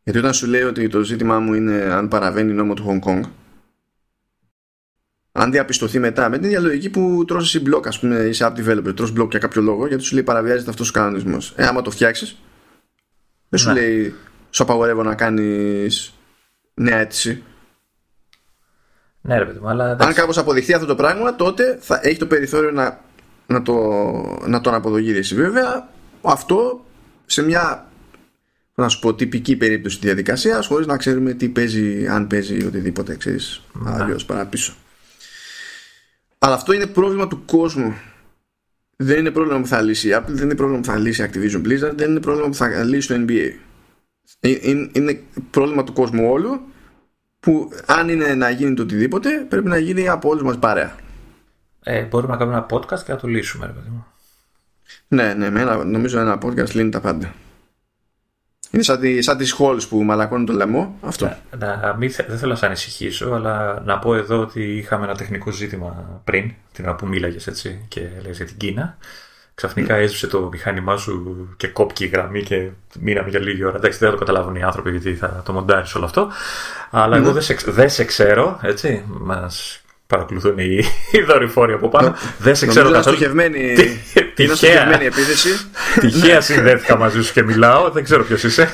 Γιατί 0.03 0.19
όταν 0.19 0.35
σου 0.35 0.47
λέει 0.47 0.63
ότι 0.63 0.89
το 0.89 1.03
ζήτημά 1.03 1.39
μου 1.39 1.55
είναι 1.55 1.75
αν 1.75 2.09
παραβαίνει 2.09 2.53
νόμο 2.53 2.75
του 2.75 2.87
Hong 2.89 3.09
Kong, 3.09 3.21
αν 5.33 5.51
διαπιστωθεί 5.51 5.99
μετά 5.99 6.29
με 6.29 6.39
την 6.39 6.49
διαλογική 6.49 6.91
που 6.91 7.25
τρώσει 7.27 7.57
εσύ 7.57 7.65
μπλοκ, 7.65 7.87
ας 7.87 8.01
πούμε, 8.01 8.17
είσαι 8.17 8.53
app 8.53 8.61
developer, 8.61 8.97
τρώσει 8.97 9.13
μπλοκ 9.13 9.31
για 9.31 9.39
κάποιο 9.39 9.63
λόγο, 9.63 9.87
γιατί 9.87 10.03
σου 10.03 10.15
λέει 10.15 10.23
παραβιάζεται 10.23 10.71
αυτός 10.71 10.89
ο 10.89 10.93
κανονισμός. 10.93 11.53
Ε, 11.57 11.67
άμα 11.67 11.83
το 11.83 11.91
φτιάξεις, 11.91 12.37
δεν 13.49 13.59
σου 13.59 13.69
ναι. 13.69 13.81
λέει 13.81 14.15
σου 14.53 14.63
απαγορεύω 14.63 15.03
να 15.03 15.15
κάνεις 15.15 16.15
νέα 16.75 16.99
αίτηση. 16.99 17.43
Ναι, 19.21 19.39
ρε 19.39 19.45
παιδί 19.45 19.59
μου, 19.59 19.69
αλλά. 19.69 19.97
Αν 20.01 20.15
κάπως 20.15 20.39
αποδειχθεί 20.39 20.73
αυτό 20.73 20.87
το 20.87 20.95
πράγμα, 20.95 21.37
τότε 21.37 21.79
θα 21.81 22.01
έχει 22.03 22.19
το 22.19 22.27
περιθώριο 22.27 22.71
να, 22.71 23.01
να, 23.47 23.63
το, 23.63 23.75
να 24.47 24.61
τον 24.61 24.75
αποδογυρίσει. 24.75 25.35
Βέβαια, 25.35 25.89
αυτό 26.23 26.85
σε 27.27 27.43
μια 27.43 27.87
να 28.75 28.89
σου 28.89 28.99
πω 28.99 29.15
τυπική 29.15 29.57
περίπτωση 29.57 29.97
της 29.97 30.05
διαδικασίας 30.05 30.67
χωρίς 30.67 30.87
να 30.87 30.97
ξέρουμε 30.97 31.33
τι 31.33 31.49
παίζει, 31.49 32.07
αν 32.07 32.27
παίζει 32.27 32.65
οτιδήποτε 32.67 33.17
ξέρεις 33.17 33.63
αλλιώς 33.85 34.25
παραπίσω. 34.25 34.75
Αλλά 36.39 36.55
αυτό 36.55 36.73
είναι 36.73 36.87
πρόβλημα 36.87 37.29
του 37.29 37.45
κόσμου. 37.45 37.95
Δεν 38.97 39.19
είναι 39.19 39.31
πρόβλημα 39.31 39.61
που 39.61 39.67
θα 39.67 39.81
λύσει 39.81 40.09
η 40.09 40.13
Apple, 40.15 40.29
δεν 40.29 40.45
είναι 40.45 40.55
πρόβλημα 40.55 40.81
που 40.81 40.87
θα 40.87 40.99
λύσει 40.99 41.23
η 41.23 41.31
Activision 41.33 41.67
Blizzard, 41.67 41.93
δεν 41.95 42.11
είναι 42.11 42.21
πρόβλημα 42.21 42.49
που 42.49 42.55
θα 42.55 42.85
λύσει 42.85 43.09
το 43.09 43.25
NBA. 43.29 43.51
Ε, 44.41 44.51
είναι 44.93 45.23
πρόβλημα 45.51 45.85
του 45.85 45.93
κόσμου 45.93 46.31
όλου 46.31 46.61
που 47.41 47.69
αν 47.87 48.09
είναι 48.09 48.35
να 48.35 48.51
γίνει 48.51 48.75
το 48.75 48.83
οτιδήποτε 48.83 49.47
πρέπει 49.49 49.69
να 49.69 49.79
γίνει 49.79 50.09
από 50.09 50.29
όλους 50.29 50.43
μας 50.43 50.59
παρέα. 50.59 50.97
Ε, 51.83 52.03
μπορούμε 52.03 52.33
να 52.33 52.39
κάνουμε 52.39 52.57
ένα 52.57 52.67
podcast 52.71 53.03
και 53.05 53.13
να 53.13 53.19
το 53.19 53.29
λύσουμε. 53.29 53.75
Ρε, 55.09 55.35
ναι, 55.35 55.49
ναι, 55.51 55.65
νομίζω 55.65 56.21
ένα 56.21 56.39
podcast 56.43 56.71
λύνει 56.71 56.91
τα 56.91 57.01
πάντα. 57.01 57.35
Είναι 58.71 58.83
σαν, 58.83 59.01
τη, 59.01 59.23
σαν 59.23 59.37
τις 59.37 59.57
halls 59.59 59.89
που 59.89 60.03
μαλακώνουν 60.03 60.47
το 60.47 60.53
λαιμό. 60.53 60.99
Αυτό. 61.01 61.37
Να, 61.59 61.77
να, 61.77 61.97
μη, 61.97 62.07
δεν 62.07 62.39
θέλω 62.39 62.53
να 62.53 62.59
σε 62.59 62.67
ανησυχήσω, 62.67 63.33
αλλά 63.33 63.83
να 63.85 63.99
πω 63.99 64.15
εδώ 64.15 64.41
ότι 64.41 64.77
είχαμε 64.77 65.05
ένα 65.05 65.15
τεχνικό 65.15 65.51
ζήτημα 65.51 66.21
πριν, 66.25 66.53
την 66.73 66.85
ώρα 66.85 66.95
που 66.95 67.07
μίλαγες 67.07 67.47
έτσι 67.47 67.85
και 67.89 68.09
λες 68.27 68.37
για 68.37 68.47
την 68.47 68.57
Κίνα. 68.57 68.97
Ξαφνικά 69.55 69.95
έσβησε 69.95 70.27
το 70.27 70.49
μηχάνημά 70.53 70.97
σου 70.97 71.37
και 71.57 71.67
κόπηκε 71.67 72.05
η 72.05 72.09
γραμμή 72.09 72.43
και 72.43 72.69
μείναμε 73.01 73.29
για 73.29 73.41
λίγη 73.41 73.65
ώρα. 73.65 73.77
Εντάξει, 73.77 73.99
δεν 73.99 74.09
θα 74.09 74.15
το 74.15 74.21
καταλάβουν 74.25 74.55
οι 74.55 74.63
άνθρωποι 74.63 74.91
γιατί 74.91 75.15
θα 75.15 75.43
το 75.45 75.53
μοντάρεις 75.53 75.95
όλο 75.95 76.05
αυτό. 76.05 76.31
Αλλά 76.91 77.17
εγώ 77.17 77.33
δεν 77.33 77.43
σε, 77.43 77.57
δεν 77.67 77.91
σε 77.91 78.05
ξέρω, 78.05 78.59
έτσι. 78.63 79.05
Μας 79.07 79.83
παρακολουθούν 80.07 80.59
οι, 80.59 80.85
οι 81.13 81.21
δορυφόροι 81.21 81.73
από 81.73 81.89
πάνω. 81.89 82.15
δεν 82.39 82.55
σε 82.55 82.67
ξέρω 82.67 82.91
καθόλου. 82.91 83.17
Στοχευμένη... 83.17 83.75
Είναι 84.37 84.55
στοχευμένη 84.55 85.05
επίθεση; 85.05 85.49
Τυχαία 86.01 86.41
συνδέθηκα 86.41 86.97
μαζί 86.97 87.23
σου 87.23 87.33
και 87.33 87.43
μιλάω. 87.43 87.91
Δεν 87.91 88.05
ξέρω 88.05 88.25
ποιος 88.25 88.43
είσαι. 88.43 88.69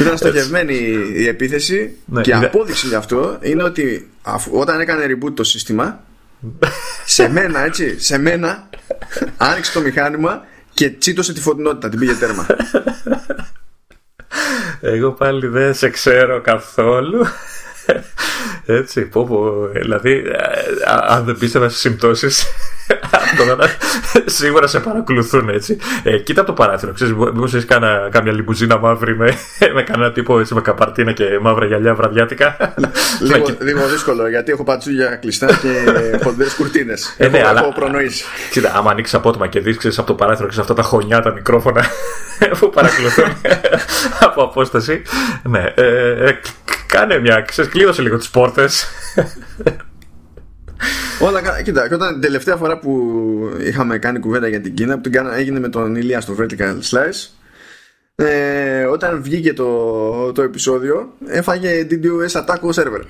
Ήταν 0.00 0.16
στοχευμένη 0.16 0.74
η 1.14 1.28
επίθεση 1.28 1.96
ναι, 2.04 2.20
και 2.20 2.30
η 2.30 2.34
απόδειξη 2.34 2.86
γι' 2.86 2.94
αυτό 2.94 3.38
είναι 3.40 3.62
ότι 3.62 4.10
όταν 4.50 4.80
έκανε 4.80 5.04
reboot 5.06 5.32
το 5.34 5.44
σύστημα 5.44 6.00
σε 7.06 7.28
μένα 7.28 7.64
έτσι, 7.64 8.00
σε 8.00 8.18
μένα 8.18 8.68
άνοιξε 9.36 9.72
το 9.72 9.80
μηχάνημα 9.80 10.44
και 10.74 10.90
τσίτωσε 10.90 11.32
τη 11.32 11.40
φωτεινότητα, 11.40 11.88
την 11.88 11.98
πήγε 11.98 12.14
τέρμα. 12.14 12.46
Εγώ 14.80 15.12
πάλι 15.12 15.46
δεν 15.46 15.74
σε 15.74 15.90
ξέρω 15.90 16.40
καθόλου. 16.40 17.26
Έτσι, 18.66 19.02
πω, 19.02 19.26
πω, 19.26 19.66
δηλαδή, 19.66 20.12
ε, 20.12 20.38
αν 20.86 21.24
δεν 21.24 21.38
πίστευα 21.38 21.68
στις 21.68 21.80
συμπτώσεις, 21.80 22.46
σίγουρα 24.26 24.66
σε 24.66 24.80
παρακολουθούν 24.80 25.48
έτσι. 25.48 25.78
Ε, 26.02 26.18
κοίτα 26.18 26.44
το 26.44 26.52
παράθυρο, 26.52 26.92
ξέρεις, 26.92 27.14
μήπως 27.14 27.54
έχεις 27.54 27.66
κάνα, 27.66 28.08
κάμια 28.10 28.32
λιμπουζίνα 28.32 28.78
μαύρη 28.78 29.16
με, 29.16 29.38
με 29.74 29.82
κανένα 29.82 30.12
τύπο 30.12 30.40
έτσι, 30.40 30.54
με 30.54 30.60
καπαρτίνα 30.60 31.12
και 31.12 31.38
μαύρα 31.40 31.66
γυαλιά 31.66 31.94
βραδιάτικα. 31.94 32.74
λίγο, 33.20 33.46
λίγο 33.60 33.86
δύσκολο, 33.86 34.28
γιατί 34.28 34.52
έχω 34.52 34.64
πατσούγια 34.64 35.16
κλειστά 35.16 35.46
και 35.46 35.90
χοντρές 36.24 36.54
κουρτίνες. 36.54 37.14
Ε, 37.18 37.28
ναι, 37.28 37.38
έχω, 37.38 37.48
αλλά, 37.48 37.60
έχω 37.60 37.72
προνοήσει. 37.72 38.24
Κοίτα, 38.50 38.72
άμα 38.76 38.90
ανοίξεις 38.90 39.14
απότομα 39.14 39.46
και 39.46 39.60
δείξει 39.60 39.88
από 39.96 40.06
το 40.06 40.14
παράθυρο 40.14 40.48
και 40.48 40.60
αυτά 40.60 40.74
τα 40.74 40.82
χωνιά, 40.82 41.20
τα 41.20 41.32
μικρόφωνα 41.32 41.84
που 42.58 42.70
παρακολουθούν 42.70 43.36
από 44.26 44.42
απόσταση. 44.42 45.02
Ναι, 45.42 45.72
ε, 45.74 46.10
ε, 46.28 46.38
Κάνε 46.86 47.18
μια, 47.18 47.40
ξέρεις, 47.40 47.70
κλείδωσε 47.70 48.02
λίγο 48.02 48.16
τις 48.16 48.30
πόρτες. 48.30 48.86
Όλα, 51.20 51.62
κοίτα, 51.62 51.88
και 51.88 51.94
όταν 51.94 52.12
την 52.12 52.20
τελευταία 52.20 52.56
φορά 52.56 52.78
που 52.78 52.92
είχαμε 53.60 53.98
κάνει 53.98 54.18
κουβέντα 54.18 54.48
για 54.48 54.60
την 54.60 54.74
Κίνα, 54.74 54.94
που 54.94 55.00
την 55.00 55.12
κάνα, 55.12 55.36
έγινε 55.36 55.60
με 55.60 55.68
τον 55.68 55.96
Ηλία 55.96 56.20
στο 56.20 56.36
Vertical 56.40 56.78
Slice, 56.90 57.30
ε, 58.14 58.84
όταν 58.84 59.22
βγήκε 59.22 59.52
το, 59.52 60.32
το 60.32 60.42
επεισόδιο, 60.42 61.12
έφαγε 61.26 61.86
DDoS 61.90 62.40
attack 62.40 62.60
ο 62.60 62.68
server. 62.74 63.02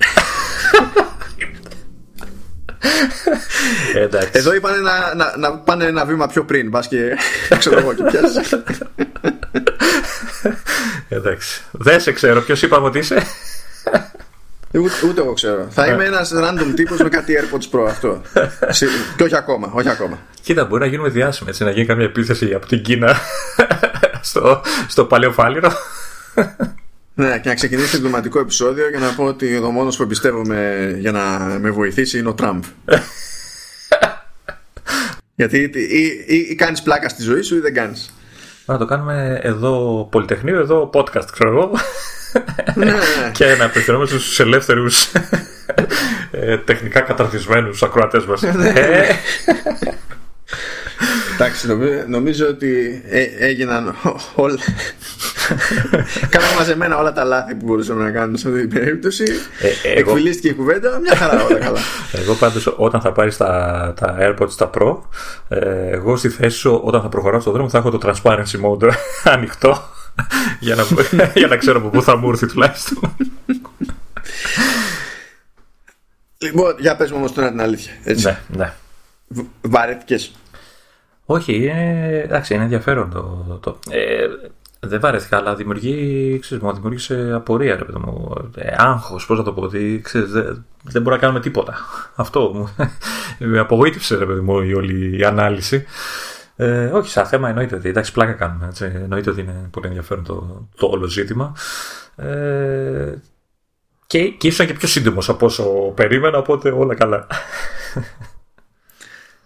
Εδώ 4.31 4.53
είπαν 4.53 4.81
να, 4.81 5.15
να, 5.15 5.37
να, 5.37 5.57
πάνε 5.57 5.85
ένα 5.85 6.05
βήμα 6.05 6.27
πιο 6.27 6.45
πριν, 6.45 6.69
μπας 6.69 6.87
και 6.87 7.17
ξέρω 7.59 7.79
εγώ 7.79 7.93
και 7.93 8.03
πιάσεις. 8.03 8.63
Εντάξει. 11.09 11.61
Δεν 11.71 11.99
σε 11.99 12.11
ξέρω. 12.11 12.41
Ποιος 12.41 12.61
είπαμε 12.61 12.85
ότι 12.85 12.97
είσαι. 12.97 13.23
Ούτε, 14.79 15.07
ούτε 15.07 15.21
εγώ 15.21 15.33
ξέρω. 15.33 15.67
Θα 15.69 15.85
είμαι 15.85 16.05
ένας 16.05 16.31
random 16.35 16.73
τύπος 16.75 16.99
με 16.99 17.09
κάτι 17.09 17.33
AirPods 17.39 17.75
Pro 17.75 17.85
αυτό. 17.87 18.21
και 19.17 19.23
όχι 19.23 19.35
ακόμα, 19.35 19.71
όχι 19.73 19.89
ακόμα. 19.89 20.19
Κοίτα, 20.41 20.65
μπορεί 20.65 20.81
να 20.81 20.87
γίνουμε 20.87 21.09
διάσημοι 21.09 21.49
έτσι, 21.49 21.63
να 21.63 21.71
γίνει 21.71 21.85
καμία 21.85 22.05
επίθεση 22.05 22.53
από 22.53 22.65
την 22.65 22.81
Κίνα 22.81 23.15
στο, 24.21 24.61
στο 24.87 25.05
παλαιό 25.05 25.31
φάληρο. 25.31 25.71
Ναι, 27.13 27.39
και 27.39 27.49
να 27.49 27.55
ξεκινήσει 27.55 27.97
το 27.97 28.01
δωματικό 28.01 28.39
επεισόδιο 28.39 28.89
για 28.89 28.99
να 28.99 29.13
πω 29.13 29.23
ότι 29.23 29.57
ο 29.57 29.71
μόνος 29.71 29.97
που 29.97 30.03
εμπιστεύομαι 30.03 30.93
για 30.99 31.11
να 31.11 31.21
με 31.59 31.69
βοηθήσει 31.69 32.19
είναι 32.19 32.29
ο 32.29 32.33
Τραμπ. 32.33 32.63
Γιατί 35.35 35.71
ή, 35.73 36.25
ή, 36.27 36.47
ή 36.49 36.55
κάνεις 36.55 36.81
πλάκα 36.81 37.09
στη 37.09 37.21
ζωή 37.21 37.41
σου 37.41 37.55
ή 37.55 37.59
δεν 37.59 37.73
κάνεις. 37.73 38.13
Να 38.67 38.77
το 38.77 38.85
κάνουμε 38.85 39.39
εδώ 39.41 40.07
Πολυτεχνείο, 40.11 40.59
εδώ 40.59 40.89
podcast, 40.93 41.25
ξέρω 41.31 41.49
εγώ. 41.49 41.71
Ναι. 42.75 42.91
και 43.37 43.55
να 43.57 43.65
απευθυνόμαστε 43.65 44.17
στους 44.17 44.39
ελεύθερους 44.39 45.11
ε, 46.31 46.57
τεχνικά 46.57 46.99
καταρτισμένους 46.99 47.83
ακροατές 47.83 48.25
μας. 48.25 48.43
Ναι. 50.99 51.07
Ε. 51.07 51.35
Εντάξει, 51.35 51.67
νομίζω 52.07 52.47
ότι 52.47 53.03
ε, 53.09 53.23
έγιναν 53.39 53.95
όλα, 54.35 54.57
Κάναμε 56.29 56.53
μαζεμένα 56.57 56.97
όλα 56.97 57.13
τα 57.13 57.23
λάθη 57.23 57.55
που 57.55 57.65
μπορούσαμε 57.65 58.03
να 58.03 58.11
κάνουμε 58.11 58.37
σε 58.37 58.47
αυτή 58.47 58.67
την 58.67 58.79
περίπτωση. 58.79 59.23
Ε, 59.83 59.89
εγώ... 59.89 60.09
Εκφυλίστηκε 60.09 60.47
η 60.47 60.53
κουβέντα, 60.53 60.99
μια 60.99 61.15
χαρά 61.15 61.43
όλα 61.43 61.59
καλά. 61.59 61.79
εγώ 62.11 62.33
πάντως 62.33 62.73
όταν 62.77 63.01
θα 63.01 63.11
πάρεις 63.11 63.37
τα, 63.37 63.93
τα 63.99 64.17
AirPods 64.19 64.53
τα 64.57 64.69
Pro, 64.73 64.97
ε, 65.47 65.89
εγώ 65.89 66.15
στη 66.15 66.29
θέση 66.29 66.57
σου 66.57 66.81
όταν 66.83 67.01
θα 67.01 67.09
προχωράω 67.09 67.39
στον 67.39 67.53
δρόμο 67.53 67.69
θα 67.69 67.77
έχω 67.77 67.89
το 67.89 67.99
transparency 68.03 68.61
mode 68.63 68.91
ανοιχτό 69.33 69.89
για, 70.59 70.75
να, 70.75 70.83
για 71.35 71.47
να 71.47 71.57
ξέρω 71.57 71.79
από 71.79 71.89
πού 71.89 72.01
θα 72.01 72.15
μου 72.17 72.29
έρθει 72.29 72.47
τουλάχιστον. 72.47 73.15
Λοιπόν, 76.37 76.75
για 76.79 76.95
πες 76.95 77.11
μου 77.11 77.17
όμως 77.17 77.33
τώρα 77.33 77.49
την 77.49 77.61
αλήθεια. 77.61 77.93
Έτσι. 78.03 78.25
Ναι, 78.25 78.39
ναι. 78.47 78.73
Βαρέθηκες; 79.61 80.31
Όχι, 81.29 81.65
ε, 81.65 82.21
εντάξει, 82.21 82.53
είναι 82.53 82.63
ενδιαφέρον 82.63 83.09
το. 83.09 83.57
το 83.61 83.79
ε, 83.89 84.27
δεν 84.79 84.99
βαρέθηκα, 84.99 85.37
αλλά 85.37 85.55
δημιουργεί, 85.55 86.39
ξέρεις, 86.41 86.63
μου 86.63 86.73
δημιούργησε 86.73 87.31
απορία, 87.33 87.75
ρε 87.75 87.83
παιδί 87.83 87.97
μου. 87.97 88.33
Ε, 88.55 88.75
άγχος, 88.77 89.25
πώς 89.25 89.37
να 89.37 89.43
το 89.43 89.53
πω, 89.53 89.61
ότι 89.61 89.99
ξέρεις, 90.03 90.31
δεν, 90.31 90.65
δεν 90.83 91.01
μπορούμε 91.01 91.11
να 91.11 91.17
κάνουμε 91.17 91.39
τίποτα. 91.39 91.77
Αυτό 92.15 92.51
μου 92.53 92.69
με 93.39 93.59
απογοήτευσε, 93.65 94.15
ρε 94.17 94.25
παιδί 94.25 94.39
μου, 94.39 94.61
η 94.61 94.73
όλη 94.73 95.19
η 95.19 95.23
ανάλυση. 95.23 95.85
Ε, 96.55 96.85
όχι, 96.85 97.09
σαν 97.09 97.25
θέμα 97.25 97.49
εννοείται 97.49 97.75
ότι 97.75 97.89
εντάξει, 97.89 98.11
πλάκα 98.11 98.33
κάνουμε. 98.33 98.65
Έτσι, 98.65 98.85
εννοείται 98.85 99.29
ότι 99.29 99.41
είναι 99.41 99.69
πολύ 99.71 99.87
ενδιαφέρον 99.87 100.23
το, 100.23 100.67
το 100.75 100.87
όλο 100.87 101.05
ζήτημα. 101.05 101.55
Ε, 102.15 103.13
και, 104.07 104.29
και 104.29 104.47
ήσουν 104.47 104.65
και 104.65 104.73
πιο 104.73 104.87
σύντομος 104.87 105.29
από 105.29 105.45
όσο 105.45 105.63
περίμενα, 105.95 106.37
οπότε 106.37 106.69
όλα 106.69 106.95
καλά. 106.95 107.27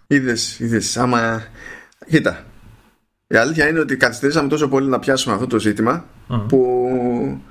Είδες, 0.08 0.60
είδες. 0.60 0.98
Άμα. 0.98 1.44
Κοίτα. 2.08 2.46
Η 3.28 3.36
αλήθεια 3.36 3.68
είναι 3.68 3.80
ότι 3.80 3.98
καθυστερήσαμε 3.98 4.48
τόσο 4.50 4.68
πολύ 4.68 4.90
να 4.90 5.00
πιάσουμε 5.00 5.34
αυτό 5.34 5.48
το 5.48 5.60
ζήτημα 5.60 6.06
που. 6.48 7.42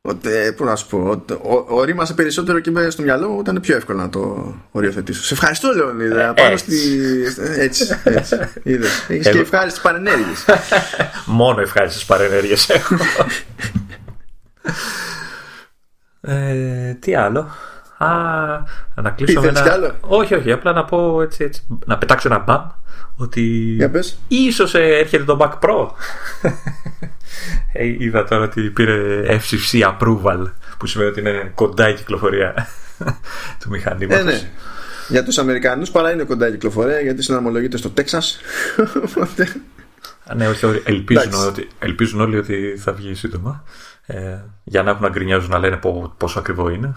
Ότι, 0.00 0.28
πού 0.56 0.64
να 0.64 0.76
σου 0.76 0.86
πω, 0.86 1.24
ορίμασε 1.68 2.14
περισσότερο 2.14 2.60
και 2.60 2.70
μέσα 2.70 2.90
στο 2.90 3.02
μυαλό 3.02 3.28
μου 3.28 3.40
ήταν 3.40 3.60
πιο 3.60 3.76
εύκολο 3.76 3.98
να 3.98 4.08
το 4.08 4.54
οριοθετήσω. 4.70 5.22
Σε 5.22 5.34
ευχαριστώ, 5.34 5.72
Λεωνίδα. 5.74 6.28
Ε, 6.28 6.32
πάνω 6.32 6.56
στη. 6.56 6.76
Έτσι, 7.56 8.00
έτσι. 8.04 8.48
Είδες. 8.62 9.04
Έχεις 9.08 9.28
και 9.28 9.38
ευχάριστες 9.38 9.82
παρενέργειες. 9.82 10.44
Μόνο 11.26 11.60
ευχάριστες 11.60 12.04
παρενέργειες 12.04 12.68
έχω. 12.68 12.96
ε, 16.32 16.94
τι 16.94 17.14
άλλο; 17.14 17.50
Α, 17.98 18.06
να 18.94 19.10
κλείσω 19.10 19.40
με 19.40 19.48
ένα... 19.48 19.72
άλλο; 19.72 19.94
Όχι, 20.00 20.34
όχι, 20.34 20.52
απλά 20.52 20.72
να 20.72 20.84
πω 20.84 21.22
έτσι, 21.22 21.44
έτσι 21.44 21.66
να 21.86 21.98
πετάξω 21.98 22.28
ένα 22.28 22.38
μπαμ 22.38 22.66
ότι 23.16 23.40
Για 23.76 23.90
πες. 23.90 24.18
ίσως 24.28 24.74
ε, 24.74 24.98
έρχεται 24.98 25.24
το 25.24 25.38
Mac 25.40 25.68
Pro. 25.68 25.90
ε, 27.72 27.86
είδα 27.86 28.24
τώρα 28.24 28.44
ότι 28.44 28.60
πήρε 28.62 29.22
FCC 29.28 29.96
approval 29.96 30.42
που 30.78 30.86
σημαίνει 30.86 31.10
ότι 31.10 31.20
είναι 31.20 31.52
κοντά 31.54 31.88
η 31.88 31.94
κυκλοφορία 31.94 32.68
του 33.60 33.68
μηχανήματος. 33.68 34.20
Ε, 34.20 34.24
ναι. 34.24 34.50
Για 35.08 35.24
τους 35.24 35.38
Αμερικανούς 35.38 35.90
παρά 35.90 36.12
είναι 36.12 36.24
κοντά 36.24 36.48
η 36.48 36.50
κυκλοφορία 36.50 37.00
γιατί 37.00 37.22
συναμολογείται 37.22 37.76
στο 37.76 37.90
Τέξας. 37.90 38.40
ναι, 40.34 40.48
όχι, 40.48 40.82
ελπίζουν, 40.84 41.46
ότι, 41.46 41.68
ελπίζουν 41.78 42.20
όλοι 42.20 42.38
ότι 42.38 42.76
θα 42.78 42.92
βγει 42.92 43.14
σύντομα. 43.14 43.64
Ε, 44.06 44.38
για 44.64 44.82
να 44.82 44.90
έχουν 44.90 45.02
να 45.02 45.08
γκρινιάζουν 45.08 45.50
να 45.50 45.58
λένε 45.58 45.78
πόσο 46.16 46.38
ακριβό 46.38 46.68
είναι. 46.68 46.94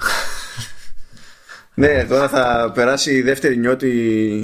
Ναι, 1.80 2.06
τώρα 2.10 2.30
θα 2.30 2.72
περάσει 2.74 3.12
η 3.16 3.22
δεύτερη 3.22 3.58
νιώτη 3.58 3.88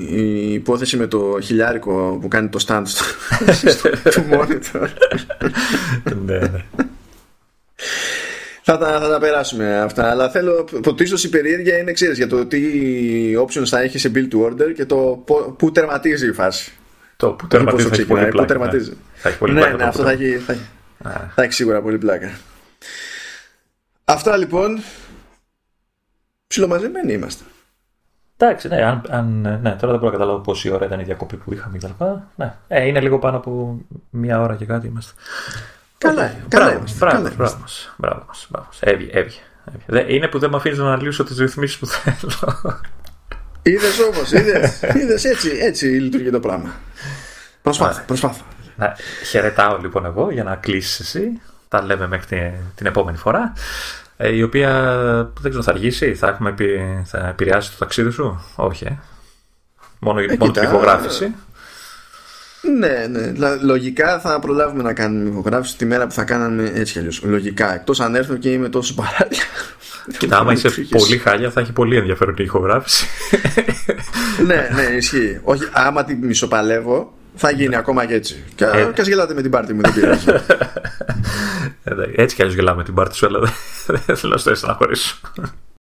η 0.09 0.53
υπόθεση 0.53 0.97
με 0.97 1.07
το 1.07 1.37
χιλιάρικο 1.41 2.17
που 2.21 2.27
κάνει 2.27 2.49
το 2.49 2.65
stand 2.67 2.83
του 4.13 4.25
monitor. 4.31 4.87
ναι, 6.25 6.37
ναι. 6.37 6.63
Θα 8.61 8.77
τα, 8.77 8.99
θα 8.99 9.09
τα 9.09 9.19
περάσουμε 9.19 9.77
αυτά. 9.79 10.09
Αλλά 10.09 10.29
θέλω. 10.29 10.67
Πρωτίστω 10.81 11.17
η 11.23 11.29
περιέργεια 11.29 11.77
είναι 11.77 11.91
ξέρεις, 11.91 12.17
για 12.17 12.27
το 12.27 12.45
τι 12.45 12.61
options 13.45 13.65
θα 13.65 13.79
έχει 13.79 13.97
σε 13.97 14.11
build 14.15 14.33
to 14.33 14.45
order 14.45 14.73
και 14.75 14.85
το 14.85 15.23
πού 15.57 15.71
τερματίζει 15.71 16.27
η 16.27 16.33
φάση. 16.33 16.71
Το 17.15 17.29
που 17.31 17.47
τερματίζει. 17.47 17.87
Θα 17.87 17.95
έχει 17.95 18.05
πολύ 18.05 18.25
πλάκα. 18.25 18.47
τερματίζει. 18.47 18.89
Ναι. 18.89 18.95
Θα 19.15 19.29
έχει 19.29 19.37
πολύ 19.37 19.53
ναι, 19.53 19.59
πλάκα. 19.59 19.75
Ναι, 19.77 19.83
αυτό 19.83 20.03
θα 20.03 20.11
έχει, 20.11 20.37
θα, 20.37 21.31
θα 21.35 21.43
έχει 21.43 21.53
σίγουρα 21.53 21.81
πολύ 21.81 21.97
πλάκα. 21.97 22.31
Αυτά 24.05 24.37
λοιπόν 24.37 24.79
ψιλομαζεμένοι 26.55 27.13
είμαστε. 27.13 27.43
Εντάξει, 28.37 28.67
ναι, 28.67 28.83
αν, 28.83 29.01
αν, 29.09 29.41
ναι, 29.41 29.75
τώρα 29.75 29.91
δεν 29.91 29.99
μπορώ 29.99 30.05
να 30.05 30.11
καταλάβω 30.11 30.39
πόση 30.39 30.69
ώρα 30.69 30.85
ήταν 30.85 30.99
η 30.99 31.03
διακοπή 31.03 31.35
που 31.35 31.53
είχαμε 31.53 31.77
κτλ. 31.77 32.03
Ναι, 32.35 32.55
ε, 32.67 32.85
είναι 32.85 32.99
λίγο 32.99 33.19
πάνω 33.19 33.37
από 33.37 33.77
μία 34.09 34.41
ώρα 34.41 34.55
και 34.55 34.65
κάτι 34.65 34.87
είμαστε. 34.87 35.11
Καλά, 35.97 36.33
καλά 36.47 36.75
είμαστε. 36.75 37.05
Μπράβο, 37.05 37.29
μπράβο 37.35 37.57
μας. 37.61 37.95
Μπράβο 37.97 38.23
μας, 38.27 38.47
μπράβο 38.49 38.67
Έβγε, 38.79 39.09
έβγε. 39.11 39.39
Είναι 40.13 40.27
που 40.27 40.39
δεν 40.39 40.49
με 40.49 40.55
αφήνεις 40.55 40.77
να 40.77 40.85
αναλύσω 40.85 41.23
τις 41.23 41.37
ρυθμίσεις 41.37 41.77
που 41.77 41.85
θέλω. 41.85 42.79
Είδες 43.61 43.99
όμως, 43.99 44.31
είδες 45.01 45.23
έτσι, 45.23 45.49
έτσι 45.61 45.85
λειτουργεί 45.85 46.29
το 46.29 46.39
πράγμα. 46.39 46.73
Προσπάθω, 47.61 48.03
προσπάθω. 48.05 48.43
Ναι, 48.75 48.93
χαιρετάω 49.25 49.77
λοιπόν 49.77 50.05
εγώ 50.05 50.31
για 50.31 50.43
να 50.43 50.55
κλείσεις 50.55 50.99
εσύ. 50.99 51.41
Τα 51.67 51.83
λέμε 51.83 52.07
μέχρι 52.07 52.25
την, 52.25 52.51
την 52.75 52.85
επόμενη 52.85 53.17
φορά. 53.17 53.53
Ε, 54.17 54.35
η 54.35 54.41
οποία 54.41 54.71
δεν 55.39 55.49
ξέρω 55.49 55.63
θα 55.63 55.71
αργήσει, 55.71 56.15
θα, 56.15 56.27
έχουμε 56.27 56.51
πει, 56.51 56.65
θα 57.05 57.27
επηρεάσει 57.27 57.71
το 57.71 57.77
ταξίδι 57.79 58.11
σου; 58.11 58.45
Όχι, 58.55 58.85
ε. 58.85 58.97
Μόνο, 59.99 60.19
ε, 60.19 60.35
μόνο 60.39 60.51
την 60.51 60.63
ηχογράφηση. 60.63 61.33
Ναι, 62.79 63.07
ναι. 63.09 63.55
Λογικά 63.61 64.19
θα 64.19 64.39
προλάβουμε 64.39 64.83
να 64.83 64.93
κάνουμε 64.93 65.29
ηχογράφηση 65.29 65.77
τη 65.77 65.85
μέρα 65.85 66.07
που 66.07 66.13
θα 66.13 66.23
κάναμε 66.23 66.71
έτσι 66.75 66.93
κι 66.93 66.99
αλλιώς. 66.99 67.21
Λογικά. 67.23 67.73
Εκτός 67.73 67.99
αν 67.99 68.15
έρθω 68.15 68.37
και 68.37 68.51
είμαι 68.51 68.69
τόσο 68.69 68.93
παράδειγμα. 68.93 69.43
Κοίτα, 70.17 70.37
άμα 70.37 70.51
είσαι 70.51 70.69
πολύ 70.97 71.17
χάλια, 71.17 71.51
θα 71.51 71.61
έχει 71.61 71.71
πολύ 71.71 71.97
ενδιαφέρον 71.97 72.35
η 72.37 72.43
ηχογράφηση. 72.43 73.05
ναι, 74.45 74.69
ναι, 74.75 74.95
ισχύει. 74.95 75.39
Όχι, 75.43 75.63
άμα 75.71 76.03
τη 76.03 76.15
μισοπαλεύω, 76.15 77.13
θα 77.35 77.51
γίνει 77.51 77.75
ακόμα 77.75 78.05
και 78.05 78.13
έτσι. 78.13 78.43
Και, 78.55 78.65
ε, 78.65 78.91
και 78.93 79.01
γελάτε 79.01 79.33
με 79.33 79.41
την 79.41 79.51
πάρτη 79.51 79.73
μου, 79.73 79.81
δεν 79.81 79.93
πειράζει. 79.93 80.25
έτσι 82.21 82.35
κι 82.35 82.41
αλλιώς 82.41 82.55
γελάμε 82.55 82.77
με 82.77 82.83
την 82.83 82.93
πάρτη 82.93 83.15
σου, 83.15 83.25
αλλά 83.25 83.39
δεν 84.05 84.15
θέλω 84.15 84.39
να 84.45 84.55
στο 84.55 84.67
να 84.67 84.73
χωρίσω. 84.73 85.17